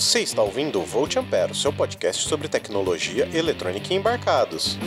Você 0.00 0.20
está 0.20 0.42
ouvindo 0.42 0.80
o 0.80 0.82
Volt 0.82 1.14
Ampere, 1.16 1.54
seu 1.54 1.70
podcast 1.70 2.26
sobre 2.26 2.48
tecnologia, 2.48 3.28
eletrônica 3.34 3.92
e 3.92 3.96
embarcados. 3.98 4.78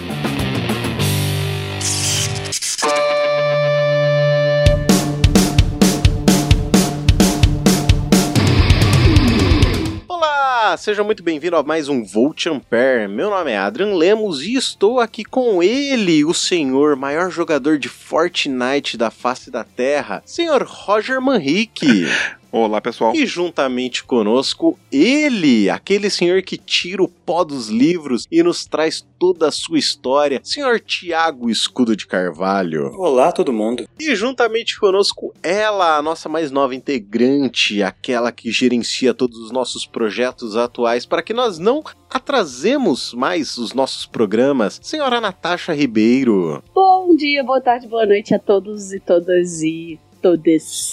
Olá, 10.08 10.76
seja 10.78 11.04
muito 11.04 11.22
bem-vindo 11.22 11.58
a 11.58 11.62
mais 11.62 11.88
um 11.88 12.04
Volt 12.04 12.48
Ampere. 12.48 13.08
Meu 13.08 13.30
nome 13.30 13.52
é 13.52 13.58
Adrian 13.60 13.94
Lemos 13.94 14.42
e 14.42 14.56
estou 14.56 15.00
aqui 15.00 15.24
com 15.24 15.62
ele, 15.62 16.26
o 16.26 16.34
senhor 16.34 16.96
maior 16.96 17.30
jogador 17.30 17.78
de 17.78 17.88
Fortnite 17.88 18.98
da 18.98 19.12
face 19.12 19.52
da 19.52 19.64
Terra, 19.64 20.24
senhor 20.26 20.64
Roger 20.64 21.22
Manrique. 21.22 22.08
Olá, 22.56 22.80
pessoal. 22.80 23.16
E 23.16 23.26
juntamente 23.26 24.04
conosco, 24.04 24.78
ele, 24.92 25.72
aquele 25.72 26.08
senhor 26.08 26.44
que 26.44 26.56
tira 26.56 27.02
o 27.02 27.08
pó 27.08 27.44
dos 27.44 27.68
livros 27.68 28.28
e 28.32 28.44
nos 28.44 28.64
traz 28.64 29.04
toda 29.18 29.48
a 29.48 29.52
sua 29.52 29.80
história, 29.80 30.40
senhor 30.44 30.80
Tiago 30.80 31.50
Escudo 31.50 31.96
de 31.96 32.06
Carvalho. 32.06 32.94
Olá, 32.96 33.32
todo 33.32 33.52
mundo. 33.52 33.90
E 34.00 34.16
juntamente 34.16 34.80
conosco, 34.80 35.34
ela, 35.42 35.98
a 35.98 36.02
nossa 36.04 36.30
mais 36.30 36.52
nova 36.52 36.76
integrante, 36.76 37.82
aquela 37.82 38.32
que 38.32 38.52
gerencia 38.52 39.16
todos 39.16 39.40
os 39.40 39.50
nossos 39.52 39.88
projetos 39.88 40.56
atuais 40.56 41.08
para 41.08 41.24
que 41.24 41.34
nós 41.34 41.58
não 41.58 41.84
atrasemos 42.08 43.16
mais 43.16 43.58
os 43.58 43.74
nossos 43.74 44.06
programas, 44.06 44.80
senhora 44.84 45.20
Natasha 45.20 45.74
Ribeiro. 45.74 46.64
Bom 46.72 47.16
dia, 47.16 47.44
boa 47.44 47.60
tarde, 47.60 47.88
boa 47.88 48.06
noite 48.06 48.36
a 48.36 48.38
todos 48.38 48.94
e 48.94 49.00
todas 49.00 49.64
e 49.64 50.00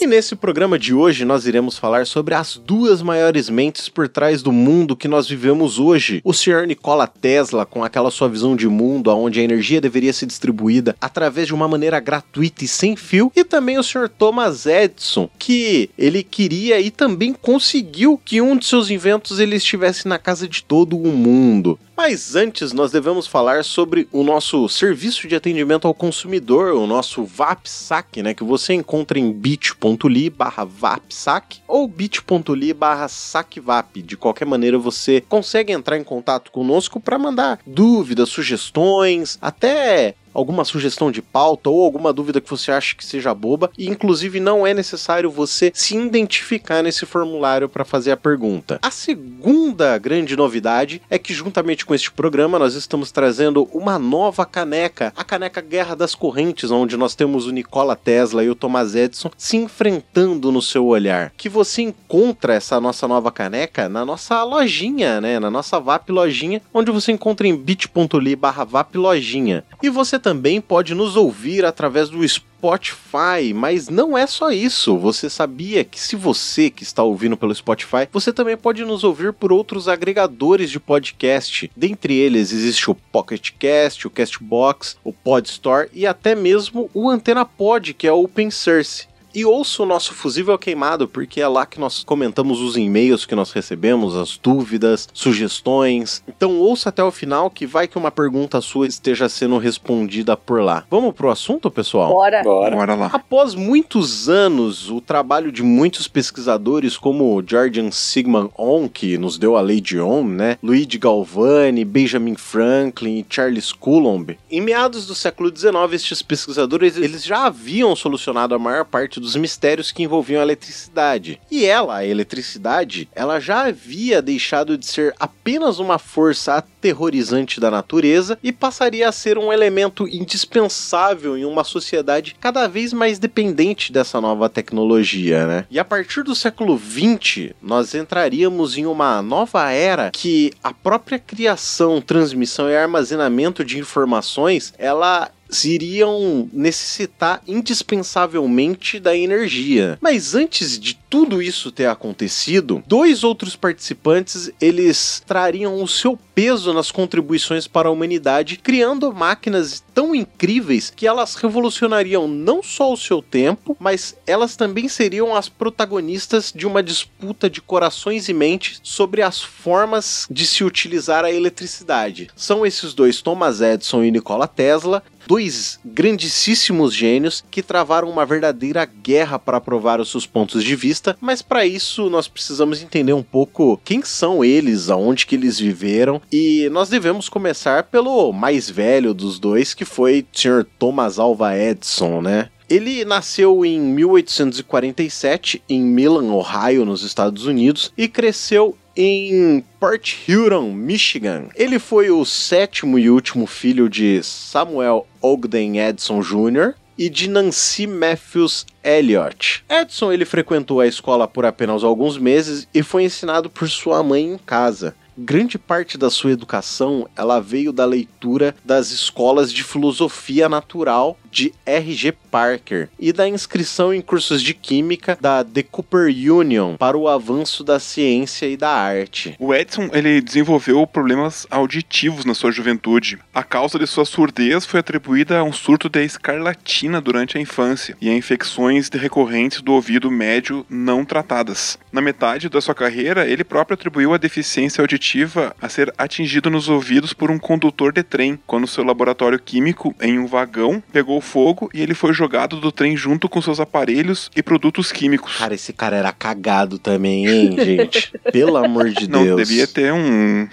E 0.03 0.07
nesse 0.09 0.35
programa 0.35 0.77
de 0.77 0.93
hoje 0.93 1.25
nós 1.25 1.47
iremos 1.47 1.79
falar 1.79 2.05
sobre 2.05 2.35
as 2.35 2.57
duas 2.57 3.01
maiores 3.01 3.49
mentes 3.49 3.89
por 3.89 4.09
trás 4.09 4.43
do 4.43 4.51
mundo 4.51 4.97
que 4.97 5.07
nós 5.07 5.29
vivemos 5.29 5.79
hoje. 5.79 6.21
O 6.25 6.35
Sr. 6.35 6.67
Nikola 6.67 7.07
Tesla, 7.07 7.65
com 7.65 7.85
aquela 7.85 8.11
sua 8.11 8.29
visão 8.29 8.57
de 8.57 8.67
mundo 8.67 9.09
onde 9.11 9.39
a 9.39 9.45
energia 9.45 9.81
deveria 9.81 10.13
ser 10.13 10.27
distribuída 10.27 10.97
através 11.01 11.47
de 11.47 11.55
uma 11.55 11.69
maneira 11.69 12.01
gratuita 12.01 12.65
e 12.65 12.69
sem 12.69 12.97
fio, 12.97 13.31
e 13.37 13.45
também 13.45 13.79
o 13.79 13.83
Sr. 13.85 14.09
Thomas 14.09 14.67
Edison, 14.67 15.31
que 15.39 15.91
ele 15.97 16.25
queria 16.25 16.81
e 16.81 16.91
também 16.91 17.33
conseguiu 17.33 18.21
que 18.25 18.41
um 18.41 18.57
de 18.57 18.67
seus 18.67 18.91
inventos 18.91 19.39
ele 19.39 19.55
estivesse 19.55 20.09
na 20.09 20.19
casa 20.19 20.49
de 20.49 20.65
todo 20.65 20.99
o 20.99 21.13
mundo. 21.13 21.79
Mas 22.03 22.35
antes 22.35 22.73
nós 22.73 22.91
devemos 22.91 23.27
falar 23.27 23.63
sobre 23.63 24.09
o 24.11 24.23
nosso 24.23 24.67
serviço 24.71 25.29
de 25.29 25.37
atendimento 25.37 25.87
ao 25.87 25.93
consumidor, 25.93 26.73
o 26.73 26.87
nosso 26.87 27.25
VAPSAC, 27.25 28.23
né, 28.23 28.33
que 28.33 28.43
você 28.43 28.73
encontra 28.73 29.20
em 29.21 29.33
bit.ly 29.33 30.31
barra 30.31 30.65
VAPSAC 30.65 31.61
ou 31.69 31.87
bit.ly 31.87 32.73
barra 32.73 33.07
SACVAP. 33.07 34.03
De 34.03 34.17
qualquer 34.17 34.47
maneira 34.47 34.79
você 34.79 35.21
consegue 35.21 35.73
entrar 35.73 35.99
em 35.99 36.05
contato 36.05 36.51
conosco 36.51 36.99
para 36.99 37.19
mandar 37.19 37.61
dúvidas, 37.67 38.31
sugestões, 38.31 39.39
até 39.41 40.15
alguma 40.33 40.65
sugestão 40.65 41.11
de 41.11 41.23
pauta 41.23 41.71
ou 41.71 41.85
alguma 41.85 42.13
dúvida 42.13 42.41
que 42.41 42.51
você 42.51 42.71
acha 42.73 42.95
que 42.95 43.05
seja 43.05 43.35
boba, 43.35 43.71
e 43.77 43.89
inclusive 43.89 44.41
não 44.41 44.67
é 44.67 44.75
necessário 44.75 45.31
você 45.31 45.71
se 45.75 45.97
identificar 45.97 46.83
nesse 46.83 47.07
formulário 47.07 47.69
para 47.69 47.85
fazer 47.85 48.13
a 48.13 48.17
pergunta. 48.17 48.79
A 48.83 48.91
segunda 48.91 49.97
grande 49.99 50.37
novidade 50.37 51.03
é 51.11 51.19
que 51.19 51.35
juntamente 51.35 51.85
com 51.85 51.95
este 51.95 52.11
programa 52.11 52.59
nós 52.59 52.75
estamos 52.75 53.11
trazendo 53.11 53.69
uma 53.73 53.99
nova 53.99 54.45
caneca, 54.47 55.13
a 55.17 55.25
caneca 55.25 55.61
Guerra 55.61 55.95
das 55.95 56.15
Correntes, 56.15 56.71
onde 56.71 56.97
nós 56.97 57.15
temos 57.15 57.47
o 57.47 57.51
Nikola 57.51 57.97
Tesla 57.97 58.45
e 58.45 58.51
o 58.51 58.55
Thomas 58.55 58.95
Edison 58.95 59.31
se 59.37 59.57
enfrentando 59.57 60.53
no 60.53 60.63
seu 60.63 60.87
olhar. 60.87 61.33
Que 61.37 61.49
você 61.49 61.83
encontra 61.83 62.55
essa 62.55 62.81
nossa 62.81 63.09
nova 63.09 63.33
caneca 63.33 63.89
na 63.89 64.05
nossa 64.05 64.43
lojinha, 64.45 65.21
né, 65.21 65.39
na 65.41 65.51
nossa 65.51 65.81
VAP 65.81 66.11
lojinha, 66.11 66.63
onde 66.73 66.91
você 66.91 67.13
encontra 67.13 67.47
em 67.47 67.57
bit.ly 67.57 68.37
barra 68.37 68.65
VAP 68.65 68.97
lojinha. 68.97 69.65
E 69.83 69.89
você 69.89 70.19
também 70.21 70.61
pode 70.61 70.95
nos 70.95 71.17
ouvir 71.17 71.65
através 71.65 72.09
do 72.09 72.27
Spotify, 72.29 73.53
mas 73.55 73.89
não 73.89 74.17
é 74.17 74.27
só 74.27 74.51
isso. 74.51 74.97
Você 74.99 75.29
sabia 75.29 75.83
que 75.83 75.99
se 75.99 76.15
você 76.15 76.71
que 76.71 76.83
está 76.83 77.03
ouvindo 77.03 77.37
pelo 77.37 77.55
Spotify, 77.55 78.07
você 78.13 78.33
também 78.33 78.57
pode 78.57 78.85
nos 78.85 79.03
ouvir 79.03 79.33
por 79.33 79.53
outros 79.53 79.89
agregadores 79.89 80.71
de 80.71 80.79
podcast. 80.79 81.71
Dentre 81.75 82.15
eles 82.15 82.53
existe 82.53 82.91
o 82.91 82.95
Pocket 82.95 83.51
Cast, 83.59 84.07
o 84.07 84.11
Castbox, 84.11 84.97
o 85.03 85.13
Podstore 85.13 85.89
e 85.93 86.07
até 86.07 86.35
mesmo 86.35 86.91
o 86.95 87.09
Antena 87.09 87.45
Pod, 87.45 87.95
que 87.95 88.07
é 88.07 88.13
open 88.13 88.51
source. 88.51 89.10
E 89.33 89.45
ouça 89.45 89.83
o 89.83 89.87
nosso 89.87 90.13
Fusível 90.13 90.59
Queimado, 90.59 91.07
porque 91.07 91.41
é 91.41 91.47
lá 91.47 91.65
que 91.65 91.79
nós 91.79 92.03
comentamos 92.03 92.61
os 92.61 92.77
e-mails 92.77 93.25
que 93.25 93.35
nós 93.35 93.53
recebemos, 93.53 94.17
as 94.17 94.37
dúvidas, 94.37 95.09
sugestões. 95.13 96.23
Então 96.27 96.59
ouça 96.59 96.89
até 96.89 97.03
o 97.03 97.13
final 97.13 97.49
que 97.49 97.65
vai 97.65 97.87
que 97.87 97.97
uma 97.97 98.11
pergunta 98.11 98.61
sua 98.61 98.89
esteja 98.89 99.29
sendo 99.29 99.57
respondida 99.59 100.37
por 100.37 100.61
lá. 100.61 100.85
Vamos 100.91 101.15
pro 101.15 101.31
assunto, 101.31 101.71
pessoal? 101.71 102.13
Bora. 102.13 102.43
Bora. 102.43 102.75
Bora 102.75 102.95
lá. 102.95 103.11
Após 103.13 103.55
muitos 103.55 104.29
anos, 104.29 104.91
o 104.91 105.01
trabalho 105.01 105.53
de 105.53 105.63
muitos 105.63 106.09
pesquisadores 106.09 106.97
como 106.97 107.43
Georgian 107.47 107.93
Sigmund 107.93 108.51
Ohm, 108.59 108.89
que 108.89 109.17
nos 109.17 109.39
deu 109.39 109.57
a 109.57 109.61
lei 109.61 109.81
de 109.81 110.01
Ohm, 110.01 110.35
né? 110.35 110.59
Luigi 110.61 110.99
Galvani, 110.99 111.85
Benjamin 111.85 112.35
Franklin 112.35 113.19
e 113.19 113.27
Charles 113.29 113.73
Coulomb. 113.73 114.37
Em 114.51 114.61
meados 114.61 115.07
do 115.07 115.15
século 115.15 115.57
XIX, 115.57 115.93
estes 115.93 116.21
pesquisadores 116.21 116.97
eles 116.97 117.25
já 117.25 117.47
haviam 117.47 117.95
solucionado 117.95 118.55
a 118.55 118.59
maior 118.59 118.85
parte 118.85 119.20
dos 119.21 119.37
mistérios 119.37 119.93
que 119.93 120.03
envolviam 120.03 120.41
a 120.41 120.45
eletricidade. 120.45 121.41
E 121.51 121.65
ela, 121.65 121.97
a 121.97 122.07
eletricidade, 122.07 123.09
ela 123.15 123.39
já 123.39 123.67
havia 123.67 124.21
deixado 124.23 124.77
de 124.77 124.87
ser 124.87 125.15
apenas 125.19 125.79
uma 125.79 125.99
força 125.99 126.55
aterrorizante 126.55 127.61
da 127.61 127.71
natureza 127.71 128.39
e 128.43 128.53
passaria 128.53 129.09
a 129.09 129.13
ser 129.13 129.39
um 129.39 129.53
elemento 129.53 130.09
indispensável 130.09 131.37
em 131.37 131.45
uma 131.45 131.65
sociedade 131.65 132.37
cada 132.41 132.67
vez 132.67 132.93
mais 132.93 133.19
dependente 133.19 133.93
dessa 133.93 134.21
nova 134.21 134.49
tecnologia, 134.49 135.47
né? 135.47 135.67
E 135.71 135.79
a 135.79 135.85
partir 135.85 136.25
do 136.25 136.35
século 136.35 136.77
20, 136.77 137.55
nós 137.63 137.95
entraríamos 137.95 138.77
em 138.77 138.87
uma 138.87 139.21
nova 139.23 139.71
era 139.71 140.11
que 140.11 140.53
a 140.63 140.73
própria 140.73 141.19
criação, 141.19 142.01
transmissão 142.01 142.69
e 142.69 142.77
armazenamento 142.77 143.65
de 143.65 143.79
informações, 143.79 144.73
ela 144.79 145.31
iriam 145.65 146.49
necessitar 146.53 147.43
indispensavelmente 147.47 148.99
da 148.99 149.17
energia. 149.17 149.99
Mas 150.01 150.35
antes 150.35 150.79
de 150.79 150.95
tudo 151.11 151.43
isso 151.43 151.73
ter 151.73 151.87
acontecido, 151.87 152.83
dois 152.87 153.25
outros 153.25 153.57
participantes 153.57 154.51
eles 154.61 155.23
trariam 155.27 155.83
o 155.83 155.89
seu 155.89 156.17
peso 156.35 156.73
nas 156.73 156.91
contribuições 156.91 157.67
para 157.67 157.89
a 157.89 157.91
humanidade, 157.93 158.57
criando 158.57 159.13
máquinas 159.13 159.83
tão 159.93 160.15
incríveis 160.15 160.89
que 160.89 161.07
elas 161.07 161.35
revolucionariam 161.35 162.29
não 162.29 162.63
só 162.63 162.93
o 162.93 162.97
seu 162.97 163.21
tempo, 163.21 163.77
mas 163.79 164.17
elas 164.27 164.55
também 164.57 164.89
seriam 164.89 165.35
as 165.35 165.49
protagonistas 165.49 166.53
de 166.55 166.67
uma 166.67 166.83
disputa 166.83 167.51
de 167.51 167.61
corações 167.61 168.29
e 168.29 168.33
mentes 168.33 168.81
sobre 168.83 169.21
as 169.21 169.43
formas 169.43 170.27
de 170.31 170.47
se 170.47 170.63
utilizar 170.63 171.25
a 171.25 171.33
eletricidade. 171.33 172.31
São 172.37 172.65
esses 172.65 172.95
dois, 172.95 173.21
Thomas 173.21 173.61
Edison 173.61 174.05
e 174.05 174.11
Nikola 174.11 174.47
Tesla, 174.47 175.03
dois 175.31 175.79
grandíssimos 175.85 176.93
gênios 176.93 177.45
que 177.53 177.63
travaram 177.63 178.11
uma 178.11 178.27
verdadeira 178.27 178.85
guerra 178.85 179.39
para 179.39 179.61
provar 179.61 180.01
os 180.01 180.11
seus 180.11 180.27
pontos 180.27 180.65
de 180.65 180.75
vista, 180.75 181.17
mas 181.21 181.41
para 181.41 181.65
isso 181.65 182.11
nós 182.11 182.27
precisamos 182.27 182.83
entender 182.83 183.13
um 183.13 183.23
pouco 183.23 183.81
quem 183.85 184.03
são 184.03 184.45
eles, 184.45 184.91
aonde 184.91 185.27
que 185.27 185.37
eles 185.37 185.57
viveram 185.57 186.21
e 186.33 186.69
nós 186.73 186.89
devemos 186.89 187.29
começar 187.29 187.85
pelo 187.85 188.33
mais 188.33 188.69
velho 188.69 189.15
dos 189.15 189.39
dois, 189.39 189.73
que 189.73 189.85
foi 189.85 190.27
Sr. 190.33 190.67
Thomas 190.77 191.17
Alva 191.17 191.57
Edison, 191.57 192.21
né? 192.21 192.49
Ele 192.71 193.05
nasceu 193.05 193.65
em 193.65 193.81
1847 193.81 195.61
em 195.69 195.83
Milan, 195.83 196.33
Ohio, 196.33 196.85
nos 196.85 197.03
Estados 197.03 197.45
Unidos, 197.45 197.93
e 197.99 198.07
cresceu 198.07 198.77
em 198.97 199.65
Port 199.79 200.15
Huron, 200.29 200.73
Michigan. 200.73 201.49
Ele 201.55 201.79
foi 201.79 202.11
o 202.11 202.25
sétimo 202.25 202.99
e 202.99 203.11
último 203.11 203.47
filho 203.47 203.89
de 203.89 204.23
Samuel 204.23 205.07
Ogden 205.21 205.79
Edson 205.81 206.21
Jr. 206.21 206.75
e 206.99 207.09
de 207.09 207.29
Nancy 207.29 207.87
Matthews 207.87 208.67
Elliot. 208.83 209.65
Edson 209.69 210.13
ele 210.13 210.25
frequentou 210.25 210.81
a 210.81 210.87
escola 210.87 211.27
por 211.27 211.45
apenas 211.45 211.85
alguns 211.85 212.19
meses 212.19 212.67
e 212.75 212.83
foi 212.83 213.05
ensinado 213.05 213.49
por 213.49 213.69
sua 213.69 214.03
mãe 214.03 214.25
em 214.25 214.39
casa 214.39 214.95
grande 215.21 215.59
parte 215.59 215.99
da 215.99 216.09
sua 216.09 216.31
educação 216.31 217.07
ela 217.15 217.41
veio 217.41 217.73
da 217.73 217.85
leitura 217.85 218.55
das 218.65 218.91
escolas 218.91 219.53
de 219.53 219.63
filosofia 219.63 220.49
natural 220.49 221.19
de 221.31 221.53
R.G. 221.65 222.13
Parker 222.31 222.89
e 222.99 223.13
da 223.13 223.29
inscrição 223.29 223.93
em 223.93 224.01
cursos 224.01 224.43
de 224.43 224.55
química 224.55 225.19
da 225.21 225.45
The 225.45 225.63
Cooper 225.63 226.07
Union 226.07 226.77
para 226.77 226.97
o 226.97 227.09
avanço 227.09 227.65
da 227.65 227.79
ciência 227.79 228.47
e 228.47 228.57
da 228.57 228.71
arte. 228.71 229.35
O 229.39 229.55
Edison 229.55 229.89
ele 229.93 230.21
desenvolveu 230.21 230.87
problemas 230.87 231.47
auditivos 231.51 232.25
na 232.25 232.35
sua 232.35 232.53
juventude. 232.53 233.19
A 233.35 233.43
causa 233.43 233.79
de 233.79 233.87
sua 233.87 234.05
surdez 234.05 234.65
foi 234.65 234.81
atribuída 234.81 235.39
a 235.39 235.45
um 235.45 235.53
surto 235.53 235.89
de 235.89 236.05
escarlatina 236.05 237.01
durante 237.01 237.37
a 237.37 237.41
infância 237.41 237.97
e 238.01 238.09
a 238.09 238.15
infecções 238.15 238.89
recorrentes 238.89 239.61
do 239.61 239.73
ouvido 239.73 240.11
médio 240.11 240.65
não 240.69 241.05
tratadas. 241.05 241.79
Na 241.93 242.01
metade 242.01 242.49
da 242.49 242.61
sua 242.61 242.75
carreira, 242.75 243.27
ele 243.27 243.45
próprio 243.45 243.75
atribuiu 243.75 244.15
a 244.15 244.19
deficiência 244.19 244.83
auditiva 244.83 245.55
a 245.61 245.69
ser 245.69 245.93
atingido 245.99 246.51
nos 246.51 246.69
ouvidos 246.69 247.13
por 247.13 247.31
um 247.31 247.39
condutor 247.39 247.93
de 247.93 248.03
trem, 248.03 248.39
quando 248.47 248.67
seu 248.67 248.85
laboratório 248.85 249.39
químico 249.39 249.95
em 250.01 250.19
um 250.19 250.27
vagão 250.27 250.83
pegou 250.93 251.20
fogo 251.21 251.71
e 251.75 251.81
ele 251.83 251.95
foi 251.95 252.13
jogado 252.13 252.61
do 252.61 252.71
trem 252.73 252.97
junto 252.97 253.29
com 253.29 253.41
seus 253.41 253.61
aparelhos 253.61 254.31
e 254.35 254.43
produtos 254.43 254.91
químicos. 254.93 255.37
Cara, 255.37 255.55
esse 255.55 255.73
cara 255.73 255.97
era 255.97 256.13
cagado 256.13 256.79
também, 256.79 257.27
hein, 257.27 257.57
gente? 257.65 258.13
Pelo 258.33 258.57
amor 258.57 258.91
de 258.91 259.09
Não, 259.09 259.25
Deus. 259.25 259.37
devia 259.37 259.67
ter 259.67 259.93
um. 259.93 260.49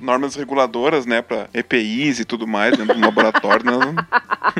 Normas 0.00 0.34
reguladoras, 0.34 1.06
né, 1.06 1.20
para 1.22 1.48
EPIs 1.52 2.20
e 2.20 2.24
tudo 2.24 2.46
mais 2.46 2.76
dentro 2.76 2.94
do 2.94 3.00
laboratório 3.00 3.64
no, 3.64 3.78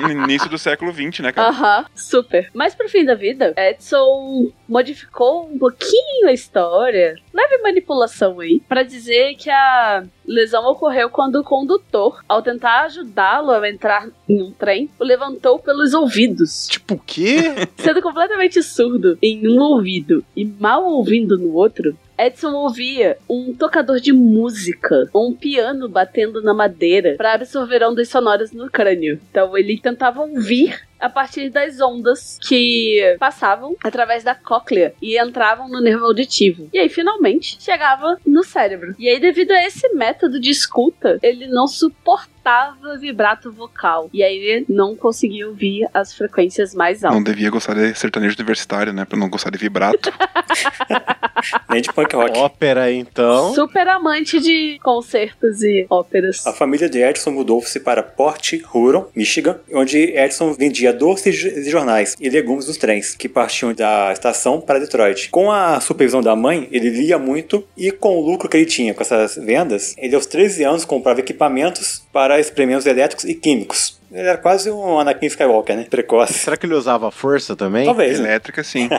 no 0.03 0.11
início 0.25 0.49
do 0.49 0.59
século 0.59 0.93
XX, 0.93 1.21
né, 1.21 1.33
cara? 1.33 1.49
Aham, 1.49 1.85
super. 1.95 2.51
Mas 2.55 2.75
pro 2.75 2.89
fim 2.89 3.05
da 3.05 3.15
vida, 3.15 3.55
Edson 3.57 4.51
modificou 4.69 5.49
um 5.51 5.59
pouquinho 5.59 6.29
a 6.29 6.33
história, 6.33 7.17
leve 7.33 7.59
manipulação 7.63 8.41
aí, 8.41 8.61
pra 8.69 8.83
dizer 8.83 9.35
que 9.37 9.51
a 9.51 10.05
lesão 10.27 10.65
ocorreu 10.67 11.09
quando 11.09 11.37
o 11.37 11.45
condutor, 11.45 12.23
ao 12.29 12.43
tentar 12.43 12.83
ajudá-lo 12.85 13.51
a 13.51 13.69
entrar 13.69 14.09
em 14.29 14.43
um 14.43 14.51
trem, 14.51 14.91
o 14.99 15.05
levantou 15.05 15.59
pelos 15.59 15.95
ouvidos, 15.95 16.67
Tipo 16.69 16.95
o 16.95 16.99
quê? 17.07 17.55
sendo 17.79 18.03
completamente 18.03 18.63
surdo 18.63 19.17
em 19.23 19.49
um 19.49 19.61
ouvido 19.61 20.25
e 20.37 20.45
mal 20.45 20.85
ouvindo 20.85 21.39
no 21.39 21.53
outro. 21.55 21.97
Edson 22.19 22.53
ouvia 22.53 23.17
um 23.29 23.55
tocador 23.55 24.01
de 24.01 24.13
música, 24.13 25.09
um 25.15 25.33
piano 25.33 25.89
batendo 25.89 26.43
na 26.43 26.53
madeira 26.53 27.15
para 27.17 27.35
absorver 27.35 27.85
ondas 27.85 28.09
sonoras 28.09 28.53
no 28.53 28.69
crânio. 28.69 29.21
Então 29.31 29.57
ele 29.57 29.79
tentava 29.79 30.23
ouvir 30.23 30.88
a 31.01 31.09
partir 31.09 31.51
das 31.51 31.81
ondas 31.81 32.39
que 32.47 33.17
passavam 33.19 33.77
através 33.85 34.25
da 34.25 34.35
cóclea 34.35 34.95
e 35.01 35.21
entravam 35.21 35.69
no 35.69 35.81
nervo 35.81 36.05
auditivo. 36.07 36.69
E 36.73 36.79
aí, 36.79 36.89
finalmente, 36.89 37.57
chegava 37.61 38.17
no 38.27 38.43
cérebro. 38.45 38.95
E 38.99 39.09
aí, 39.09 39.21
devido 39.21 39.53
a 39.53 39.65
esse 39.65 39.89
método 39.95 40.41
de 40.41 40.51
escuta, 40.51 41.19
ele 41.23 41.47
não 41.47 41.67
suportava 41.67 42.97
vibrato 42.99 43.53
vocal. 43.53 44.09
E 44.13 44.23
aí, 44.23 44.37
ele 44.37 44.67
não 44.69 44.97
conseguia 44.97 45.47
ouvir 45.49 45.87
as 45.93 46.15
frequências 46.15 46.75
mais 46.75 47.03
Não 47.03 47.11
altas. 47.11 47.25
devia 47.25 47.51
gostar 47.51 47.75
de 47.75 47.95
sertanejo 47.95 48.35
universitário, 48.37 48.93
né, 48.93 49.05
pra 49.05 49.19
não 49.19 49.29
gostar 49.29 49.51
de 49.51 49.59
vibrato. 49.59 50.11
Nem 51.71 51.81
de 51.83 51.93
punk 51.93 52.15
rock. 52.17 52.37
Ópera, 52.39 52.91
então. 52.91 53.55
Super 53.55 53.87
amante 53.89 54.41
de 54.41 54.79
concertos 54.83 55.63
e 55.63 55.87
óperas. 55.89 56.47
A 56.47 56.53
família 56.53 56.89
de 56.89 56.99
Edson 57.03 57.31
mudou-se 57.31 57.79
para 57.81 58.03
Port 58.03 58.55
Huron, 58.75 59.07
Michigan, 59.15 59.59
onde 59.73 59.99
Edson 60.17 60.53
vendia 60.55 60.88
doces 60.93 61.45
e 61.45 61.71
jornais 61.71 62.17
e 62.21 62.29
legumes 62.29 62.67
nos 62.67 62.77
trens, 62.77 63.15
que 63.15 63.29
partiam 63.29 63.73
da 63.73 64.13
estação 64.13 64.61
para 64.61 64.79
Detroit. 64.79 65.31
Com 65.31 65.51
a 65.51 65.81
supervisão 65.81 66.23
da 66.23 66.35
mãe, 66.35 66.69
ele 66.71 66.91
lia 66.91 67.19
muito 67.19 67.65
e 67.77 67.91
com 67.91 68.17
o 68.17 68.21
lucro 68.21 68.49
que 68.49 68.57
ele 68.57 68.67
tinha 68.67 68.95
com 68.95 69.03
essas 69.03 69.37
vendas, 69.37 69.95
ele 69.99 70.15
aos 70.15 70.27
13 70.27 70.65
anos 70.65 70.85
comprava 70.85 71.21
equipamentos 71.21 72.03
para 72.13 72.41
experimentos 72.41 72.87
elétricos 72.87 73.25
e 73.25 73.35
químicos. 73.35 73.98
Ele 74.11 74.27
era 74.27 74.39
quase 74.39 74.71
um 74.71 74.99
Anakin 74.99 75.27
Skywalker, 75.27 75.77
né? 75.77 75.87
Precoce. 75.89 76.35
Será 76.35 76.57
que 76.57 76.67
ele 76.67 76.75
usava 76.75 77.11
força 77.11 77.55
também? 77.55 77.85
Talvez, 77.85 78.19
né? 78.19 78.31
Elétrica, 78.31 78.63
sim. 78.63 78.89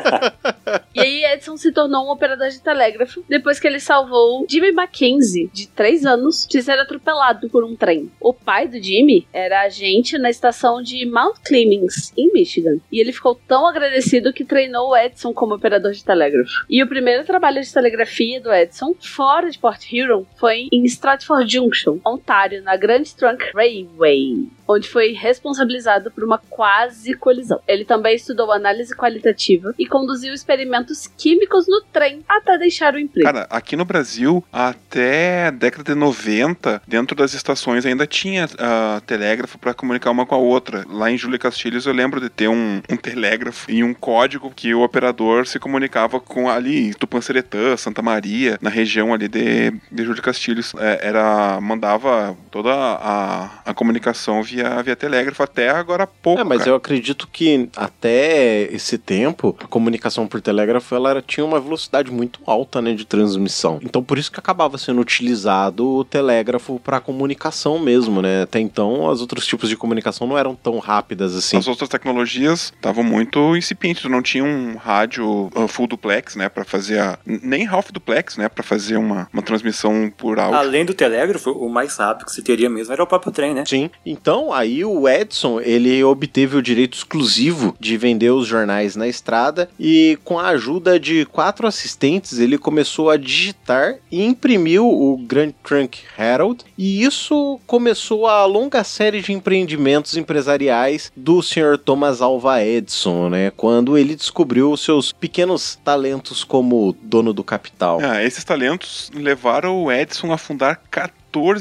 E 0.94 1.00
aí 1.00 1.23
Edson 1.23 1.56
se 1.56 1.71
tornou 1.71 2.06
um 2.06 2.11
operador 2.11 2.50
de 2.50 2.61
telégrafo 2.61 3.23
depois 3.29 3.59
que 3.59 3.67
ele 3.67 3.79
salvou 3.79 4.45
Jimmy 4.50 4.71
Mackenzie, 4.71 5.50
de 5.53 5.67
3 5.67 6.06
anos, 6.06 6.47
de 6.47 6.61
ser 6.61 6.77
atropelado 6.79 7.50
por 7.50 7.63
um 7.63 7.75
trem. 7.75 8.11
O 8.19 8.33
pai 8.33 8.67
do 8.67 8.81
Jimmy 8.81 9.27
era 9.31 9.61
agente 9.61 10.17
na 10.17 10.29
estação 10.29 10.81
de 10.81 11.06
Mount 11.06 11.38
Clemens, 11.45 12.11
em 12.17 12.31
Michigan. 12.33 12.79
E 12.91 13.00
ele 13.00 13.13
ficou 13.13 13.39
tão 13.47 13.67
agradecido 13.67 14.33
que 14.33 14.44
treinou 14.44 14.89
o 14.89 14.97
Edson 14.97 15.33
como 15.33 15.56
operador 15.56 15.91
de 15.91 16.03
telégrafo. 16.03 16.65
E 16.69 16.83
o 16.83 16.88
primeiro 16.88 17.23
trabalho 17.23 17.61
de 17.61 17.73
telegrafia 17.73 18.41
do 18.41 18.51
Edson, 18.51 18.94
fora 19.00 19.50
de 19.50 19.59
Port 19.59 19.81
Huron, 19.91 20.25
foi 20.38 20.67
em 20.71 20.83
Stratford 20.85 21.51
Junction, 21.51 22.00
Ontário, 22.06 22.63
na 22.63 22.75
Grand 22.75 23.03
Trunk 23.17 23.51
Railway 23.53 24.50
onde 24.69 24.88
foi 24.88 24.98
responsabilizado 25.07 26.11
por 26.11 26.23
uma 26.23 26.37
quase 26.37 27.13
colisão. 27.13 27.59
Ele 27.67 27.85
também 27.85 28.15
estudou 28.15 28.51
análise 28.51 28.95
qualitativa 28.95 29.73
e 29.77 29.85
conduziu 29.85 30.33
experimentos 30.33 31.07
químicos 31.17 31.67
no 31.67 31.81
trem 31.91 32.23
até 32.27 32.57
deixar 32.57 32.93
o 32.93 32.99
emprego. 32.99 33.25
Cara, 33.25 33.47
aqui 33.49 33.75
no 33.75 33.85
Brasil, 33.85 34.43
até 34.51 35.47
a 35.47 35.51
década 35.51 35.83
de 35.83 35.95
90, 35.95 36.81
dentro 36.87 37.15
das 37.15 37.33
estações 37.33 37.85
ainda 37.85 38.05
tinha 38.05 38.47
ah, 38.57 39.01
telégrafo 39.05 39.57
para 39.57 39.73
comunicar 39.73 40.11
uma 40.11 40.25
com 40.25 40.35
a 40.35 40.37
outra. 40.37 40.85
Lá 40.87 41.09
em 41.09 41.17
Júlia 41.17 41.39
Castilhos 41.39 41.85
eu 41.85 41.93
lembro 41.93 42.19
de 42.19 42.29
ter 42.29 42.47
um, 42.47 42.81
um 42.89 42.97
telégrafo 42.97 43.71
e 43.71 43.83
um 43.83 43.93
código 43.93 44.51
que 44.55 44.73
o 44.73 44.81
operador 44.81 45.47
se 45.47 45.59
comunicava 45.59 46.19
com 46.19 46.49
ali 46.49 46.93
Tupanceretã, 46.93 47.75
Santa 47.77 48.01
Maria, 48.01 48.57
na 48.61 48.69
região 48.69 49.13
ali 49.13 49.27
de, 49.27 49.71
de 49.91 50.03
Júlia 50.03 50.21
Castilhos. 50.21 50.73
É, 50.77 51.07
era, 51.07 51.59
mandava 51.61 52.37
toda 52.51 52.71
a, 52.73 53.61
a 53.65 53.73
comunicação 53.73 54.41
via, 54.43 54.81
via 54.83 54.88
telégrafo 54.95 55.41
até 55.44 55.69
agora 55.69 56.03
há 56.03 56.07
pouco. 56.07 56.39
É, 56.41 56.44
mas 56.44 56.59
cara. 56.59 56.71
eu 56.71 56.75
acredito 56.75 57.27
que 57.31 57.69
até 57.75 58.63
esse 58.71 58.97
tempo, 58.97 59.56
a 59.59 59.68
comunicação 59.68 60.27
por 60.27 60.41
telégrafo 60.41 60.95
ela 60.95 61.09
era- 61.12 61.21
tinha 61.21 61.45
uma 61.45 61.59
velocidade 61.59 62.12
muito 62.12 62.39
alta 62.45 62.81
né, 62.81 62.94
de 62.94 63.06
transmissão. 63.06 63.80
Então 63.83 64.03
por 64.03 64.18
isso 64.18 64.31
que 64.31 64.39
acabava 64.39 64.77
sendo 64.77 65.01
utilizado 65.01 65.88
o 65.88 66.03
telégrafo 66.03 66.80
para 66.80 67.00
comunicação 67.00 67.80
mesmo, 67.80 68.21
né? 68.21 68.44
Até 68.44 68.59
então, 68.59 69.06
os 69.06 69.21
outros 69.21 69.45
tipos 69.45 69.69
de 69.69 69.75
comunicação 69.77 70.27
não 70.27 70.38
eram 70.38 70.56
tão 70.56 70.80
rápidas 70.80 71.35
assim. 71.35 71.57
As 71.57 71.68
outras 71.68 71.89
tecnologias 71.89 72.74
estavam 72.75 73.03
muito 73.03 73.56
incipientes. 73.56 74.03
Não 74.06 74.21
tinha 74.21 74.44
um 74.44 74.75
rádio 74.75 75.50
uh, 75.56 75.68
full 75.68 75.88
duplex, 75.88 76.35
né, 76.35 76.50
Pra 76.50 76.63
fazer 76.63 77.00
a 77.00 77.19
nem 77.25 77.68
half 77.68 77.92
duplex, 77.92 78.38
né, 78.38 78.50
Pra 78.50 78.63
fazer 78.63 78.97
uma, 78.97 79.27
uma 79.31 79.42
transmissão 79.42 80.12
por 80.15 80.39
áudio. 80.39 80.57
Além 80.57 80.85
do 80.85 80.94
telégrafo, 80.94 81.51
o 81.51 81.69
mais 81.69 81.95
rápido 81.97 82.25
que 82.25 82.31
se 82.31 82.42
teria 82.42 82.69
mesmo 82.69 82.94
era 82.94 83.03
o 83.03 83.07
próprio 83.07 83.31
trem, 83.31 83.53
né? 83.53 83.63
Sim. 83.65 83.89
Então, 84.06 84.51
aí 84.53 84.78
o 84.83 85.07
Edson, 85.07 85.59
ele 85.59 86.03
obteve 86.03 86.57
o 86.57 86.61
direito 86.61 86.97
exclusivo 86.97 87.75
de 87.79 87.97
vender 87.97 88.31
os 88.31 88.47
jornais 88.47 88.95
na 88.95 89.07
estrada 89.07 89.69
e 89.79 90.17
com 90.23 90.39
a 90.39 90.49
ajuda 90.49 90.99
de 90.99 91.25
quatro 91.25 91.67
assistentes, 91.67 92.39
ele 92.39 92.57
começou 92.57 93.09
a 93.09 93.17
digitar 93.17 93.95
e 94.11 94.23
imprimiu 94.23 94.87
o 94.87 95.17
Grand 95.17 95.51
Trunk 95.63 95.99
Herald 96.17 96.63
e 96.77 97.03
isso 97.03 97.59
começou 97.65 98.27
a 98.27 98.45
longa 98.45 98.83
série 98.83 99.21
de 99.21 99.33
empreendimentos 99.33 100.17
empresariais 100.17 101.11
do 101.15 101.41
Sr. 101.41 101.77
Thomas 101.77 102.21
Alva 102.21 102.63
Edison, 102.63 103.29
né? 103.29 103.51
Quando 103.55 103.97
ele 103.97 104.15
descobriu 104.15 104.71
os 104.71 104.81
seus 104.81 105.11
pequenos 105.11 105.77
talentos 105.83 106.43
como 106.43 106.95
dono 107.01 107.33
do 107.33 107.43
capital. 107.43 107.99
Ah, 108.01 108.23
esses 108.23 108.43
talentos 108.43 109.11
levaram 109.13 109.83
o 109.83 109.92
Edison 109.92 110.31
a 110.31 110.37
fundar 110.37 110.81
14 110.89 111.19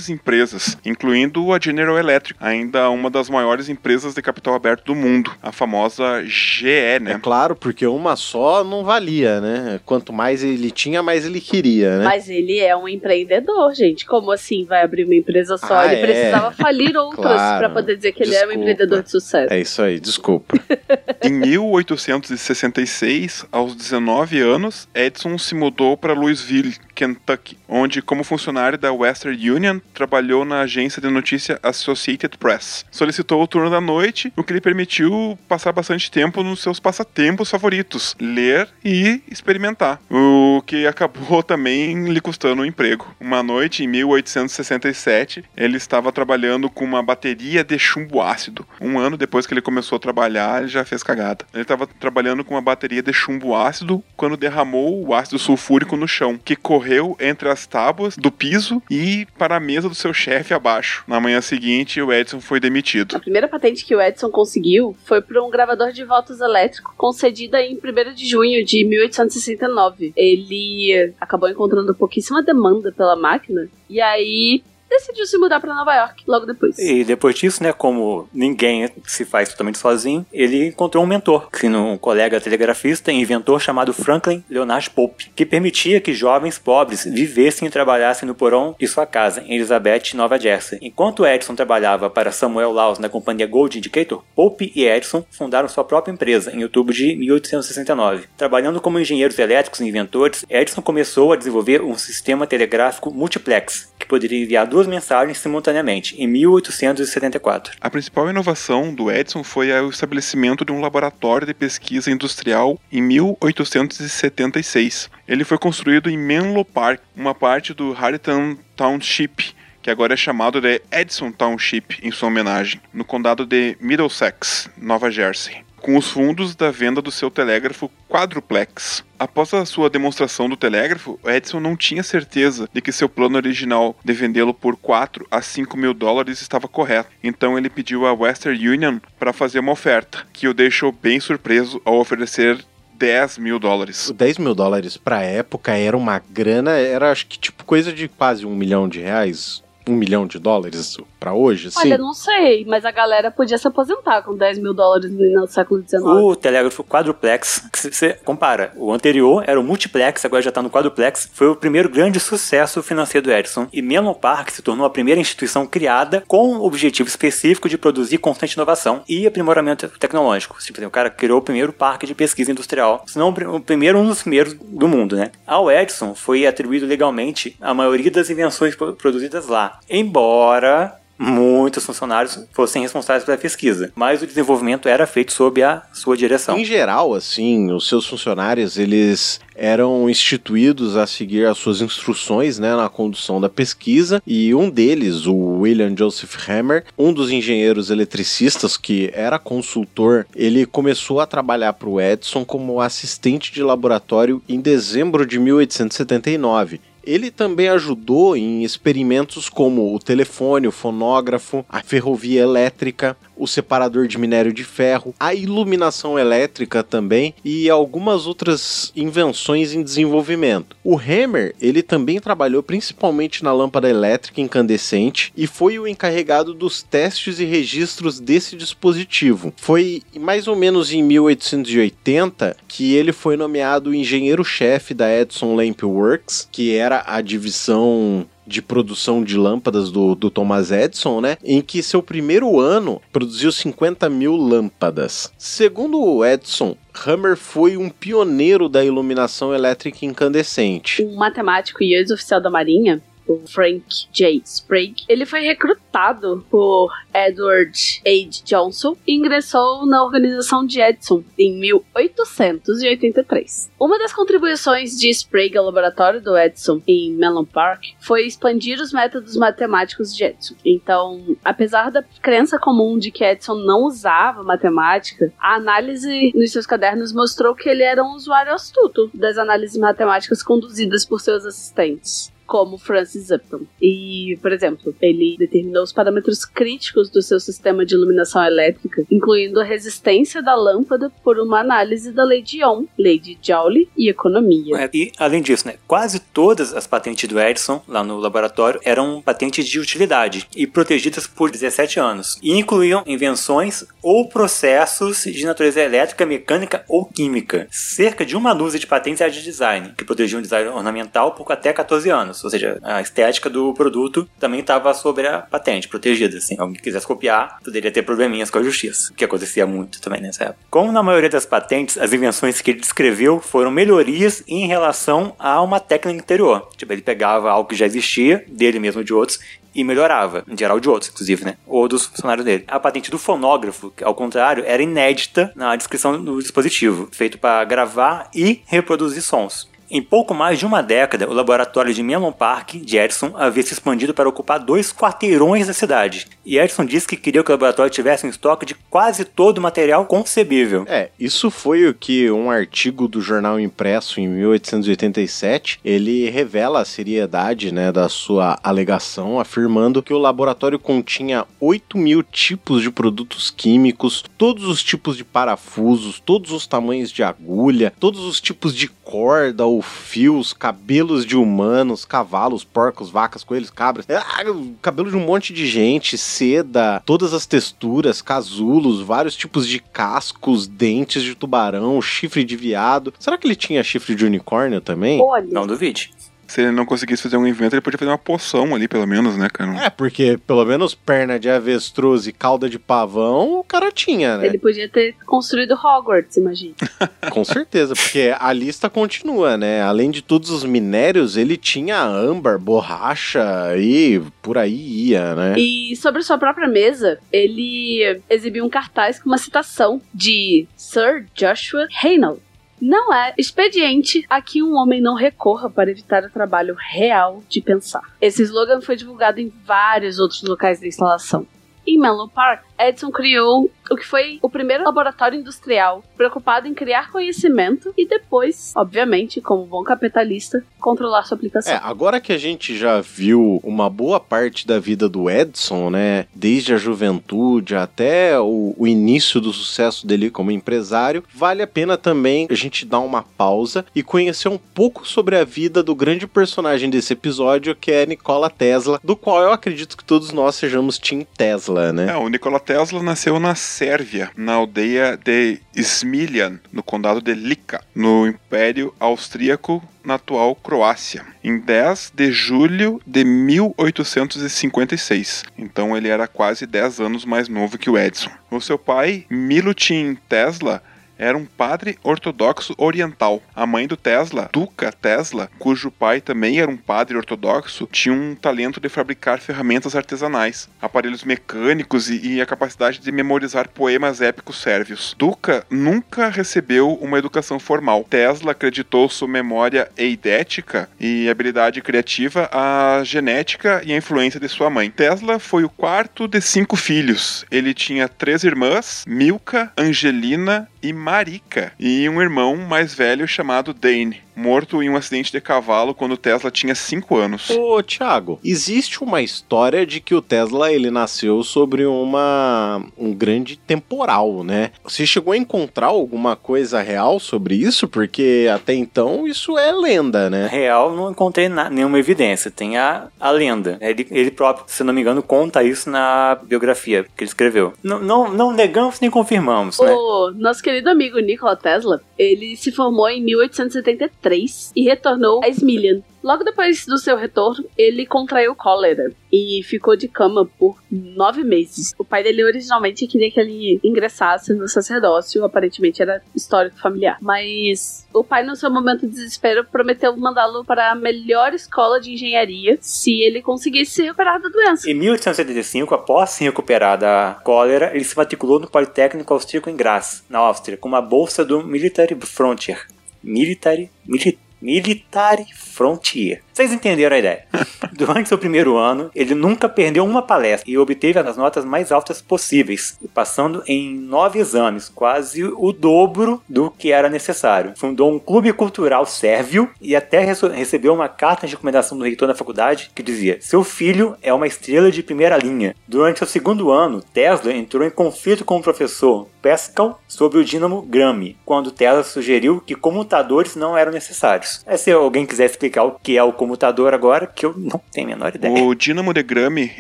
empresas, 0.09 0.79
incluindo 0.85 1.53
a 1.53 1.59
General 1.61 1.99
Electric, 1.99 2.39
ainda 2.43 2.89
uma 2.91 3.11
das 3.11 3.29
maiores 3.29 3.69
empresas 3.69 4.15
de 4.15 4.23
capital 4.23 4.55
aberto 4.55 4.85
do 4.87 4.95
mundo, 4.95 5.31
a 5.43 5.51
famosa 5.53 6.23
GE, 6.25 6.69
É 6.69 6.99
né? 7.01 7.19
claro, 7.23 7.55
porque 7.57 7.87
uma 7.87 8.17
só 8.17 8.63
não 8.65 8.85
valia, 8.85 9.41
né? 9.41 9.81
Quanto 9.85 10.13
mais 10.13 10.43
ele 10.43 10.71
tinha, 10.71 11.03
mais 11.03 11.27
ele 11.27 11.41
queria, 11.41 11.99
né? 11.99 12.05
Mas 12.05 12.29
ele 12.29 12.59
é 12.59 12.77
um 12.77 12.89
empreendedor, 12.89 13.75
gente. 13.75 14.07
Como 14.07 14.31
assim 14.31 14.65
vai 14.65 14.83
abrir 14.83 15.05
uma 15.05 15.15
empresa 15.15 15.57
só? 15.59 15.79
Ah, 15.79 15.87
ele 15.93 15.97
é. 15.97 16.07
precisava 16.07 16.51
falir 16.53 16.95
outras 16.97 17.35
Claro. 17.35 17.59
pra 17.59 17.69
poder 17.71 17.97
dizer 17.97 18.13
que 18.13 18.23
ele 18.23 18.35
é 18.35 18.39
um 18.39 18.41
Desculpa. 18.49 18.61
empreendedor 18.61 19.03
de 19.03 19.11
sucesso. 19.11 19.53
É 19.53 19.61
isso 19.61 19.83
aí, 19.83 19.99
desculpa. 20.01 20.57
Em 21.23 21.33
1866, 21.33 23.47
aos 23.51 23.75
19 23.75 24.41
anos, 24.41 24.89
Edison 24.95 25.37
se 25.39 25.55
mudou 25.55 25.97
para 25.97 26.13
Louisville, 26.13 26.75
Kentucky, 26.99 27.57
onde, 27.69 28.03
como 28.03 28.25
funcionário 28.25 28.77
da 28.77 28.93
Western 28.93 29.51
Union, 29.51 29.79
trabalhou 29.95 30.45
na 30.45 30.63
agência 30.63 31.01
de 31.01 31.09
notícia 31.09 31.57
Associated 31.63 32.37
Press. 32.39 32.85
Solicitou 32.91 33.41
o 33.41 33.47
turno 33.47 33.71
da 33.71 33.81
noite, 33.81 34.33
o 34.37 34.43
que 34.43 34.53
lhe 34.53 34.61
permitiu 34.61 35.39
passar 35.47 35.71
bastante 35.71 36.11
tempo 36.11 36.43
nos 36.43 36.61
seus 36.61 36.81
passatempos 36.81 37.53
favoritos, 37.53 38.17
ler 38.21 38.69
e 38.85 39.23
experimentar, 39.31 40.01
o 40.11 40.61
que 40.67 40.89
acabou 40.89 41.41
também 41.45 42.09
lhe 42.09 42.21
custando 42.21 42.63
um 42.63 42.65
emprego. 42.65 43.15
Uma 43.21 43.45
noite, 43.45 43.85
em 43.85 43.87
1867, 43.87 45.45
ele 45.57 45.77
estava 45.77 46.11
trabalhando 46.11 46.69
com 46.69 46.85
uma 46.85 47.01
bateria 47.01 47.63
de 47.63 47.79
chumbo 47.79 48.21
ácido. 48.21 48.67
Um 48.81 48.99
ano 48.99 49.17
depois 49.17 49.47
que 49.47 49.55
ele 49.55 49.63
começou 49.63 49.95
a 49.95 50.01
trabalhar, 50.01 50.63
ele 50.63 50.69
já 50.69 50.85
fez 50.85 51.05
cagada. 51.05 51.45
Ele 51.55 51.63
estava 51.63 51.87
trabalhando 51.87 52.43
com 52.43 52.55
uma 52.55 52.61
bateria 52.61 53.05
de 53.05 53.13
chumbo 53.13 53.55
ácido 53.55 54.03
quando 54.17 54.37
derramou 54.37 55.07
o 55.07 55.15
ácido 55.15 55.39
sulfúrico 55.39 55.97
no 55.97 56.09
chão, 56.09 56.37
que 56.45 56.57
correu 56.57 56.88
correu 56.89 57.17
entre 57.21 57.49
as 57.51 57.67
tábuas 57.67 58.17
do 58.17 58.31
piso 58.31 58.83
e 58.91 59.27
para 59.37 59.57
a 59.57 59.61
mesa 59.61 59.89
do 59.89 59.95
seu 59.95 60.15
chefe 60.15 60.55
abaixo. 60.55 61.05
Na 61.07 61.21
manhã 61.21 61.41
seguinte, 61.43 62.01
o 62.01 62.11
Edison 62.11 62.41
foi 62.41 62.59
demitido. 62.59 63.15
A 63.17 63.21
primeira 63.21 63.47
patente 63.47 63.85
que 63.85 63.95
o 63.95 64.01
Edison 64.01 64.31
conseguiu 64.31 64.97
foi 65.05 65.21
para 65.21 65.43
um 65.45 65.51
gravador 65.51 65.93
de 65.93 66.03
votos 66.05 66.41
elétrico 66.41 66.95
concedida 66.97 67.61
em 67.61 67.75
1 67.75 68.15
de 68.15 68.27
junho 68.27 68.65
de 68.65 68.85
1869. 68.85 70.13
Ele 70.17 71.13
acabou 71.21 71.49
encontrando 71.49 71.95
pouquíssima 71.95 72.43
demanda 72.43 72.91
pela 72.91 73.17
máquina 73.17 73.69
e 73.89 74.01
aí 74.01 74.63
decidiu 74.89 75.27
se 75.27 75.39
mudar 75.39 75.61
para 75.61 75.75
Nova 75.75 75.95
York 75.95 76.25
logo 76.27 76.47
depois. 76.47 76.79
E 76.79 77.05
depois 77.05 77.35
disso, 77.35 77.63
né, 77.63 77.73
como 77.73 78.29
ninguém 78.33 78.89
se 79.05 79.25
faz 79.25 79.51
totalmente 79.51 79.79
sozinho, 79.79 80.27
ele 80.33 80.69
encontrou 80.69 81.05
um 81.05 81.07
mentor, 81.07 81.49
um 81.65 81.99
colega 81.99 82.41
telegrafista 82.41 83.13
e 83.13 83.21
inventor 83.21 83.61
chamado 83.61 83.93
Franklin 83.93 84.45
Leonard 84.49 84.91
Pope, 84.91 85.31
que 85.35 85.47
permitia 85.47 86.01
que 86.01 86.13
jovens 86.13 86.59
pobres 86.59 87.05
vivessem 87.05 87.69
e 87.69 87.71
trabalhassem 87.71 88.27
no 88.27 88.35
porão 88.35 88.75
de 88.79 88.87
sua 88.87 89.07
casa, 89.07 89.43
em 89.43 89.55
Elizabeth, 89.55 90.15
Nova 90.15 90.39
Jersey. 90.39 90.79
Enquanto 90.83 91.27
Edison 91.27 91.55
trabalhava 91.55 92.11
para 92.11 92.33
Samuel 92.33 92.73
Laws 92.73 92.99
na 92.99 93.09
companhia 93.09 93.47
Gold 93.47 93.79
Indicator, 93.79 94.23
Pope 94.35 94.73
e 94.75 94.87
Edison 94.87 95.25
fundaram 95.31 95.69
sua 95.69 95.85
própria 95.85 96.13
empresa 96.13 96.53
em 96.53 96.63
outubro 96.63 96.95
de 96.95 97.17
1869. 97.17 98.27
Trabalhando 98.37 98.81
como 98.81 98.99
engenheiros 98.99 99.39
elétricos 99.39 99.81
e 99.81 99.89
inventores, 99.89 100.45
Edison 100.49 100.83
começou 100.83 101.33
a 101.33 101.37
desenvolver 101.37 101.83
um 101.83 101.97
sistema 101.97 102.47
telegráfico 102.47 103.13
multiplex, 103.13 103.93
poderia 104.09 104.43
enviar 104.43 104.67
duas 104.67 104.87
mensagens 104.87 105.37
simultaneamente, 105.39 106.17
em 106.21 106.27
1874. 106.27 107.75
A 107.81 107.91
principal 107.91 108.31
inovação 108.31 108.95
do 108.95 109.13
Edison 109.13 109.45
foi 109.45 109.71
o 109.81 109.91
estabelecimento 109.91 110.65
de 110.65 110.73
um 110.73 110.81
laboratório 110.81 111.47
de 111.47 111.53
pesquisa 111.55 112.11
industrial 112.11 112.81
em 112.91 113.03
1876. 113.03 115.11
Ele 115.29 115.45
foi 115.45 115.59
construído 115.59 116.09
em 116.09 116.17
Menlo 116.17 116.65
Park, 116.65 117.03
uma 117.15 117.35
parte 117.35 117.75
do 117.75 117.93
Harrington 117.93 118.57
Township, 118.75 119.55
que 119.83 119.91
agora 119.91 120.15
é 120.15 120.17
chamado 120.17 120.59
de 120.61 120.81
Edison 120.91 121.31
Township 121.31 121.99
em 122.03 122.11
sua 122.11 122.29
homenagem, 122.29 122.81
no 122.93 123.05
condado 123.05 123.47
de 123.47 123.77
Middlesex, 123.81 124.69
Nova 124.77 125.09
Jersey 125.11 125.68
com 125.81 125.97
os 125.97 126.09
fundos 126.11 126.55
da 126.55 126.71
venda 126.71 127.01
do 127.01 127.11
seu 127.11 127.31
telégrafo 127.31 127.91
quadruplex. 128.09 129.05
Após 129.19 129.53
a 129.55 129.65
sua 129.65 129.91
demonstração 129.91 130.49
do 130.49 130.57
telégrafo, 130.57 131.19
Edison 131.25 131.61
não 131.61 131.77
tinha 131.77 132.03
certeza 132.03 132.69
de 132.73 132.81
que 132.81 132.93
seu 132.93 133.09
plano 133.09 133.37
original 133.37 133.97
de 134.05 134.13
vendê-lo 134.13 134.55
por 134.55 134.77
4 134.77 135.27
a 135.31 135.43
5 135.43 135.77
mil 135.77 135.93
dólares 135.93 136.41
estava 136.41 136.69
correto. 136.69 137.11
Então 137.23 137.59
ele 137.59 137.71
pediu 137.71 138.07
à 138.07 138.13
Western 138.13 138.69
Union 138.69 138.99
para 139.19 139.33
fazer 139.33 139.59
uma 139.59 139.73
oferta, 139.73 140.27
que 140.33 140.49
o 140.49 140.55
deixou 140.55 140.93
bem 140.93 141.19
surpreso 141.21 141.81
ao 141.85 141.99
oferecer 141.99 142.65
10 142.95 143.39
mil 143.39 143.59
dólares. 143.59 144.13
10 144.15 144.39
mil 144.39 144.55
dólares 144.55 144.97
pra 144.97 145.23
época 145.23 145.77
era 145.77 145.97
uma 145.97 146.19
grana, 146.19 146.73
era 146.73 147.13
acho 147.13 147.27
que 147.27 147.39
tipo 147.39 147.65
coisa 147.65 147.93
de 147.93 148.09
quase 148.09 148.45
um 148.45 148.55
milhão 148.55 148.89
de 148.89 149.01
reais 149.01 149.63
um 149.89 149.95
milhão 149.95 150.27
de 150.27 150.39
dólares 150.39 150.97
para 151.19 151.33
hoje? 151.33 151.69
Assim? 151.69 151.81
Olha, 151.81 151.99
não 151.99 152.13
sei, 152.13 152.65
mas 152.67 152.85
a 152.85 152.91
galera 152.91 153.31
podia 153.31 153.59
se 153.59 153.67
aposentar 153.67 154.23
com 154.23 154.37
10 154.37 154.59
mil 154.59 154.75
dólares 154.75 155.11
no 155.11 155.47
século 155.47 155.83
XIX. 155.83 156.03
O 156.05 156.37
telégrafo 156.37 156.85
quadruplex, 156.85 157.63
você 157.75 158.15
compara, 158.25 158.73
o 158.77 158.93
anterior 158.93 159.45
era 159.47 159.59
o 159.59 159.65
multiplex, 159.65 160.25
agora 160.25 160.43
já 160.43 160.51
está 160.51 160.63
no 160.63 160.71
quadruplex, 160.71 161.31
foi 161.33 161.49
o 161.49 161.57
primeiro 161.57 161.89
grande 161.89 162.21
sucesso 162.21 162.83
financeiro 162.83 163.27
do 163.27 163.33
Edison. 163.33 163.69
E 163.73 163.83
Menlo 163.83 164.15
Park 164.15 164.51
se 164.51 164.63
tornou 164.63 164.87
a 164.87 164.91
primeira 164.91 165.21
instituição 165.21 165.67
criada 165.67 166.23
com 166.27 166.57
o 166.57 166.65
objetivo 166.65 167.09
específico 167.09 167.69
de 167.69 167.79
produzir 167.79 168.19
constante 168.19 168.55
inovação 168.55 169.03
e 169.09 169.27
aprimoramento 169.27 169.89
tecnológico. 169.99 170.59
Tipo, 170.61 170.85
o 170.85 170.91
cara 170.91 171.11
criou 171.11 171.39
o 171.39 171.43
primeiro 171.43 171.73
parque 171.73 172.07
de 172.07 172.15
pesquisa 172.15 172.51
industrial, 172.51 173.05
se 173.07 173.19
não 173.19 173.31
o 173.31 173.61
primeiro, 173.61 173.99
um 173.99 174.07
dos 174.07 174.23
primeiros 174.23 174.55
do 174.55 174.89
mundo, 174.89 175.17
né? 175.17 175.31
Ao 175.47 175.71
Edison 175.71 176.15
foi 176.15 176.47
atribuído 176.47 176.87
legalmente 176.87 177.57
a 177.61 177.73
maioria 177.73 178.11
das 178.11 178.31
invenções 178.31 178.75
produzidas 178.75 179.47
lá. 179.47 179.78
Embora 179.89 180.99
muitos 181.19 181.85
funcionários 181.85 182.39
fossem 182.53 182.83
responsáveis 182.83 183.25
pela 183.25 183.37
pesquisa, 183.37 183.91
mas 183.97 184.23
o 184.23 184.27
desenvolvimento 184.27 184.89
era 184.89 185.07
feito 185.07 185.33
sob 185.33 185.63
a 185.63 185.83
sua 185.93 186.17
direção. 186.17 186.57
Em 186.57 186.65
geral, 186.65 187.13
assim, 187.13 187.73
os 187.73 187.89
seus 187.89 188.07
funcionários, 188.07 188.79
eles 188.79 189.41
eram 189.57 190.09
instituídos 190.09 190.97
a 190.97 191.07
seguir 191.07 191.45
as 191.45 191.59
suas 191.59 191.81
instruções 191.81 192.61
né, 192.61 192.77
na 192.77 192.89
condução 192.89 193.41
da 193.41 193.49
pesquisa 193.49 194.23
e 194.25 194.55
um 194.55 194.71
deles, 194.71 195.27
o 195.27 195.35
William 195.35 195.95
Joseph 195.97 196.49
Hammer, 196.49 196.85
um 196.97 197.13
dos 197.13 197.33
engenheiros 197.33 197.91
eletricistas 197.91 198.77
que 198.77 199.11
era 199.13 199.39
consultor, 199.39 200.27
ele 200.37 200.65
começou 200.65 201.21
a 201.21 201.27
trabalhar 201.27 201.73
para 201.73 201.89
o 201.89 202.01
Edison 202.01 202.45
como 202.45 202.81
assistente 202.81 203.53
de 203.53 203.63
laboratório 203.65 204.41
em 204.49 204.61
dezembro 204.61 205.27
de 205.27 205.41
1879 205.41 206.81
ele 207.03 207.31
também 207.31 207.69
ajudou 207.69 208.37
em 208.37 208.63
experimentos 208.65 209.49
como 209.49 209.95
o 209.95 209.99
telefone, 209.99 210.69
o 210.69 210.73
fonógrafo, 210.73 211.65
a 211.69 211.83
ferrovia 211.83 212.43
elétrica, 212.43 213.17
o 213.39 213.47
separador 213.47 214.07
de 214.07 214.19
minério 214.19 214.53
de 214.53 214.65
ferro, 214.65 215.15
a 215.19 215.35
iluminação 215.35 216.19
elétrica 216.19 216.83
também 216.83 217.35
e 217.45 217.71
algumas 217.71 218.27
outras 218.27 218.93
invenções 218.95 219.73
em 219.73 219.83
desenvolvimento. 219.83 220.77
O 220.83 220.99
Hammer, 220.99 221.55
ele 221.61 221.83
também 221.83 222.21
trabalhou 222.21 222.63
principalmente 222.63 223.45
na 223.45 223.53
lâmpada 223.53 223.89
elétrica 223.89 224.41
incandescente 224.41 225.33
e 225.37 225.47
foi 225.47 225.79
o 225.79 225.87
encarregado 225.87 226.53
dos 226.53 226.83
testes 226.83 227.39
e 227.39 227.45
registros 227.45 228.21
desse 228.21 228.57
dispositivo. 228.57 229.53
Foi 229.57 230.03
mais 230.19 230.49
ou 230.49 230.57
menos 230.57 230.93
em 230.93 231.03
1880 231.03 232.57
que 232.67 232.95
ele 232.95 233.13
foi 233.13 233.37
nomeado 233.37 233.95
engenheiro-chefe 233.95 234.95
da 234.95 235.15
Edison 235.15 235.55
Lamp 235.55 235.83
Works, 235.83 236.49
que 236.51 236.75
era 236.75 237.05
a 237.07 237.21
divisão 237.21 238.27
de 238.49 238.63
produção 238.63 239.23
de 239.23 239.37
lâmpadas 239.37 239.91
do, 239.91 240.15
do 240.15 240.31
Thomas 240.31 240.73
Edison, 240.73 241.21
né? 241.21 241.37
Em 241.45 241.61
que 241.61 241.83
seu 241.83 242.03
primeiro 242.03 242.59
ano 242.59 243.01
produziu 243.13 243.53
50 243.53 244.09
mil 244.09 244.35
lâmpadas. 244.35 245.33
Segundo 245.37 246.25
Edison, 246.25 246.75
Hammer 247.07 247.37
foi 247.37 247.77
um 247.77 247.91
pioneiro 247.91 248.69
da 248.69 248.85
iluminação 248.85 249.55
elétrica 249.55 250.05
incandescente. 250.05 251.05
Um 251.05 251.17
matemático 251.17 251.83
e 251.83 251.95
ex-oficial 251.95 252.41
da 252.41 252.51
Marinha, 252.51 253.03
o 253.29 253.47
Frank 253.47 254.09
J. 254.13 254.43
Sprague, 254.45 255.05
ele 255.09 255.25
foi 255.27 255.43
recrutado 255.43 256.45
por 256.51 256.91
Edward 257.15 258.03
H. 258.07 258.43
Johnson 258.45 258.97
e 259.07 259.15
ingressou 259.15 259.87
na 259.87 260.03
organização 260.03 260.65
de 260.65 260.81
Edison 260.81 261.23
em 261.39 261.59
1883. 261.59 263.71
Uma 263.79 263.99
das 263.99 264.11
contribuições 264.13 264.97
de 264.97 265.11
Sprague 265.11 265.59
ao 265.59 265.67
laboratório 265.67 266.23
do 266.23 266.37
Edison 266.37 266.83
em 266.87 267.13
Mellon 267.13 267.45
Park 267.45 267.85
foi 268.01 268.27
expandir 268.27 268.81
os 268.81 268.93
métodos 268.93 269.37
matemáticos 269.37 270.15
de 270.15 270.25
Edison. 270.25 270.55
Então, 270.65 271.37
apesar 271.45 271.91
da 271.91 272.03
crença 272.23 272.59
comum 272.59 272.99
de 272.99 273.11
que 273.11 273.25
Edison 273.25 273.57
não 273.57 273.85
usava 273.85 274.43
matemática, 274.43 275.31
a 275.39 275.57
análise 275.57 276.33
nos 276.35 276.53
seus 276.53 276.65
cadernos 276.67 277.13
mostrou 277.13 277.55
que 277.55 277.69
ele 277.69 277.83
era 277.83 278.03
um 278.03 278.15
usuário 278.15 278.55
astuto 278.55 279.11
das 279.13 279.37
análises 279.37 279.77
matemáticas 279.77 280.43
conduzidas 280.43 281.05
por 281.05 281.21
seus 281.21 281.45
assistentes 281.45 282.33
como 282.49 282.79
Francis 282.79 283.31
Upton. 283.31 283.61
E, 283.81 284.39
por 284.41 284.51
exemplo, 284.51 284.95
ele 285.03 285.37
determinou 285.39 285.83
os 285.83 285.93
parâmetros 285.93 286.47
críticos 286.47 287.11
do 287.11 287.21
seu 287.21 287.39
sistema 287.39 287.85
de 287.85 287.95
iluminação 287.95 288.43
elétrica, 288.43 289.05
incluindo 289.11 289.61
a 289.61 289.65
resistência 289.65 290.43
da 290.43 290.55
lâmpada 290.55 291.13
por 291.23 291.39
uma 291.39 291.61
análise 291.61 292.11
da 292.11 292.25
lei 292.25 292.41
de 292.41 292.65
Ohm, 292.65 292.87
lei 292.99 293.19
de 293.19 293.39
Joule 293.41 293.91
e 293.95 294.09
economia. 294.09 294.77
É, 294.79 294.91
e, 294.95 295.13
além 295.19 295.43
disso, 295.43 295.69
né, 295.69 295.75
quase 295.87 296.21
todas 296.21 296.73
as 296.73 296.87
patentes 296.87 297.29
do 297.29 297.39
Edison 297.39 297.83
lá 297.87 298.03
no 298.03 298.19
laboratório 298.19 298.81
eram 298.83 299.21
patentes 299.21 299.67
de 299.69 299.79
utilidade 299.79 300.49
e 300.57 300.67
protegidas 300.67 301.27
por 301.27 301.51
17 301.51 302.01
anos, 302.01 302.39
e 302.43 302.53
incluíam 302.53 303.05
invenções 303.07 303.85
ou 304.03 304.27
processos 304.27 305.25
de 305.25 305.45
natureza 305.45 305.83
elétrica, 305.83 306.25
mecânica 306.25 306.83
ou 306.89 307.05
química. 307.05 307.69
Cerca 307.71 308.25
de 308.25 308.35
uma 308.35 308.55
dúzia 308.55 308.81
de 308.81 308.87
patentes 308.87 309.21
era 309.21 309.31
de 309.31 309.43
design, 309.43 309.93
que 309.99 310.05
protegiam 310.05 310.39
o 310.39 310.43
design 310.43 310.71
ornamental 310.71 311.33
por 311.33 311.53
até 311.53 311.75
14 311.75 312.09
anos 312.09 312.38
ou 312.45 312.51
seja, 312.51 312.79
a 312.83 313.01
estética 313.01 313.49
do 313.51 313.73
produto 313.75 314.29
também 314.39 314.61
estava 314.61 314.93
sobre 314.95 315.27
a 315.27 315.39
patente, 315.39 315.89
protegida. 315.89 316.39
Assim, 316.39 316.57
alguém 316.59 316.81
quisesse 316.81 317.07
copiar, 317.07 317.59
poderia 317.63 317.91
ter 317.91 318.03
probleminhas 318.03 318.51
com 318.51 318.59
a 318.59 318.63
justiça, 318.63 319.13
o 319.13 319.15
que 319.15 319.25
acontecia 319.25 319.67
muito 319.67 320.01
também 320.01 320.21
nessa 320.21 320.45
época. 320.45 320.61
Como 320.71 320.93
na 320.93 321.03
maioria 321.03 321.31
das 321.31 321.47
patentes, 321.47 321.99
as 321.99 322.13
invenções 322.13 322.61
que 322.61 322.71
ele 322.71 322.81
descreveu 322.81 323.41
foram 323.41 323.71
melhorias 323.71 324.43
em 324.47 324.67
relação 324.67 325.35
a 325.39 325.61
uma 325.63 325.81
técnica 325.81 326.23
anterior. 326.23 326.69
Tipo, 326.77 326.93
ele 326.93 327.03
pegava 327.03 327.51
algo 327.51 327.69
que 327.69 327.77
já 327.77 327.87
existia, 327.87 328.45
dele 328.49 328.79
mesmo 328.79 329.05
de 329.05 329.13
outros, 329.13 329.39
e 329.75 329.85
melhorava, 329.85 330.45
em 330.49 330.59
geral 330.59 330.81
de 330.81 330.89
outros, 330.89 331.11
inclusive, 331.11 331.45
né? 331.45 331.57
Ou 331.67 331.87
dos 331.87 332.07
funcionários 332.07 332.45
dele. 332.45 332.65
A 332.67 332.81
patente 332.81 333.11
do 333.11 333.19
fonógrafo, 333.19 333.93
ao 334.03 334.15
contrário, 334.15 334.65
era 334.67 334.83
inédita 334.83 335.53
na 335.55 335.77
descrição 335.77 336.21
do 336.23 336.41
dispositivo, 336.41 337.09
feito 337.13 337.39
para 337.39 337.65
gravar 337.65 338.29
e 338.35 338.63
reproduzir 338.67 339.23
sons. 339.23 339.69
Em 339.91 340.03
pouco 340.03 340.35
mais 340.35 340.59
de 340.59 340.67
uma 340.67 340.83
década, 340.83 341.27
o 341.29 341.33
laboratório 341.33 341.95
de 341.95 342.03
Menlo 342.03 342.31
Park 342.31 342.75
de 342.75 342.99
Edison 342.99 343.33
havia 343.37 343.63
se 343.63 343.73
expandido 343.73 344.13
para 344.13 344.29
ocupar 344.29 344.59
dois 344.59 344.93
quarteirões 344.93 345.67
da 345.67 345.73
cidade. 345.73 346.27
E 346.45 346.59
Edison 346.59 346.85
disse 346.85 347.07
que 347.07 347.17
queria 347.17 347.43
que 347.43 347.51
o 347.51 347.55
laboratório 347.55 347.91
tivesse 347.91 348.27
um 348.27 348.29
estoque 348.29 348.67
de 348.67 348.75
quase 348.91 349.25
todo 349.25 349.57
o 349.57 349.63
material 349.63 350.05
concebível. 350.05 350.85
É, 350.87 351.09
isso 351.19 351.51
foi 351.51 351.89
o 351.89 351.95
que 351.95 352.31
um 352.31 352.51
artigo 352.51 353.09
do 353.09 353.23
jornal 353.23 353.59
impresso 353.59 354.21
em 354.21 354.29
1887, 354.29 355.81
ele 355.83 356.29
revela 356.29 356.83
a 356.83 356.85
seriedade 356.85 357.73
né, 357.73 357.91
da 357.91 358.11
sua 358.11 358.59
alegação, 358.63 359.41
afirmando 359.41 360.03
que 360.03 360.13
o 360.13 360.19
laboratório 360.19 360.79
continha 360.79 361.47
8 361.59 361.97
mil 361.97 362.23
tipos 362.23 362.83
de 362.83 362.91
produtos 362.91 363.51
químicos, 363.51 364.23
todos 364.37 364.65
os 364.65 364.83
tipos 364.83 365.17
de 365.17 365.25
parafusos, 365.25 366.21
todos 366.21 366.53
os 366.53 366.67
tamanhos 366.67 367.11
de 367.11 367.23
agulha, 367.23 367.93
todos 367.99 368.21
os 368.21 368.39
tipos 368.39 368.75
de 368.75 368.89
corda 368.89 369.65
ou 369.65 369.78
fios, 369.83 370.53
cabelos 370.53 371.25
de 371.25 371.37
humanos, 371.37 372.05
cavalos, 372.05 372.65
porcos, 372.65 373.11
vacas, 373.11 373.45
coelhos, 373.45 373.71
cabras, 373.71 374.07
ah, 374.11 374.45
cabelo 374.83 375.11
de 375.11 375.17
um 375.17 375.25
monte 375.25 375.53
de 375.53 375.67
gente, 375.67 376.17
seda, 376.17 377.03
todas 377.05 377.33
as 377.33 377.47
texturas, 377.47 378.23
casulos, 378.23 379.01
vários 379.01 379.37
tipos 379.37 379.67
de 379.67 379.81
cascos, 379.81 380.67
dentes 380.67 381.23
de 381.23 381.35
tubarão, 381.35 382.01
chifre 382.01 382.45
de 382.45 382.57
viado. 382.57 383.13
Será 383.19 383.37
que 383.37 383.47
ele 383.47 383.57
tinha 383.57 383.83
chifre 383.83 384.15
de 384.15 384.25
unicórnio 384.25 384.81
também? 384.81 385.21
Olha. 385.21 385.47
Não 385.51 385.67
duvide. 385.67 386.11
Se 386.49 386.63
ele 386.63 386.73
não 386.73 386.87
conseguisse 386.87 387.23
fazer 387.23 387.37
um 387.37 387.47
invento, 387.47 387.75
ele 387.75 387.83
podia 387.83 387.99
fazer 387.99 388.11
uma 388.11 388.19
poção 388.19 388.75
ali, 388.75 388.89
pelo 388.89 389.07
menos, 389.07 389.37
né, 389.37 389.49
cara? 389.53 389.85
É, 389.85 389.91
porque 389.91 390.39
pelo 390.47 390.65
menos 390.65 390.95
perna 390.95 391.39
de 391.39 391.49
avestruz 391.49 392.27
e 392.27 392.33
cauda 392.33 392.69
de 392.69 392.79
pavão 392.79 393.59
o 393.59 393.65
cara 393.65 393.93
tinha, 393.93 394.39
né? 394.39 394.47
Ele 394.47 394.59
podia 394.59 394.89
ter 394.89 395.15
construído 395.27 395.75
Hogwarts, 395.75 396.39
imagina. 396.39 396.75
Com 397.31 397.45
certeza, 397.45 397.95
porque 397.95 398.35
a 398.39 398.53
lista 398.53 398.89
continua, 398.89 399.59
né? 399.59 399.83
Além 399.83 400.11
de 400.11 400.23
todos 400.23 400.49
os 400.51 400.65
minérios, 400.65 401.37
ele 401.37 401.57
tinha 401.57 402.03
âmbar, 402.03 402.59
borracha 402.59 403.77
e 403.77 404.23
por 404.41 404.57
aí 404.57 405.09
ia, 405.09 405.35
né? 405.35 405.55
E 405.59 405.95
sobre 405.97 406.23
sua 406.23 406.39
própria 406.39 406.67
mesa, 406.67 407.19
ele 407.31 408.21
exibiu 408.31 408.65
um 408.65 408.71
cartaz 408.71 409.21
com 409.21 409.29
uma 409.29 409.39
citação 409.39 410.01
de 410.15 410.67
Sir 410.77 411.27
Joshua 411.35 411.87
Reynolds. 411.91 412.48
Não 412.81 413.13
é 413.13 413.35
expediente 413.37 414.25
a 414.31 414.41
que 414.41 414.63
um 414.63 414.75
homem 414.75 415.01
não 415.01 415.15
recorra 415.15 415.69
para 415.69 415.91
evitar 415.91 416.23
o 416.23 416.31
trabalho 416.31 416.77
real 416.79 417.43
de 417.49 417.61
pensar. 417.61 418.03
Esse 418.21 418.43
slogan 418.43 418.81
foi 418.81 418.95
divulgado 418.95 419.41
em 419.41 419.53
vários 419.65 420.19
outros 420.19 420.43
locais 420.43 420.81
da 420.81 420.87
instalação. 420.87 421.47
Em 421.87 421.99
Menlo 421.99 422.29
Park, 422.29 422.68
Edison 422.79 423.11
criou 423.11 423.71
o 423.91 423.97
que 423.97 424.07
foi 424.07 424.39
o 424.43 424.51
primeiro 424.51 424.85
laboratório 424.85 425.39
industrial 425.39 426.05
preocupado 426.17 426.67
em 426.67 426.75
criar 426.75 427.11
conhecimento 427.11 427.93
e 427.97 428.07
depois, 428.07 428.73
obviamente, 428.77 429.41
como 429.41 429.65
bom 429.65 429.83
capitalista, 429.83 430.63
controlar 430.81 431.25
sua 431.25 431.37
aplicação. 431.37 431.73
É, 431.73 431.81
agora 431.83 432.21
que 432.21 432.33
a 432.33 432.39
gente 432.39 432.77
já 432.77 433.01
viu 433.01 433.61
uma 433.63 433.89
boa 433.89 434.21
parte 434.21 434.67
da 434.67 434.79
vida 434.79 435.09
do 435.09 435.31
Edson, 435.31 435.91
né, 435.91 436.27
desde 436.35 436.75
a 436.75 436.77
juventude 436.77 437.75
até 437.75 438.39
o, 438.39 438.75
o 438.77 438.87
início 438.87 439.41
do 439.41 439.53
sucesso 439.53 440.07
dele 440.07 440.31
como 440.31 440.51
empresário, 440.51 441.25
vale 441.35 441.63
a 441.63 441.67
pena 441.67 441.97
também 441.97 442.47
a 442.51 442.55
gente 442.55 442.85
dar 442.85 443.01
uma 443.01 443.23
pausa 443.23 443.85
e 443.95 444.03
conhecer 444.03 444.49
um 444.49 444.59
pouco 444.59 445.07
sobre 445.07 445.37
a 445.37 445.45
vida 445.45 445.83
do 445.83 445.95
grande 445.95 446.27
personagem 446.27 446.91
desse 446.91 447.13
episódio, 447.13 447.75
que 447.75 447.91
é 447.91 448.07
Nikola 448.07 448.51
Tesla, 448.51 449.01
do 449.03 449.17
qual 449.17 449.41
eu 449.43 449.53
acredito 449.53 449.97
que 449.97 450.05
todos 450.05 450.33
nós 450.33 450.55
sejamos 450.55 450.99
Team 450.99 451.27
Tesla, 451.37 451.93
né? 451.93 452.13
É, 452.13 452.17
o 452.17 452.29
Nikola 452.29 452.61
Tesla 452.69 453.03
nasceu 453.03 453.41
na 453.41 453.55
Sérvia, 453.55 454.31
na 454.37 454.53
aldeia 454.53 455.17
de 455.17 455.59
Smiljan, 455.75 456.61
no 456.71 456.83
condado 456.83 457.23
de 457.23 457.33
Lika, 457.33 457.83
no 457.95 458.27
Império 458.27 458.93
Austríaco, 459.01 459.83
na 460.05 460.17
atual 460.17 460.55
Croácia, 460.55 461.25
em 461.43 461.59
10 461.59 462.13
de 462.15 462.31
julho 462.31 463.01
de 463.07 463.25
1856. 463.25 465.45
Então 465.57 465.97
ele 465.97 466.09
era 466.09 466.29
quase 466.29 466.67
10 466.67 467.01
anos 467.01 467.25
mais 467.25 467.49
novo 467.49 467.79
que 467.79 467.89
o 467.89 467.97
Edison. 467.97 468.29
O 468.51 468.61
seu 468.61 468.77
pai, 468.77 469.25
Milutin 469.31 470.19
Tesla, 470.29 470.83
era 471.19 471.37
um 471.37 471.45
padre 471.45 471.99
ortodoxo 472.03 472.75
oriental. 472.79 473.43
A 473.55 473.67
mãe 473.67 473.87
do 473.87 473.97
Tesla, 473.97 474.49
Duca 474.53 474.93
Tesla, 474.93 475.51
cujo 475.59 475.91
pai 475.91 476.21
também 476.21 476.61
era 476.61 476.71
um 476.71 476.77
padre 476.77 477.17
ortodoxo, 477.17 477.89
tinha 477.91 478.15
um 478.15 478.35
talento 478.35 478.81
de 478.81 478.89
fabricar 478.89 479.41
ferramentas 479.41 479.97
artesanais, 479.97 480.69
aparelhos 480.81 481.25
mecânicos 481.25 482.09
e, 482.09 482.35
e 482.35 482.41
a 482.41 482.47
capacidade 482.47 483.01
de 483.01 483.11
memorizar 483.13 483.69
poemas 483.69 484.21
épicos 484.21 484.61
sérvios. 484.61 485.15
Duca 485.19 485.67
nunca 485.69 486.29
recebeu 486.29 486.95
uma 486.95 487.19
educação 487.19 487.59
formal. 487.59 488.07
Tesla 488.09 488.53
acreditou 488.53 489.09
sua 489.09 489.29
memória 489.29 489.91
eidética 489.97 490.89
e 491.01 491.29
habilidade 491.29 491.83
criativa 491.83 492.49
à 492.53 493.03
genética 493.05 493.83
e 493.85 493.93
à 493.93 493.97
influência 493.97 494.39
de 494.39 494.49
sua 494.49 494.71
mãe. 494.71 494.91
Tesla 494.91 495.39
foi 495.39 495.65
o 495.65 495.69
quarto 495.69 496.29
de 496.29 496.41
cinco 496.41 496.77
filhos. 496.77 497.45
Ele 497.51 497.75
tinha 497.75 498.09
três 498.09 498.45
irmãs, 498.45 499.05
Milka, 499.07 499.73
Angelina 499.77 500.69
e 500.83 500.93
Marika, 500.93 501.73
e 501.79 502.09
um 502.09 502.21
irmão 502.21 502.57
mais 502.57 502.95
velho 502.95 503.27
chamado 503.27 503.75
Dane, 503.75 504.23
morto 504.39 504.83
em 504.83 504.89
um 504.89 504.97
acidente 504.97 505.33
de 505.33 505.41
cavalo 505.41 505.95
quando 505.95 506.17
Tesla 506.17 506.51
tinha 506.51 506.75
5 506.75 507.17
anos. 507.17 507.51
Ô, 507.51 507.83
Thiago, 507.83 508.39
existe 508.45 509.03
uma 509.03 509.21
história 509.21 509.85
de 509.85 510.01
que 510.01 510.15
o 510.15 510.23
Tesla 510.23 510.73
ele 510.73 510.91
nasceu 510.91 511.43
sobre 511.43 511.85
uma 511.85 512.83
um 512.97 513.13
grande 513.13 513.57
temporal, 513.57 514.45
né? 514.45 514.71
Você 514.85 515.05
chegou 515.07 515.33
a 515.33 515.37
encontrar 515.37 515.87
alguma 515.89 516.37
coisa 516.37 516.81
real 516.81 517.19
sobre 517.19 517.55
isso? 517.55 517.89
Porque 517.89 518.49
até 518.55 518.75
então 518.75 519.27
isso 519.27 519.59
é 519.59 519.73
lenda, 519.73 520.31
né? 520.31 520.47
Real, 520.51 520.95
não 520.95 521.11
encontrei 521.11 521.49
na- 521.49 521.71
nenhuma 521.71 521.99
evidência. 521.99 522.51
Tem 522.51 522.77
a, 522.77 523.09
a 523.19 523.31
lenda. 523.31 523.79
Ele, 523.81 524.07
ele 524.11 524.31
próprio, 524.31 524.65
se 524.69 524.85
não 524.85 524.93
me 524.93 525.01
engano, 525.01 525.23
conta 525.23 525.63
isso 525.63 525.91
na 525.91 526.39
biografia 526.43 527.05
que 527.17 527.25
ele 527.25 527.29
escreveu. 527.29 527.73
Não, 527.83 527.99
não, 528.01 528.33
não 528.33 528.53
negamos 528.53 529.01
nem 529.01 529.11
confirmamos, 529.11 529.79
né? 529.81 529.91
O 529.93 530.31
nosso 530.37 530.63
querido 530.63 530.89
amigo 530.91 531.19
Nikola 531.19 531.57
Tesla, 531.57 532.01
ele 532.19 532.57
se 532.57 532.73
formou 532.73 533.09
em 533.09 533.23
1873 533.23 534.73
e 534.75 534.83
retornou 534.83 535.41
a 535.45 535.49
Smiljan. 535.49 536.03
Logo 536.23 536.45
depois 536.45 536.85
do 536.87 536.99
seu 536.99 537.17
retorno, 537.17 537.65
ele 537.77 538.07
contraiu 538.07 538.55
cólera 538.55 539.13
e 539.33 539.63
ficou 539.65 539.97
de 539.97 540.09
cama 540.09 540.49
por 540.59 540.83
nove 540.91 541.45
meses. 541.45 541.95
O 541.99 542.05
pai 542.05 542.23
dele 542.23 542.45
originalmente 542.45 543.07
queria 543.07 543.31
que 543.31 543.39
ele 543.39 543.81
ingressasse 543.85 544.53
no 544.55 544.69
sacerdócio, 544.69 545.45
aparentemente 545.45 546.03
era 546.03 546.23
histórico 546.35 546.79
familiar. 546.81 547.19
Mas 547.21 548.07
o 548.13 548.25
pai, 548.25 548.43
no 548.45 548.57
seu 548.57 548.71
momento 548.71 549.07
de 549.07 549.13
desespero, 549.13 549.65
prometeu 549.65 550.17
mandá-lo 550.17 550.65
para 550.65 550.91
a 550.91 550.95
melhor 550.95 551.55
escola 551.55 552.01
de 552.01 552.13
engenharia 552.13 552.79
se 552.81 553.21
ele 553.23 553.43
conseguisse 553.43 553.93
se 553.93 554.03
recuperar 554.03 554.41
da 554.41 554.49
doença. 554.49 554.91
Em 554.91 554.95
1875, 554.95 555.95
após 555.95 556.31
se 556.31 556.45
recuperar 556.45 556.99
da 556.99 557.41
cólera, 557.45 557.95
ele 557.95 558.05
se 558.05 558.17
matriculou 558.17 558.59
no 558.59 558.69
Politécnico 558.69 559.33
Austríaco 559.33 559.71
em 559.71 559.77
Graz, 559.77 560.25
na 560.29 560.39
Áustria, 560.39 560.77
com 560.77 560.89
uma 560.89 561.01
bolsa 561.01 561.45
do 561.45 561.63
Military 561.63 562.17
Frontier. 562.23 562.87
Military, 563.23 563.91
mili, 564.07 564.39
Military 564.61 565.47
Frontier. 565.55 566.43
Vocês 566.59 566.73
entenderam 566.73 567.15
a 567.15 567.19
ideia. 567.21 567.45
Durante 567.93 568.29
seu 568.29 568.37
primeiro 568.37 568.77
ano, 568.77 569.13
ele 569.15 569.33
nunca 569.33 569.69
perdeu 569.69 570.05
uma 570.05 570.21
palestra 570.21 570.69
e 570.69 570.77
obteve 570.77 571.17
as 571.21 571.37
notas 571.37 571.65
mais 571.65 571.93
altas 571.93 572.21
possíveis, 572.21 572.99
passando 573.15 573.63
em 573.65 573.95
nove 573.95 574.41
exames, 574.41 574.89
quase 574.89 575.45
o 575.45 575.73
dobro 575.73 576.43
do 576.49 576.69
que 576.69 576.91
era 576.91 577.09
necessário. 577.09 577.75
Fundou 577.77 578.13
um 578.13 578.19
clube 578.19 578.53
cultural 578.53 579.07
sérvio 579.07 579.71
e 579.81 579.95
até 579.95 580.19
recebeu 580.19 580.93
uma 580.93 581.09
carta 581.09 581.47
de 581.47 581.55
recomendação 581.55 581.97
do 581.97 582.03
reitor 582.03 582.27
da 582.27 582.35
faculdade 582.35 582.91
que 582.93 583.05
dizia: 583.05 583.39
Seu 583.41 583.63
filho 583.63 584.17
é 584.21 584.35
uma 584.35 584.49
estrela 584.49 584.91
de 584.91 585.01
primeira 585.01 585.37
linha. 585.37 585.77
Durante 585.87 586.19
seu 586.19 586.27
segundo 586.27 586.73
ano, 586.73 587.01
Tesla 587.15 587.53
entrou 587.53 587.87
em 587.87 587.91
conflito 587.91 588.45
com 588.45 588.57
o 588.57 588.63
professor 588.63 589.29
Pascal 589.41 590.01
sobre 590.09 590.39
o 590.39 590.45
dínamo 590.45 590.83
Grammy, 590.83 591.37
quando 591.45 591.71
Tesla 591.71 592.03
sugeriu 592.03 592.61
que 592.61 592.75
comutadores 592.75 593.55
não 593.55 593.79
eram 593.79 593.93
necessários. 593.93 594.65
Aí, 594.67 594.77
se 594.77 594.91
alguém 594.91 595.25
quiser 595.25 595.47
explicar 595.47 595.85
o 595.85 595.93
que 595.93 596.19
é 596.19 596.23
o 596.23 596.33
comutador 596.49 596.95
agora, 596.95 597.27
que 597.27 597.45
eu 597.45 597.55
não 597.57 597.79
tenho 597.93 598.07
a 598.07 598.11
menor 598.11 598.35
ideia. 598.35 598.65
O 598.65 598.75
dínamo 598.75 599.13
de 599.13 599.23
Grammy, 599.23 599.71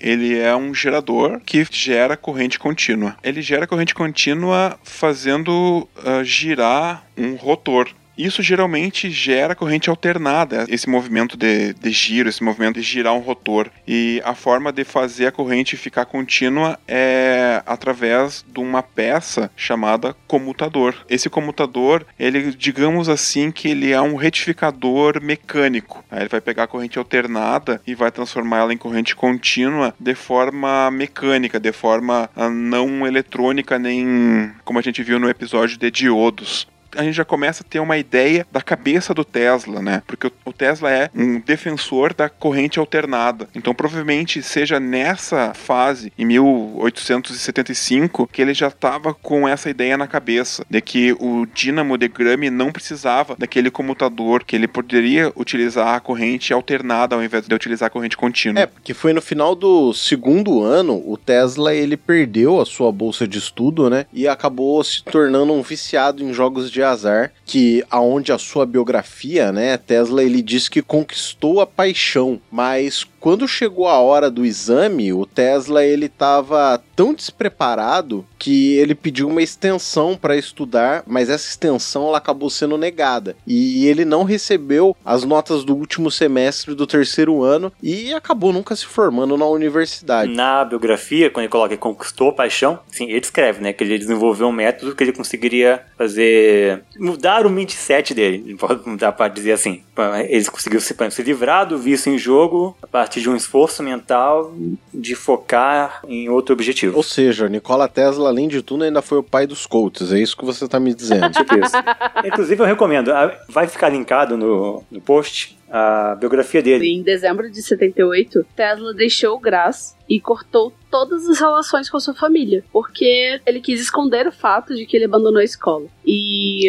ele 0.00 0.36
é 0.36 0.54
um 0.56 0.74
gerador 0.74 1.40
que 1.46 1.64
gera 1.70 2.16
corrente 2.16 2.58
contínua. 2.58 3.16
Ele 3.22 3.40
gera 3.40 3.68
corrente 3.68 3.94
contínua 3.94 4.76
fazendo 4.82 5.88
ah, 6.04 6.24
girar 6.24 7.04
um 7.16 7.36
rotor. 7.36 7.88
Isso 8.16 8.42
geralmente 8.42 9.10
gera 9.10 9.54
corrente 9.54 9.90
alternada, 9.90 10.64
esse 10.68 10.88
movimento 10.88 11.36
de, 11.36 11.74
de 11.74 11.90
giro, 11.90 12.28
esse 12.28 12.42
movimento 12.42 12.76
de 12.76 12.82
girar 12.82 13.12
um 13.12 13.20
rotor. 13.20 13.70
E 13.86 14.22
a 14.24 14.34
forma 14.34 14.72
de 14.72 14.84
fazer 14.84 15.26
a 15.26 15.32
corrente 15.32 15.76
ficar 15.76 16.06
contínua 16.06 16.78
é 16.88 17.62
através 17.66 18.44
de 18.46 18.58
uma 18.58 18.82
peça 18.82 19.50
chamada 19.54 20.16
comutador. 20.26 20.94
Esse 21.08 21.28
comutador, 21.28 22.06
ele, 22.18 22.52
digamos 22.52 23.08
assim, 23.08 23.50
que 23.50 23.68
ele 23.68 23.92
é 23.92 24.00
um 24.00 24.16
retificador 24.16 25.20
mecânico. 25.22 26.04
Aí 26.10 26.20
ele 26.20 26.28
vai 26.28 26.40
pegar 26.40 26.64
a 26.64 26.68
corrente 26.68 26.98
alternada 26.98 27.80
e 27.86 27.94
vai 27.94 28.10
transformar 28.10 28.58
ela 28.58 28.72
em 28.72 28.78
corrente 28.78 29.14
contínua 29.14 29.94
de 30.00 30.14
forma 30.14 30.90
mecânica, 30.90 31.60
de 31.60 31.72
forma 31.72 32.30
ah, 32.34 32.48
não 32.48 33.06
eletrônica, 33.06 33.78
nem 33.78 34.52
como 34.64 34.78
a 34.78 34.82
gente 34.82 35.02
viu 35.02 35.18
no 35.18 35.28
episódio 35.28 35.76
de 35.76 35.90
diodos. 35.90 36.66
A 36.96 37.02
gente 37.02 37.14
já 37.14 37.24
começa 37.24 37.62
a 37.62 37.66
ter 37.68 37.80
uma 37.80 37.96
ideia 37.96 38.46
da 38.50 38.60
cabeça 38.60 39.14
do 39.14 39.24
Tesla, 39.24 39.80
né? 39.80 40.02
Porque 40.06 40.30
o 40.44 40.52
Tesla 40.52 40.90
é 40.90 41.10
um 41.14 41.40
defensor 41.40 42.14
da 42.14 42.28
corrente 42.28 42.78
alternada. 42.78 43.48
Então, 43.54 43.74
provavelmente 43.74 44.42
seja 44.42 44.80
nessa 44.80 45.54
fase, 45.54 46.12
em 46.18 46.24
1875, 46.24 48.28
que 48.32 48.42
ele 48.42 48.54
já 48.54 48.68
estava 48.68 49.14
com 49.14 49.46
essa 49.46 49.70
ideia 49.70 49.96
na 49.96 50.06
cabeça 50.06 50.64
de 50.68 50.80
que 50.80 51.12
o 51.20 51.46
dínamo 51.54 51.98
de 51.98 52.08
Grammy 52.08 52.50
não 52.50 52.72
precisava 52.72 53.36
daquele 53.36 53.70
comutador, 53.70 54.44
que 54.44 54.56
ele 54.56 54.68
poderia 54.68 55.32
utilizar 55.36 55.94
a 55.94 56.00
corrente 56.00 56.52
alternada 56.52 57.14
ao 57.14 57.22
invés 57.22 57.46
de 57.46 57.54
utilizar 57.54 57.88
a 57.88 57.90
corrente 57.90 58.16
contínua. 58.16 58.62
É, 58.62 58.66
porque 58.66 58.94
foi 58.94 59.12
no 59.12 59.20
final 59.20 59.54
do 59.54 59.92
segundo 59.92 60.62
ano, 60.62 61.02
o 61.06 61.16
Tesla 61.16 61.74
ele 61.74 61.96
perdeu 61.96 62.60
a 62.60 62.66
sua 62.66 62.92
bolsa 62.92 63.26
de 63.26 63.38
estudo, 63.38 63.90
né? 63.90 64.06
E 64.12 64.26
acabou 64.26 64.82
se 64.82 65.02
tornando 65.02 65.52
um 65.52 65.62
viciado 65.62 66.22
em 66.22 66.32
jogos 66.32 66.70
de 66.70 66.82
azar, 66.90 67.32
que 67.44 67.84
aonde 67.90 68.32
a 68.32 68.38
sua 68.38 68.66
biografia, 68.66 69.52
né, 69.52 69.76
Tesla 69.76 70.22
ele 70.22 70.42
diz 70.42 70.68
que 70.68 70.82
conquistou 70.82 71.60
a 71.60 71.66
paixão, 71.66 72.40
mas 72.50 73.04
quando 73.26 73.48
chegou 73.48 73.88
a 73.88 73.98
hora 73.98 74.30
do 74.30 74.46
exame, 74.46 75.12
o 75.12 75.26
Tesla 75.26 75.84
ele 75.84 76.06
estava 76.06 76.80
tão 76.94 77.12
despreparado 77.12 78.24
que 78.38 78.76
ele 78.76 78.94
pediu 78.94 79.26
uma 79.26 79.42
extensão 79.42 80.16
para 80.16 80.36
estudar, 80.36 81.02
mas 81.04 81.28
essa 81.28 81.48
extensão 81.48 82.06
ela 82.06 82.18
acabou 82.18 82.48
sendo 82.48 82.78
negada 82.78 83.36
e 83.44 83.84
ele 83.88 84.04
não 84.04 84.22
recebeu 84.22 84.96
as 85.04 85.24
notas 85.24 85.64
do 85.64 85.74
último 85.74 86.08
semestre 86.08 86.72
do 86.72 86.86
terceiro 86.86 87.42
ano 87.42 87.72
e 87.82 88.14
acabou 88.14 88.52
nunca 88.52 88.76
se 88.76 88.86
formando 88.86 89.36
na 89.36 89.46
universidade. 89.46 90.32
Na 90.32 90.64
biografia, 90.64 91.28
quando 91.28 91.42
ele 91.42 91.50
coloca 91.50 91.70
que 91.70 91.76
conquistou 91.78 92.28
a 92.28 92.32
paixão, 92.32 92.78
sim, 92.92 93.06
ele 93.06 93.18
escreve, 93.18 93.60
né, 93.60 93.72
que 93.72 93.82
ele 93.82 93.98
desenvolveu 93.98 94.46
um 94.46 94.52
método 94.52 94.94
que 94.94 95.02
ele 95.02 95.12
conseguiria 95.12 95.82
fazer 95.98 96.84
mudar 96.96 97.44
o 97.44 97.50
mindset 97.50 98.14
dele, 98.14 98.56
mudar 98.86 99.10
para 99.10 99.26
dizer 99.26 99.50
assim, 99.50 99.82
ele 100.28 100.44
conseguiu 100.44 100.80
se, 100.80 100.94
se 101.10 101.22
livrar 101.24 101.66
do 101.66 101.76
vício 101.76 102.12
em 102.12 102.16
jogo 102.18 102.76
a 102.80 102.86
partir 102.86 103.15
de 103.20 103.30
um 103.30 103.36
esforço 103.36 103.82
mental 103.82 104.54
de 104.92 105.14
focar 105.14 106.02
em 106.08 106.28
outro 106.28 106.52
objetivo. 106.52 106.96
Ou 106.96 107.02
seja, 107.02 107.48
Nikola 107.48 107.88
Tesla, 107.88 108.28
além 108.28 108.48
de 108.48 108.62
tudo, 108.62 108.84
ainda 108.84 109.02
foi 109.02 109.18
o 109.18 109.22
pai 109.22 109.46
dos 109.46 109.66
Colts. 109.66 110.12
É 110.12 110.18
isso 110.18 110.36
que 110.36 110.44
você 110.44 110.64
está 110.64 110.78
me 110.80 110.94
dizendo. 110.94 111.30
tipo 111.30 111.54
isso. 111.58 111.76
Inclusive, 112.24 112.62
eu 112.62 112.66
recomendo. 112.66 113.10
Vai 113.48 113.66
ficar 113.66 113.88
linkado 113.88 114.36
no, 114.36 114.82
no 114.90 115.00
post 115.00 115.56
a 115.68 116.14
biografia 116.14 116.62
dele. 116.62 116.88
Em 116.88 117.02
dezembro 117.02 117.50
de 117.50 117.60
78, 117.60 118.46
Tesla 118.54 118.94
deixou 118.94 119.36
o 119.36 119.40
Graz 119.40 119.96
e 120.08 120.20
cortou 120.20 120.72
todas 120.90 121.28
as 121.28 121.40
relações 121.40 121.90
com 121.90 121.96
a 121.96 122.00
sua 122.00 122.14
família, 122.14 122.64
porque 122.72 123.40
ele 123.44 123.60
quis 123.60 123.80
esconder 123.80 124.26
o 124.26 124.32
fato 124.32 124.74
de 124.74 124.86
que 124.86 124.96
ele 124.96 125.06
abandonou 125.06 125.40
a 125.40 125.44
escola. 125.44 125.86
E 126.06 126.68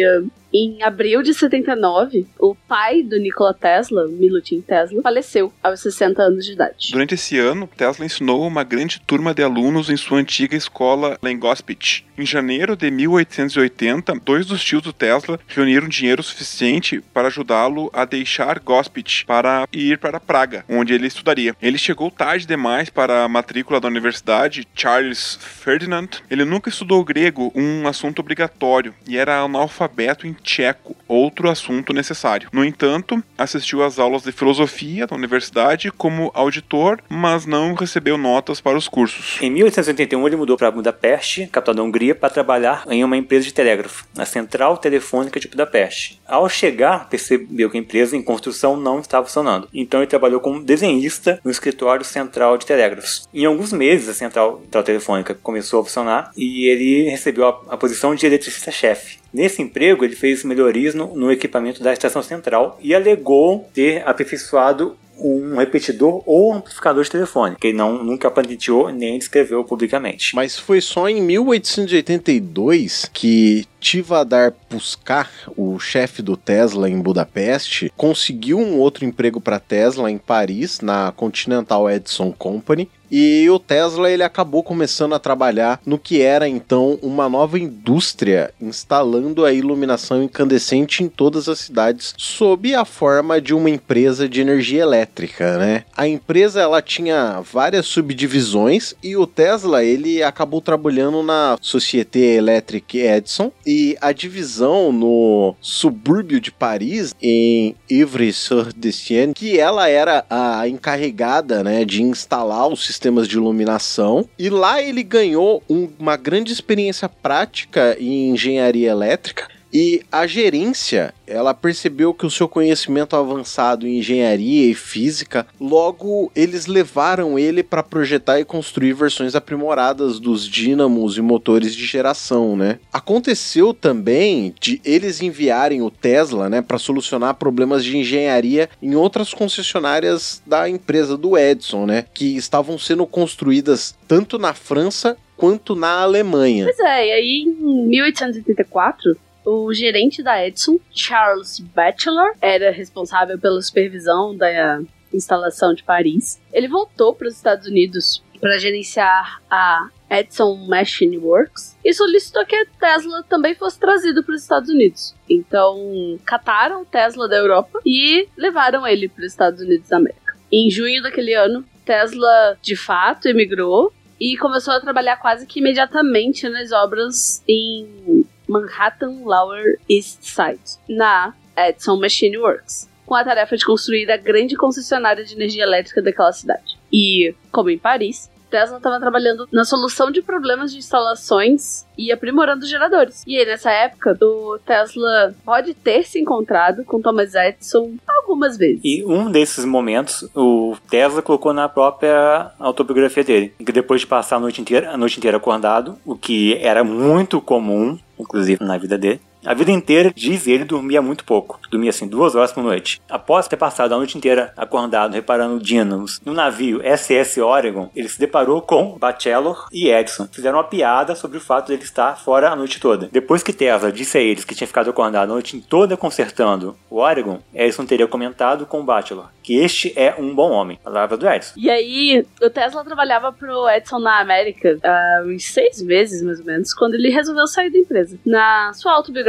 em 0.52 0.82
abril 0.82 1.22
de 1.22 1.34
79, 1.34 2.26
o 2.38 2.54
pai 2.54 3.02
do 3.02 3.18
Nikola 3.18 3.52
Tesla, 3.52 4.06
Milutin 4.08 4.60
Tesla, 4.60 5.02
faleceu 5.02 5.52
aos 5.62 5.80
60 5.80 6.22
anos 6.22 6.44
de 6.44 6.52
idade. 6.52 6.90
Durante 6.92 7.14
esse 7.14 7.38
ano, 7.38 7.68
Tesla 7.76 8.06
ensinou 8.06 8.46
uma 8.46 8.64
grande 8.64 9.00
turma 9.00 9.34
de 9.34 9.42
alunos 9.42 9.90
em 9.90 9.96
sua 9.96 10.18
antiga 10.18 10.56
escola 10.56 11.18
em. 11.22 12.04
Em 12.16 12.26
janeiro 12.26 12.76
de 12.76 12.90
1880, 12.90 14.12
dois 14.24 14.46
dos 14.46 14.64
tios 14.64 14.82
do 14.82 14.92
Tesla 14.92 15.38
reuniram 15.46 15.86
dinheiro 15.86 16.22
suficiente 16.22 17.00
para 17.12 17.28
ajudá-lo 17.28 17.90
a 17.92 18.04
deixar 18.04 18.58
Gospich 18.58 19.24
para 19.24 19.68
ir 19.72 19.98
para 19.98 20.18
Praga, 20.18 20.64
onde 20.68 20.92
ele 20.92 21.06
estudaria. 21.06 21.54
Ele 21.62 21.78
chegou 21.78 22.10
tarde 22.10 22.46
demais 22.46 22.90
para 22.90 23.24
a 23.24 23.28
matrícula 23.28 23.80
da 23.80 23.86
universidade, 23.86 24.66
Charles 24.74 25.38
Ferdinand. 25.40 26.08
Ele 26.28 26.44
nunca 26.44 26.68
estudou 26.68 27.04
grego, 27.04 27.52
um 27.54 27.86
assunto 27.86 28.18
obrigatório, 28.18 28.94
e 29.06 29.16
era 29.16 29.40
analfabeto 29.40 30.26
em 30.26 30.34
tcheco, 30.48 30.96
outro 31.06 31.50
assunto 31.50 31.92
necessário. 31.92 32.48
No 32.52 32.64
entanto, 32.64 33.22
assistiu 33.36 33.82
às 33.82 33.98
aulas 33.98 34.22
de 34.22 34.32
filosofia 34.32 35.06
da 35.06 35.14
universidade 35.14 35.90
como 35.90 36.30
auditor, 36.34 37.00
mas 37.08 37.44
não 37.44 37.74
recebeu 37.74 38.16
notas 38.16 38.60
para 38.60 38.78
os 38.78 38.88
cursos. 38.88 39.36
Em 39.42 39.50
1881, 39.50 40.26
ele 40.26 40.36
mudou 40.36 40.56
para 40.56 40.70
Budapeste, 40.70 41.46
capital 41.46 41.74
da 41.74 41.82
Hungria, 41.82 42.14
para 42.14 42.30
trabalhar 42.30 42.84
em 42.88 43.04
uma 43.04 43.16
empresa 43.16 43.44
de 43.44 43.52
telégrafo, 43.52 44.06
na 44.16 44.24
Central 44.24 44.78
Telefônica 44.78 45.38
de 45.38 45.48
Budapeste. 45.48 46.20
Ao 46.26 46.48
chegar, 46.48 47.08
percebeu 47.08 47.68
que 47.68 47.76
a 47.76 47.80
empresa 47.80 48.16
em 48.16 48.22
construção 48.22 48.76
não 48.76 49.00
estava 49.00 49.26
funcionando. 49.26 49.68
Então 49.72 50.00
ele 50.00 50.06
trabalhou 50.06 50.40
como 50.40 50.62
desenhista 50.62 51.40
no 51.44 51.50
escritório 51.50 52.04
central 52.04 52.56
de 52.56 52.64
telégrafos. 52.64 53.28
Em 53.34 53.44
alguns 53.44 53.72
meses, 53.72 54.08
a 54.08 54.14
Central, 54.14 54.60
central 54.62 54.82
Telefônica 54.82 55.34
começou 55.34 55.80
a 55.80 55.84
funcionar 55.84 56.30
e 56.36 56.66
ele 56.66 57.10
recebeu 57.10 57.46
a, 57.46 57.74
a 57.74 57.76
posição 57.76 58.14
de 58.14 58.24
eletricista-chefe. 58.26 59.18
Nesse 59.32 59.62
emprego, 59.62 60.04
ele 60.04 60.16
fez 60.16 60.42
melhorias 60.44 60.94
no, 60.94 61.14
no 61.14 61.30
equipamento 61.30 61.82
da 61.82 61.92
estação 61.92 62.22
central 62.22 62.78
e 62.82 62.94
alegou 62.94 63.68
ter 63.74 64.06
aperfeiçoado 64.06 64.96
um 65.20 65.56
repetidor 65.56 66.22
ou 66.26 66.52
amplificador 66.52 67.02
de 67.02 67.10
telefone, 67.10 67.56
que 67.56 67.68
ele 67.68 67.76
não, 67.76 68.04
nunca 68.04 68.30
patenteou 68.30 68.90
nem 68.90 69.18
descreveu 69.18 69.64
publicamente. 69.64 70.34
Mas 70.34 70.58
foi 70.58 70.80
só 70.80 71.08
em 71.08 71.20
1882 71.20 73.10
que 73.12 73.66
Tivadar 73.80 74.52
Puskar, 74.68 75.30
o 75.56 75.78
chefe 75.78 76.22
do 76.22 76.36
Tesla 76.36 76.88
em 76.88 77.00
Budapeste, 77.00 77.92
conseguiu 77.96 78.58
um 78.58 78.78
outro 78.78 79.04
emprego 79.04 79.40
para 79.40 79.60
Tesla 79.60 80.10
em 80.10 80.18
Paris, 80.18 80.80
na 80.80 81.12
Continental 81.12 81.90
Edison 81.90 82.32
Company, 82.32 82.88
e 83.10 83.48
o 83.50 83.58
Tesla 83.58 84.10
ele 84.10 84.22
acabou 84.22 84.62
começando 84.62 85.14
a 85.14 85.18
trabalhar 85.18 85.80
no 85.84 85.98
que 85.98 86.20
era 86.20 86.48
então 86.48 86.98
uma 87.02 87.28
nova 87.28 87.58
indústria, 87.58 88.52
instalando 88.60 89.44
a 89.44 89.52
iluminação 89.52 90.22
incandescente 90.22 91.02
em 91.02 91.08
todas 91.08 91.48
as 91.48 91.58
cidades 91.58 92.14
sob 92.16 92.74
a 92.74 92.84
forma 92.84 93.40
de 93.40 93.54
uma 93.54 93.70
empresa 93.70 94.28
de 94.28 94.40
energia 94.40 94.82
elétrica, 94.82 95.58
né? 95.58 95.84
A 95.96 96.06
empresa 96.06 96.60
ela 96.60 96.82
tinha 96.82 97.40
várias 97.40 97.86
subdivisões 97.86 98.94
e 99.02 99.16
o 99.16 99.26
Tesla 99.26 99.84
ele 99.84 100.22
acabou 100.22 100.60
trabalhando 100.60 101.22
na 101.22 101.56
Société 101.60 102.36
Électrique 102.36 102.98
Edison 102.98 103.50
e 103.66 103.96
a 104.00 104.12
divisão 104.12 104.92
no 104.92 105.54
subúrbio 105.60 106.40
de 106.40 106.50
Paris 106.50 107.14
em 107.20 107.74
Ivry-sur-Dessienne, 107.90 109.34
que 109.34 109.58
ela 109.58 109.88
era 109.88 110.24
a 110.28 110.68
encarregada, 110.68 111.62
né, 111.62 111.84
de 111.84 112.02
instalar 112.02 112.68
o 112.68 112.76
sistema 112.76 112.97
sistemas 112.98 113.28
de 113.28 113.36
iluminação. 113.36 114.28
E 114.36 114.50
lá 114.50 114.82
ele 114.82 115.04
ganhou 115.04 115.62
um, 115.70 115.88
uma 115.98 116.16
grande 116.16 116.52
experiência 116.52 117.08
prática 117.08 117.96
em 117.98 118.30
engenharia 118.30 118.90
elétrica. 118.90 119.48
E 119.72 120.02
a 120.10 120.26
gerência, 120.26 121.12
ela 121.26 121.52
percebeu 121.52 122.14
que 122.14 122.24
o 122.24 122.30
seu 122.30 122.48
conhecimento 122.48 123.14
avançado 123.14 123.86
em 123.86 123.98
engenharia 123.98 124.70
e 124.70 124.74
física, 124.74 125.46
logo 125.60 126.32
eles 126.34 126.66
levaram 126.66 127.38
ele 127.38 127.62
para 127.62 127.82
projetar 127.82 128.40
e 128.40 128.44
construir 128.44 128.94
versões 128.94 129.34
aprimoradas 129.34 130.18
dos 130.18 130.48
dínamos 130.48 131.18
e 131.18 131.20
motores 131.20 131.74
de 131.74 131.84
geração, 131.84 132.56
né? 132.56 132.78
Aconteceu 132.92 133.74
também 133.74 134.54
de 134.58 134.80
eles 134.84 135.20
enviarem 135.20 135.82
o 135.82 135.90
Tesla, 135.90 136.48
né, 136.48 136.62
para 136.62 136.78
solucionar 136.78 137.34
problemas 137.34 137.84
de 137.84 137.96
engenharia 137.96 138.68
em 138.82 138.94
outras 138.94 139.34
concessionárias 139.34 140.42
da 140.46 140.68
empresa 140.68 141.16
do 141.16 141.36
Edison, 141.36 141.86
né, 141.86 142.04
que 142.14 142.36
estavam 142.36 142.78
sendo 142.78 143.06
construídas 143.06 143.96
tanto 144.06 144.38
na 144.38 144.54
França 144.54 145.16
quanto 145.36 145.76
na 145.76 146.00
Alemanha. 146.00 146.64
Pois 146.64 146.80
é, 146.80 147.08
e 147.08 147.12
aí 147.12 147.44
em 147.46 147.86
1884 147.88 149.16
o 149.48 149.72
gerente 149.72 150.22
da 150.22 150.46
Edison, 150.46 150.78
Charles 150.92 151.58
Batchelor, 151.58 152.34
era 152.40 152.70
responsável 152.70 153.38
pela 153.38 153.62
supervisão 153.62 154.36
da 154.36 154.82
instalação 155.12 155.72
de 155.72 155.82
Paris. 155.82 156.38
Ele 156.52 156.68
voltou 156.68 157.14
para 157.14 157.28
os 157.28 157.34
Estados 157.34 157.66
Unidos 157.66 158.22
para 158.38 158.58
gerenciar 158.58 159.40
a 159.50 159.88
Edison 160.10 160.54
Machine 160.66 161.16
Works 161.16 161.76
e 161.82 161.94
solicitou 161.94 162.44
que 162.44 162.54
a 162.54 162.66
Tesla 162.78 163.22
também 163.22 163.54
fosse 163.54 163.80
trazido 163.80 164.22
para 164.22 164.34
os 164.34 164.42
Estados 164.42 164.68
Unidos. 164.68 165.14
Então, 165.28 166.18
cataram 166.26 166.82
o 166.82 166.86
Tesla 166.86 167.26
da 167.26 167.36
Europa 167.36 167.80
e 167.86 168.28
levaram 168.36 168.86
ele 168.86 169.08
para 169.08 169.24
os 169.24 169.32
Estados 169.32 169.62
Unidos 169.62 169.88
da 169.88 169.96
América. 169.96 170.36
Em 170.52 170.70
junho 170.70 171.02
daquele 171.02 171.34
ano, 171.34 171.64
Tesla 171.86 172.58
de 172.60 172.76
fato 172.76 173.28
emigrou 173.28 173.92
e 174.20 174.36
começou 174.36 174.74
a 174.74 174.80
trabalhar 174.80 175.16
quase 175.16 175.46
que 175.46 175.60
imediatamente 175.60 176.48
nas 176.48 176.70
obras 176.70 177.42
em 177.48 178.26
Manhattan 178.48 179.22
Lower 179.24 179.78
East 179.88 180.24
Side, 180.24 180.78
na 180.88 181.34
Edison 181.56 181.98
Machine 181.98 182.38
Works, 182.38 182.88
com 183.04 183.14
a 183.14 183.24
tarefa 183.24 183.56
de 183.56 183.64
construir 183.64 184.10
a 184.10 184.16
grande 184.16 184.56
concessionária 184.56 185.24
de 185.24 185.34
energia 185.34 185.64
elétrica 185.64 186.00
daquela 186.00 186.32
cidade. 186.32 186.78
E, 186.92 187.34
como 187.52 187.70
em 187.70 187.78
Paris, 187.78 188.30
Tesla 188.50 188.78
estava 188.78 188.98
trabalhando 188.98 189.48
na 189.52 189.64
solução 189.64 190.10
de 190.10 190.22
problemas 190.22 190.72
de 190.72 190.78
instalações 190.78 191.86
e 191.96 192.12
aprimorando 192.12 192.66
geradores. 192.66 193.22
E 193.26 193.36
aí, 193.36 193.46
nessa 193.46 193.70
época, 193.70 194.16
o 194.22 194.58
Tesla 194.64 195.34
pode 195.44 195.74
ter 195.74 196.04
se 196.04 196.18
encontrado 196.18 196.84
com 196.84 197.00
Thomas 197.00 197.34
Edison 197.34 197.94
algumas 198.06 198.56
vezes. 198.56 198.80
E 198.84 199.04
um 199.04 199.30
desses 199.30 199.64
momentos, 199.64 200.28
o 200.34 200.76
Tesla 200.88 201.22
colocou 201.22 201.52
na 201.52 201.68
própria 201.68 202.52
autobiografia 202.58 203.24
dele, 203.24 203.54
que 203.64 203.72
depois 203.72 204.00
de 204.00 204.06
passar 204.06 204.36
a 204.36 204.40
noite 204.40 204.60
inteira, 204.60 204.90
a 204.90 204.96
noite 204.96 205.18
inteira 205.18 205.36
acordado, 205.36 205.98
o 206.04 206.16
que 206.16 206.56
era 206.56 206.84
muito 206.84 207.40
comum 207.40 207.98
inclusive 208.18 208.64
na 208.64 208.76
vida 208.76 208.98
dele. 208.98 209.20
A 209.44 209.54
vida 209.54 209.70
inteira, 209.70 210.12
diz 210.14 210.46
ele, 210.46 210.64
dormia 210.64 211.00
muito 211.00 211.24
pouco. 211.24 211.60
Dormia 211.70 211.90
assim 211.90 212.06
duas 212.06 212.34
horas 212.34 212.52
por 212.52 212.62
noite. 212.62 213.00
Após 213.08 213.46
ter 213.46 213.56
passado 213.56 213.94
a 213.94 213.96
noite 213.96 214.18
inteira 214.18 214.52
acordado 214.56 215.14
reparando 215.14 215.62
dínamos 215.62 216.20
no 216.24 216.32
navio 216.32 216.80
SS 216.82 217.40
Oregon, 217.40 217.90
ele 217.94 218.08
se 218.08 218.18
deparou 218.18 218.60
com 218.62 218.98
Bachelor 218.98 219.66
e 219.72 219.90
Edison. 219.90 220.28
Fizeram 220.30 220.58
uma 220.58 220.64
piada 220.64 221.14
sobre 221.14 221.38
o 221.38 221.40
fato 221.40 221.68
de 221.68 221.74
ele 221.74 221.82
estar 221.82 222.18
fora 222.18 222.50
a 222.50 222.56
noite 222.56 222.80
toda. 222.80 223.08
Depois 223.12 223.42
que 223.42 223.52
Tesla 223.52 223.92
disse 223.92 224.18
a 224.18 224.20
eles 224.20 224.44
que 224.44 224.54
tinha 224.54 224.66
ficado 224.66 224.90
acordado 224.90 225.30
a 225.30 225.34
noite 225.34 225.64
toda 225.68 225.96
consertando 225.96 226.76
o 226.90 226.98
Oregon, 226.98 227.40
Edison 227.54 227.86
teria 227.86 228.06
comentado 228.06 228.66
com 228.66 228.84
Bachelor 228.84 229.28
que 229.48 229.54
este 229.54 229.94
é 229.96 230.14
um 230.18 230.34
bom 230.34 230.50
homem. 230.50 230.78
Palavra 230.84 231.16
do 231.16 231.26
Edison. 231.26 231.54
E 231.56 231.70
aí, 231.70 232.22
o 232.42 232.50
Tesla 232.50 232.84
trabalhava 232.84 233.32
pro 233.32 233.66
Edison 233.70 233.98
na 233.98 234.20
América 234.20 234.76
há 234.84 235.22
uns 235.24 235.46
seis 235.46 235.80
meses, 235.80 236.22
mais 236.22 236.38
ou 236.38 236.44
menos, 236.44 236.74
quando 236.74 236.96
ele 236.96 237.08
resolveu 237.08 237.46
sair 237.46 237.70
da 237.70 237.78
empresa. 237.78 238.18
Na 238.26 238.74
sua 238.74 238.92
autobiografia, 238.92 239.27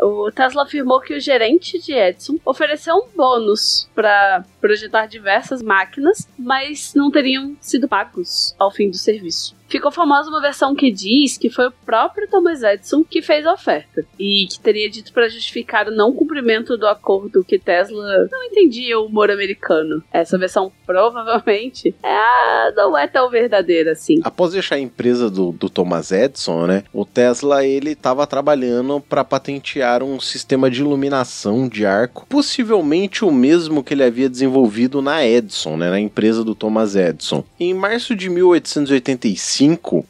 o 0.00 0.30
Tesla 0.30 0.64
afirmou 0.64 1.00
que 1.00 1.14
o 1.14 1.20
gerente 1.20 1.78
de 1.78 1.92
Edison 1.92 2.38
ofereceu 2.44 2.94
um 2.94 3.08
bônus 3.16 3.88
para 3.94 4.44
projetar 4.60 5.06
diversas 5.06 5.62
máquinas, 5.62 6.28
mas 6.38 6.92
não 6.94 7.10
teriam 7.10 7.56
sido 7.60 7.88
pagos 7.88 8.54
ao 8.58 8.70
fim 8.70 8.90
do 8.90 8.96
serviço. 8.96 9.55
Ficou 9.68 9.90
famosa 9.90 10.30
uma 10.30 10.40
versão 10.40 10.74
que 10.74 10.92
diz 10.92 11.36
que 11.36 11.50
foi 11.50 11.66
o 11.66 11.72
próprio 11.84 12.28
Thomas 12.28 12.62
Edison 12.62 13.02
que 13.02 13.20
fez 13.20 13.44
a 13.44 13.52
oferta 13.52 14.04
e 14.18 14.46
que 14.48 14.60
teria 14.60 14.88
dito 14.88 15.12
para 15.12 15.28
justificar 15.28 15.88
o 15.88 15.90
não 15.90 16.12
cumprimento 16.12 16.76
do 16.76 16.86
acordo 16.86 17.44
que 17.44 17.58
Tesla 17.58 18.28
não 18.30 18.44
entendia 18.44 18.98
o 18.98 19.06
humor 19.06 19.30
americano. 19.30 20.02
Essa 20.12 20.38
versão 20.38 20.70
provavelmente 20.86 21.94
é 22.02 22.72
não 22.76 22.96
é 22.96 23.08
tão 23.08 23.28
verdadeira 23.28 23.92
assim. 23.92 24.20
Após 24.22 24.52
deixar 24.52 24.76
a 24.76 24.80
empresa 24.80 25.28
do, 25.28 25.50
do 25.52 25.68
Thomas 25.68 26.12
Edison, 26.12 26.66
né, 26.66 26.84
o 26.92 27.04
Tesla 27.04 27.64
ele 27.64 27.90
estava 27.90 28.26
trabalhando 28.26 29.00
para 29.00 29.24
patentear 29.24 30.02
um 30.02 30.20
sistema 30.20 30.70
de 30.70 30.80
iluminação 30.80 31.68
de 31.68 31.84
arco, 31.84 32.24
possivelmente 32.28 33.24
o 33.24 33.32
mesmo 33.32 33.82
que 33.82 33.94
ele 33.94 34.04
havia 34.04 34.28
desenvolvido 34.28 35.02
na 35.02 35.26
Edison, 35.26 35.76
né, 35.76 35.90
na 35.90 35.98
empresa 35.98 36.44
do 36.44 36.54
Thomas 36.54 36.94
Edison. 36.94 37.44
Em 37.58 37.74
março 37.74 38.14
de 38.14 38.28
1885 38.30 39.55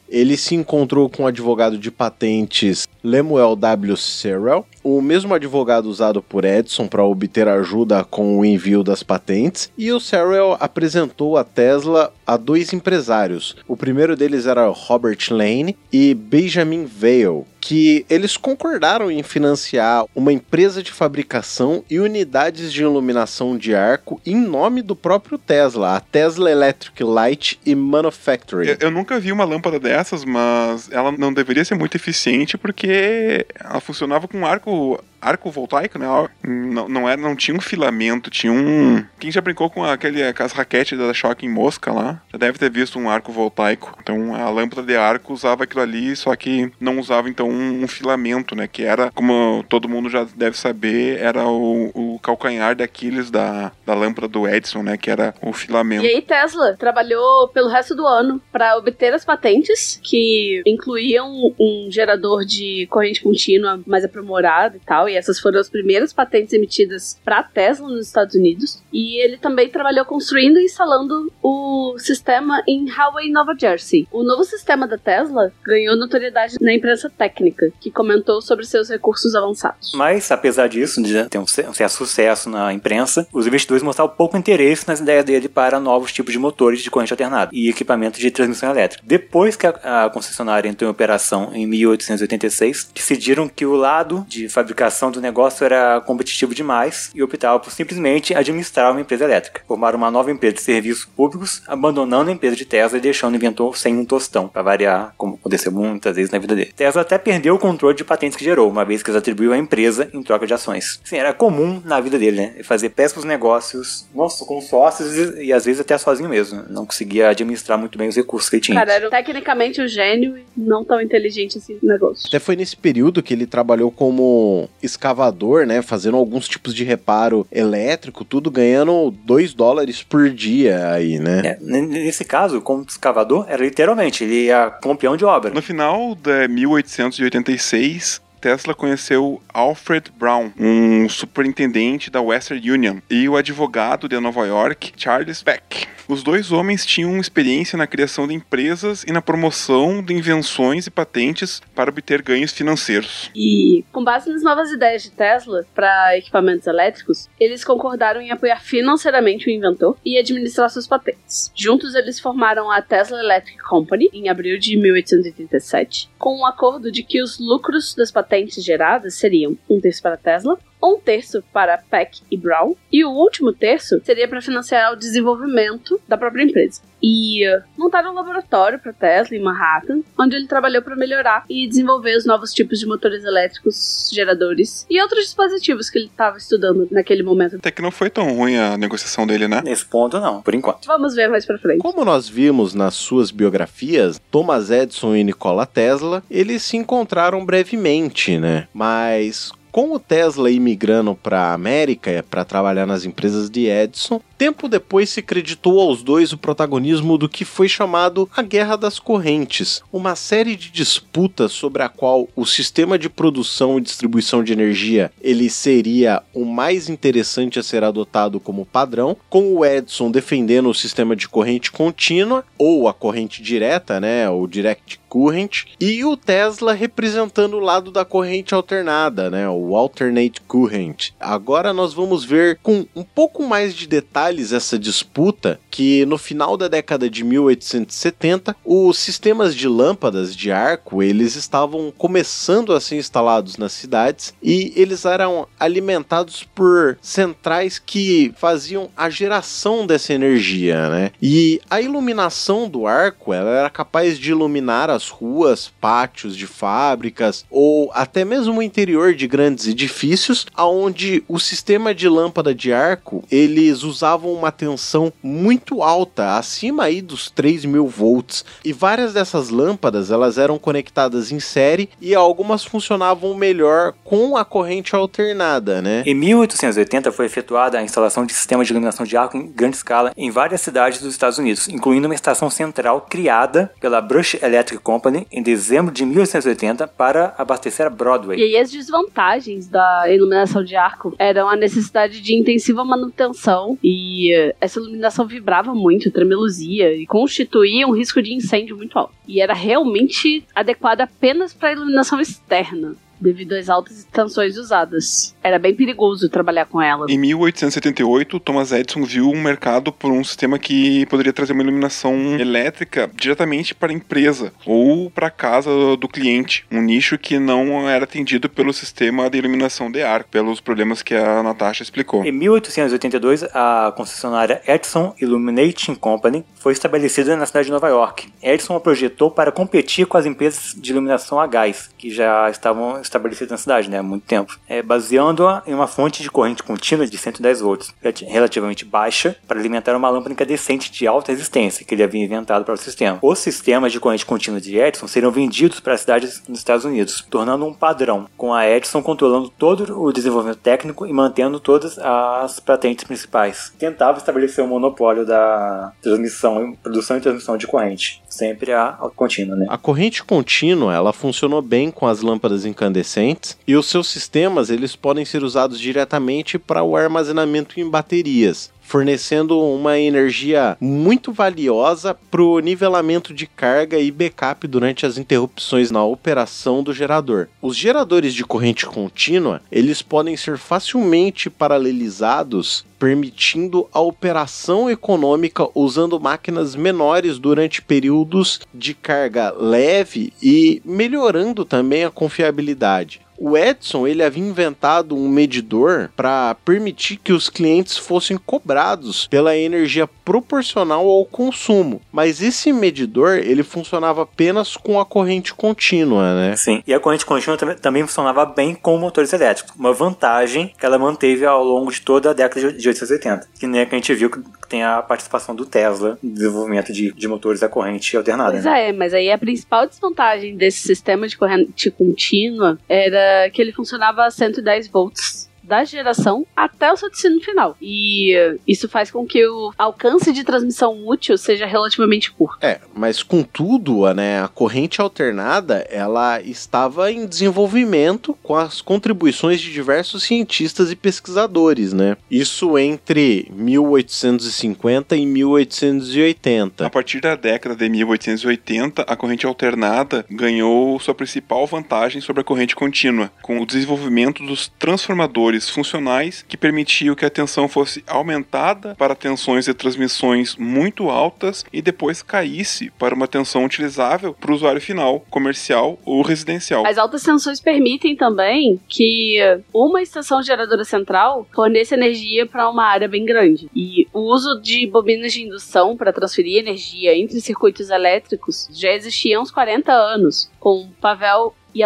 ele 0.09 0.35
se 0.37 0.55
encontrou 0.55 1.09
com 1.09 1.23
o 1.23 1.27
advogado 1.27 1.77
de 1.77 1.91
patentes 1.91 2.87
Lemuel 3.03 3.55
W. 3.55 3.95
Serrell, 3.95 4.65
o 4.87 5.01
mesmo 5.01 5.33
advogado 5.33 5.87
usado 5.87 6.21
por 6.21 6.45
Edison 6.45 6.87
para 6.87 7.03
obter 7.03 7.45
ajuda 7.45 8.05
com 8.05 8.39
o 8.39 8.45
envio 8.45 8.83
das 8.83 9.03
patentes, 9.03 9.69
e 9.77 9.91
o 9.91 9.99
Serrell 9.99 10.55
apresentou 10.61 11.35
a 11.35 11.43
Tesla 11.43 12.13
a 12.25 12.37
dois 12.37 12.71
empresários. 12.71 13.57
O 13.67 13.75
primeiro 13.75 14.15
deles 14.15 14.45
era 14.45 14.67
Robert 14.67 15.17
Lane 15.29 15.77
e 15.91 16.13
Benjamin 16.13 16.85
Vail, 16.85 17.45
que 17.59 18.05
eles 18.09 18.37
concordaram 18.37 19.11
em 19.11 19.21
financiar 19.23 20.05
uma 20.15 20.31
empresa 20.31 20.81
de 20.81 20.91
fabricação 20.91 21.83
e 21.89 21.99
unidades 21.99 22.71
de 22.71 22.81
iluminação 22.81 23.57
de 23.57 23.75
arco 23.75 24.21
em 24.25 24.35
nome 24.35 24.81
do 24.81 24.95
próprio 24.95 25.37
Tesla, 25.37 25.97
a 25.97 25.99
Tesla 25.99 26.49
Electric 26.49 27.03
Light 27.03 27.59
e 27.65 27.75
Manufacturing. 27.75 28.69
Eu, 28.69 28.77
eu 28.79 28.91
nunca 28.91 29.19
vi 29.19 29.33
uma 29.33 29.43
lâmpada 29.43 29.79
dessas, 29.79 30.23
mas 30.23 30.89
ela 30.91 31.11
não 31.11 31.33
deveria 31.33 31.65
ser 31.65 31.75
muito 31.75 31.95
eficiente 31.95 32.57
porque 32.57 33.45
ela 33.59 33.81
funcionava 33.81 34.29
com 34.29 34.45
arco 34.45 34.71
tipo, 34.77 35.03
arco 35.21 35.51
voltaico, 35.51 35.97
né? 35.97 36.07
Não, 36.43 36.87
não, 36.87 37.09
era, 37.09 37.19
não 37.19 37.35
tinha 37.35 37.55
um 37.55 37.61
filamento, 37.61 38.29
tinha 38.29 38.51
um. 38.51 39.03
Quem 39.19 39.31
já 39.31 39.41
brincou 39.41 39.69
com 39.69 39.83
aquele, 39.83 40.23
aquelas 40.23 40.53
raquetes 40.53 40.97
da 40.97 41.13
Shock 41.13 41.47
Mosca 41.47 41.91
lá, 41.91 42.21
já 42.31 42.37
deve 42.37 42.57
ter 42.57 42.69
visto 42.69 42.99
um 42.99 43.09
arco 43.09 43.31
voltaico. 43.31 43.97
Então 44.01 44.35
a 44.35 44.49
lâmpada 44.49 44.83
de 44.83 44.95
arco 44.95 45.33
usava 45.33 45.63
aquilo 45.63 45.81
ali, 45.81 46.15
só 46.15 46.35
que 46.35 46.71
não 46.79 46.99
usava 46.99 47.29
então 47.29 47.49
um, 47.49 47.83
um 47.83 47.87
filamento, 47.87 48.55
né? 48.55 48.67
Que 48.67 48.83
era, 48.83 49.11
como 49.11 49.63
todo 49.67 49.89
mundo 49.89 50.09
já 50.09 50.25
deve 50.35 50.57
saber, 50.57 51.19
era 51.19 51.45
o, 51.47 51.91
o 51.93 52.19
calcanhar 52.19 52.75
daqueles 52.75 53.31
da, 53.31 53.71
da 53.85 53.93
lâmpada 53.93 54.27
do 54.27 54.47
Edison, 54.47 54.83
né? 54.83 54.97
Que 54.97 55.09
era 55.09 55.33
o 55.41 55.51
filamento. 55.51 56.05
E 56.05 56.07
aí 56.07 56.21
Tesla 56.21 56.75
trabalhou 56.77 57.47
pelo 57.49 57.69
resto 57.69 57.95
do 57.95 58.05
ano 58.05 58.41
para 58.51 58.77
obter 58.77 59.13
as 59.13 59.25
patentes 59.25 59.99
que 60.03 60.61
incluíam 60.65 61.53
um 61.59 61.87
gerador 61.89 62.45
de 62.45 62.87
corrente 62.89 63.21
contínua 63.21 63.79
mais 63.85 64.03
aprimorado 64.03 64.77
e 64.77 64.79
tal. 64.79 65.06
E 65.07 65.15
essas 65.15 65.39
foram 65.39 65.59
as 65.59 65.69
primeiras 65.69 66.13
patentes 66.13 66.53
emitidas 66.53 67.19
para 67.23 67.43
Tesla 67.43 67.87
nos 67.87 68.07
Estados 68.07 68.35
Unidos. 68.35 68.81
E 68.91 69.21
ele 69.23 69.37
também 69.37 69.69
trabalhou 69.69 70.05
construindo 70.05 70.59
e 70.59 70.65
instalando 70.65 71.31
o 71.41 71.97
sistema 71.97 72.63
em 72.67 72.87
Highway, 72.89 73.31
Nova 73.31 73.55
Jersey. 73.57 74.07
O 74.11 74.23
novo 74.23 74.43
sistema 74.43 74.87
da 74.87 74.97
Tesla 74.97 75.51
ganhou 75.63 75.95
notoriedade 75.95 76.55
na 76.61 76.73
imprensa 76.73 77.09
técnica, 77.09 77.71
que 77.79 77.91
comentou 77.91 78.41
sobre 78.41 78.65
seus 78.65 78.89
recursos 78.89 79.35
avançados. 79.35 79.91
Mas, 79.93 80.31
apesar 80.31 80.67
disso, 80.67 81.01
de 81.01 81.23
ter 81.25 81.37
um 81.37 81.47
certo 81.47 81.89
sucesso 81.89 82.49
na 82.49 82.73
imprensa, 82.73 83.27
os 83.33 83.47
investidores 83.47 83.83
mostraram 83.83 84.11
pouco 84.11 84.37
interesse 84.37 84.87
nas 84.87 84.99
ideias 84.99 85.25
dele 85.25 85.49
para 85.49 85.79
novos 85.79 86.11
tipos 86.11 86.31
de 86.31 86.39
motores 86.39 86.81
de 86.81 86.89
corrente 86.89 87.13
alternada 87.13 87.51
e 87.53 87.69
equipamentos 87.69 88.19
de 88.19 88.31
transmissão 88.31 88.71
elétrica. 88.71 89.03
Depois 89.05 89.55
que 89.55 89.67
a, 89.67 90.05
a 90.05 90.09
concessionária 90.09 90.69
entrou 90.69 90.89
em 90.89 90.91
operação 90.91 91.51
em 91.53 91.65
1886, 91.65 92.91
decidiram 92.93 93.47
que 93.47 93.65
o 93.65 93.75
lado 93.75 94.25
de 94.27 94.49
fabricação 94.49 94.96
do 95.11 95.21
negócio 95.21 95.63
era 95.63 96.01
competitivo 96.01 96.53
demais 96.55 97.11
e 97.13 97.21
optava 97.21 97.59
por 97.59 97.71
simplesmente 97.71 98.33
administrar 98.33 98.91
uma 98.91 99.01
empresa 99.01 99.23
elétrica. 99.23 99.61
Formaram 99.67 99.97
uma 99.97 100.09
nova 100.09 100.31
empresa 100.31 100.55
de 100.55 100.61
serviços 100.61 101.05
públicos, 101.05 101.61
abandonando 101.67 102.29
a 102.29 102.33
empresa 102.33 102.55
de 102.55 102.65
Tesla 102.65 102.97
e 102.97 103.01
deixando 103.01 103.33
o 103.33 103.35
inventor 103.37 103.77
sem 103.77 103.95
um 103.95 104.05
tostão, 104.05 104.47
para 104.47 104.61
variar, 104.61 105.13
como 105.17 105.35
aconteceu 105.35 105.71
muitas 105.71 106.15
vezes 106.15 106.31
na 106.31 106.39
vida 106.39 106.55
dele. 106.55 106.73
Tesla 106.75 107.01
até 107.01 107.17
perdeu 107.17 107.55
o 107.55 107.59
controle 107.59 107.95
de 107.95 108.03
patentes 108.03 108.37
que 108.37 108.43
gerou, 108.43 108.69
uma 108.69 108.83
vez 108.83 109.03
que 109.03 109.09
eles 109.09 109.19
atribuiu 109.19 109.53
à 109.53 109.57
empresa 109.57 110.09
em 110.13 110.23
troca 110.23 110.47
de 110.47 110.53
ações. 110.53 110.99
Sim, 111.03 111.17
era 111.17 111.33
comum 111.33 111.81
na 111.85 111.99
vida 111.99 112.17
dele, 112.17 112.37
né? 112.37 112.63
Fazer 112.63 112.89
péssimos 112.89 113.23
negócios, 113.23 114.07
nossa, 114.13 114.45
com 114.45 114.59
sócios 114.61 115.15
e, 115.15 115.45
e 115.45 115.53
às 115.53 115.65
vezes 115.65 115.81
até 115.81 115.97
sozinho 115.97 116.29
mesmo. 116.29 116.63
Não 116.69 116.85
conseguia 116.85 117.29
administrar 117.29 117.77
muito 117.77 117.97
bem 117.97 118.07
os 118.07 118.15
recursos 118.15 118.49
que 118.49 118.55
ele 118.55 118.63
tinha. 118.63 118.79
Cara, 118.79 118.93
era 118.93 119.09
tecnicamente 119.09 119.81
um 119.81 119.87
gênio 119.87 120.37
e 120.37 120.45
não 120.55 120.83
tão 120.83 121.01
inteligente 121.01 121.57
assim 121.57 121.77
no 121.81 121.89
negócio. 121.89 122.27
Até 122.27 122.39
foi 122.39 122.55
nesse 122.55 122.75
período 122.75 123.21
que 123.21 123.33
ele 123.33 123.45
trabalhou 123.45 123.91
como 123.91 124.69
escavador, 124.87 125.67
né? 125.67 125.81
Fazendo 125.83 126.17
alguns 126.17 126.47
tipos 126.47 126.73
de 126.73 126.83
reparo 126.83 127.45
elétrico, 127.51 128.25
tudo 128.25 128.49
ganhando 128.49 129.13
2 129.23 129.53
dólares 129.53 130.01
por 130.01 130.29
dia 130.31 130.91
aí, 130.91 131.19
né? 131.19 131.41
É, 131.45 131.57
nesse 131.61 132.25
caso, 132.25 132.59
como 132.61 132.83
escavador, 132.87 133.45
era 133.47 133.63
literalmente, 133.63 134.23
ele 134.23 134.45
ia 134.45 134.71
com 134.81 134.95
peão 134.95 135.15
de 135.15 135.25
obra. 135.25 135.51
No 135.51 135.61
final 135.61 136.15
de 136.15 136.47
1886, 136.47 138.21
Tesla 138.41 138.73
conheceu 138.73 139.41
Alfred 139.53 140.11
Brown, 140.17 140.51
um 140.59 141.09
superintendente 141.09 142.09
da 142.09 142.21
Western 142.21 142.71
Union, 142.71 142.97
e 143.09 143.27
o 143.27 143.35
advogado 143.35 144.07
de 144.07 144.19
Nova 144.19 144.45
York, 144.45 144.93
Charles 144.95 145.43
Peck. 145.43 145.87
Os 146.07 146.23
dois 146.23 146.53
homens 146.53 146.85
tinham 146.85 147.19
experiência 147.19 147.77
na 147.77 147.85
criação 147.85 148.25
de 148.27 148.33
empresas 148.33 149.03
e 149.03 149.11
na 149.11 149.21
promoção 149.21 150.01
de 150.01 150.13
invenções 150.13 150.87
e 150.87 150.91
patentes 150.91 151.61
para 151.75 151.89
obter 151.89 152.21
ganhos 152.21 152.53
financeiros. 152.53 153.29
E, 153.35 153.83
com 153.91 154.05
base 154.05 154.29
nas 154.29 154.41
novas 154.41 154.71
ideias 154.71 155.03
de 155.03 155.11
Tesla 155.11 155.65
para 155.75 156.17
equipamentos 156.17 156.65
elétricos, 156.65 157.27
eles 157.37 157.65
concordaram 157.65 158.21
em 158.21 158.31
apoiar 158.31 158.61
financeiramente 158.61 159.47
o 159.47 159.51
inventor 159.51 159.97
e 160.05 160.17
administrar 160.17 160.69
suas 160.69 160.87
patentes. 160.87 161.51
Juntos, 161.53 161.93
eles 161.93 162.21
formaram 162.21 162.71
a 162.71 162.81
Tesla 162.81 163.19
Electric 163.19 163.59
Company 163.63 164.09
em 164.13 164.29
abril 164.29 164.57
de 164.57 164.77
1887, 164.77 166.09
com 166.17 166.39
um 166.39 166.45
acordo 166.45 166.89
de 166.89 167.03
que 167.03 167.21
os 167.21 167.37
lucros 167.37 167.93
das 167.93 168.11
patentes 168.11 168.63
geradas 168.63 169.15
seriam 169.15 169.57
um 169.69 169.81
terço 169.81 170.01
para 170.01 170.15
Tesla, 170.15 170.57
um 170.81 170.99
terço 170.99 171.43
para 171.51 171.77
Peck 171.77 172.21
e 172.29 172.37
Brown, 172.37 172.75
e 172.91 173.03
o 173.03 173.11
último 173.11 173.53
terço 173.53 174.01
seria 174.03 174.27
para 174.27 174.41
financiar 174.41 174.93
o 174.93 174.95
desenvolvimento 174.95 175.99
da 176.07 176.17
própria 176.17 176.43
empresa. 176.43 176.81
E 177.01 177.47
uh, 177.47 177.61
montaram 177.77 178.11
um 178.11 178.15
laboratório 178.15 178.79
para 178.79 178.91
Tesla 178.91 179.35
em 179.35 179.41
Manhattan, 179.41 180.01
onde 180.17 180.35
ele 180.35 180.47
trabalhou 180.47 180.81
para 180.81 180.95
melhorar 180.95 181.45
e 181.49 181.67
desenvolver 181.67 182.17
os 182.17 182.25
novos 182.25 182.51
tipos 182.53 182.79
de 182.79 182.87
motores 182.87 183.23
elétricos, 183.23 184.09
geradores 184.11 184.85
e 184.89 184.99
outros 185.01 185.25
dispositivos 185.25 185.89
que 185.89 185.99
ele 185.99 186.07
estava 186.07 186.37
estudando 186.37 186.87
naquele 186.89 187.21
momento. 187.21 187.57
Até 187.57 187.69
que 187.69 187.81
não 187.81 187.91
foi 187.91 188.09
tão 188.09 188.33
ruim 188.33 188.57
a 188.57 188.77
negociação 188.77 189.27
dele, 189.27 189.47
né? 189.47 189.61
Nesse 189.63 189.85
ponto, 189.85 190.19
não, 190.19 190.41
por 190.41 190.55
enquanto. 190.55 190.85
Vamos 190.87 191.13
ver 191.13 191.29
mais 191.29 191.45
para 191.45 191.59
frente. 191.59 191.79
Como 191.79 192.03
nós 192.03 192.27
vimos 192.27 192.73
nas 192.73 192.95
suas 192.95 193.29
biografias, 193.29 194.19
Thomas 194.31 194.71
Edison 194.71 195.15
e 195.15 195.23
Nikola 195.23 195.65
Tesla, 195.65 196.23
eles 196.29 196.63
se 196.63 196.77
encontraram 196.77 197.45
brevemente, 197.45 198.39
né? 198.39 198.67
Mas 198.73 199.51
com 199.77 199.93
o 199.93 199.99
Tesla 199.99 200.49
imigrando 200.49 201.13
para 201.13 201.39
a 201.39 201.53
América 201.53 202.25
para 202.27 202.43
trabalhar 202.43 202.87
nas 202.87 203.05
empresas 203.05 203.47
de 203.47 203.67
Edison, 203.67 204.19
tempo 204.35 204.67
depois 204.67 205.07
se 205.07 205.21
creditou 205.21 205.79
aos 205.79 206.01
dois 206.01 206.33
o 206.33 206.37
protagonismo 206.37 207.15
do 207.15 207.29
que 207.29 207.45
foi 207.45 207.69
chamado 207.69 208.27
a 208.35 208.41
Guerra 208.41 208.75
das 208.75 208.97
Correntes, 208.97 209.83
uma 209.93 210.15
série 210.15 210.55
de 210.55 210.71
disputas 210.71 211.51
sobre 211.51 211.83
a 211.83 211.89
qual 211.89 212.27
o 212.35 212.43
sistema 212.43 212.97
de 212.97 213.07
produção 213.07 213.77
e 213.77 213.81
distribuição 213.81 214.43
de 214.43 214.51
energia 214.51 215.11
ele 215.21 215.47
seria 215.47 216.23
o 216.33 216.43
mais 216.43 216.89
interessante 216.89 217.59
a 217.59 217.63
ser 217.63 217.83
adotado 217.83 218.39
como 218.39 218.65
padrão, 218.65 219.15
com 219.29 219.53
o 219.53 219.63
Edison 219.63 220.09
defendendo 220.09 220.69
o 220.69 220.73
sistema 220.73 221.15
de 221.15 221.29
corrente 221.29 221.71
contínua 221.71 222.43
ou 222.57 222.87
a 222.87 222.93
corrente 222.95 223.43
direta, 223.43 223.99
né, 223.99 224.27
o 224.27 224.47
direct 224.47 224.99
Current, 225.09 225.65
e 225.79 226.03
o 226.03 226.15
Tesla 226.15 226.73
representando 226.73 227.55
o 227.55 227.61
lado 227.61 227.91
da 227.91 228.05
corrente 228.05 228.53
alternada, 228.53 229.29
né, 229.29 229.49
o 229.49 229.75
Alternate 229.75 230.41
Current. 230.41 231.11
Agora 231.19 231.73
nós 231.73 231.93
vamos 231.93 232.23
ver 232.23 232.59
com 232.61 232.85
um 232.95 233.03
pouco 233.03 233.43
mais 233.43 233.75
de 233.75 233.87
detalhes 233.87 234.51
essa 234.53 234.77
disputa 234.77 235.59
que 235.69 236.05
no 236.05 236.17
final 236.17 236.57
da 236.57 236.67
década 236.67 237.09
de 237.09 237.23
1870, 237.23 238.55
os 238.65 238.97
sistemas 238.97 239.55
de 239.55 239.67
lâmpadas 239.67 240.35
de 240.35 240.51
arco, 240.51 241.03
eles 241.03 241.35
estavam 241.35 241.93
começando 241.95 242.73
a 242.73 242.81
ser 242.81 242.97
instalados 242.97 243.57
nas 243.57 243.73
cidades 243.73 244.33
e 244.41 244.73
eles 244.75 245.05
eram 245.05 245.47
alimentados 245.59 246.43
por 246.43 246.97
centrais 247.01 247.79
que 247.79 248.33
faziam 248.37 248.89
a 248.97 249.09
geração 249.09 249.85
dessa 249.85 250.13
energia, 250.13 250.89
né? 250.89 251.11
E 251.21 251.61
a 251.69 251.81
iluminação 251.81 252.67
do 252.67 252.87
arco, 252.87 253.33
ela 253.33 253.51
era 253.51 253.69
capaz 253.69 254.17
de 254.17 254.31
iluminar 254.31 254.89
as 254.97 255.09
ruas, 255.09 255.71
pátios 255.79 256.35
de 256.35 256.45
fábricas 256.45 257.45
ou 257.49 257.89
até 257.93 258.25
mesmo 258.25 258.59
o 258.59 258.63
interior 258.63 259.13
de 259.13 259.27
grandes 259.27 259.67
edifícios, 259.67 260.45
aonde 260.53 261.23
o 261.27 261.39
sistema 261.39 261.95
de 261.95 262.09
lâmpada 262.09 262.53
de 262.53 262.73
arco, 262.73 263.23
eles 263.31 263.83
usavam 263.83 264.33
uma 264.33 264.51
tensão 264.51 265.13
muito 265.23 265.81
alta, 265.81 266.37
acima 266.37 266.83
aí 266.83 267.01
dos 267.01 267.29
3 267.29 267.65
mil 267.65 267.87
volts, 267.87 268.43
e 268.65 268.73
várias 268.73 269.13
dessas 269.13 269.49
lâmpadas, 269.49 270.11
elas 270.11 270.37
eram 270.37 270.59
conectadas 270.59 271.31
em 271.31 271.39
série 271.39 271.89
e 272.01 272.13
algumas 272.13 272.65
funcionavam 272.65 273.33
melhor 273.33 273.93
com 274.03 274.35
a 274.35 274.43
corrente 274.43 274.95
alternada, 274.95 275.81
né? 275.81 276.03
Em 276.05 276.15
1880 276.15 277.11
foi 277.11 277.25
efetuada 277.25 277.77
a 277.77 277.83
instalação 277.83 278.25
de 278.25 278.33
sistemas 278.33 278.67
de 278.67 278.73
iluminação 278.73 279.05
de 279.05 279.15
arco 279.15 279.37
em 279.37 279.47
grande 279.47 279.77
escala 279.77 280.11
em 280.17 280.31
várias 280.31 280.61
cidades 280.61 280.99
dos 280.99 281.13
Estados 281.13 281.37
Unidos, 281.37 281.67
incluindo 281.67 282.07
uma 282.07 282.15
estação 282.15 282.49
central 282.49 283.05
criada 283.09 283.71
pela 283.79 284.01
Brush 284.01 284.35
Electric 284.41 284.81
Company 284.87 285.27
em 285.29 285.43
dezembro 285.43 285.93
de 285.93 286.05
1880 286.05 286.87
para 286.87 287.35
abastecer 287.37 287.85
a 287.85 287.89
Broadway. 287.89 288.39
E 288.39 288.43
aí 288.43 288.57
as 288.57 288.71
desvantagens 288.71 289.67
da 289.67 290.05
iluminação 290.09 290.63
de 290.63 290.77
arco 290.77 291.13
eram 291.19 291.49
a 291.49 291.57
necessidade 291.57 292.21
de 292.21 292.33
intensiva 292.33 292.85
manutenção 292.85 293.77
e 293.83 294.33
eh, 294.33 294.55
essa 294.61 294.79
iluminação 294.79 295.27
vibrava 295.27 295.75
muito, 295.75 296.09
tremeluzia 296.09 296.95
e 296.95 297.05
constituía 297.05 297.85
um 297.85 297.91
risco 297.91 298.21
de 298.21 298.33
incêndio 298.33 298.77
muito 298.77 298.97
alto. 298.97 299.13
E 299.27 299.41
era 299.41 299.53
realmente 299.53 300.45
adequada 300.55 301.03
apenas 301.03 301.53
para 301.53 301.73
iluminação 301.73 302.21
externa 302.21 302.95
devido 303.19 303.53
às 303.53 303.69
altas 303.69 304.05
tensões 304.11 304.57
usadas. 304.57 305.35
Era 305.43 305.59
bem 305.59 305.75
perigoso 305.75 306.29
trabalhar 306.29 306.65
com 306.65 306.81
ela. 306.81 307.05
Em 307.09 307.17
1878, 307.17 308.39
Thomas 308.39 308.71
Edison 308.71 309.03
viu 309.03 309.29
um 309.29 309.41
mercado 309.41 309.91
por 309.91 310.11
um 310.11 310.23
sistema 310.23 310.59
que 310.59 311.05
poderia 311.07 311.33
trazer 311.33 311.53
uma 311.53 311.63
iluminação 311.63 312.39
elétrica 312.39 313.09
diretamente 313.15 313.73
para 313.73 313.91
a 313.91 313.95
empresa 313.95 314.51
ou 314.65 315.09
para 315.09 315.27
a 315.27 315.31
casa 315.31 315.69
do 315.97 316.07
cliente, 316.07 316.65
um 316.71 316.81
nicho 316.81 317.17
que 317.17 317.39
não 317.39 317.89
era 317.89 318.03
atendido 318.03 318.49
pelo 318.49 318.73
sistema 318.73 319.29
de 319.29 319.37
iluminação 319.37 319.91
de 319.91 320.01
ar, 320.01 320.23
pelos 320.23 320.59
problemas 320.59 321.01
que 321.01 321.15
a 321.15 321.41
Natasha 321.43 321.83
explicou. 321.83 322.25
Em 322.25 322.31
1882, 322.31 323.43
a 323.53 323.93
concessionária 323.95 324.61
Edison 324.67 325.15
Illuminating 325.19 325.95
Company 325.95 326.45
foi 326.67 326.73
estabelecida 326.73 327.33
na 327.37 327.45
cidade 327.45 327.67
de 327.67 327.71
Nova 327.71 327.87
York. 327.87 328.27
Edison 328.43 328.75
a 328.75 328.79
projetou 328.81 329.31
para 329.31 329.53
competir 329.53 330.05
com 330.05 330.17
as 330.17 330.25
empresas 330.25 330.75
de 330.77 330.91
iluminação 330.91 331.39
a 331.39 331.47
gás, 331.47 331.89
que 331.97 332.09
já 332.09 332.49
estavam 332.49 332.99
estabelecidas 332.99 333.51
na 333.51 333.57
cidade 333.57 333.89
né, 333.89 333.99
há 333.99 334.03
muito 334.03 334.25
tempo, 334.25 334.59
é, 334.67 334.81
baseando-a 334.81 335.63
em 335.65 335.73
uma 335.73 335.87
fonte 335.87 336.21
de 336.21 336.29
corrente 336.29 336.61
contínua 336.61 337.07
de 337.07 337.17
110 337.17 337.61
volts, 337.61 337.95
relativamente 338.27 338.83
baixa, 338.83 339.37
para 339.47 339.57
alimentar 339.57 339.95
uma 339.95 340.09
lâmpada 340.09 340.33
incandescente 340.33 340.91
de 340.91 341.07
alta 341.07 341.31
resistência 341.31 341.85
que 341.85 341.95
ele 341.95 342.03
havia 342.03 342.21
inventado 342.21 342.65
para 342.65 342.73
o 342.73 342.77
sistema. 342.77 343.17
Os 343.21 343.39
sistemas 343.39 343.93
de 343.93 344.01
corrente 344.01 344.25
contínua 344.25 344.59
de 344.59 344.77
Edison 344.77 345.07
seriam 345.07 345.31
vendidos 345.31 345.79
para 345.79 345.93
as 345.93 346.01
cidades 346.01 346.43
nos 346.49 346.59
Estados 346.59 346.83
Unidos, 346.83 347.25
tornando 347.29 347.65
um 347.65 347.73
padrão, 347.73 348.27
com 348.35 348.53
a 348.53 348.67
Edison 348.69 349.01
controlando 349.01 349.47
todo 349.47 349.97
o 350.01 350.11
desenvolvimento 350.11 350.59
técnico 350.59 351.05
e 351.05 351.13
mantendo 351.13 351.61
todas 351.61 351.97
as 351.97 352.59
patentes 352.59 353.05
principais. 353.05 353.73
Tentava 353.79 354.17
estabelecer 354.17 354.61
o 354.61 354.67
um 354.67 354.71
monopólio 354.71 355.25
da 355.25 355.93
transmissão, 356.01 356.56
produção 356.81 357.17
e 357.17 357.21
transmissão 357.21 357.57
de 357.57 357.67
corrente, 357.67 358.21
sempre 358.27 358.71
a, 358.71 358.89
a 358.89 359.09
contínua. 359.09 359.55
Né? 359.55 359.65
A 359.69 359.77
corrente 359.77 360.23
contínua 360.23 360.93
ela 360.93 361.13
funcionou 361.13 361.61
bem 361.61 361.91
com 361.91 362.07
as 362.07 362.21
lâmpadas 362.21 362.65
incandescentes 362.65 363.57
e 363.67 363.75
os 363.75 363.87
seus 363.87 364.07
sistemas 364.07 364.69
eles 364.69 364.95
podem 364.95 365.25
ser 365.25 365.43
usados 365.43 365.79
diretamente 365.79 366.57
para 366.57 366.83
o 366.83 366.95
armazenamento 366.95 367.79
em 367.79 367.89
baterias 367.89 368.71
fornecendo 368.87 369.59
uma 369.59 369.99
energia 369.99 370.77
muito 370.79 371.33
valiosa 371.33 372.13
para 372.31 372.41
o 372.41 372.59
nivelamento 372.59 373.33
de 373.33 373.45
carga 373.45 373.99
e 373.99 374.09
backup 374.09 374.65
durante 374.65 375.05
as 375.05 375.17
interrupções 375.17 375.91
na 375.91 376.05
operação 376.05 376.81
do 376.81 376.93
gerador. 376.93 377.49
Os 377.61 377.75
geradores 377.75 378.33
de 378.33 378.45
corrente 378.45 378.85
contínua 378.85 379.61
eles 379.69 380.01
podem 380.01 380.37
ser 380.37 380.57
facilmente 380.57 381.49
paralelizados 381.49 382.85
permitindo 382.97 383.87
a 383.93 383.99
operação 383.99 384.89
econômica 384.89 385.67
usando 385.75 386.19
máquinas 386.19 386.75
menores 386.75 387.37
durante 387.37 387.81
períodos 387.81 388.61
de 388.73 388.93
carga 388.93 389.51
leve 389.51 390.33
e 390.41 390.81
melhorando 390.83 391.63
também 391.63 392.05
a 392.05 392.09
confiabilidade. 392.09 393.26
O 393.37 393.57
Edson 393.57 394.07
ele 394.07 394.23
havia 394.23 394.43
inventado 394.43 395.15
um 395.15 395.29
medidor 395.29 396.09
para 396.15 396.55
permitir 396.65 397.17
que 397.17 397.31
os 397.31 397.49
clientes 397.49 397.97
fossem 397.97 398.37
cobrados 398.37 399.27
pela 399.27 399.55
energia 399.55 400.07
proporcional 400.07 401.07
ao 401.07 401.23
consumo, 401.25 402.01
mas 402.11 402.41
esse 402.41 402.73
medidor 402.73 403.37
ele 403.37 403.63
funcionava 403.63 404.23
apenas 404.23 404.75
com 404.75 404.99
a 404.99 405.05
corrente 405.05 405.53
contínua, 405.53 406.33
né? 406.33 406.55
Sim, 406.55 406.81
e 406.85 406.93
a 406.93 406.99
corrente 406.99 407.25
contínua 407.25 407.57
também, 407.57 407.77
também 407.77 408.03
funcionava 408.03 408.45
bem 408.45 408.73
com 408.73 408.97
motores 408.97 409.31
elétricos, 409.33 409.73
uma 409.77 409.93
vantagem 409.93 410.73
que 410.77 410.85
ela 410.85 410.97
manteve 410.97 411.45
ao 411.45 411.63
longo 411.63 411.91
de 411.91 412.01
toda 412.01 412.31
a 412.31 412.33
década 412.33 412.71
de 412.71 412.75
1880, 412.75 413.47
que 413.59 413.67
nem 413.67 413.81
a 413.81 413.85
que 413.85 413.95
a 413.95 413.97
gente 413.97 414.13
viu 414.13 414.29
que 414.29 414.41
tem 414.67 414.83
a 414.83 415.01
participação 415.01 415.55
do 415.55 415.65
Tesla 415.65 416.17
no 416.21 416.33
desenvolvimento 416.33 416.91
de, 416.91 417.11
de 417.13 417.27
motores 417.27 417.63
a 417.63 417.69
corrente 417.69 418.15
alternada. 418.17 418.51
Pois 418.51 418.65
né? 418.65 418.89
é, 418.89 418.93
mas 418.93 419.13
aí 419.13 419.31
a 419.31 419.37
principal 419.37 419.87
desvantagem 419.87 420.55
desse 420.55 420.79
sistema 420.79 421.27
de 421.27 421.37
corrente 421.37 421.89
contínua 421.91 422.77
era 422.89 423.26
que 423.53 423.61
ele 423.61 423.71
funcionava 423.71 424.25
a 424.25 424.31
110 424.31 424.87
volts 424.87 425.36
da 425.67 425.83
geração 425.83 426.45
até 426.55 426.91
o 426.91 426.97
seu 426.97 427.09
destino 427.09 427.41
final. 427.41 427.75
E 427.81 428.33
isso 428.67 428.87
faz 428.87 429.11
com 429.11 429.25
que 429.25 429.45
o 429.45 429.73
alcance 429.77 430.31
de 430.31 430.43
transmissão 430.43 431.05
útil 431.05 431.37
seja 431.37 431.65
relativamente 431.65 432.31
curto. 432.31 432.57
É, 432.65 432.79
mas 432.95 433.21
contudo, 433.21 434.11
né, 434.13 434.41
a 434.41 434.47
corrente 434.47 435.01
alternada, 435.01 435.85
ela 435.89 436.41
estava 436.41 437.11
em 437.11 437.27
desenvolvimento 437.27 438.37
com 438.41 438.55
as 438.55 438.81
contribuições 438.81 439.59
de 439.59 439.71
diversos 439.71 440.23
cientistas 440.23 440.91
e 440.91 440.95
pesquisadores, 440.95 441.91
né? 441.93 442.15
Isso 442.31 442.77
entre 442.77 443.47
1850 443.51 445.15
e 445.15 445.25
1880. 445.25 446.85
A 446.85 446.89
partir 446.89 447.19
da 447.19 447.35
década 447.35 447.75
de 447.75 447.89
1880, 447.89 449.01
a 449.01 449.15
corrente 449.15 449.45
alternada 449.45 450.25
ganhou 450.29 450.99
sua 450.99 451.13
principal 451.13 451.65
vantagem 451.67 452.21
sobre 452.21 452.41
a 452.41 452.43
corrente 452.43 452.75
contínua, 452.75 453.31
com 453.41 453.59
o 453.59 453.65
desenvolvimento 453.65 454.45
dos 454.45 454.71
transformadores 454.79 455.56
funcionais 455.69 456.43
que 456.47 456.57
permitiam 456.57 457.15
que 457.15 457.25
a 457.25 457.29
tensão 457.29 457.67
fosse 457.67 458.03
aumentada 458.05 458.95
para 458.95 459.15
tensões 459.15 459.65
de 459.65 459.73
transmissões 459.73 460.55
muito 460.55 461.09
altas 461.09 461.63
e 461.71 461.81
depois 461.81 462.21
caísse 462.21 462.91
para 462.91 463.15
uma 463.15 463.27
tensão 463.27 463.65
utilizável 463.65 464.33
para 464.33 464.51
o 464.51 464.55
usuário 464.55 464.81
final, 464.81 465.25
comercial 465.29 465.97
ou 466.05 466.21
residencial. 466.21 466.85
As 466.85 466.97
altas 466.97 467.23
tensões 467.23 467.59
permitem 467.59 468.15
também 468.15 468.79
que 468.87 469.37
uma 469.73 470.01
estação 470.01 470.41
geradora 470.41 470.83
central 470.83 471.47
forneça 471.53 471.95
energia 471.95 472.45
para 472.45 472.69
uma 472.69 472.85
área 472.85 473.07
bem 473.07 473.25
grande. 473.25 473.69
E 473.75 474.07
o 474.13 474.19
uso 474.19 474.59
de 474.61 474.87
bobinas 474.87 475.33
de 475.33 475.43
indução 475.43 475.95
para 475.95 476.13
transferir 476.13 476.59
energia 476.59 477.15
entre 477.17 477.39
circuitos 477.39 477.89
elétricos 477.89 478.67
já 478.71 478.91
existia 478.91 479.37
há 479.37 479.41
uns 479.41 479.51
40 479.51 479.91
anos, 479.91 480.49
com 480.59 480.89
Pavel 480.99 481.53
e 481.73 481.83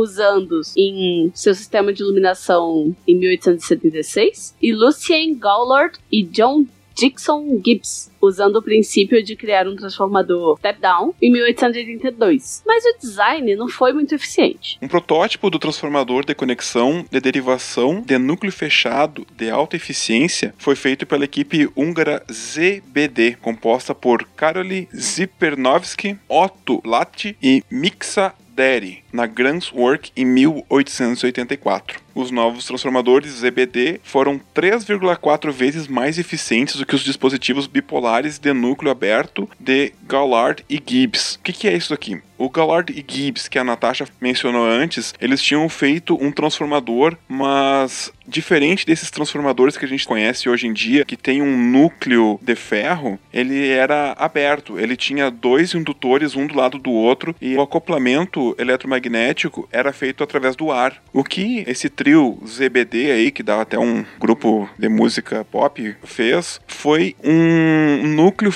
usando 0.00 0.60
em 0.76 1.30
seu 1.34 1.54
sistema 1.54 1.92
de 1.92 2.02
iluminação 2.02 2.94
em 3.06 3.16
1876, 3.16 4.54
e 4.60 4.72
Lucien 4.72 5.36
Gaulard 5.38 5.98
e 6.10 6.22
John 6.22 6.64
Dixon 7.00 7.60
Gibbs, 7.64 8.10
usando 8.20 8.56
o 8.56 8.62
princípio 8.62 9.22
de 9.22 9.34
criar 9.34 9.66
um 9.66 9.74
transformador 9.74 10.58
step-down 10.58 11.14
em 11.22 11.32
1882. 11.32 12.62
Mas 12.66 12.84
o 12.84 12.98
design 13.00 13.56
não 13.56 13.68
foi 13.68 13.94
muito 13.94 14.14
eficiente. 14.14 14.78
Um 14.82 14.88
protótipo 14.88 15.48
do 15.48 15.58
transformador 15.58 16.26
de 16.26 16.34
conexão 16.34 17.04
de 17.10 17.18
derivação 17.18 18.02
de 18.04 18.18
núcleo 18.18 18.52
fechado 18.52 19.26
de 19.34 19.48
alta 19.48 19.76
eficiência 19.76 20.54
foi 20.58 20.76
feito 20.76 21.06
pela 21.06 21.24
equipe 21.24 21.70
húngara 21.74 22.22
ZBD, 22.30 23.38
composta 23.40 23.94
por 23.94 24.24
Karoli 24.36 24.86
Zipernovsky, 24.94 26.18
Otto 26.28 26.82
Latti 26.84 27.34
e 27.42 27.62
Mixa 27.70 28.34
Deri, 28.60 29.02
na 29.10 29.26
Work 29.74 30.12
em 30.14 30.26
1884. 30.26 31.98
Os 32.20 32.30
novos 32.30 32.64
transformadores 32.64 33.32
ZBD 33.32 34.00
foram 34.02 34.40
3,4 34.54 35.50
vezes 35.50 35.88
mais 35.88 36.18
eficientes 36.18 36.76
do 36.76 36.86
que 36.86 36.94
os 36.94 37.02
dispositivos 37.02 37.66
bipolares 37.66 38.38
de 38.38 38.52
núcleo 38.52 38.90
aberto 38.90 39.48
de 39.58 39.92
Gallard 40.06 40.64
e 40.68 40.82
Gibbs. 40.84 41.36
O 41.36 41.40
que, 41.40 41.52
que 41.52 41.68
é 41.68 41.76
isso 41.76 41.94
aqui? 41.94 42.20
O 42.40 42.48
Gallard 42.48 42.90
e 42.90 43.04
Gibbs, 43.06 43.48
que 43.48 43.58
a 43.58 43.64
Natasha 43.64 44.06
mencionou 44.18 44.64
antes, 44.64 45.12
eles 45.20 45.42
tinham 45.42 45.68
feito 45.68 46.16
um 46.18 46.32
transformador, 46.32 47.14
mas 47.28 48.10
diferente 48.26 48.86
desses 48.86 49.10
transformadores 49.10 49.76
que 49.76 49.84
a 49.84 49.88
gente 49.88 50.06
conhece 50.06 50.48
hoje 50.48 50.66
em 50.66 50.72
dia, 50.72 51.04
que 51.04 51.18
tem 51.18 51.42
um 51.42 51.70
núcleo 51.70 52.40
de 52.40 52.54
ferro, 52.54 53.18
ele 53.30 53.68
era 53.68 54.14
aberto. 54.16 54.78
Ele 54.78 54.96
tinha 54.96 55.30
dois 55.30 55.74
indutores, 55.74 56.34
um 56.34 56.46
do 56.46 56.56
lado 56.56 56.78
do 56.78 56.90
outro, 56.90 57.36
e 57.42 57.56
o 57.56 57.60
acoplamento 57.60 58.56
eletromagnético 58.58 59.68
era 59.70 59.92
feito 59.92 60.24
através 60.24 60.56
do 60.56 60.72
ar. 60.72 61.02
O 61.12 61.22
que 61.22 61.62
esse 61.66 61.90
trio 61.90 62.09
ZBD 62.46 63.10
aí, 63.10 63.30
que 63.30 63.42
dá 63.42 63.60
até 63.60 63.78
um 63.78 64.04
grupo 64.18 64.68
de 64.78 64.88
música 64.88 65.44
pop, 65.50 65.96
fez 66.04 66.60
foi 66.66 67.14
um 67.22 68.06
núcleo 68.08 68.52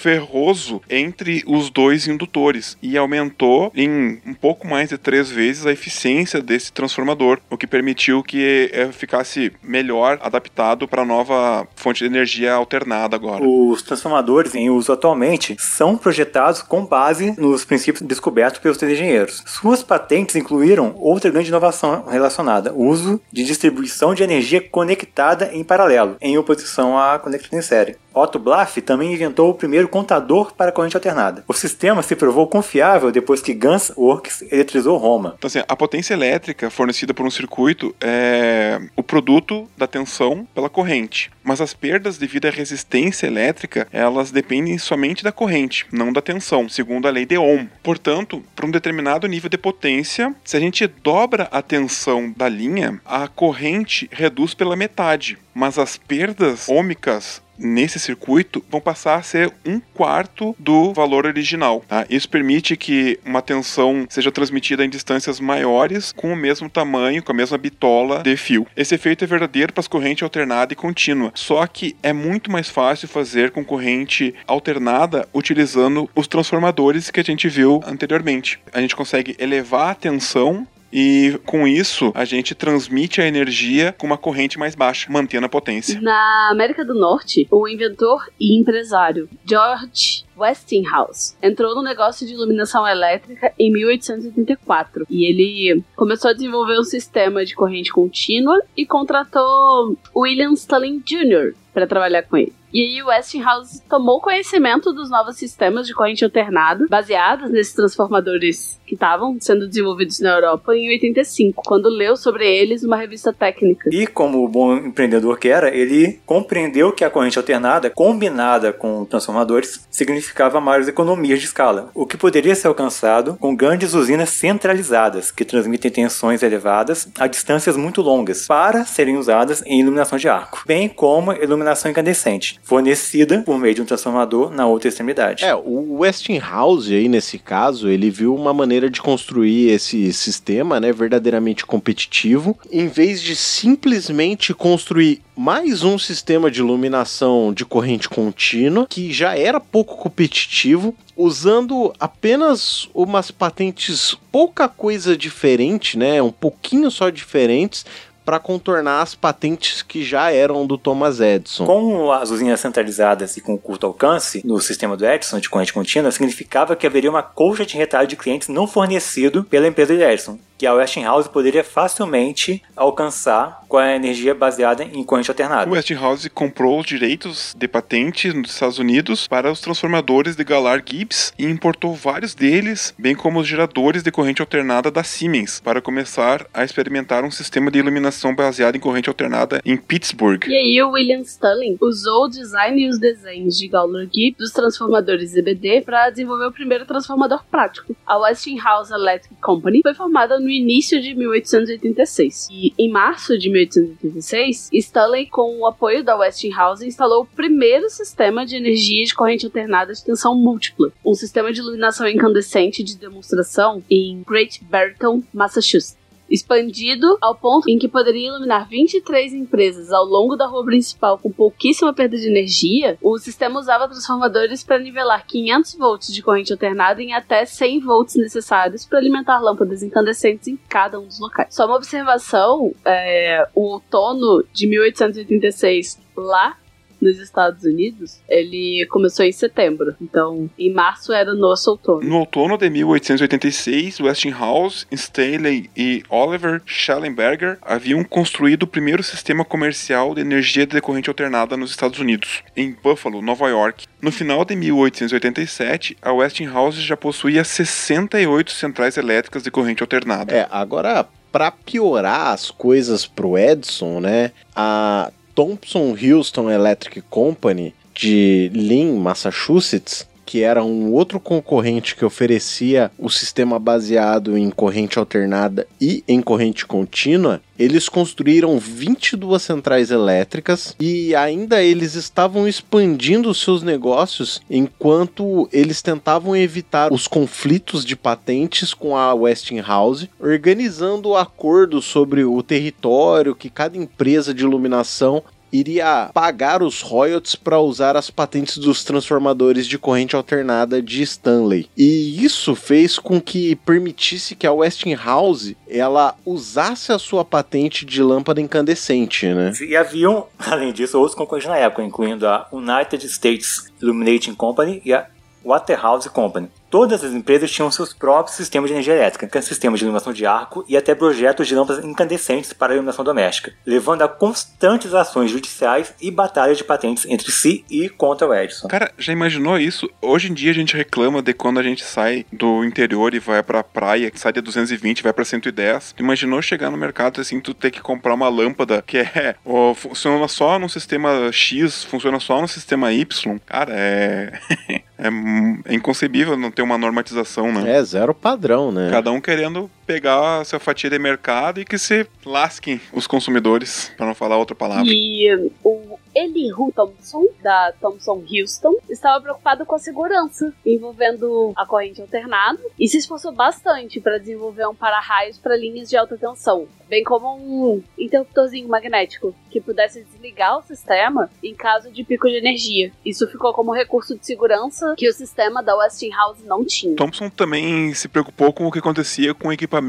ferroso 0.00 0.80
entre 0.88 1.42
os 1.46 1.68
dois 1.68 2.08
indutores 2.08 2.76
e 2.82 2.96
aumentou 2.96 3.70
em 3.74 4.20
um 4.26 4.32
pouco 4.32 4.66
mais 4.66 4.88
de 4.88 4.96
três 4.96 5.30
vezes 5.30 5.66
a 5.66 5.72
eficiência 5.72 6.40
desse 6.40 6.72
transformador, 6.72 7.38
o 7.50 7.56
que 7.56 7.66
permitiu 7.66 8.22
que 8.22 8.70
eh, 8.72 8.88
ficasse 8.92 9.52
melhor 9.62 10.18
adaptado 10.22 10.88
para 10.88 11.02
a 11.02 11.04
nova 11.04 11.66
fonte 11.76 11.98
de 11.98 12.06
energia 12.06 12.54
alternada 12.54 13.14
agora. 13.14 13.44
Os 13.44 13.82
transformadores 13.82 14.54
em 14.54 14.70
uso 14.70 14.90
atualmente 14.92 15.56
são 15.58 15.96
projetados 15.96 16.62
com 16.62 16.84
base 16.84 17.34
nos 17.38 17.64
princípios 17.64 18.06
descobertos 18.06 18.60
pelos 18.60 18.82
engenheiros. 18.82 19.42
Suas 19.46 19.82
patentes 19.82 20.34
incluíram 20.34 20.94
outra 20.96 21.30
grande 21.30 21.48
inovação 21.48 22.06
relacionada, 22.06 22.72
uso 22.80 23.20
de 23.30 23.44
distribuição 23.44 24.14
de 24.14 24.22
energia 24.22 24.60
conectada 24.60 25.50
em 25.52 25.62
paralelo, 25.62 26.16
em 26.20 26.38
oposição 26.38 26.98
à 26.98 27.18
conectada 27.18 27.56
em 27.56 27.62
série. 27.62 27.96
Otto 28.14 28.38
Blaff 28.38 28.80
também 28.82 29.12
inventou 29.12 29.50
o 29.50 29.54
primeiro 29.54 29.88
contador 29.88 30.52
para 30.54 30.72
corrente 30.72 30.96
alternada. 30.96 31.44
O 31.46 31.52
sistema 31.52 32.02
se 32.02 32.16
provou 32.16 32.46
confiável 32.46 33.10
depois 33.10 33.40
que 33.40 33.54
Guns 33.54 33.92
Works 33.96 34.42
eletrizou 34.50 34.96
Roma. 34.98 35.34
Então, 35.38 35.48
assim, 35.48 35.62
a 35.66 35.76
potência 35.76 36.14
elétrica 36.14 36.70
fornecida 36.70 37.14
por 37.14 37.24
um 37.24 37.30
circuito 37.30 37.94
é 38.00 38.80
o 38.96 39.02
produto 39.02 39.68
da 39.76 39.86
tensão 39.86 40.46
pela 40.54 40.68
corrente. 40.68 41.30
Mas 41.42 41.60
as 41.60 41.72
perdas 41.72 42.18
devido 42.18 42.46
à 42.46 42.50
resistência 42.50 43.26
elétrica, 43.26 43.86
elas 43.92 44.30
dependem 44.30 44.76
somente 44.78 45.24
da 45.24 45.32
corrente, 45.32 45.86
não 45.92 46.12
da 46.12 46.20
tensão, 46.20 46.68
segundo 46.68 47.08
a 47.08 47.10
lei 47.10 47.24
de 47.24 47.38
Ohm. 47.38 47.66
Portanto, 47.82 48.42
para 48.54 48.66
um 48.66 48.70
determinado 48.70 49.26
nível 49.26 49.48
de 49.48 49.58
potência, 49.58 50.34
se 50.44 50.56
a 50.56 50.60
gente 50.60 50.86
dobra 50.86 51.48
a 51.50 51.62
tensão 51.62 52.32
da 52.36 52.48
linha, 52.48 53.00
a 53.04 53.28
corrente 53.28 54.08
reduz 54.12 54.54
pela 54.54 54.76
metade. 54.76 55.38
Mas 55.54 55.78
as 55.78 55.96
perdas 55.96 56.68
ômicas 56.68 57.42
nesse 57.60 57.98
circuito 57.98 58.64
vão 58.70 58.80
passar 58.80 59.16
a 59.16 59.22
ser 59.22 59.52
um 59.64 59.80
quarto 59.94 60.56
do 60.58 60.92
valor 60.92 61.26
original. 61.26 61.84
Tá? 61.86 62.06
Isso 62.08 62.28
permite 62.28 62.76
que 62.76 63.18
uma 63.24 63.42
tensão 63.42 64.06
seja 64.08 64.32
transmitida 64.32 64.84
em 64.84 64.88
distâncias 64.88 65.38
maiores 65.38 66.12
com 66.12 66.32
o 66.32 66.36
mesmo 66.36 66.68
tamanho, 66.68 67.22
com 67.22 67.32
a 67.32 67.34
mesma 67.34 67.58
bitola 67.58 68.22
de 68.22 68.36
fio. 68.36 68.66
Esse 68.76 68.94
efeito 68.94 69.24
é 69.24 69.26
verdadeiro 69.26 69.72
para 69.72 69.80
as 69.80 69.88
correntes 69.88 70.22
alternada 70.22 70.72
e 70.72 70.76
contínua, 70.76 71.32
só 71.34 71.66
que 71.66 71.94
é 72.02 72.12
muito 72.12 72.50
mais 72.50 72.68
fácil 72.68 73.08
fazer 73.08 73.50
com 73.50 73.64
corrente 73.64 74.34
alternada 74.46 75.28
utilizando 75.34 76.08
os 76.14 76.26
transformadores 76.26 77.10
que 77.10 77.20
a 77.20 77.24
gente 77.24 77.48
viu 77.48 77.82
anteriormente. 77.86 78.58
A 78.72 78.80
gente 78.80 78.96
consegue 78.96 79.36
elevar 79.38 79.90
a 79.90 79.94
tensão 79.94 80.66
e 80.92 81.38
com 81.46 81.66
isso 81.66 82.12
a 82.14 82.24
gente 82.24 82.54
transmite 82.54 83.20
a 83.20 83.26
energia 83.26 83.94
com 83.96 84.06
uma 84.06 84.18
corrente 84.18 84.58
mais 84.58 84.74
baixa, 84.74 85.10
mantendo 85.10 85.46
a 85.46 85.48
potência. 85.48 86.00
Na 86.00 86.50
América 86.50 86.84
do 86.84 86.94
Norte, 86.94 87.46
o 87.50 87.68
inventor 87.68 88.28
e 88.38 88.58
empresário 88.58 89.28
George 89.44 90.24
Westinghouse 90.36 91.36
entrou 91.42 91.74
no 91.74 91.82
negócio 91.82 92.26
de 92.26 92.32
iluminação 92.32 92.86
elétrica 92.86 93.52
em 93.58 93.70
1884 93.72 95.06
e 95.10 95.24
ele 95.24 95.84
começou 95.94 96.30
a 96.30 96.34
desenvolver 96.34 96.78
um 96.78 96.84
sistema 96.84 97.44
de 97.44 97.54
corrente 97.54 97.92
contínua 97.92 98.60
e 98.76 98.86
contratou 98.86 99.96
William 100.16 100.52
Stalling 100.52 101.00
Jr. 101.00 101.54
para 101.72 101.86
trabalhar 101.86 102.22
com 102.22 102.36
ele. 102.36 102.52
E 102.72 102.82
aí 102.82 103.02
Westinghouse 103.02 103.82
tomou 103.88 104.20
conhecimento 104.20 104.92
dos 104.92 105.10
novos 105.10 105.36
sistemas 105.36 105.88
de 105.88 105.94
corrente 105.94 106.24
alternada, 106.24 106.86
baseados 106.88 107.50
nesses 107.50 107.74
transformadores 107.74 108.80
que 108.86 108.94
estavam 108.94 109.36
sendo 109.40 109.66
desenvolvidos 109.66 110.20
na 110.20 110.34
Europa 110.34 110.74
em 110.76 110.88
85, 110.88 111.62
quando 111.64 111.88
leu 111.88 112.16
sobre 112.16 112.46
eles 112.46 112.82
numa 112.82 112.96
revista 112.96 113.32
técnica. 113.32 113.90
E 113.92 114.06
como 114.06 114.46
bom 114.48 114.76
empreendedor 114.76 115.38
que 115.38 115.48
era, 115.48 115.74
ele 115.74 116.20
compreendeu 116.24 116.92
que 116.92 117.04
a 117.04 117.10
corrente 117.10 117.38
alternada, 117.38 117.90
combinada 117.90 118.72
com 118.72 119.04
transformadores, 119.04 119.86
significava 119.90 120.60
maiores 120.60 120.88
economias 120.88 121.40
de 121.40 121.46
escala, 121.46 121.90
o 121.94 122.06
que 122.06 122.16
poderia 122.16 122.54
ser 122.54 122.68
alcançado 122.68 123.36
com 123.40 123.54
grandes 123.54 123.94
usinas 123.94 124.30
centralizadas, 124.30 125.32
que 125.32 125.44
transmitem 125.44 125.90
tensões 125.90 126.42
elevadas 126.42 127.08
a 127.18 127.26
distâncias 127.26 127.76
muito 127.76 128.00
longas, 128.00 128.46
para 128.46 128.84
serem 128.84 129.16
usadas 129.16 129.62
em 129.66 129.80
iluminação 129.80 130.18
de 130.18 130.28
arco, 130.28 130.62
bem 130.66 130.88
como 130.88 131.32
iluminação 131.32 131.59
incandescente, 131.88 132.58
fornecida 132.62 133.42
por 133.42 133.58
meio 133.58 133.74
de 133.74 133.82
um 133.82 133.84
transformador 133.84 134.50
na 134.50 134.66
outra 134.66 134.88
extremidade. 134.88 135.44
É, 135.44 135.54
o 135.54 135.98
Westinghouse 135.98 136.94
aí 136.94 137.08
nesse 137.08 137.38
caso, 137.38 137.88
ele 137.88 138.10
viu 138.10 138.34
uma 138.34 138.52
maneira 138.52 138.88
de 138.88 139.00
construir 139.00 139.70
esse 139.70 140.12
sistema, 140.12 140.80
né, 140.80 140.92
verdadeiramente 140.92 141.66
competitivo, 141.66 142.58
em 142.70 142.88
vez 142.88 143.20
de 143.20 143.34
simplesmente 143.34 144.54
construir 144.54 145.22
mais 145.36 145.82
um 145.82 145.98
sistema 145.98 146.50
de 146.50 146.60
iluminação 146.60 147.52
de 147.52 147.64
corrente 147.64 148.08
contínua 148.08 148.86
que 148.86 149.12
já 149.12 149.36
era 149.36 149.58
pouco 149.58 149.96
competitivo, 149.96 150.94
usando 151.16 151.94
apenas 151.98 152.88
umas 152.94 153.30
patentes 153.30 154.16
pouca 154.30 154.68
coisa 154.68 155.16
diferente, 155.16 155.96
né, 155.96 156.20
um 156.20 156.30
pouquinho 156.30 156.90
só 156.90 157.08
diferentes 157.10 157.84
para 158.30 158.38
contornar 158.38 159.02
as 159.02 159.12
patentes 159.12 159.82
que 159.82 160.04
já 160.04 160.30
eram 160.30 160.64
do 160.64 160.78
Thomas 160.78 161.18
Edison. 161.18 161.66
Com 161.66 162.12
as 162.12 162.30
usinas 162.30 162.60
centralizadas 162.60 163.36
e 163.36 163.40
com 163.40 163.58
curto 163.58 163.86
alcance 163.86 164.40
no 164.46 164.60
sistema 164.60 164.96
do 164.96 165.04
Edison 165.04 165.40
de 165.40 165.50
corrente 165.50 165.72
contínua, 165.72 166.12
significava 166.12 166.76
que 166.76 166.86
haveria 166.86 167.10
uma 167.10 167.24
colcha 167.24 167.66
de 167.66 167.76
retalho 167.76 168.06
de 168.06 168.14
clientes 168.14 168.46
não 168.46 168.68
fornecido 168.68 169.42
pela 169.42 169.66
empresa 169.66 169.96
de 169.96 170.04
Edison, 170.04 170.38
que 170.60 170.66
a 170.66 170.74
Westinghouse 170.74 171.26
poderia 171.30 171.64
facilmente 171.64 172.62
alcançar 172.76 173.64
com 173.66 173.78
a 173.78 173.96
energia 173.96 174.34
baseada 174.34 174.84
em 174.84 175.02
corrente 175.02 175.30
alternada. 175.30 175.70
O 175.70 175.72
Westinghouse 175.72 176.28
comprou 176.28 176.80
os 176.80 176.84
direitos 176.84 177.54
de 177.56 177.66
patente 177.66 178.30
nos 178.30 178.50
Estados 178.52 178.78
Unidos 178.78 179.26
para 179.26 179.50
os 179.50 179.58
transformadores 179.58 180.36
de 180.36 180.44
Galar 180.44 180.82
Gibbs 180.84 181.32
e 181.38 181.46
importou 181.46 181.94
vários 181.94 182.34
deles, 182.34 182.92
bem 182.98 183.14
como 183.14 183.40
os 183.40 183.48
geradores 183.48 184.02
de 184.02 184.10
corrente 184.10 184.42
alternada 184.42 184.90
da 184.90 185.02
Siemens, 185.02 185.60
para 185.60 185.80
começar 185.80 186.44
a 186.52 186.62
experimentar 186.62 187.24
um 187.24 187.30
sistema 187.30 187.70
de 187.70 187.78
iluminação 187.78 188.19
baseado 188.34 188.76
em 188.76 188.80
corrente 188.80 189.08
alternada 189.08 189.60
em 189.64 189.76
Pittsburgh. 189.76 190.46
E 190.46 190.54
aí 190.54 190.82
o 190.82 190.90
William 190.90 191.24
Stirling 191.24 191.76
usou 191.80 192.24
o 192.24 192.28
design 192.28 192.82
e 192.82 192.88
os 192.88 192.98
desenhos 192.98 193.56
de 193.56 193.68
Gawler 193.68 194.08
Gibbs 194.12 194.36
dos 194.38 194.52
transformadores 194.52 195.30
ZBD 195.30 195.82
para 195.82 196.10
desenvolver 196.10 196.46
o 196.46 196.52
primeiro 196.52 196.84
transformador 196.84 197.44
prático. 197.50 197.94
A 198.06 198.18
Westinghouse 198.18 198.92
Electric 198.92 199.40
Company 199.40 199.80
foi 199.82 199.94
formada 199.94 200.38
no 200.38 200.48
início 200.48 201.00
de 201.00 201.14
1886. 201.14 202.48
E 202.50 202.74
em 202.78 202.90
março 202.90 203.38
de 203.38 203.48
1886, 203.48 204.70
Stanley, 204.72 205.26
com 205.26 205.58
o 205.58 205.66
apoio 205.66 206.04
da 206.04 206.16
Westinghouse, 206.16 206.86
instalou 206.86 207.22
o 207.22 207.26
primeiro 207.26 207.88
sistema 207.88 208.44
de 208.44 208.56
energia 208.56 209.04
de 209.04 209.14
corrente 209.14 209.46
alternada 209.46 209.92
de 209.92 210.04
tensão 210.04 210.34
múltipla, 210.34 210.92
um 211.04 211.14
sistema 211.14 211.52
de 211.52 211.60
iluminação 211.60 212.08
incandescente 212.08 212.82
de 212.82 212.96
demonstração 212.96 213.82
em 213.90 214.22
Great 214.26 214.62
Barrington, 214.64 215.22
Massachusetts 215.32 215.99
expandido 216.30 217.18
ao 217.20 217.34
ponto 217.34 217.68
em 217.68 217.78
que 217.78 217.88
poderia 217.88 218.28
iluminar 218.28 218.68
23 218.68 219.34
empresas 219.34 219.92
ao 219.92 220.04
longo 220.04 220.36
da 220.36 220.46
rua 220.46 220.64
principal 220.64 221.18
com 221.18 221.30
pouquíssima 221.30 221.92
perda 221.92 222.16
de 222.16 222.28
energia, 222.28 222.96
o 223.02 223.18
sistema 223.18 223.58
usava 223.58 223.88
transformadores 223.88 224.62
para 224.62 224.78
nivelar 224.78 225.26
500 225.26 225.74
volts 225.74 226.12
de 226.12 226.22
corrente 226.22 226.52
alternada 226.52 227.02
em 227.02 227.12
até 227.12 227.44
100 227.44 227.80
volts 227.80 228.14
necessários 228.16 228.86
para 228.86 228.98
alimentar 228.98 229.40
lâmpadas 229.40 229.82
incandescentes 229.82 230.48
em 230.48 230.58
cada 230.68 230.98
um 231.00 231.06
dos 231.06 231.18
locais. 231.18 231.54
Só 231.54 231.66
uma 231.66 231.76
observação: 231.76 232.72
é, 232.84 233.46
o 233.54 233.62
outono 233.62 234.44
de 234.52 234.66
1886 234.66 235.98
lá 236.16 236.56
nos 237.00 237.18
Estados 237.18 237.64
Unidos, 237.64 238.20
ele 238.28 238.86
começou 238.90 239.24
em 239.24 239.32
setembro. 239.32 239.94
Então, 240.00 240.50
em 240.58 240.72
março 240.72 241.12
era 241.12 241.32
o 241.32 241.36
nosso 241.36 241.70
outono. 241.70 242.02
No 242.02 242.18
outono 242.18 242.56
de 242.56 242.68
1886, 242.68 244.00
Westinghouse, 244.00 244.86
Stanley 244.90 245.70
e 245.76 246.02
Oliver 246.08 246.62
Schellenberger 246.66 247.58
haviam 247.62 248.04
construído 248.04 248.64
o 248.64 248.66
primeiro 248.66 249.02
sistema 249.02 249.44
comercial 249.44 250.14
de 250.14 250.20
energia 250.20 250.66
de 250.66 250.80
corrente 250.80 251.08
alternada 251.08 251.56
nos 251.56 251.70
Estados 251.70 251.98
Unidos, 251.98 252.42
em 252.56 252.72
Buffalo, 252.72 253.22
Nova 253.22 253.48
York. 253.48 253.86
No 254.00 254.10
final 254.12 254.44
de 254.44 254.56
1887, 254.56 255.96
a 256.00 256.12
Westinghouse 256.12 256.80
já 256.80 256.96
possuía 256.96 257.44
68 257.44 258.50
centrais 258.52 258.96
elétricas 258.96 259.42
de 259.42 259.50
corrente 259.50 259.82
alternada. 259.82 260.34
É, 260.34 260.46
agora 260.50 261.06
para 261.30 261.50
piorar 261.50 262.28
as 262.28 262.50
coisas 262.50 263.06
pro 263.06 263.38
Edison, 263.38 264.00
né? 264.00 264.32
A 264.54 265.12
Thompson 265.40 265.96
Houston 265.96 266.50
Electric 266.50 267.02
Company 267.08 267.72
de 267.94 268.50
Lynn, 268.52 269.00
Massachusetts, 269.00 270.06
que 270.30 270.44
era 270.44 270.62
um 270.62 270.92
outro 270.92 271.18
concorrente 271.18 271.96
que 271.96 272.04
oferecia 272.04 272.92
o 272.96 273.10
sistema 273.10 273.58
baseado 273.58 274.38
em 274.38 274.48
corrente 274.48 274.96
alternada 274.96 275.66
e 275.80 276.04
em 276.06 276.22
corrente 276.22 276.64
contínua, 276.64 277.42
eles 277.58 277.88
construíram 277.88 278.56
22 278.56 279.42
centrais 279.42 279.90
elétricas 279.90 280.76
e 280.78 281.16
ainda 281.16 281.60
eles 281.60 281.96
estavam 281.96 282.46
expandindo 282.46 283.34
seus 283.34 283.64
negócios 283.64 284.40
enquanto 284.48 285.48
eles 285.52 285.82
tentavam 285.82 286.36
evitar 286.36 286.92
os 286.92 287.08
conflitos 287.08 287.84
de 287.84 287.96
patentes 287.96 288.72
com 288.72 288.96
a 288.96 289.12
Westinghouse, 289.12 290.08
organizando 290.20 291.16
acordos 291.16 291.86
sobre 291.86 292.22
o 292.22 292.40
território 292.40 293.34
que 293.34 293.50
cada 293.50 293.76
empresa 293.76 294.32
de 294.32 294.44
iluminação 294.44 295.24
iria 295.52 296.10
pagar 296.12 296.62
os 296.62 296.80
royalties 296.80 297.34
para 297.34 297.58
usar 297.58 297.96
as 297.96 298.10
patentes 298.10 298.58
dos 298.58 298.84
transformadores 298.84 299.66
de 299.66 299.78
corrente 299.78 300.16
alternada 300.16 300.82
de 300.82 301.02
Stanley. 301.02 301.68
E 301.76 302.24
isso 302.24 302.54
fez 302.54 302.98
com 302.98 303.20
que 303.20 303.56
permitisse 303.56 304.34
que 304.34 304.46
a 304.46 304.52
Westinghouse 304.52 305.56
ela 305.68 306.14
usasse 306.24 306.92
a 306.92 306.98
sua 306.98 307.24
patente 307.24 307.84
de 307.84 308.02
lâmpada 308.02 308.40
incandescente, 308.40 309.26
né? 309.26 309.52
E 309.60 309.76
haviam, 309.76 310.26
além 310.38 310.72
disso, 310.72 310.98
outros 310.98 311.16
concorrentes 311.16 311.48
na 311.48 311.56
época, 311.56 311.82
incluindo 311.82 312.26
a 312.26 312.48
United 312.52 313.04
States 313.06 313.70
Illuminating 313.80 314.34
Company 314.34 314.82
e 314.84 314.92
a 314.92 315.06
Waterhouse 315.44 316.08
Company. 316.08 316.48
Todas 316.70 317.02
as 317.02 317.12
empresas 317.12 317.50
tinham 317.50 317.68
seus 317.68 317.92
próprios 317.92 318.36
sistemas 318.36 318.68
de 318.68 318.74
energia 318.74 318.94
elétrica, 318.94 319.42
sistemas 319.42 319.80
de 319.80 319.84
iluminação 319.84 320.12
de 320.12 320.24
arco 320.24 320.64
e 320.68 320.76
até 320.76 320.94
projetos 320.94 321.48
de 321.48 321.54
lâmpadas 321.56 321.84
incandescentes 321.84 322.52
para 322.52 322.74
iluminação 322.74 323.04
doméstica, 323.04 323.52
levando 323.66 324.02
a 324.02 324.08
constantes 324.08 324.94
ações 324.94 325.32
judiciais 325.32 325.92
e 326.00 326.12
batalhas 326.12 326.58
de 326.58 326.64
patentes 326.64 327.04
entre 327.06 327.32
si 327.32 327.64
e 327.68 327.88
contra 327.88 328.28
o 328.28 328.32
Edison. 328.32 328.68
Cara, 328.68 328.92
já 328.96 329.12
imaginou 329.12 329.58
isso? 329.58 329.90
Hoje 330.00 330.30
em 330.30 330.34
dia 330.34 330.52
a 330.52 330.54
gente 330.54 330.76
reclama 330.76 331.20
de 331.20 331.32
quando 331.32 331.58
a 331.58 331.62
gente 331.62 331.82
sai 331.82 332.24
do 332.32 332.64
interior 332.64 333.14
e 333.14 333.18
vai 333.18 333.42
pra 333.42 333.64
praia, 333.64 334.12
sai 334.14 334.32
de 334.32 334.40
220 334.40 335.02
vai 335.02 335.12
pra 335.12 335.24
110. 335.24 335.96
Imaginou 335.98 336.40
chegar 336.40 336.70
no 336.70 336.76
mercado 336.76 337.20
assim, 337.20 337.40
tu 337.40 337.52
ter 337.52 337.72
que 337.72 337.80
comprar 337.80 338.14
uma 338.14 338.28
lâmpada 338.28 338.80
que 338.86 338.98
é 338.98 339.34
ó, 339.44 339.74
funciona 339.74 340.28
só 340.28 340.56
no 340.56 340.68
sistema 340.68 341.32
X, 341.32 341.82
funciona 341.82 342.20
só 342.20 342.40
no 342.40 342.46
sistema 342.46 342.92
Y. 342.92 343.40
Cara, 343.44 343.72
é 343.74 344.32
é, 345.00 345.72
é 345.72 345.74
inconcebível 345.74 346.36
não 346.36 346.50
ter 346.50 346.59
uma 346.62 346.78
normatização, 346.78 347.52
né? 347.52 347.78
É, 347.78 347.82
zero 347.82 348.14
padrão, 348.14 348.70
né? 348.72 348.88
Cada 348.90 349.10
um 349.10 349.20
querendo 349.20 349.70
pegar 349.90 350.38
a 350.38 350.44
sua 350.44 350.60
fatia 350.60 350.88
de 350.88 351.00
mercado 351.00 351.60
e 351.60 351.64
que 351.64 351.76
se 351.76 352.06
lasquem 352.24 352.80
os 352.92 353.08
consumidores, 353.08 353.92
para 353.96 354.06
não 354.06 354.14
falar 354.14 354.36
outra 354.36 354.54
palavra. 354.54 354.86
E 354.86 355.50
o 355.64 355.98
Elihu 356.14 356.72
Thompson, 356.72 357.26
da 357.42 357.72
Thompson 357.80 358.22
Houston, 358.30 358.74
estava 358.88 359.20
preocupado 359.20 359.64
com 359.64 359.74
a 359.74 359.78
segurança 359.78 360.52
envolvendo 360.64 361.52
a 361.56 361.66
corrente 361.66 362.00
alternada 362.00 362.60
e 362.78 362.86
se 362.88 362.98
esforçou 362.98 363.32
bastante 363.32 364.00
para 364.00 364.18
desenvolver 364.18 364.66
um 364.66 364.74
para-raios 364.74 365.38
para 365.38 365.56
linhas 365.56 365.88
de 365.88 365.96
alta 365.96 366.16
tensão, 366.16 366.66
bem 366.88 367.04
como 367.04 367.36
um 367.36 367.82
interruptorzinho 367.98 368.68
magnético 368.68 369.34
que 369.50 369.60
pudesse 369.60 370.04
desligar 370.04 370.58
o 370.58 370.62
sistema 370.62 371.30
em 371.42 371.54
caso 371.54 371.90
de 371.90 372.04
pico 372.04 372.28
de 372.28 372.36
energia. 372.36 372.92
Isso 373.04 373.26
ficou 373.28 373.52
como 373.52 373.72
recurso 373.72 374.16
de 374.16 374.26
segurança 374.26 374.94
que 374.96 375.08
o 375.08 375.12
sistema 375.12 375.62
da 375.62 375.76
Westinghouse 375.76 376.44
não 376.44 376.64
tinha. 376.64 376.96
Thompson 376.96 377.30
também 377.30 377.94
se 377.94 378.08
preocupou 378.08 378.52
com 378.52 378.66
o 378.66 378.72
que 378.72 378.78
acontecia 378.78 379.34
com 379.34 379.48
o 379.48 379.52
equipamento 379.52 379.79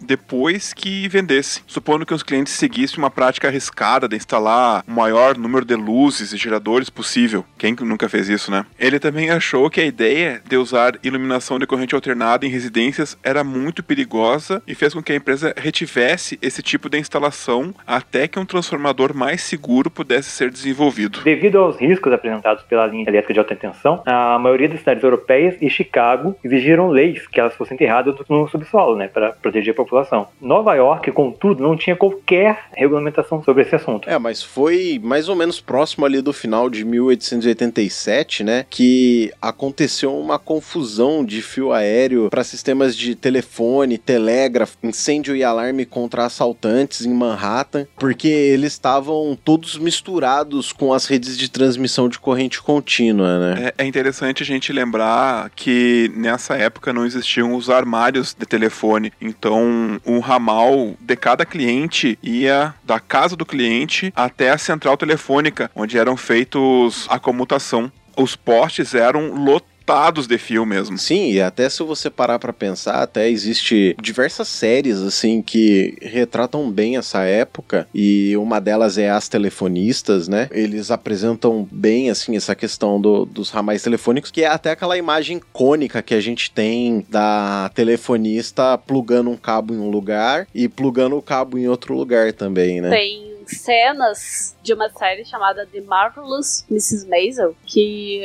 depois 0.00 0.72
que 0.72 1.08
vendesse, 1.08 1.62
supondo 1.66 2.06
que 2.06 2.14
os 2.14 2.22
clientes 2.22 2.52
seguissem 2.52 2.98
uma 2.98 3.10
prática 3.10 3.48
arriscada 3.48 4.08
de 4.08 4.16
instalar 4.16 4.84
o 4.86 4.90
maior 4.90 5.36
número 5.36 5.64
de 5.64 5.74
luzes 5.74 6.32
e 6.32 6.36
geradores 6.36 6.90
possível. 6.90 7.44
Quem 7.58 7.76
nunca 7.80 8.08
fez 8.08 8.28
isso, 8.28 8.50
né? 8.50 8.64
Ele 8.78 8.98
também 8.98 9.30
achou 9.30 9.68
que 9.70 9.80
a 9.80 9.84
ideia 9.84 10.42
de 10.48 10.56
usar 10.56 10.98
iluminação 11.02 11.58
de 11.58 11.66
corrente 11.66 11.94
alternada 11.94 12.46
em 12.46 12.50
residências 12.50 13.16
era 13.22 13.42
muito 13.42 13.82
perigosa 13.82 14.62
e 14.66 14.74
fez 14.74 14.94
com 14.94 15.02
que 15.02 15.12
a 15.12 15.16
empresa 15.16 15.54
retivesse 15.56 16.38
esse 16.40 16.62
tipo 16.62 16.88
de 16.88 16.98
instalação 16.98 17.74
até 17.86 18.28
que 18.28 18.38
um 18.38 18.44
transformador 18.44 19.14
mais 19.14 19.42
seguro 19.42 19.90
pudesse 19.90 20.30
ser 20.30 20.50
desenvolvido. 20.50 21.20
Devido 21.22 21.58
aos 21.58 21.76
riscos 21.78 22.12
apresentados 22.12 22.62
pela 22.64 22.86
linha 22.86 23.04
elétrica 23.08 23.32
de 23.32 23.38
alta 23.38 23.56
tensão, 23.56 24.02
a 24.06 24.38
maioria 24.38 24.68
das 24.68 24.80
cidades 24.80 25.02
europeias 25.02 25.56
e 25.60 25.68
Chicago 25.68 26.36
exigiram 26.44 26.88
leis 26.88 27.26
que 27.26 27.40
elas 27.40 27.54
fossem 27.54 27.74
enterradas 27.74 28.14
no 28.28 28.48
subsolo, 28.48 28.96
né, 28.96 29.08
para 29.08 29.31
proteger 29.40 29.72
a 29.72 29.76
população. 29.76 30.28
Nova 30.40 30.74
York, 30.74 31.10
contudo, 31.12 31.62
não 31.62 31.76
tinha 31.76 31.96
qualquer 31.96 32.66
regulamentação 32.72 33.42
sobre 33.42 33.62
esse 33.62 33.74
assunto. 33.74 34.08
É, 34.08 34.18
mas 34.18 34.42
foi 34.42 35.00
mais 35.02 35.28
ou 35.28 35.36
menos 35.36 35.60
próximo 35.60 36.04
ali 36.04 36.20
do 36.20 36.32
final 36.32 36.68
de 36.68 36.84
1887, 36.84 38.44
né, 38.44 38.66
que 38.68 39.32
aconteceu 39.40 40.16
uma 40.18 40.38
confusão 40.38 41.24
de 41.24 41.42
fio 41.42 41.72
aéreo 41.72 42.28
para 42.30 42.44
sistemas 42.44 42.96
de 42.96 43.14
telefone, 43.14 43.98
telégrafo, 43.98 44.76
incêndio 44.82 45.36
e 45.36 45.44
alarme 45.44 45.84
contra 45.84 46.24
assaltantes 46.24 47.04
em 47.04 47.12
Manhattan, 47.12 47.86
porque 47.96 48.28
eles 48.28 48.72
estavam 48.72 49.38
todos 49.44 49.78
misturados 49.78 50.72
com 50.72 50.92
as 50.92 51.06
redes 51.06 51.36
de 51.36 51.50
transmissão 51.50 52.08
de 52.08 52.18
corrente 52.18 52.60
contínua, 52.60 53.38
né? 53.38 53.72
É, 53.78 53.84
é 53.84 53.86
interessante 53.86 54.42
a 54.42 54.46
gente 54.46 54.72
lembrar 54.72 55.50
que 55.50 56.10
nessa 56.16 56.56
época 56.56 56.92
não 56.92 57.04
existiam 57.04 57.54
os 57.54 57.70
armários 57.70 58.34
de 58.38 58.46
telefone, 58.46 59.11
então 59.20 60.00
o 60.04 60.18
ramal 60.18 60.94
de 61.00 61.16
cada 61.16 61.44
cliente 61.44 62.18
ia 62.22 62.74
da 62.84 62.98
casa 62.98 63.36
do 63.36 63.46
cliente 63.46 64.12
até 64.16 64.50
a 64.50 64.58
central 64.58 64.96
telefônica, 64.96 65.70
onde 65.74 65.98
eram 65.98 66.16
feitos 66.16 67.06
a 67.08 67.18
comutação. 67.18 67.90
Os 68.16 68.36
postes 68.36 68.94
eram 68.94 69.32
lotados 69.34 69.71
lotados 69.92 70.26
de 70.26 70.38
fio 70.38 70.64
mesmo. 70.64 70.96
Sim, 70.96 71.32
e 71.32 71.40
até 71.40 71.68
se 71.68 71.82
você 71.82 72.08
parar 72.08 72.38
para 72.38 72.52
pensar, 72.52 73.02
até 73.02 73.28
existe 73.28 73.94
diversas 74.00 74.48
séries 74.48 74.98
assim 74.98 75.42
que 75.42 75.94
retratam 76.00 76.70
bem 76.70 76.96
essa 76.96 77.22
época 77.22 77.86
e 77.94 78.34
uma 78.36 78.60
delas 78.60 78.96
é 78.96 79.10
As 79.10 79.28
Telefonistas, 79.28 80.28
né? 80.28 80.48
Eles 80.50 80.90
apresentam 80.90 81.68
bem 81.70 82.10
assim 82.10 82.36
essa 82.36 82.54
questão 82.54 83.00
do, 83.00 83.26
dos 83.26 83.50
ramais 83.50 83.82
telefônicos, 83.82 84.30
que 84.30 84.42
é 84.42 84.46
até 84.46 84.70
aquela 84.70 84.96
imagem 84.96 85.36
icônica 85.36 86.02
que 86.02 86.14
a 86.14 86.20
gente 86.20 86.50
tem 86.50 87.04
da 87.08 87.70
telefonista 87.74 88.78
plugando 88.78 89.30
um 89.30 89.36
cabo 89.36 89.74
em 89.74 89.78
um 89.78 89.90
lugar 89.90 90.46
e 90.54 90.68
plugando 90.68 91.16
o 91.16 91.22
cabo 91.22 91.58
em 91.58 91.68
outro 91.68 91.94
lugar 91.94 92.32
também, 92.32 92.80
né? 92.80 92.90
Tem 92.90 93.32
cenas 93.46 94.56
de 94.62 94.72
uma 94.72 94.88
série 94.88 95.24
chamada 95.24 95.66
The 95.66 95.80
Marvelous 95.82 96.64
Mrs. 96.70 97.06
Maisel, 97.08 97.54
que 97.66 98.22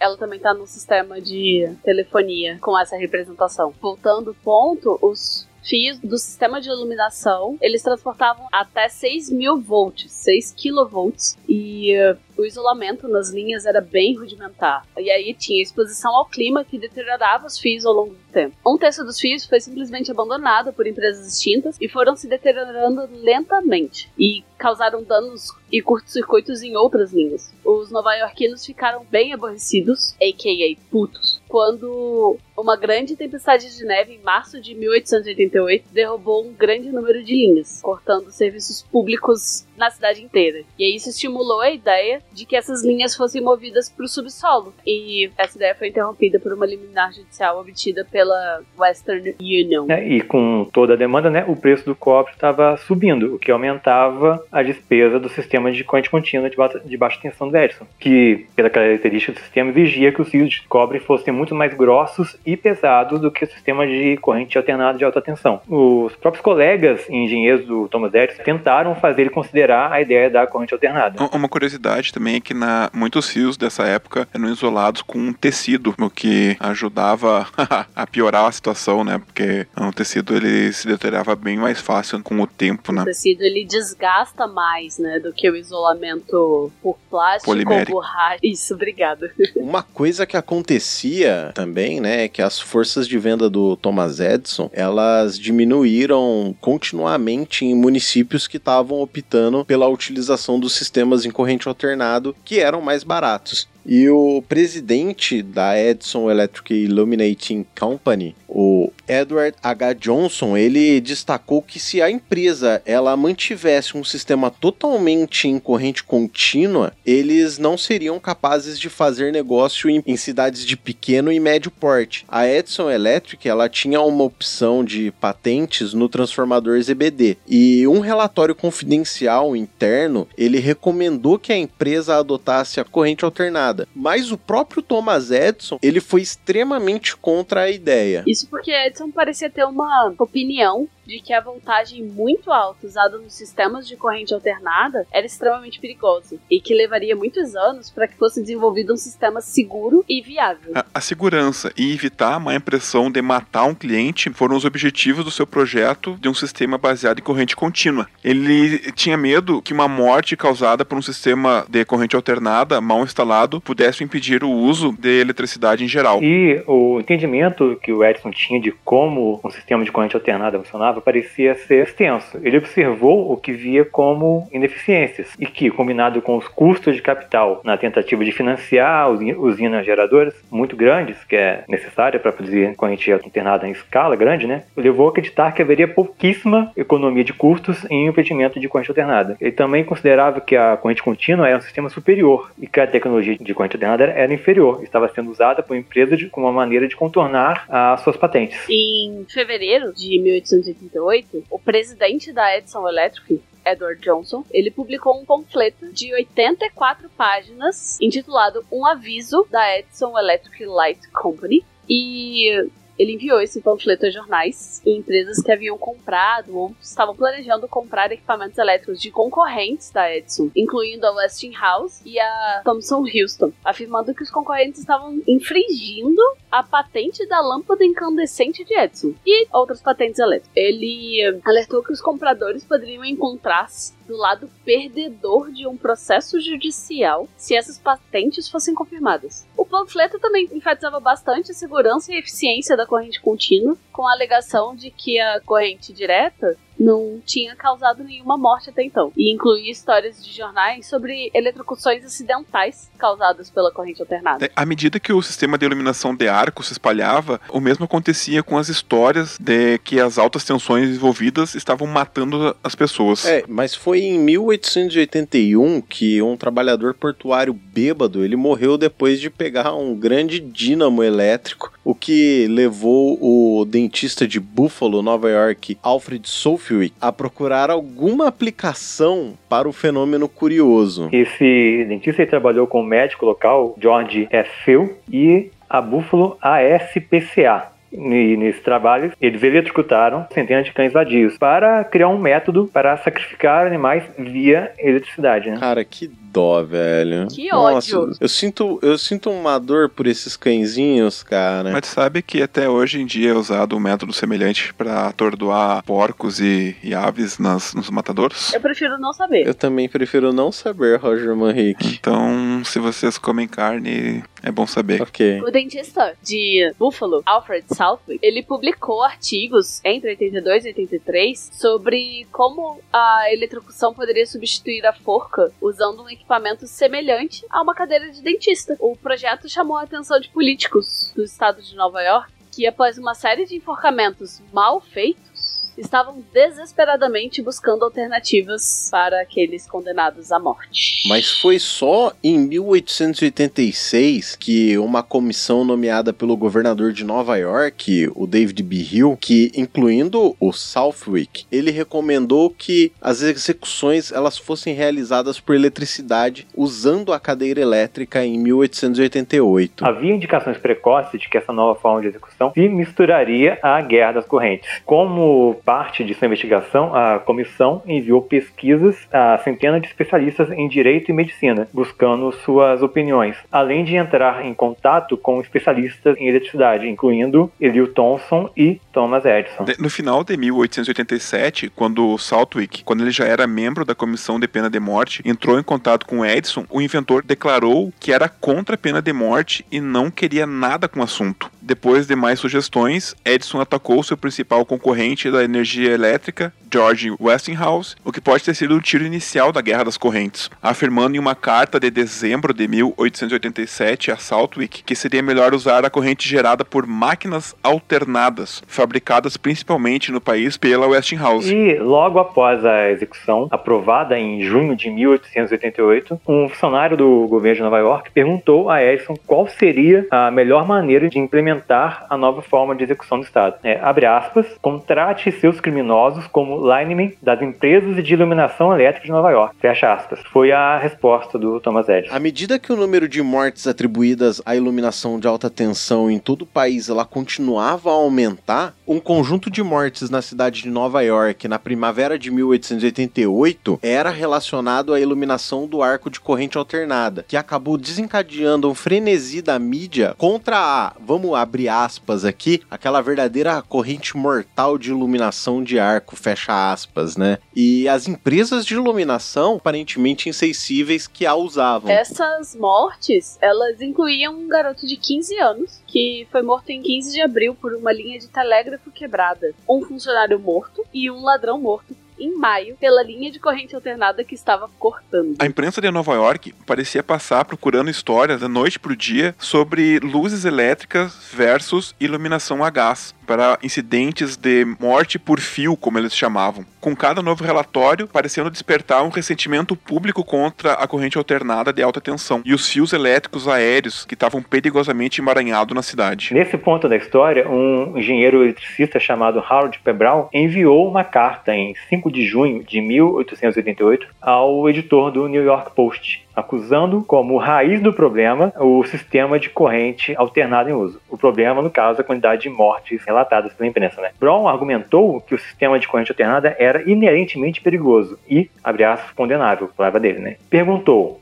ela 0.00 0.16
também 0.16 0.38
tá 0.38 0.54
no 0.54 0.66
sistema 0.66 1.20
de 1.20 1.76
telefonia 1.82 2.58
com 2.60 2.78
essa 2.78 2.96
representação. 2.96 3.72
Voltando 3.80 4.30
ao 4.30 4.34
ponto, 4.34 4.98
os 5.02 5.48
fios 5.62 5.98
do 5.98 6.16
sistema 6.16 6.60
de 6.60 6.68
iluminação, 6.68 7.58
eles 7.60 7.82
transportavam 7.82 8.46
até 8.52 8.88
6 8.88 9.30
mil 9.30 9.60
volts, 9.60 10.10
6 10.12 10.52
kilovolts, 10.52 11.36
e 11.48 11.94
o 12.38 12.46
isolamento 12.46 13.08
nas 13.08 13.30
linhas 13.30 13.66
era 13.66 13.80
bem 13.80 14.16
rudimentar. 14.16 14.86
E 14.96 15.10
aí 15.10 15.34
tinha 15.34 15.60
exposição 15.60 16.14
ao 16.14 16.26
clima 16.26 16.64
que 16.64 16.78
deteriorava 16.78 17.46
os 17.46 17.58
fios 17.58 17.84
ao 17.84 17.92
longo 17.92 18.14
do 18.14 18.32
tempo. 18.32 18.56
Um 18.64 18.78
terço 18.78 19.04
dos 19.04 19.18
fios 19.18 19.44
foi 19.44 19.60
simplesmente 19.60 20.10
abandonado 20.10 20.72
por 20.72 20.86
empresas 20.86 21.26
extintas 21.26 21.76
e 21.80 21.88
foram 21.88 22.14
se 22.14 22.28
deteriorando 22.28 23.08
lentamente 23.12 24.10
e 24.16 24.44
causaram 24.56 25.02
danos 25.02 25.52
e 25.70 25.80
curtos-circuitos 25.80 26.62
em 26.62 26.76
outras 26.76 27.12
linhas. 27.12 27.52
Os 27.64 27.90
nova-iorquinos 27.90 28.64
ficaram 28.64 29.04
bem 29.10 29.32
aborrecidos, 29.32 30.14
a.k.a. 30.14 30.90
putos, 30.90 31.40
quando 31.48 32.36
uma 32.56 32.76
grande 32.76 33.14
tempestade 33.14 33.76
de 33.76 33.84
neve 33.84 34.14
em 34.14 34.22
março 34.22 34.60
de 34.60 34.74
1888 34.74 35.88
derrubou 35.92 36.44
um 36.44 36.52
grande 36.52 36.90
número 36.90 37.22
de 37.22 37.34
linhas, 37.34 37.80
cortando 37.80 38.30
serviços 38.30 38.82
públicos 38.82 39.64
na 39.78 39.90
cidade 39.90 40.22
inteira. 40.22 40.62
E 40.78 40.94
isso 40.94 41.08
estimulou 41.08 41.60
a 41.60 41.70
ideia 41.70 42.20
de 42.32 42.44
que 42.44 42.56
essas 42.56 42.84
linhas 42.84 43.14
fossem 43.14 43.40
movidas 43.40 43.88
para 43.88 44.04
o 44.04 44.08
subsolo. 44.08 44.74
E 44.86 45.30
essa 45.38 45.56
ideia 45.56 45.74
foi 45.74 45.88
interrompida 45.88 46.38
por 46.38 46.52
uma 46.52 46.66
liminar 46.66 47.12
judicial 47.12 47.60
obtida 47.60 48.06
pela 48.10 48.62
Western 48.76 49.34
Union. 49.40 49.86
É, 49.88 50.06
e 50.06 50.20
com 50.20 50.68
toda 50.72 50.94
a 50.94 50.96
demanda, 50.96 51.30
né, 51.30 51.44
o 51.46 51.56
preço 51.56 51.84
do 51.84 51.94
cobre 51.94 52.32
estava 52.32 52.76
subindo, 52.76 53.34
o 53.34 53.38
que 53.38 53.50
aumentava 53.50 54.44
a 54.50 54.62
despesa 54.62 55.18
do 55.18 55.28
sistema 55.28 55.70
de 55.70 55.84
corrente 55.84 56.10
contínua 56.10 56.50
de 56.50 56.56
baixa, 56.56 56.80
de 56.80 56.96
baixa 56.96 57.20
tensão 57.20 57.48
do 57.48 57.56
Edison, 57.56 57.86
que, 57.98 58.46
pela 58.56 58.68
característica 58.68 59.32
do 59.32 59.38
sistema, 59.38 59.70
exigia 59.70 60.12
que 60.12 60.20
os 60.20 60.28
fios 60.28 60.50
de 60.50 60.62
cobre 60.68 60.98
fossem 60.98 61.32
muito 61.32 61.54
mais 61.54 61.72
grossos 61.74 62.36
e 62.44 62.56
pesados 62.56 63.20
do 63.20 63.30
que 63.30 63.44
o 63.44 63.48
sistema 63.48 63.86
de 63.86 64.16
corrente 64.18 64.58
alternada 64.58 64.98
de 64.98 65.04
alta 65.04 65.20
tensão. 65.20 65.60
Os 65.68 66.14
próprios 66.16 66.42
colegas 66.42 67.08
engenheiros 67.08 67.66
do 67.66 67.88
Thomas 67.88 68.12
Edison 68.14 68.42
tentaram 68.42 68.94
fazer 68.94 69.22
ele 69.22 69.30
considerar 69.30 69.67
considerar 69.68 69.92
a 69.92 70.00
ideia 70.00 70.30
da 70.30 70.46
corrente 70.46 70.72
alternada. 70.72 71.28
Uma 71.32 71.48
curiosidade 71.48 72.12
também 72.12 72.36
é 72.36 72.40
que 72.40 72.54
na, 72.54 72.90
muitos 72.92 73.28
fios 73.28 73.56
dessa 73.56 73.84
época 73.84 74.26
eram 74.32 74.50
isolados 74.50 75.02
com 75.02 75.18
um 75.18 75.32
tecido, 75.32 75.94
o 75.98 76.10
que 76.10 76.56
ajudava 76.58 77.46
a 77.94 78.06
piorar 78.06 78.46
a 78.46 78.52
situação, 78.52 79.04
né? 79.04 79.18
Porque 79.18 79.66
o 79.76 79.92
tecido 79.92 80.34
ele 80.36 80.72
se 80.72 80.86
deteriorava 80.86 81.36
bem 81.36 81.58
mais 81.58 81.80
fácil 81.80 82.22
com 82.22 82.40
o 82.40 82.46
tempo, 82.46 82.92
né? 82.92 83.02
O 83.02 83.04
tecido 83.04 83.42
ele 83.42 83.64
desgasta 83.64 84.46
mais, 84.46 84.98
né, 84.98 85.18
do 85.18 85.32
que 85.32 85.50
o 85.50 85.56
isolamento 85.56 86.72
por 86.82 86.96
plástico 87.10 87.50
Polimérico. 87.50 87.92
ou 87.92 88.00
borracha. 88.00 88.38
Isso, 88.42 88.74
obrigada. 88.74 89.30
Uma 89.56 89.82
coisa 89.82 90.26
que 90.26 90.36
acontecia 90.36 91.52
também, 91.54 92.00
né, 92.00 92.24
é 92.24 92.28
que 92.28 92.40
as 92.40 92.58
forças 92.58 93.06
de 93.06 93.18
venda 93.18 93.50
do 93.50 93.76
Thomas 93.76 94.20
Edison, 94.20 94.70
elas 94.72 95.38
diminuíram 95.38 96.54
continuamente 96.60 97.64
em 97.64 97.74
municípios 97.74 98.46
que 98.46 98.56
estavam 98.56 99.00
optando 99.00 99.57
pela 99.64 99.88
utilização 99.88 100.58
dos 100.58 100.74
sistemas 100.74 101.24
em 101.24 101.30
corrente 101.30 101.68
alternado, 101.68 102.34
que 102.44 102.60
eram 102.60 102.80
mais 102.80 103.02
baratos. 103.04 103.68
E 103.90 104.06
o 104.10 104.42
presidente 104.46 105.40
da 105.40 105.80
Edison 105.80 106.30
Electric 106.30 106.74
Illuminating 106.74 107.64
Company, 107.74 108.36
o 108.46 108.92
Edward 109.08 109.56
H. 109.62 109.94
Johnson, 109.94 110.58
ele 110.58 111.00
destacou 111.00 111.62
que 111.62 111.78
se 111.78 112.02
a 112.02 112.10
empresa 112.10 112.82
ela 112.84 113.16
mantivesse 113.16 113.96
um 113.96 114.04
sistema 114.04 114.50
totalmente 114.50 115.48
em 115.48 115.58
corrente 115.58 116.04
contínua, 116.04 116.92
eles 117.06 117.56
não 117.56 117.78
seriam 117.78 118.20
capazes 118.20 118.78
de 118.78 118.90
fazer 118.90 119.32
negócio 119.32 119.88
em, 119.88 120.02
em 120.06 120.16
cidades 120.18 120.66
de 120.66 120.76
pequeno 120.76 121.32
e 121.32 121.40
médio 121.40 121.70
porte. 121.70 122.26
A 122.28 122.46
Edison 122.46 122.90
Electric 122.90 123.48
ela 123.48 123.70
tinha 123.70 124.02
uma 124.02 124.24
opção 124.24 124.84
de 124.84 125.10
patentes 125.12 125.94
no 125.94 126.10
transformador 126.10 126.78
ZBD 126.82 127.38
e 127.48 127.86
um 127.86 128.00
relatório 128.00 128.54
confidencial 128.54 129.56
interno 129.56 130.28
ele 130.36 130.58
recomendou 130.58 131.38
que 131.38 131.54
a 131.54 131.56
empresa 131.56 132.18
adotasse 132.18 132.80
a 132.80 132.84
corrente 132.84 133.24
alternada 133.24 133.77
mas 133.94 134.32
o 134.32 134.38
próprio 134.38 134.82
Thomas 134.82 135.30
Edison, 135.30 135.78
ele 135.82 136.00
foi 136.00 136.22
extremamente 136.22 137.16
contra 137.16 137.62
a 137.62 137.70
ideia. 137.70 138.24
Isso 138.26 138.48
porque 138.48 138.70
Edison 138.70 139.10
parecia 139.10 139.50
ter 139.50 139.64
uma 139.64 140.14
opinião 140.18 140.88
de 141.08 141.20
que 141.20 141.32
a 141.32 141.40
voltagem 141.40 142.04
muito 142.04 142.52
alta 142.52 142.86
usada 142.86 143.16
nos 143.16 143.32
sistemas 143.32 143.88
de 143.88 143.96
corrente 143.96 144.34
alternada 144.34 145.06
era 145.10 145.24
extremamente 145.24 145.80
perigosa 145.80 146.36
e 146.50 146.60
que 146.60 146.74
levaria 146.74 147.16
muitos 147.16 147.56
anos 147.56 147.90
para 147.90 148.06
que 148.06 148.14
fosse 148.14 148.42
desenvolvido 148.42 148.92
um 148.92 148.96
sistema 148.96 149.40
seguro 149.40 150.04
e 150.06 150.20
viável. 150.20 150.72
A, 150.74 150.84
a, 150.92 151.00
segurança 151.00 151.72
e 151.78 151.94
evitar 151.94 152.34
a 152.34 152.38
má 152.38 152.54
impressão 152.54 153.10
de 153.10 153.22
matar 153.22 153.64
um 153.64 153.74
cliente 153.74 154.28
foram 154.34 154.54
os 154.54 154.66
objetivos 154.66 155.24
do 155.24 155.30
seu 155.30 155.46
projeto 155.46 156.18
de 156.20 156.28
um 156.28 156.34
sistema 156.34 156.76
baseado 156.76 157.20
em 157.20 157.22
corrente 157.22 157.56
contínua. 157.56 158.06
Ele 158.22 158.78
tinha 158.92 159.16
medo 159.16 159.62
que 159.62 159.72
uma 159.72 159.88
morte 159.88 160.36
causada 160.36 160.84
por 160.84 160.98
um 160.98 161.02
sistema 161.02 161.64
de 161.70 161.86
corrente 161.86 162.16
alternada 162.16 162.82
mal 162.82 163.02
instalado 163.02 163.62
pudesse 163.62 164.04
impedir 164.04 164.44
o 164.44 164.50
uso 164.50 164.94
de 164.98 165.22
eletricidade 165.22 165.82
em 165.82 165.88
geral. 165.88 166.22
E 166.22 166.62
o 166.66 167.00
entendimento 167.00 167.78
que 167.82 167.92
o 167.92 168.04
Edison 168.04 168.30
tinha 168.30 168.60
de 168.60 168.72
como 168.84 169.40
um 169.42 169.50
sistema 169.50 169.82
de 169.82 169.90
corrente 169.90 170.14
alternada 170.14 170.58
funcionava 170.58 170.97
parecia 171.00 171.54
ser 171.54 171.82
extenso. 171.82 172.38
Ele 172.42 172.58
observou 172.58 173.32
o 173.32 173.36
que 173.36 173.52
via 173.52 173.84
como 173.84 174.48
ineficiências 174.52 175.34
e 175.38 175.46
que, 175.46 175.70
combinado 175.70 176.20
com 176.22 176.36
os 176.36 176.48
custos 176.48 176.96
de 176.96 177.02
capital 177.02 177.60
na 177.64 177.76
tentativa 177.76 178.24
de 178.24 178.32
financiar 178.32 179.10
usinas 179.10 179.84
geradoras 179.84 180.34
muito 180.50 180.76
grandes, 180.76 181.22
que 181.24 181.36
é 181.36 181.64
necessária 181.68 182.18
para 182.18 182.32
produzir 182.32 182.74
corrente 182.76 183.10
alternada 183.12 183.66
em 183.66 183.72
escala 183.72 184.16
grande, 184.16 184.46
né, 184.46 184.64
levou 184.76 185.06
a 185.06 185.10
acreditar 185.10 185.52
que 185.52 185.62
haveria 185.62 185.88
pouquíssima 185.88 186.72
economia 186.76 187.24
de 187.24 187.32
custos 187.32 187.84
em 187.90 188.06
investimento 188.06 188.60
de 188.60 188.68
corrente 188.68 188.90
alternada. 188.90 189.36
Ele 189.40 189.52
também 189.52 189.84
considerava 189.84 190.40
que 190.40 190.56
a 190.56 190.76
corrente 190.76 191.02
contínua 191.02 191.48
era 191.48 191.58
um 191.58 191.62
sistema 191.62 191.88
superior 191.88 192.50
e 192.58 192.66
que 192.66 192.80
a 192.80 192.86
tecnologia 192.86 193.36
de 193.38 193.54
corrente 193.54 193.76
alternada 193.76 194.04
era 194.04 194.32
inferior, 194.32 194.82
estava 194.82 195.08
sendo 195.08 195.30
usada 195.30 195.62
por 195.62 195.76
empresas 195.76 196.22
como 196.30 196.46
uma 196.46 196.52
maneira 196.52 196.88
de 196.88 196.96
contornar 196.96 197.64
as 197.68 198.00
suas 198.00 198.16
patentes. 198.16 198.58
Em 198.68 199.24
fevereiro 199.28 199.92
de 199.92 200.18
1880 200.20 200.87
1988, 200.88 201.46
o 201.50 201.58
presidente 201.58 202.32
da 202.32 202.56
Edison 202.56 202.88
Electric, 202.88 203.42
Edward 203.64 204.00
Johnson, 204.00 204.44
ele 204.50 204.70
publicou 204.70 205.20
um 205.20 205.24
panfleto 205.24 205.92
de 205.92 206.12
84 206.14 207.08
páginas 207.10 208.00
intitulado 208.00 208.64
Um 208.72 208.86
Aviso 208.86 209.46
da 209.50 209.78
Edison 209.78 210.18
Electric 210.18 210.64
Light 210.64 211.08
Company. 211.10 211.64
E 211.88 212.70
ele 212.98 213.12
enviou 213.12 213.40
esse 213.40 213.60
panfleto 213.60 214.06
a 214.06 214.10
jornais 214.10 214.82
e 214.84 214.96
empresas 214.96 215.42
que 215.42 215.52
haviam 215.52 215.78
comprado 215.78 216.56
ou 216.56 216.74
estavam 216.80 217.14
planejando 217.14 217.68
comprar 217.68 218.10
equipamentos 218.10 218.58
elétricos 218.58 219.00
de 219.00 219.10
concorrentes 219.10 219.90
da 219.90 220.14
Edison, 220.14 220.50
incluindo 220.56 221.06
a 221.06 221.12
Westinghouse 221.12 222.02
e 222.04 222.18
a 222.18 222.62
Thomson 222.64 223.04
Houston, 223.04 223.52
afirmando 223.64 224.14
que 224.14 224.22
os 224.22 224.30
concorrentes 224.30 224.80
estavam 224.80 225.22
infringindo 225.26 226.22
a 226.50 226.62
patente 226.62 227.26
da 227.26 227.40
lâmpada 227.40 227.84
incandescente 227.84 228.64
de 228.64 228.74
Edison 228.74 229.14
e 229.24 229.46
outras 229.52 229.80
patentes 229.80 230.18
elétricas. 230.18 230.50
Ele 230.56 231.40
alertou 231.44 231.82
que 231.82 231.92
os 231.92 232.00
compradores 232.00 232.64
poderiam 232.64 233.04
encontrar-se 233.04 233.97
do 234.08 234.16
lado 234.16 234.50
perdedor 234.64 235.52
de 235.52 235.68
um 235.68 235.76
processo 235.76 236.40
judicial 236.40 237.28
se 237.36 237.54
essas 237.54 237.78
patentes 237.78 238.48
fossem 238.48 238.74
confirmadas. 238.74 239.46
O 239.54 239.66
panfleto 239.66 240.18
também 240.18 240.48
enfatizava 240.50 240.98
bastante 240.98 241.52
a 241.52 241.54
segurança 241.54 242.12
e 242.12 242.18
eficiência 242.18 242.76
da 242.76 242.86
corrente 242.86 243.20
contínua, 243.20 243.76
com 243.92 244.06
a 244.06 244.12
alegação 244.12 244.74
de 244.74 244.90
que 244.90 245.20
a 245.20 245.40
corrente 245.40 245.92
direta 245.92 246.56
não 246.78 247.20
tinha 247.24 247.56
causado 247.56 248.04
nenhuma 248.04 248.36
morte 248.36 248.70
até 248.70 248.82
então. 248.82 249.12
E 249.16 249.32
incluía 249.32 249.70
histórias 249.70 250.24
de 250.24 250.34
jornais 250.34 250.86
sobre 250.86 251.30
eletrocuções 251.34 252.04
acidentais 252.04 252.90
causadas 252.96 253.50
pela 253.50 253.72
corrente 253.72 254.00
alternada. 254.00 254.44
É, 254.44 254.50
à 254.54 254.64
medida 254.64 255.00
que 255.00 255.12
o 255.12 255.22
sistema 255.22 255.58
de 255.58 255.66
iluminação 255.66 256.14
de 256.14 256.28
arco 256.28 256.62
se 256.62 256.72
espalhava, 256.72 257.40
o 257.50 257.60
mesmo 257.60 257.84
acontecia 257.84 258.42
com 258.42 258.56
as 258.56 258.68
histórias 258.68 259.36
de 259.40 259.78
que 259.78 260.00
as 260.00 260.18
altas 260.18 260.44
tensões 260.44 260.88
envolvidas 260.88 261.54
estavam 261.54 261.86
matando 261.86 262.56
as 262.62 262.74
pessoas. 262.74 263.24
É, 263.24 263.44
mas 263.48 263.74
foi 263.74 264.00
em 264.00 264.18
1881 264.18 265.80
que 265.80 266.22
um 266.22 266.36
trabalhador 266.36 266.94
portuário 266.94 267.52
bêbado, 267.52 268.24
ele 268.24 268.36
morreu 268.36 268.78
depois 268.78 269.20
de 269.20 269.30
pegar 269.30 269.74
um 269.74 269.94
grande 269.94 270.38
dínamo 270.40 271.02
elétrico, 271.02 271.72
o 271.84 271.94
que 271.94 272.46
levou 272.48 273.18
o 273.20 273.64
dentista 273.64 274.26
de 274.26 274.38
Buffalo, 274.38 275.02
Nova 275.02 275.30
York, 275.30 275.78
Alfred 275.82 276.28
Sophie, 276.28 276.67
a 277.00 277.12
procurar 277.12 277.70
alguma 277.70 278.28
aplicação 278.28 279.34
para 279.48 279.68
o 279.68 279.72
fenômeno 279.72 280.28
curioso. 280.28 281.08
Esse 281.12 281.84
dentista 281.88 282.26
trabalhou 282.26 282.66
com 282.66 282.80
o 282.80 282.86
médico 282.86 283.26
local, 283.26 283.74
George 283.80 284.28
F. 284.30 284.50
Phil, 284.64 284.96
e 285.12 285.50
a 285.68 285.80
Buffalo 285.80 286.38
ASPCA, 286.40 287.72
nesse 287.92 288.60
trabalho, 288.60 289.12
eles 289.20 289.42
eletrocutaram 289.42 290.26
centenas 290.32 290.64
de 290.64 290.72
cães 290.72 290.92
vadios 290.92 291.38
para 291.38 291.84
criar 291.84 292.08
um 292.08 292.18
método 292.18 292.68
para 292.72 292.96
sacrificar 292.98 293.66
animais 293.66 294.04
via 294.18 294.72
eletricidade, 294.78 295.50
né? 295.50 295.56
Cara, 295.58 295.84
que 295.84 296.10
dó, 296.32 296.62
velho. 296.62 297.28
Que 297.28 297.48
Nossa, 297.50 297.98
ódio. 297.98 298.16
Eu 298.20 298.28
sinto, 298.28 298.78
eu 298.82 298.98
sinto 298.98 299.30
uma 299.30 299.58
dor 299.58 299.88
por 299.88 300.06
esses 300.06 300.36
cãezinhos, 300.36 301.22
cara. 301.22 301.70
Mas 301.70 301.86
sabe 301.86 302.22
que 302.22 302.42
até 302.42 302.68
hoje 302.68 303.00
em 303.00 303.06
dia 303.06 303.30
é 303.30 303.34
usado 303.34 303.76
um 303.76 303.80
método 303.80 304.12
semelhante 304.12 304.72
para 304.74 305.08
atordoar 305.08 305.82
porcos 305.84 306.40
e, 306.40 306.76
e 306.82 306.94
aves 306.94 307.38
nas, 307.38 307.74
nos 307.74 307.90
matadouros? 307.90 308.52
Eu 308.52 308.60
prefiro 308.60 308.98
não 308.98 309.12
saber. 309.12 309.46
Eu 309.46 309.54
também 309.54 309.88
prefiro 309.88 310.32
não 310.32 310.52
saber, 310.52 310.98
Roger 310.98 311.34
Manrique. 311.34 311.98
Então, 311.98 312.62
se 312.64 312.78
vocês 312.78 313.18
comem 313.18 313.48
carne, 313.48 314.22
é 314.42 314.50
bom 314.50 314.66
saber. 314.66 315.02
Ok. 315.02 315.42
O 315.42 315.50
dentista 315.50 316.14
de 316.22 316.72
Buffalo, 316.78 317.22
Alfred 317.26 317.64
Southwick, 317.74 318.18
ele 318.22 318.42
publicou 318.42 319.02
artigos 319.02 319.80
entre 319.84 320.10
82 320.10 320.64
e 320.64 320.68
83 320.68 321.50
sobre 321.52 322.26
como 322.30 322.80
a 322.92 323.32
eletrocução 323.32 323.92
poderia 323.92 324.26
substituir 324.26 324.86
a 324.86 324.92
forca 324.92 325.52
usando 325.60 326.02
um 326.02 326.08
equipamento 326.18 326.66
semelhante 326.66 327.46
a 327.48 327.62
uma 327.62 327.74
cadeira 327.74 328.10
de 328.10 328.20
dentista. 328.20 328.76
O 328.80 328.96
projeto 328.96 329.48
chamou 329.48 329.76
a 329.76 329.82
atenção 329.82 330.18
de 330.20 330.28
políticos 330.28 331.12
do 331.14 331.22
estado 331.22 331.62
de 331.62 331.74
Nova 331.74 332.02
York 332.02 332.32
que, 332.52 332.66
após 332.66 332.98
uma 332.98 333.14
série 333.14 333.46
de 333.46 333.56
enforcamentos 333.56 334.42
mal 334.52 334.80
feitos, 334.80 335.37
estavam 335.78 336.22
desesperadamente 336.32 337.40
buscando 337.42 337.84
alternativas 337.84 338.88
para 338.90 339.20
aqueles 339.20 339.66
condenados 339.66 340.32
à 340.32 340.38
morte. 340.38 341.08
Mas 341.08 341.40
foi 341.40 341.58
só 341.58 342.12
em 342.22 342.38
1886 342.38 344.36
que 344.36 344.76
uma 344.78 345.02
comissão 345.02 345.64
nomeada 345.64 346.12
pelo 346.12 346.36
governador 346.36 346.92
de 346.92 347.04
Nova 347.04 347.36
York, 347.36 348.10
o 348.14 348.26
David 348.26 348.62
B. 348.62 348.76
Hill, 348.76 349.18
que 349.20 349.50
incluindo 349.54 350.36
o 350.40 350.52
Southwick, 350.52 351.46
ele 351.50 351.70
recomendou 351.70 352.50
que 352.50 352.92
as 353.00 353.22
execuções 353.22 354.12
elas 354.12 354.36
fossem 354.36 354.74
realizadas 354.74 355.40
por 355.40 355.54
eletricidade 355.54 356.46
usando 356.56 357.12
a 357.12 357.20
cadeira 357.20 357.60
elétrica 357.60 358.24
em 358.24 358.38
1888. 358.38 359.84
Havia 359.84 360.14
indicações 360.14 360.58
precoces 360.58 361.20
de 361.20 361.28
que 361.28 361.38
essa 361.38 361.52
nova 361.52 361.78
forma 361.78 362.00
de 362.00 362.08
execução 362.08 362.52
se 362.52 362.68
misturaria 362.68 363.58
à 363.62 363.80
guerra 363.80 364.12
das 364.12 364.26
correntes. 364.26 364.68
Como 364.84 365.60
parte 365.68 366.02
de 366.02 366.14
sua 366.14 366.24
investigação, 366.24 366.96
a 366.96 367.18
comissão 367.18 367.82
enviou 367.86 368.22
pesquisas 368.22 368.96
a 369.12 369.36
centenas 369.44 369.82
de 369.82 369.88
especialistas 369.88 370.50
em 370.50 370.66
direito 370.66 371.10
e 371.10 371.12
medicina, 371.12 371.68
buscando 371.74 372.32
suas 372.32 372.80
opiniões, 372.82 373.36
além 373.52 373.84
de 373.84 373.94
entrar 373.94 374.46
em 374.46 374.54
contato 374.54 375.14
com 375.14 375.42
especialistas 375.42 376.16
em 376.16 376.26
eletricidade, 376.26 376.88
incluindo 376.88 377.52
Elio 377.60 377.86
Thomson 377.88 378.48
e 378.56 378.80
Thomas 378.90 379.26
Edison. 379.26 379.66
No 379.78 379.90
final 379.90 380.24
de 380.24 380.38
1887, 380.38 381.68
quando 381.76 382.16
Southwick, 382.16 382.82
quando 382.82 383.02
ele 383.02 383.10
já 383.10 383.26
era 383.26 383.46
membro 383.46 383.84
da 383.84 383.94
comissão 383.94 384.40
de 384.40 384.48
pena 384.48 384.70
de 384.70 384.80
morte, 384.80 385.22
entrou 385.22 385.60
em 385.60 385.62
contato 385.62 386.06
com 386.06 386.24
Edison, 386.24 386.64
o 386.70 386.80
inventor 386.80 387.22
declarou 387.22 387.92
que 388.00 388.10
era 388.10 388.26
contra 388.26 388.74
a 388.74 388.78
pena 388.78 389.02
de 389.02 389.12
morte 389.12 389.66
e 389.70 389.82
não 389.82 390.10
queria 390.10 390.46
nada 390.46 390.88
com 390.88 391.00
o 391.00 391.02
assunto. 391.02 391.50
Depois 391.60 392.06
de 392.06 392.16
mais 392.16 392.40
sugestões, 392.40 393.14
Edison 393.22 393.60
atacou 393.60 394.02
seu 394.02 394.16
principal 394.16 394.64
concorrente 394.64 395.30
da 395.30 395.44
energia 395.48 395.90
elétrica, 395.90 396.52
George 396.70 397.10
Westinghouse, 397.18 397.96
o 398.04 398.12
que 398.12 398.20
pode 398.20 398.44
ter 398.44 398.54
sido 398.54 398.76
o 398.76 398.80
tiro 398.80 399.04
inicial 399.04 399.50
da 399.50 399.62
Guerra 399.62 399.84
das 399.84 399.96
Correntes, 399.96 400.50
afirmando 400.62 401.16
em 401.16 401.18
uma 401.18 401.34
carta 401.34 401.80
de 401.80 401.90
dezembro 401.90 402.52
de 402.52 402.68
1887 402.68 404.10
a 404.10 404.16
Southwick 404.16 404.82
que 404.82 404.94
seria 404.94 405.22
melhor 405.22 405.54
usar 405.54 405.84
a 405.84 405.90
corrente 405.90 406.28
gerada 406.28 406.64
por 406.64 406.86
máquinas 406.86 407.56
alternadas, 407.62 408.62
fabricadas 408.66 409.36
principalmente 409.36 410.12
no 410.12 410.20
país 410.20 410.56
pela 410.56 410.86
Westinghouse. 410.86 411.52
E 411.52 411.78
logo 411.78 412.18
após 412.18 412.64
a 412.64 412.90
execução, 412.90 413.48
aprovada 413.50 414.18
em 414.18 414.42
junho 414.42 414.76
de 414.76 414.90
1888, 414.90 416.20
um 416.28 416.48
funcionário 416.48 416.96
do 416.96 417.26
governo 417.28 417.56
de 417.56 417.62
Nova 417.62 417.78
York 417.78 418.10
perguntou 418.10 418.70
a 418.70 418.82
Edison 418.82 419.14
qual 419.26 419.48
seria 419.48 420.06
a 420.10 420.30
melhor 420.30 420.66
maneira 420.66 421.08
de 421.08 421.18
implementar 421.18 422.06
a 422.10 422.16
nova 422.16 422.42
forma 422.42 422.74
de 422.74 422.84
execução 422.84 423.18
do 423.18 423.24
Estado. 423.24 423.56
É, 423.62 423.78
abre 423.80 424.06
aspas, 424.06 424.46
contrate 424.60 425.30
seus 425.40 425.60
criminosos 425.60 426.26
como 426.26 426.60
linemen 426.66 427.14
das 427.22 427.40
empresas 427.40 428.04
de 428.04 428.12
iluminação 428.12 428.74
elétrica 428.74 429.06
de 429.06 429.12
Nova 429.12 429.30
York. 429.30 429.56
Fecha 429.60 429.92
aspas. 429.92 430.20
Foi 430.32 430.52
a 430.52 430.78
resposta 430.78 431.38
do 431.38 431.60
Thomas 431.60 431.88
Edison. 431.88 432.14
À 432.14 432.18
medida 432.18 432.58
que 432.58 432.72
o 432.72 432.76
número 432.76 433.08
de 433.08 433.22
mortes 433.22 433.66
atribuídas 433.66 434.42
à 434.44 434.56
iluminação 434.56 435.18
de 435.18 435.26
alta 435.26 435.48
tensão 435.48 436.10
em 436.10 436.18
todo 436.18 436.42
o 436.42 436.46
país 436.46 436.88
ela 436.88 437.04
continuava 437.04 437.90
a 437.90 437.94
aumentar, 437.94 438.74
um 438.86 439.00
conjunto 439.00 439.50
de 439.50 439.62
mortes 439.62 440.10
na 440.10 440.22
cidade 440.22 440.62
de 440.62 440.70
Nova 440.70 441.02
York 441.02 441.46
na 441.46 441.58
primavera 441.58 442.18
de 442.18 442.30
1888 442.30 443.78
era 443.82 444.10
relacionado 444.10 444.92
à 444.92 445.00
iluminação 445.00 445.66
do 445.66 445.82
arco 445.82 446.10
de 446.10 446.20
corrente 446.20 446.58
alternada, 446.58 447.24
que 447.26 447.36
acabou 447.36 447.76
desencadeando 447.76 448.70
um 448.70 448.74
frenesi 448.74 449.42
da 449.42 449.58
mídia 449.58 450.14
contra 450.16 450.56
a, 450.58 450.92
vamos 451.00 451.34
abrir 451.34 451.68
aspas 451.68 452.24
aqui, 452.24 452.62
aquela 452.70 453.00
verdadeira 453.00 453.62
corrente 453.62 454.16
mortal 454.16 454.78
de 454.78 454.90
iluminação 454.90 455.27
de 455.62 455.78
arco, 455.78 456.16
fecha 456.16 456.72
aspas, 456.72 457.16
né? 457.16 457.38
E 457.54 457.88
as 457.88 458.08
empresas 458.08 458.64
de 458.64 458.74
iluminação 458.74 459.56
aparentemente 459.56 460.28
insensíveis 460.28 461.06
que 461.06 461.26
a 461.26 461.34
usavam. 461.34 461.90
Essas 461.90 462.54
mortes, 462.54 463.38
elas 463.40 463.80
incluíam 463.80 464.34
um 464.34 464.48
garoto 464.48 464.86
de 464.86 464.96
15 464.96 465.38
anos 465.38 465.80
que 465.86 466.26
foi 466.30 466.42
morto 466.42 466.70
em 466.70 466.82
15 466.82 467.12
de 467.12 467.20
abril 467.20 467.54
por 467.54 467.74
uma 467.74 467.92
linha 467.92 468.18
de 468.18 468.28
telégrafo 468.28 468.90
quebrada, 468.90 469.54
um 469.68 469.82
funcionário 469.82 470.38
morto 470.38 470.84
e 470.92 471.10
um 471.10 471.22
ladrão 471.22 471.60
morto 471.60 471.96
em 472.18 472.36
maio 472.36 472.76
pela 472.76 473.02
linha 473.02 473.30
de 473.30 473.38
corrente 473.38 473.74
alternada 473.74 474.24
que 474.24 474.34
estava 474.34 474.68
cortando. 474.78 475.36
A 475.38 475.46
imprensa 475.46 475.80
de 475.80 475.90
Nova 475.90 476.14
York 476.14 476.52
parecia 476.66 477.02
passar 477.02 477.44
procurando 477.44 477.90
histórias 477.90 478.40
da 478.40 478.48
noite 478.48 478.78
para 478.78 478.92
o 478.92 478.96
dia 478.96 479.34
sobre 479.38 479.98
luzes 480.00 480.44
elétricas 480.44 481.14
versus 481.32 481.94
iluminação 482.00 482.64
a 482.64 482.70
gás 482.70 483.14
para 483.28 483.58
incidentes 483.62 484.38
de 484.38 484.64
morte 484.80 485.18
por 485.18 485.38
fio, 485.38 485.76
como 485.76 485.98
eles 485.98 486.16
chamavam. 486.16 486.64
Com 486.80 486.96
cada 486.96 487.20
novo 487.20 487.44
relatório, 487.44 488.08
parecendo 488.08 488.50
despertar 488.50 489.02
um 489.02 489.10
ressentimento 489.10 489.76
público 489.76 490.24
contra 490.24 490.72
a 490.72 490.88
corrente 490.88 491.18
alternada 491.18 491.70
de 491.70 491.82
alta 491.82 492.00
tensão 492.00 492.40
e 492.42 492.54
os 492.54 492.66
fios 492.66 492.94
elétricos 492.94 493.46
aéreos 493.46 494.06
que 494.06 494.14
estavam 494.14 494.42
perigosamente 494.42 495.20
emaranhados 495.20 495.74
na 495.74 495.82
cidade. 495.82 496.32
Nesse 496.32 496.56
ponto 496.56 496.88
da 496.88 496.96
história, 496.96 497.46
um 497.46 497.98
engenheiro 497.98 498.42
eletricista 498.42 498.98
chamado 498.98 499.44
Harold 499.46 499.78
P. 499.78 499.92
Brown 499.92 500.28
enviou 500.32 500.88
uma 500.88 501.04
carta 501.04 501.54
em 501.54 501.74
5 501.90 502.10
de 502.10 502.24
junho 502.26 502.64
de 502.64 502.80
1888 502.80 504.06
ao 504.22 504.70
editor 504.70 505.10
do 505.10 505.28
New 505.28 505.44
York 505.44 505.72
Post, 505.74 506.26
acusando 506.34 507.02
como 507.02 507.36
raiz 507.36 507.82
do 507.82 507.92
problema 507.92 508.52
o 508.58 508.82
sistema 508.84 509.38
de 509.38 509.50
corrente 509.50 510.14
alternada 510.16 510.70
em 510.70 510.72
uso. 510.72 511.00
O 511.10 511.18
problema, 511.18 511.60
no 511.60 511.70
caso, 511.70 511.98
é 511.98 512.02
a 512.02 512.04
quantidade 512.04 512.42
de 512.42 512.48
mortes 512.48 513.02
relatadas 513.18 513.52
pela 513.52 513.68
imprensa. 513.68 514.00
Né? 514.00 514.10
Brown 514.18 514.48
argumentou 514.48 515.20
que 515.20 515.34
o 515.34 515.38
sistema 515.38 515.78
de 515.78 515.88
corrente 515.88 516.12
alternada 516.12 516.54
era 516.58 516.88
inerentemente 516.88 517.60
perigoso 517.60 518.18
e, 518.28 518.50
abre 518.62 518.84
aspas, 518.84 519.10
condenável, 519.12 519.70
palavra 519.76 520.00
dele, 520.00 520.18
né? 520.18 520.36
Perguntou 520.48 521.20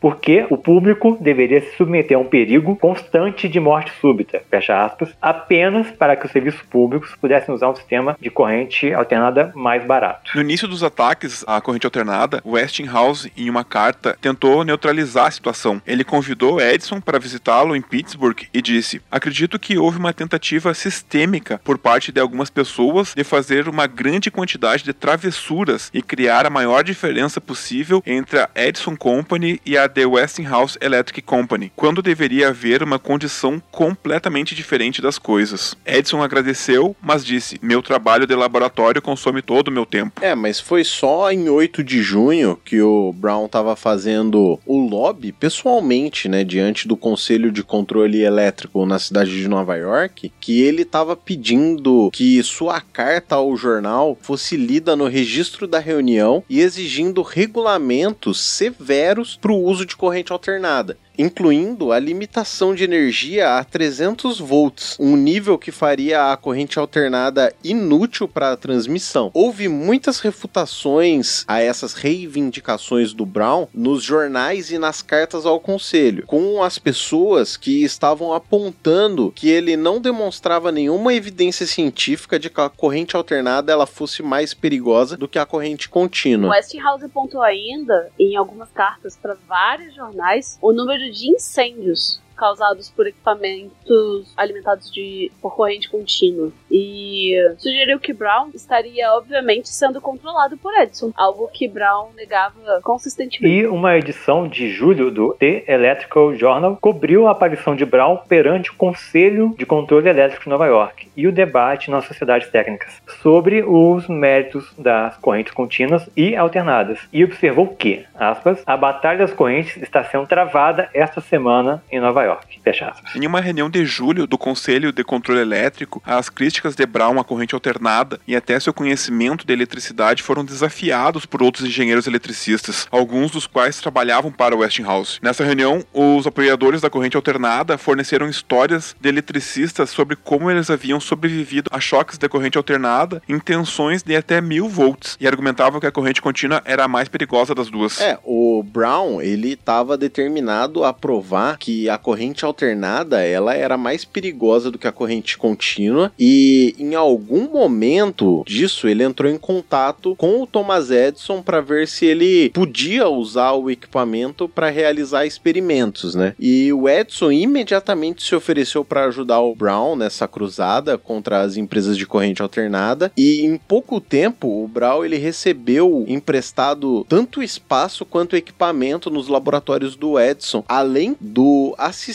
porque 0.00 0.46
o 0.50 0.56
público 0.56 1.16
deveria 1.20 1.60
se 1.60 1.76
submeter 1.76 2.16
a 2.16 2.20
um 2.20 2.24
perigo 2.24 2.76
constante 2.76 3.48
de 3.48 3.60
morte 3.60 3.92
súbita, 4.00 4.42
fecha 4.50 4.84
aspas, 4.84 5.10
apenas 5.20 5.90
para 5.90 6.16
que 6.16 6.26
os 6.26 6.32
serviços 6.32 6.62
públicos 6.62 7.14
pudessem 7.20 7.54
usar 7.54 7.68
um 7.68 7.76
sistema 7.76 8.16
de 8.20 8.30
corrente 8.30 8.92
alternada 8.92 9.52
mais 9.54 9.84
barato. 9.84 10.32
No 10.34 10.40
início 10.40 10.66
dos 10.66 10.82
ataques 10.82 11.44
à 11.46 11.60
corrente 11.60 11.86
alternada, 11.86 12.42
Westinghouse, 12.44 13.32
em 13.36 13.48
uma 13.48 13.64
carta, 13.64 14.16
tentou 14.20 14.64
neutralizar 14.64 15.26
a 15.26 15.30
situação. 15.30 15.80
Ele 15.86 16.04
convidou 16.04 16.60
Edison 16.60 17.00
para 17.00 17.18
visitá-lo 17.18 17.76
em 17.76 17.82
Pittsburgh 17.82 18.42
e 18.52 18.62
disse: 18.62 19.00
Acredito 19.10 19.58
que 19.58 19.78
houve 19.78 19.98
uma 19.98 20.12
tentativa 20.12 20.72
sistêmica 20.74 21.60
por 21.62 21.78
parte 21.78 22.12
de 22.12 22.20
algumas 22.20 22.50
pessoas 22.50 23.14
de 23.14 23.24
fazer 23.24 23.68
uma 23.68 23.86
grande 23.86 24.30
quantidade 24.30 24.84
de 24.84 24.92
travessuras 24.92 25.90
e 25.92 26.02
criar 26.02 26.46
a 26.46 26.50
maior 26.50 26.82
diferença 26.82 27.40
possível 27.40 28.02
entre 28.06 28.38
a 28.38 28.48
Edison 28.54 28.96
Company 29.20 29.60
e 29.66 29.76
a 29.76 29.86
The 29.86 30.06
Westinghouse 30.06 30.78
Electric 30.80 31.20
Company, 31.20 31.70
quando 31.76 32.00
deveria 32.00 32.48
haver 32.48 32.82
uma 32.82 32.98
condição 32.98 33.62
completamente 33.70 34.54
diferente 34.54 35.02
das 35.02 35.18
coisas. 35.18 35.76
Edison 35.84 36.22
agradeceu, 36.22 36.96
mas 37.02 37.22
disse: 37.22 37.58
Meu 37.60 37.82
trabalho 37.82 38.26
de 38.26 38.34
laboratório 38.34 39.02
consome 39.02 39.42
todo 39.42 39.68
o 39.68 39.70
meu 39.70 39.84
tempo. 39.84 40.22
É, 40.22 40.34
mas 40.34 40.58
foi 40.58 40.84
só 40.84 41.30
em 41.30 41.50
8 41.50 41.84
de 41.84 42.00
junho 42.00 42.58
que 42.64 42.80
o 42.80 43.12
Brown 43.12 43.44
estava 43.44 43.76
fazendo 43.76 44.58
o 44.64 44.78
lobby 44.78 45.32
pessoalmente, 45.32 46.26
né, 46.26 46.42
diante 46.42 46.88
do 46.88 46.96
Conselho 46.96 47.52
de 47.52 47.62
Controle 47.62 48.22
Elétrico 48.22 48.86
na 48.86 48.98
cidade 48.98 49.38
de 49.38 49.48
Nova 49.48 49.76
York, 49.76 50.32
que 50.40 50.62
ele 50.62 50.82
estava 50.82 51.14
pedindo 51.14 52.10
que 52.10 52.42
sua 52.42 52.80
carta 52.80 53.34
ao 53.34 53.54
jornal 53.54 54.16
fosse 54.22 54.56
lida 54.56 54.96
no 54.96 55.06
registro 55.08 55.66
da 55.66 55.78
reunião 55.78 56.42
e 56.48 56.60
exigindo 56.60 57.20
regulamentos 57.20 58.40
severos 58.40 58.99
para 59.36 59.52
o 59.52 59.62
uso 59.62 59.84
de 59.84 59.96
corrente 59.96 60.32
alternada 60.32 60.96
incluindo 61.18 61.92
a 61.92 61.98
limitação 61.98 62.74
de 62.74 62.84
energia 62.84 63.58
a 63.58 63.64
300 63.64 64.38
volts, 64.38 64.96
um 64.98 65.16
nível 65.16 65.58
que 65.58 65.70
faria 65.70 66.32
a 66.32 66.36
corrente 66.36 66.78
alternada 66.78 67.54
inútil 67.62 68.26
para 68.26 68.52
a 68.52 68.56
transmissão. 68.56 69.30
Houve 69.34 69.68
muitas 69.68 70.20
refutações 70.20 71.44
a 71.46 71.60
essas 71.60 71.94
reivindicações 71.94 73.12
do 73.12 73.26
Brown 73.26 73.66
nos 73.74 74.02
jornais 74.02 74.70
e 74.70 74.78
nas 74.78 75.02
cartas 75.02 75.44
ao 75.44 75.60
conselho, 75.60 76.24
com 76.26 76.62
as 76.62 76.78
pessoas 76.78 77.56
que 77.56 77.84
estavam 77.84 78.32
apontando 78.32 79.32
que 79.34 79.48
ele 79.48 79.76
não 79.76 80.00
demonstrava 80.00 80.72
nenhuma 80.72 81.14
evidência 81.14 81.66
científica 81.66 82.38
de 82.38 82.48
que 82.48 82.60
a 82.60 82.68
corrente 82.68 83.16
alternada 83.16 83.72
ela 83.72 83.86
fosse 83.86 84.22
mais 84.22 84.54
perigosa 84.54 85.16
do 85.16 85.28
que 85.28 85.38
a 85.38 85.46
corrente 85.46 85.88
contínua. 85.88 86.50
Westinghouse 86.50 87.04
apontou 87.04 87.42
ainda 87.42 88.10
em 88.18 88.36
algumas 88.36 88.70
cartas 88.70 89.16
para 89.16 89.36
vários 89.46 89.94
jornais 89.94 90.58
o 90.62 90.72
número 90.72 90.99
de 91.08 91.30
incêndios 91.30 92.20
causados 92.40 92.88
por 92.88 93.06
equipamentos 93.06 94.32
alimentados 94.34 94.90
de, 94.90 95.30
por 95.42 95.54
corrente 95.54 95.90
contínua. 95.90 96.50
E 96.70 97.36
sugeriu 97.58 98.00
que 98.00 98.14
Brown 98.14 98.50
estaria, 98.54 99.12
obviamente, 99.12 99.68
sendo 99.68 100.00
controlado 100.00 100.56
por 100.56 100.74
Edison, 100.80 101.12
algo 101.14 101.48
que 101.48 101.68
Brown 101.68 102.08
negava 102.16 102.80
consistentemente. 102.82 103.54
E 103.54 103.66
uma 103.66 103.94
edição 103.98 104.48
de 104.48 104.70
julho 104.70 105.10
do 105.10 105.34
The 105.34 105.64
Electrical 105.68 106.34
Journal 106.34 106.78
cobriu 106.80 107.28
a 107.28 107.32
aparição 107.32 107.76
de 107.76 107.84
Brown 107.84 108.16
perante 108.16 108.70
o 108.70 108.74
Conselho 108.74 109.54
de 109.58 109.66
Controle 109.66 110.08
Elétrico 110.08 110.44
de 110.44 110.48
Nova 110.48 110.66
York 110.66 111.10
e 111.14 111.26
o 111.26 111.32
debate 111.32 111.90
nas 111.90 112.06
sociedades 112.06 112.48
técnicas 112.48 113.02
sobre 113.20 113.62
os 113.62 114.08
méritos 114.08 114.72
das 114.78 115.16
correntes 115.18 115.52
contínuas 115.52 116.08
e 116.16 116.34
alternadas. 116.34 116.98
E 117.12 117.22
observou 117.22 117.68
que, 117.68 118.04
aspas, 118.14 118.62
a 118.64 118.76
batalha 118.76 119.18
das 119.18 119.32
correntes 119.34 119.76
está 119.76 120.02
sendo 120.04 120.26
travada 120.26 120.88
esta 120.94 121.20
semana 121.20 121.82
em 121.90 122.00
Nova 122.00 122.22
York. 122.22 122.29
York. 122.30 122.60
Fecha 122.62 122.88
aspas. 122.88 123.14
Em 123.14 123.26
uma 123.26 123.40
reunião 123.40 123.68
de 123.68 123.84
julho 123.84 124.26
do 124.26 124.38
Conselho 124.38 124.92
de 124.92 125.04
Controle 125.04 125.40
Elétrico, 125.40 126.02
as 126.04 126.28
críticas 126.28 126.74
de 126.74 126.86
Brown 126.86 127.18
à 127.18 127.24
corrente 127.24 127.54
alternada 127.54 128.20
e 128.26 128.36
até 128.36 128.58
seu 128.58 128.72
conhecimento 128.72 129.46
de 129.46 129.52
eletricidade 129.52 130.22
foram 130.22 130.44
desafiados 130.44 131.26
por 131.26 131.42
outros 131.42 131.66
engenheiros 131.66 132.06
eletricistas, 132.06 132.86
alguns 132.90 133.30
dos 133.30 133.46
quais 133.46 133.80
trabalhavam 133.80 134.30
para 134.30 134.56
Westinghouse. 134.56 135.18
Nessa 135.22 135.44
reunião, 135.44 135.84
os 135.92 136.26
apoiadores 136.26 136.80
da 136.80 136.90
corrente 136.90 137.16
alternada 137.16 137.76
forneceram 137.78 138.28
histórias 138.28 138.94
de 139.00 139.08
eletricistas 139.08 139.90
sobre 139.90 140.16
como 140.16 140.50
eles 140.50 140.70
haviam 140.70 141.00
sobrevivido 141.00 141.70
a 141.72 141.80
choques 141.80 142.18
de 142.18 142.28
corrente 142.28 142.58
alternada 142.58 143.22
em 143.28 143.38
tensões 143.38 144.02
de 144.02 144.14
até 144.16 144.40
mil 144.40 144.68
volts 144.68 145.16
e 145.20 145.26
argumentavam 145.26 145.80
que 145.80 145.86
a 145.86 145.92
corrente 145.92 146.22
contínua 146.22 146.62
era 146.64 146.84
a 146.84 146.88
mais 146.88 147.08
perigosa 147.08 147.54
das 147.54 147.70
duas. 147.70 148.00
É, 148.00 148.18
o 148.24 148.62
Brown, 148.62 149.20
ele 149.20 149.52
estava 149.52 149.96
determinado 149.96 150.84
a 150.84 150.92
provar 150.92 151.58
que 151.58 151.88
a 151.88 151.98
corrente 151.98 152.19
alternada, 152.44 153.22
ela 153.22 153.54
era 153.54 153.76
mais 153.76 154.04
perigosa 154.04 154.70
do 154.70 154.78
que 154.78 154.86
a 154.86 154.92
corrente 154.92 155.38
contínua 155.38 156.12
e 156.18 156.74
em 156.78 156.94
algum 156.94 157.48
momento 157.48 158.44
disso 158.46 158.86
ele 158.86 159.02
entrou 159.02 159.30
em 159.30 159.38
contato 159.38 160.14
com 160.16 160.42
o 160.42 160.46
Thomas 160.46 160.90
Edison 160.90 161.42
para 161.42 161.60
ver 161.60 161.88
se 161.88 162.04
ele 162.04 162.50
podia 162.50 163.08
usar 163.08 163.52
o 163.52 163.70
equipamento 163.70 164.48
para 164.48 164.68
realizar 164.68 165.24
experimentos, 165.24 166.14
né? 166.14 166.34
E 166.38 166.72
o 166.72 166.88
Edison 166.88 167.32
imediatamente 167.32 168.22
se 168.22 168.34
ofereceu 168.34 168.84
para 168.84 169.06
ajudar 169.06 169.40
o 169.40 169.54
Brown 169.54 169.96
nessa 169.96 170.28
cruzada 170.28 170.98
contra 170.98 171.40
as 171.40 171.56
empresas 171.56 171.96
de 171.96 172.06
corrente 172.06 172.42
alternada 172.42 173.10
e 173.16 173.44
em 173.44 173.56
pouco 173.56 174.00
tempo 174.00 174.62
o 174.62 174.68
Brown 174.68 175.04
ele 175.04 175.16
recebeu 175.16 176.04
emprestado 176.06 177.04
tanto 177.08 177.42
espaço 177.42 178.04
quanto 178.04 178.36
equipamento 178.36 179.10
nos 179.10 179.28
laboratórios 179.28 179.96
do 179.96 180.18
Edison, 180.18 180.64
além 180.68 181.16
do 181.20 181.74
assistente 181.78 182.09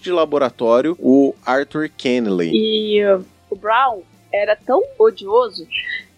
de 0.00 0.12
laboratório, 0.12 0.96
o 0.98 1.34
Arthur 1.44 1.88
Kennelly. 1.88 2.50
E 2.52 3.04
uh, 3.04 3.24
o 3.50 3.56
Brown 3.56 4.02
era 4.32 4.56
tão 4.56 4.82
odioso 4.98 5.66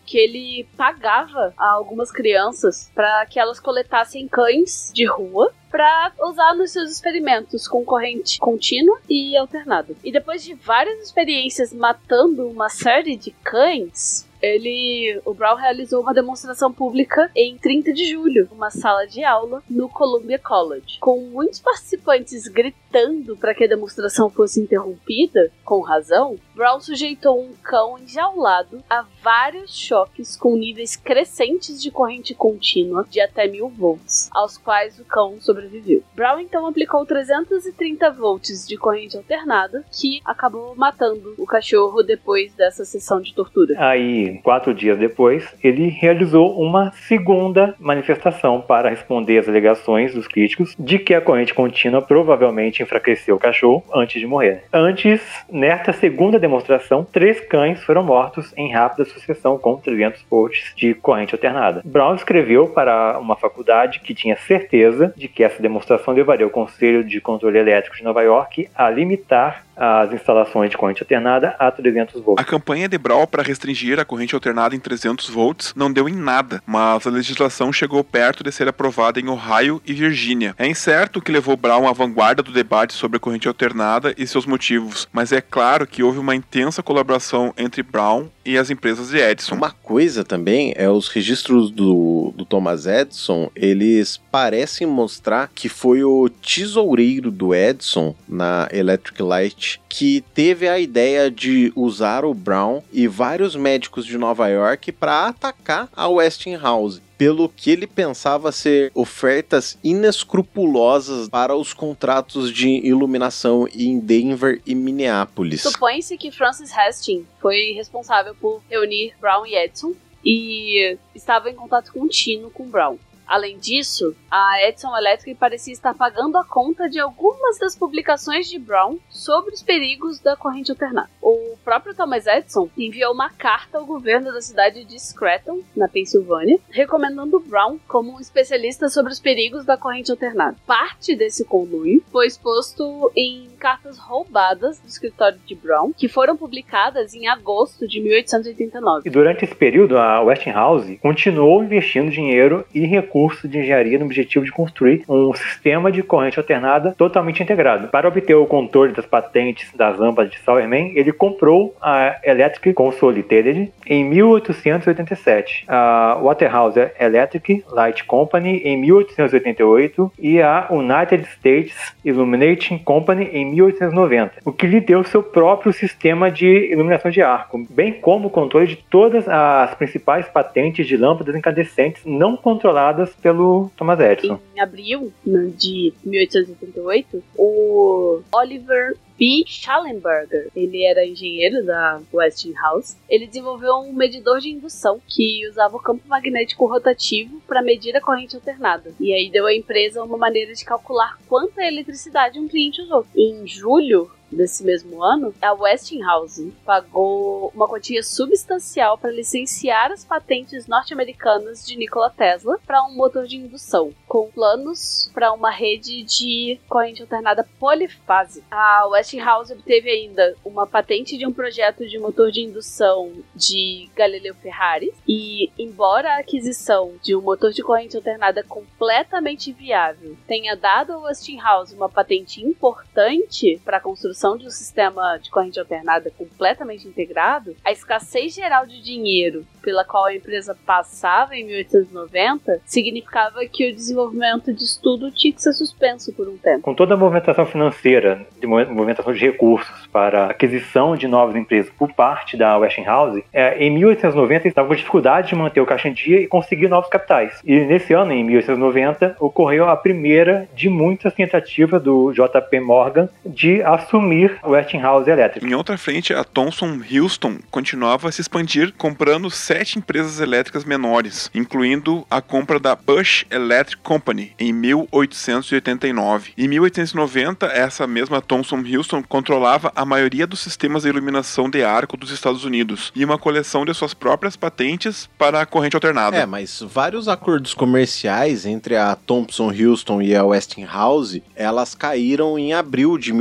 que 0.09 0.17
ele 0.17 0.67
pagava 0.77 1.53
a 1.57 1.73
algumas 1.73 2.11
crianças 2.11 2.91
para 2.95 3.27
que 3.27 3.39
elas 3.39 3.61
coletassem 3.61 4.27
cães 4.27 4.91
de 4.95 5.05
rua 5.05 5.53
para 5.71 6.13
usar 6.21 6.55
nos 6.55 6.71
seus 6.73 6.91
experimentos 6.91 7.69
com 7.69 7.85
corrente 7.85 8.39
contínua 8.39 8.99
e 9.07 9.37
alternada. 9.37 9.95
E 10.03 10.11
depois 10.11 10.43
de 10.43 10.55
várias 10.55 10.99
experiências 11.01 11.75
matando 11.75 12.49
uma 12.49 12.71
série 12.71 13.17
de 13.17 13.33
cães, 13.45 14.27
ele, 14.41 15.21
o 15.27 15.35
Brown 15.35 15.57
realizou 15.57 16.01
uma 16.01 16.15
demonstração 16.15 16.73
pública 16.73 17.31
em 17.35 17.59
30 17.59 17.93
de 17.93 18.07
julho, 18.07 18.49
numa 18.51 18.71
sala 18.71 19.07
de 19.07 19.23
aula 19.25 19.63
no 19.69 19.89
Columbia 19.89 20.39
College, 20.39 20.99
com 21.01 21.21
muitos 21.21 21.61
participantes 21.61 22.49
gritando 22.49 22.88
para 23.37 23.55
que 23.55 23.65
a 23.65 23.69
demonstração 23.69 24.31
fosse 24.31 24.61
interrompida, 24.61 25.51
com 25.65 25.81
razão. 25.81 26.37
Brown 26.55 26.81
sujeitou 26.81 27.41
um 27.41 27.53
cão 27.63 27.99
enjaulado 27.99 28.83
a 28.91 29.05
vários 29.23 29.77
choques 29.79 30.37
com 30.37 30.57
níveis 30.57 30.97
crescentes 30.97 31.81
de 31.81 31.91
corrente 31.91 32.35
contínua 32.35 33.07
de 33.09 33.21
até 33.21 33.47
mil 33.47 33.69
volts, 33.69 34.29
aos 34.33 34.59
quais 34.59 34.99
o 34.99 35.05
cão 35.05 35.41
sobreviveu. 35.41 36.03
Brown 36.15 36.41
então 36.41 36.67
aplicou 36.67 37.05
330 37.07 38.11
volts 38.11 38.67
de 38.67 38.77
corrente 38.77 39.17
alternada, 39.17 39.85
que 39.93 40.21
acabou 40.25 40.75
matando 40.75 41.35
o 41.39 41.47
cachorro 41.47 42.03
depois 42.03 42.53
dessa 42.55 42.85
sessão 42.85 43.21
de 43.21 43.35
tortura. 43.35 43.75
Aí, 43.79 44.41
quatro 44.43 44.75
dias 44.75 44.99
depois, 44.99 45.55
ele 45.63 45.89
realizou 45.89 46.59
uma 46.61 46.91
segunda 46.93 47.75
manifestação 47.79 48.61
para 48.61 48.91
responder 48.91 49.39
às 49.39 49.49
alegações 49.49 50.15
dos 50.15 50.27
críticos 50.27 50.75
de 50.79 50.99
que 50.99 51.15
a 51.15 51.21
corrente 51.21 51.55
contínua 51.55 52.03
provavelmente 52.03 52.78
enfraqueceu 52.83 53.37
o 53.37 53.39
cachorro 53.39 53.85
antes 53.93 54.21
de 54.21 54.27
morrer. 54.27 54.65
Antes, 54.73 55.21
nesta 55.51 55.93
segunda 55.93 56.39
demonstração, 56.39 57.05
três 57.05 57.41
cães 57.41 57.83
foram 57.85 58.03
mortos 58.03 58.53
em 58.57 58.73
rápida 58.73 59.05
sucessão 59.05 59.59
com 59.59 59.77
300 59.77 60.25
volts 60.31 60.73
de 60.77 60.95
corrente 60.95 61.35
alternada. 61.35 61.83
Brown 61.85 62.15
escreveu 62.15 62.69
para 62.69 63.19
uma 63.19 63.37
faculdade 63.37 64.01
que 64.01 64.15
tinha 64.15 64.37
certeza 64.37 65.13
de 65.17 65.29
que 65.29 65.45
essa 65.45 65.63
demonstração 65.63 66.15
levaria 66.15 66.47
o 66.47 66.51
Conselho 66.51 67.05
de 67.05 67.21
Controle 67.21 67.59
Elétrico 67.59 67.97
de 67.97 68.05
Nova 68.05 68.23
York 68.23 68.69
a 68.75 68.91
limitar 68.91 69.65
as 69.79 70.13
instalações 70.13 70.71
de 70.71 70.77
corrente 70.77 71.03
alternada 71.03 71.55
a 71.59 71.71
300 71.71 72.21
volts. 72.21 72.43
A 72.43 72.49
campanha 72.49 72.89
de 72.89 72.99
Brown 72.99 73.27
para 73.27 73.43
restringir 73.43 74.01
a 74.01 74.05
corrente 74.05 74.35
alternada 74.35 74.75
em 74.75 74.81
300 74.81 75.29
volts 75.31 75.73
não 75.77 75.93
deu 75.93 76.09
em 76.09 76.15
nada, 76.15 76.61
mas 76.67 77.07
a 77.07 77.11
legislação 77.11 77.73
chegou 77.73 78.03
perto 78.03 78.43
de 78.43 78.51
ser 78.51 78.69
aprovada 78.69 79.21
em 79.21 79.29
Ohio 79.29 79.81
e 79.87 79.93
Virgínia. 79.93 80.55
É 80.59 80.67
incerto 80.67 81.19
o 81.19 81.23
que 81.23 81.33
levou 81.33 81.57
Brown 81.57 81.87
à 81.87 81.93
vanguarda 81.93 82.43
do 82.43 82.53
debate 82.53 82.93
sobre 82.93 83.19
a 83.19 83.21
corrente 83.21 83.47
alternada 83.47 84.15
e 84.19 84.27
seus 84.27 84.47
motivos, 84.47 85.09
mas 85.13 85.33
é 85.33 85.41
claro 85.41 85.87
que 85.87 86.03
houve 86.03 86.19
uma 86.19 86.35
intensa 86.35 86.83
colaboração 86.83 87.55
entre 87.57 87.83
Brown 87.83 88.29
e 88.49 88.57
as 88.57 88.71
empresas 88.71 89.11
de 89.11 89.19
Edison. 89.19 89.55
Uma 89.55 89.71
coisa 89.71 90.25
também 90.25 90.73
é 90.75 90.89
os 90.89 91.09
registros 91.09 91.71
do, 91.71 92.33
do 92.35 92.47
Thomas 92.47 92.87
Edison, 92.87 93.51
eles 93.55 94.19
parecem 94.33 94.87
mostrar 94.87 95.51
que 95.55 95.69
foi 95.69 96.03
o 96.03 96.31
tesoureiro 96.31 97.31
do 97.31 97.55
Edison 97.55 98.15
na 98.27 98.67
Electric 98.73 99.23
Light 99.23 99.79
que 99.87 100.25
teve 100.33 100.67
a 100.67 100.79
ideia 100.79 101.31
de 101.31 101.71
usar 101.77 102.25
o 102.25 102.33
Brown 102.33 102.81
e 102.91 103.07
vários 103.07 103.55
médicos 103.55 104.07
de 104.07 104.17
Nova 104.17 104.49
York 104.49 104.93
para 104.93 105.27
atacar 105.27 105.91
a 105.95 106.09
Westinghouse 106.09 107.03
pelo 107.19 107.49
que 107.49 107.73
ele 107.73 107.87
pensava 107.87 108.53
ser 108.53 108.93
ofertas 108.95 109.77
inescrupulosas 109.83 111.29
para 111.29 111.57
os 111.57 111.75
contratos 111.75 112.53
de 112.53 112.69
iluminação 112.87 113.67
em 113.75 113.99
Denver 113.99 114.63
e 114.65 114.75
Minneapolis. 114.75 115.63
Supõe-se 115.63 116.17
que 116.17 116.31
Francis 116.31 116.71
Hastings 116.73 117.27
foi 117.41 117.73
responsável 117.73 118.37
por 118.37 118.63
reunir 118.71 119.15
Brown 119.21 119.45
e 119.45 119.57
Edison 119.57 119.93
e 120.25 120.97
estava 121.15 121.51
em 121.51 121.55
contato 121.55 121.93
contínuo 121.93 122.51
com 122.51 122.69
Brown. 122.69 122.97
Além 123.29 123.59
disso, 123.59 124.17
a 124.31 124.67
Edison 124.67 124.97
Electric 124.97 125.39
parecia 125.39 125.75
estar 125.75 125.93
pagando 125.93 126.39
a 126.39 126.45
conta 126.45 126.89
de 126.89 126.99
algumas 126.99 127.59
das 127.59 127.77
publicações 127.77 128.49
de 128.49 128.59
Brown 128.59 128.97
sobre 129.11 129.53
os 129.53 129.63
perigos 129.63 130.19
da 130.19 130.35
corrente 130.35 130.71
alternada. 130.71 131.11
O 131.21 131.59
próprio 131.63 131.95
Thomas 131.95 132.27
Edison 132.27 132.71
enviou 132.75 133.13
uma 133.13 133.29
carta 133.29 133.77
ao 133.77 133.85
governo 133.85 134.33
da 134.33 134.41
cidade 134.41 134.83
de 134.83 134.99
Scranton, 134.99 135.61
na 135.77 135.87
Pensilvânia, 135.87 136.59
recomendando 136.71 137.39
Brown 137.39 137.79
como 137.87 138.17
um 138.17 138.21
especialista 138.21 138.89
sobre 138.89 139.13
os 139.13 139.21
perigos 139.21 139.67
da 139.67 139.77
corrente 139.77 140.11
alternada. 140.11 140.57
Parte 140.67 141.15
desse 141.15 141.45
conluio 141.45 142.03
foi 142.11 142.27
exposto 142.27 143.13
em 143.15 143.51
cartas 143.59 143.99
roubadas 143.99 144.79
do 144.79 144.89
escritório 144.89 145.39
de 145.45 145.55
Brown, 145.55 145.93
que 145.93 146.09
foram 146.09 146.35
publicadas 146.35 147.13
em 147.13 147.29
agosto 147.29 147.87
de 147.87 148.01
1889. 148.01 149.03
E 149.07 149.11
durante 149.11 149.45
esse 149.45 149.55
período, 149.55 149.99
a 149.99 150.23
Westinghouse 150.23 150.97
continuou 150.99 151.63
investindo 151.63 152.11
dinheiro 152.11 152.65
e 152.73 152.87
recursos 152.87 153.18
de 153.49 153.59
engenharia 153.59 153.99
no 153.99 154.05
objetivo 154.05 154.45
de 154.45 154.53
construir 154.53 155.03
um 155.09 155.33
sistema 155.35 155.91
de 155.91 156.03
corrente 156.03 156.39
alternada 156.39 156.95
totalmente 156.97 157.43
integrado. 157.43 157.89
Para 157.89 158.09
obter 158.09 158.35
o 158.35 158.47
controle 158.47 158.93
das 158.93 159.07
patentes 159.07 159.71
das 159.75 159.99
lâmpadas 159.99 160.33
de 160.33 160.39
Sauermann, 160.41 160.93
ele 160.95 161.13
comprou 161.13 161.75
a 161.81 162.17
Electric 162.23 162.73
Consolidated 162.73 163.73
em 163.87 164.05
1887, 164.05 165.65
a 165.69 166.19
Waterhouse 166.23 166.91
Electric 166.99 167.65
Light 167.71 168.05
Company 168.05 168.59
em 168.65 168.77
1888 168.77 170.13
e 170.19 170.41
a 170.41 170.69
United 170.71 171.25
States 171.29 171.95
Illuminating 172.05 172.79
Company 172.79 173.29
em 173.33 173.45
1890, 173.47 174.35
o 174.45 174.53
que 174.53 174.67
lhe 174.67 174.81
deu 174.81 175.03
seu 175.05 175.23
próprio 175.23 175.73
sistema 175.73 176.31
de 176.31 176.47
iluminação 176.73 177.11
de 177.11 177.23
arco, 177.23 177.67
bem 177.71 177.93
como 177.93 178.29
o 178.29 178.31
controle 178.31 178.67
de 178.67 178.77
todas 178.77 179.29
as 179.29 179.75
principais 179.75 180.27
patentes 180.29 180.87
de 180.87 180.97
lâmpadas 180.97 181.35
incandescentes 181.35 182.05
não 182.05 182.37
controladas 182.37 183.08
pelo 183.17 183.71
Thomas 183.77 184.01
Edison. 184.01 184.39
Em 184.55 184.61
abril 184.61 185.13
de 185.25 185.93
1888, 186.05 187.23
o 187.37 188.21
Oliver 188.33 188.97
B. 189.19 189.43
Schallenberger, 189.47 190.49
ele 190.55 190.85
era 190.85 191.05
engenheiro 191.05 191.65
da 191.65 192.01
Westinghouse. 192.13 192.97
Ele 193.09 193.27
desenvolveu 193.27 193.75
um 193.75 193.93
medidor 193.93 194.39
de 194.39 194.51
indução 194.51 195.01
que 195.07 195.47
usava 195.49 195.77
o 195.77 195.81
campo 195.81 196.07
magnético 196.07 196.67
rotativo 196.67 197.43
para 197.47 197.61
medir 197.61 197.97
a 197.97 198.01
corrente 198.01 198.37
alternada. 198.37 198.95
E 199.01 199.13
aí 199.13 199.29
deu 199.29 199.47
à 199.47 199.55
empresa 199.55 200.05
uma 200.05 200.17
maneira 200.17 200.55
de 200.55 200.65
calcular 200.65 201.19
quanta 201.29 201.65
eletricidade 201.65 202.39
um 202.39 202.47
cliente 202.47 202.81
usou. 202.81 203.05
Em 203.17 203.45
julho 203.47 204.09
desse 204.31 204.63
mesmo 204.65 205.03
ano, 205.03 205.35
a 205.41 205.53
Westinghouse 205.53 206.53
pagou 206.65 207.51
uma 207.55 207.67
quantia 207.67 208.03
substancial 208.03 208.99
para 208.99 209.11
licenciar 209.11 209.91
as 209.91 210.05
patentes 210.05 210.67
norte-americanas 210.67 211.67
de 211.67 211.77
Nikola 211.77 212.11
Tesla 212.11 212.59
para 212.67 212.85
um 212.85 212.95
motor 212.95 213.27
de 213.27 213.37
indução, 213.37 213.93
com 214.07 214.31
planos 214.31 215.11
para 215.15 215.33
uma 215.33 215.51
rede 215.51 216.03
de 216.03 216.61
corrente 216.69 217.03
alternada 217.03 217.47
polifase. 217.59 218.45
A 218.51 218.87
Westinghouse 218.89 219.53
obteve 219.53 219.91
ainda 219.91 220.37
uma 220.45 220.67
patente 220.67 221.17
de 221.17 221.27
um 221.27 221.33
projeto 221.33 221.87
de 221.87 221.99
motor 221.99 222.31
de 222.31 222.43
indução 222.43 223.13
de 223.35 223.89
Galileu 223.95 224.35
Ferrari 224.35 224.93
e, 225.07 225.51
embora 225.59 226.15
a 226.15 226.21
aquisição 226.21 226.95
de 227.03 227.17
um 227.17 227.23
motor 227.23 227.51
de 227.53 227.63
corrente 227.63 227.97
alternada 227.97 228.43
completamente 228.43 229.53
viável 229.53 230.17
tenha 230.27 230.55
dado 230.55 230.93
a 230.93 230.99
Westinghouse 230.99 231.75
uma 231.75 231.89
patente 231.89 232.45
importante 232.45 233.61
para 233.65 233.79
a 233.79 233.81
construção 233.81 234.18
de 234.19 234.47
um 234.47 234.51
sistema 234.51 235.17
de 235.19 235.31
corrente 235.31 235.61
alternada 235.61 236.11
completamente 236.11 236.89
integrado, 236.89 237.55
a 237.65 237.71
escassez 237.71 238.35
geral 238.35 238.67
de 238.67 238.83
dinheiro 238.83 239.47
pela 239.63 239.85
qual 239.85 240.07
a 240.07 240.15
empresa 240.15 240.57
passava 240.67 241.37
em 241.37 241.45
1890 241.45 242.61
significava 242.65 243.41
que 243.47 243.71
o 243.71 243.75
desenvolvimento 243.75 244.53
de 244.53 244.65
estudo 244.65 245.11
tinha 245.13 245.33
que 245.33 245.43
ser 245.43 245.53
suspenso 245.53 246.13
por 246.15 246.27
um 246.29 246.37
tempo. 246.37 246.63
Com 246.63 246.75
toda 246.75 246.95
a 246.95 246.97
movimentação 246.97 247.47
financeira, 247.47 248.27
de 248.41 248.47
movimentação 248.47 249.13
de 249.13 249.21
recursos 249.21 249.87
para 249.93 250.27
aquisição 250.27 250.97
de 250.97 251.07
novas 251.07 251.37
empresas 251.37 251.71
por 251.79 251.93
parte 251.93 252.37
da 252.37 252.57
Westinghouse, 252.57 253.23
é, 253.33 253.63
em 253.63 253.71
1890 253.71 254.49
estava 254.49 254.69
com 254.69 254.75
dificuldade 254.75 255.29
de 255.29 255.35
manter 255.35 255.61
o 255.61 255.67
caixa 255.67 255.89
em 255.89 255.93
dia 255.93 256.21
e 256.21 256.27
conseguir 256.27 256.69
novos 256.69 256.91
capitais. 256.91 257.41
E 257.45 257.61
nesse 257.61 257.93
ano, 257.93 258.13
em 258.13 258.25
1890, 258.25 259.17
ocorreu 259.21 259.69
a 259.69 259.77
primeira 259.77 260.49
de 260.55 260.69
muitas 260.69 261.13
tentativas 261.13 261.83
do 261.83 262.13
JP 262.13 262.61
Morgan 262.61 263.09
de 263.25 263.63
assumir 263.63 264.08
a 264.43 264.49
Westinghouse 264.49 265.09
Electric. 265.09 265.47
Em 265.47 265.55
outra 265.55 265.77
frente, 265.79 266.13
a 266.13 266.25
Thomson 266.25 266.81
Houston 266.91 267.39
continuava 267.51 268.09
a 268.09 268.13
se 268.13 268.21
expandir, 268.21 268.73
comprando 268.77 269.31
sete 269.31 269.79
empresas 269.79 270.21
elétricas 270.21 270.65
menores, 270.65 271.31
incluindo 271.35 272.07
a 272.11 272.21
compra 272.21 272.59
da 272.59 272.75
Bush 272.75 273.25
Electric 273.31 273.83
Company 273.83 274.33
em 274.39 274.53
1889. 274.53 276.33
Em 276.37 276.49
1890, 276.49 277.47
essa 277.47 277.87
mesma 277.87 278.21
Thomson 278.21 278.63
Houston 278.63 279.03
controlava 279.03 279.73
a 279.75 279.85
maioria 279.85 280.27
dos 280.27 280.41
sistemas 280.41 280.83
de 280.83 280.89
iluminação 280.89 281.49
de 281.49 281.63
arco 281.63 281.97
dos 281.97 282.11
Estados 282.11 282.45
Unidos 282.45 282.93
e 282.95 283.05
uma 283.05 283.19
coleção 283.19 283.65
de 283.65 283.75
suas 283.75 283.95
próprias 283.95 284.37
patentes 284.37 285.09
para 285.19 285.41
a 285.41 285.47
corrente 285.47 285.77
alternada. 285.77 286.17
É, 286.17 286.27
mas 286.27 286.61
vários 286.61 287.09
acordos 287.09 287.55
comerciais 287.55 288.47
entre 288.47 288.77
a 288.77 288.95
Thomson 288.95 289.51
Houston 289.51 290.03
e 290.03 290.15
a 290.15 290.25
Westinghouse, 290.25 291.23
elas 291.35 291.75
caíram 291.75 292.39
em 292.39 292.53
abril 292.53 292.99
de 292.99 293.13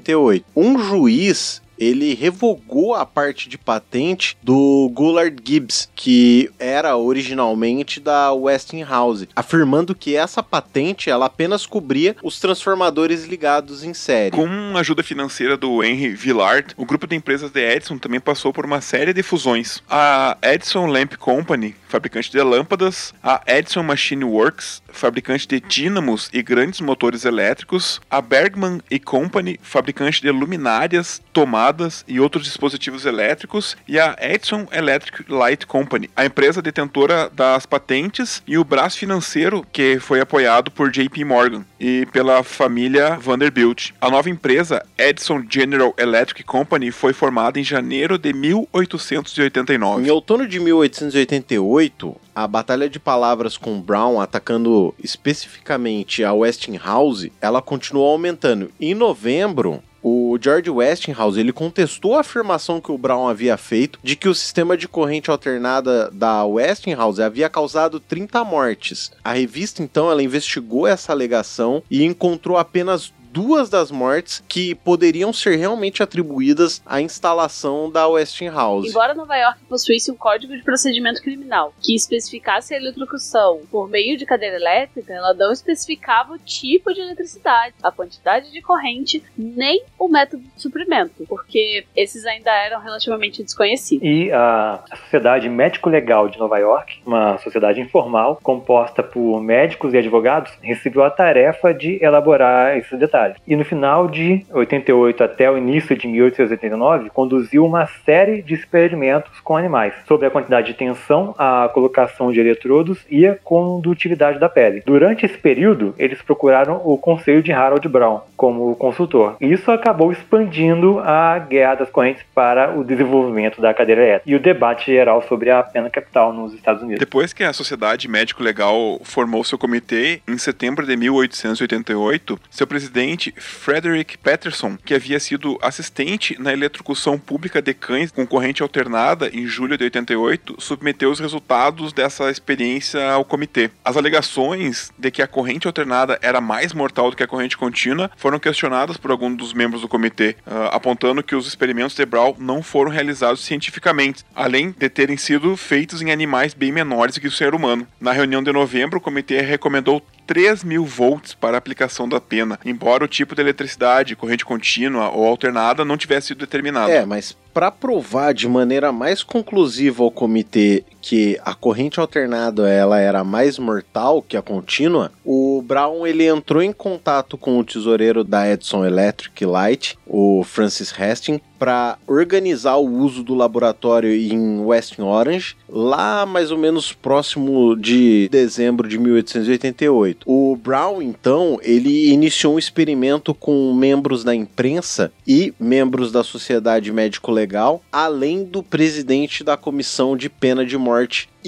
1888. 0.00 0.44
Um 0.54 0.78
juiz 0.78 1.62
ele 1.78 2.14
revogou 2.14 2.94
a 2.94 3.04
parte 3.04 3.48
de 3.48 3.58
patente 3.58 4.36
do 4.42 4.90
Gullard 4.94 5.36
Gibbs, 5.44 5.88
que 5.94 6.50
era 6.58 6.96
originalmente 6.96 8.00
da 8.00 8.32
Westinghouse, 8.32 9.28
afirmando 9.36 9.94
que 9.94 10.16
essa 10.16 10.42
patente 10.42 11.10
ela 11.10 11.26
apenas 11.26 11.66
cobria 11.66 12.16
os 12.22 12.40
transformadores 12.40 13.26
ligados 13.26 13.84
em 13.84 13.92
série. 13.94 14.30
Com 14.30 14.46
a 14.74 14.80
ajuda 14.80 15.02
financeira 15.02 15.56
do 15.56 15.82
Henry 15.82 16.14
Villard, 16.14 16.74
o 16.76 16.86
grupo 16.86 17.06
de 17.06 17.16
empresas 17.16 17.50
de 17.50 17.60
Edison 17.60 17.98
também 17.98 18.20
passou 18.20 18.52
por 18.52 18.64
uma 18.64 18.80
série 18.80 19.12
de 19.12 19.22
fusões. 19.22 19.82
A 19.88 20.36
Edison 20.42 20.86
Lamp 20.86 21.14
Company, 21.16 21.74
fabricante 21.88 22.30
de 22.30 22.40
lâmpadas, 22.42 23.12
a 23.22 23.42
Edison 23.46 23.82
Machine 23.82 24.24
Works, 24.24 24.82
fabricante 24.96 25.46
de 25.46 25.60
dínamos 25.60 26.28
e 26.32 26.42
grandes 26.42 26.80
motores 26.80 27.24
elétricos, 27.24 28.00
a 28.10 28.20
Bergman 28.20 28.80
Company, 29.04 29.58
fabricante 29.62 30.20
de 30.20 30.30
luminárias, 30.30 31.22
tomadas 31.32 32.04
e 32.08 32.18
outros 32.18 32.44
dispositivos 32.44 33.06
elétricos, 33.06 33.76
e 33.86 33.98
a 33.98 34.16
Edison 34.20 34.66
Electric 34.72 35.30
Light 35.30 35.66
Company, 35.66 36.10
a 36.16 36.24
empresa 36.24 36.60
detentora 36.60 37.30
das 37.32 37.66
patentes 37.66 38.42
e 38.46 38.58
o 38.58 38.64
braço 38.64 38.98
financeiro 38.98 39.64
que 39.72 39.98
foi 40.00 40.20
apoiado 40.20 40.70
por 40.70 40.90
JP 40.90 41.24
Morgan 41.24 41.64
e 41.78 42.06
pela 42.12 42.42
família 42.42 43.16
Vanderbilt. 43.16 43.90
A 44.00 44.10
nova 44.10 44.30
empresa, 44.30 44.84
Edison 44.98 45.44
General 45.48 45.94
Electric 45.98 46.42
Company, 46.44 46.90
foi 46.90 47.12
formada 47.12 47.60
em 47.60 47.64
janeiro 47.64 48.18
de 48.18 48.32
1889. 48.32 50.06
Em 50.06 50.10
outono 50.10 50.46
de 50.46 50.58
1888, 50.58 52.25
a 52.36 52.46
batalha 52.46 52.86
de 52.86 53.00
palavras 53.00 53.56
com 53.56 53.80
Brown 53.80 54.20
atacando 54.20 54.94
especificamente 55.02 56.22
a 56.22 56.34
Westinghouse, 56.34 57.32
ela 57.40 57.62
continuou 57.62 58.10
aumentando. 58.10 58.70
Em 58.78 58.94
novembro, 58.94 59.82
o 60.02 60.38
George 60.38 60.68
Westinghouse 60.68 61.40
ele 61.40 61.50
contestou 61.50 62.14
a 62.14 62.20
afirmação 62.20 62.78
que 62.78 62.92
o 62.92 62.98
Brown 62.98 63.26
havia 63.26 63.56
feito 63.56 63.98
de 64.02 64.14
que 64.14 64.28
o 64.28 64.34
sistema 64.34 64.76
de 64.76 64.86
corrente 64.86 65.30
alternada 65.30 66.10
da 66.10 66.44
Westinghouse 66.44 67.22
havia 67.22 67.48
causado 67.48 67.98
30 67.98 68.44
mortes. 68.44 69.10
A 69.24 69.32
revista 69.32 69.82
então 69.82 70.10
ela 70.10 70.22
investigou 70.22 70.86
essa 70.86 71.12
alegação 71.12 71.82
e 71.90 72.04
encontrou 72.04 72.58
apenas 72.58 73.14
duas 73.36 73.68
das 73.68 73.90
mortes 73.90 74.42
que 74.48 74.74
poderiam 74.74 75.30
ser 75.30 75.56
realmente 75.56 76.02
atribuídas 76.02 76.80
à 76.86 77.02
instalação 77.02 77.90
da 77.90 78.08
Westinghouse. 78.08 78.88
Embora 78.88 79.12
Nova 79.12 79.36
York 79.36 79.58
possuísse 79.68 80.10
um 80.10 80.16
código 80.16 80.56
de 80.56 80.62
procedimento 80.62 81.20
criminal 81.20 81.74
que 81.82 81.94
especificasse 81.94 82.72
a 82.72 82.78
eletrocução 82.78 83.60
por 83.70 83.90
meio 83.90 84.16
de 84.16 84.24
cadeira 84.24 84.56
elétrica, 84.56 85.12
ela 85.12 85.34
não 85.34 85.52
especificava 85.52 86.32
o 86.32 86.38
tipo 86.38 86.94
de 86.94 87.02
eletricidade, 87.02 87.74
a 87.82 87.92
quantidade 87.92 88.50
de 88.50 88.62
corrente, 88.62 89.22
nem 89.36 89.84
o 89.98 90.08
método 90.08 90.42
de 90.42 90.62
suprimento, 90.62 91.26
porque 91.28 91.84
esses 91.94 92.24
ainda 92.24 92.50
eram 92.50 92.80
relativamente 92.80 93.42
desconhecidos. 93.42 94.02
E 94.02 94.32
a 94.32 94.82
Sociedade 95.04 95.46
Médico-Legal 95.50 96.30
de 96.30 96.38
Nova 96.38 96.56
York, 96.56 97.02
uma 97.04 97.36
sociedade 97.36 97.82
informal 97.82 98.40
composta 98.42 99.02
por 99.02 99.42
médicos 99.42 99.92
e 99.92 99.98
advogados, 99.98 100.52
recebeu 100.62 101.04
a 101.04 101.10
tarefa 101.10 101.74
de 101.74 102.02
elaborar 102.02 102.78
esses 102.78 102.98
detalhes. 102.98 103.25
E 103.46 103.56
no 103.56 103.64
final 103.64 104.08
de 104.08 104.44
88 104.52 105.24
até 105.24 105.50
o 105.50 105.58
início 105.58 105.96
de 105.96 106.06
1889, 106.06 107.10
conduziu 107.10 107.64
uma 107.64 107.86
série 108.04 108.42
de 108.42 108.54
experimentos 108.54 109.40
com 109.40 109.56
animais 109.56 109.94
sobre 110.06 110.26
a 110.26 110.30
quantidade 110.30 110.68
de 110.68 110.74
tensão, 110.74 111.34
a 111.38 111.68
colocação 111.72 112.32
de 112.32 112.40
eletrodos 112.40 113.04
e 113.10 113.26
a 113.26 113.34
condutividade 113.34 114.38
da 114.38 114.48
pele. 114.48 114.82
Durante 114.84 115.26
esse 115.26 115.38
período, 115.38 115.94
eles 115.98 116.20
procuraram 116.22 116.80
o 116.84 116.96
conselho 116.98 117.42
de 117.42 117.52
Harold 117.52 117.88
Brown 117.88 118.20
como 118.36 118.76
consultor. 118.76 119.36
Isso 119.40 119.70
acabou 119.70 120.12
expandindo 120.12 120.98
a 121.00 121.38
guerra 121.38 121.76
das 121.76 121.90
correntes 121.90 122.22
para 122.34 122.76
o 122.76 122.84
desenvolvimento 122.84 123.60
da 123.60 123.72
cadeira 123.72 124.02
elétrica 124.02 124.30
e 124.30 124.34
o 124.34 124.40
debate 124.40 124.86
geral 124.86 125.22
sobre 125.26 125.50
a 125.50 125.62
pena 125.62 125.88
capital 125.88 126.32
nos 126.32 126.52
Estados 126.52 126.82
Unidos. 126.82 127.00
Depois 127.00 127.32
que 127.32 127.42
a 127.42 127.52
Sociedade 127.52 128.08
Médico 128.08 128.42
Legal 128.42 129.00
formou 129.02 129.42
seu 129.42 129.58
comitê 129.58 130.20
em 130.28 130.38
setembro 130.38 130.86
de 130.86 130.96
1888, 130.96 132.38
seu 132.50 132.66
presidente 132.66 133.05
Frederick 133.36 134.18
Patterson, 134.18 134.76
que 134.84 134.94
havia 134.94 135.20
sido 135.20 135.58
assistente 135.62 136.36
na 136.40 136.52
eletrocução 136.52 137.18
pública 137.18 137.62
de 137.62 137.72
cães 137.72 138.10
com 138.10 138.26
corrente 138.26 138.62
alternada 138.62 139.30
em 139.32 139.46
julho 139.46 139.76
de 139.78 139.84
88, 139.84 140.56
submeteu 140.58 141.10
os 141.10 141.20
resultados 141.20 141.92
dessa 141.92 142.30
experiência 142.30 143.10
ao 143.10 143.24
comitê. 143.24 143.70
As 143.84 143.96
alegações 143.96 144.90
de 144.98 145.10
que 145.10 145.22
a 145.22 145.26
corrente 145.26 145.66
alternada 145.66 146.18
era 146.20 146.40
mais 146.40 146.72
mortal 146.72 147.10
do 147.10 147.16
que 147.16 147.22
a 147.22 147.26
corrente 147.26 147.56
contínua 147.56 148.10
foram 148.16 148.38
questionadas 148.38 148.96
por 148.96 149.10
alguns 149.10 149.36
dos 149.36 149.52
membros 149.52 149.82
do 149.82 149.88
comitê, 149.88 150.36
uh, 150.46 150.70
apontando 150.72 151.22
que 151.22 151.36
os 151.36 151.46
experimentos 151.46 151.94
de 151.94 152.04
Brown 152.04 152.34
não 152.38 152.62
foram 152.62 152.90
realizados 152.90 153.44
cientificamente, 153.44 154.24
além 154.34 154.70
de 154.70 154.88
terem 154.88 155.16
sido 155.16 155.56
feitos 155.56 156.02
em 156.02 156.10
animais 156.10 156.54
bem 156.54 156.72
menores 156.72 157.18
que 157.18 157.28
o 157.28 157.32
ser 157.32 157.54
humano. 157.54 157.86
Na 158.00 158.12
reunião 158.12 158.42
de 158.42 158.52
novembro, 158.52 158.98
o 158.98 159.00
comitê 159.00 159.40
recomendou 159.40 160.02
3 160.26 160.64
mil 160.64 160.84
volts 160.84 161.34
para 161.34 161.56
a 161.56 161.58
aplicação 161.58 162.08
da 162.08 162.20
pena, 162.20 162.58
embora 162.64 163.04
o 163.04 163.08
tipo 163.08 163.34
de 163.34 163.40
eletricidade, 163.40 164.16
corrente 164.16 164.44
contínua 164.44 165.10
ou 165.10 165.26
alternada, 165.26 165.84
não 165.84 165.96
tivesse 165.96 166.28
sido 166.28 166.38
determinado. 166.38 166.90
É, 166.90 167.06
mas 167.06 167.36
para 167.54 167.70
provar 167.70 168.34
de 168.34 168.48
maneira 168.48 168.92
mais 168.92 169.22
conclusiva 169.22 170.02
ao 170.02 170.10
comitê 170.10 170.84
que 171.06 171.38
a 171.44 171.54
corrente 171.54 172.00
alternada 172.00 172.68
ela 172.68 172.98
era 172.98 173.22
mais 173.22 173.58
mortal 173.58 174.20
que 174.20 174.36
a 174.36 174.42
contínua, 174.42 175.12
o 175.24 175.62
Brown 175.62 176.06
ele 176.06 176.26
entrou 176.26 176.62
em 176.62 176.72
contato 176.72 177.38
com 177.38 177.58
o 177.58 177.64
tesoureiro 177.64 178.24
da 178.24 178.50
Edison 178.50 178.84
Electric 178.84 179.44
Light, 179.44 179.98
o 180.06 180.42
Francis 180.44 180.92
Hastings, 180.92 181.40
para 181.58 181.96
organizar 182.06 182.76
o 182.76 182.86
uso 182.86 183.22
do 183.22 183.34
laboratório 183.34 184.12
em 184.12 184.60
West 184.60 184.98
Orange, 184.98 185.56
lá 185.66 186.26
mais 186.26 186.50
ou 186.50 186.58
menos 186.58 186.92
próximo 186.92 187.74
de 187.74 188.28
dezembro 188.30 188.86
de 188.86 188.98
1888. 188.98 190.26
O 190.26 190.54
Brown, 190.56 191.00
então, 191.00 191.58
ele 191.62 192.10
iniciou 192.12 192.56
um 192.56 192.58
experimento 192.58 193.32
com 193.32 193.72
membros 193.72 194.22
da 194.22 194.34
imprensa 194.34 195.10
e 195.26 195.54
membros 195.58 196.12
da 196.12 196.22
Sociedade 196.22 196.92
Médico-Legal 196.92 197.46
legal, 197.46 197.82
além 197.92 198.44
do 198.44 198.62
presidente 198.62 199.42
da 199.42 199.56
comissão 199.56 200.16
de 200.16 200.28
pena 200.28 200.64
de 200.64 200.76
morte 200.76 200.95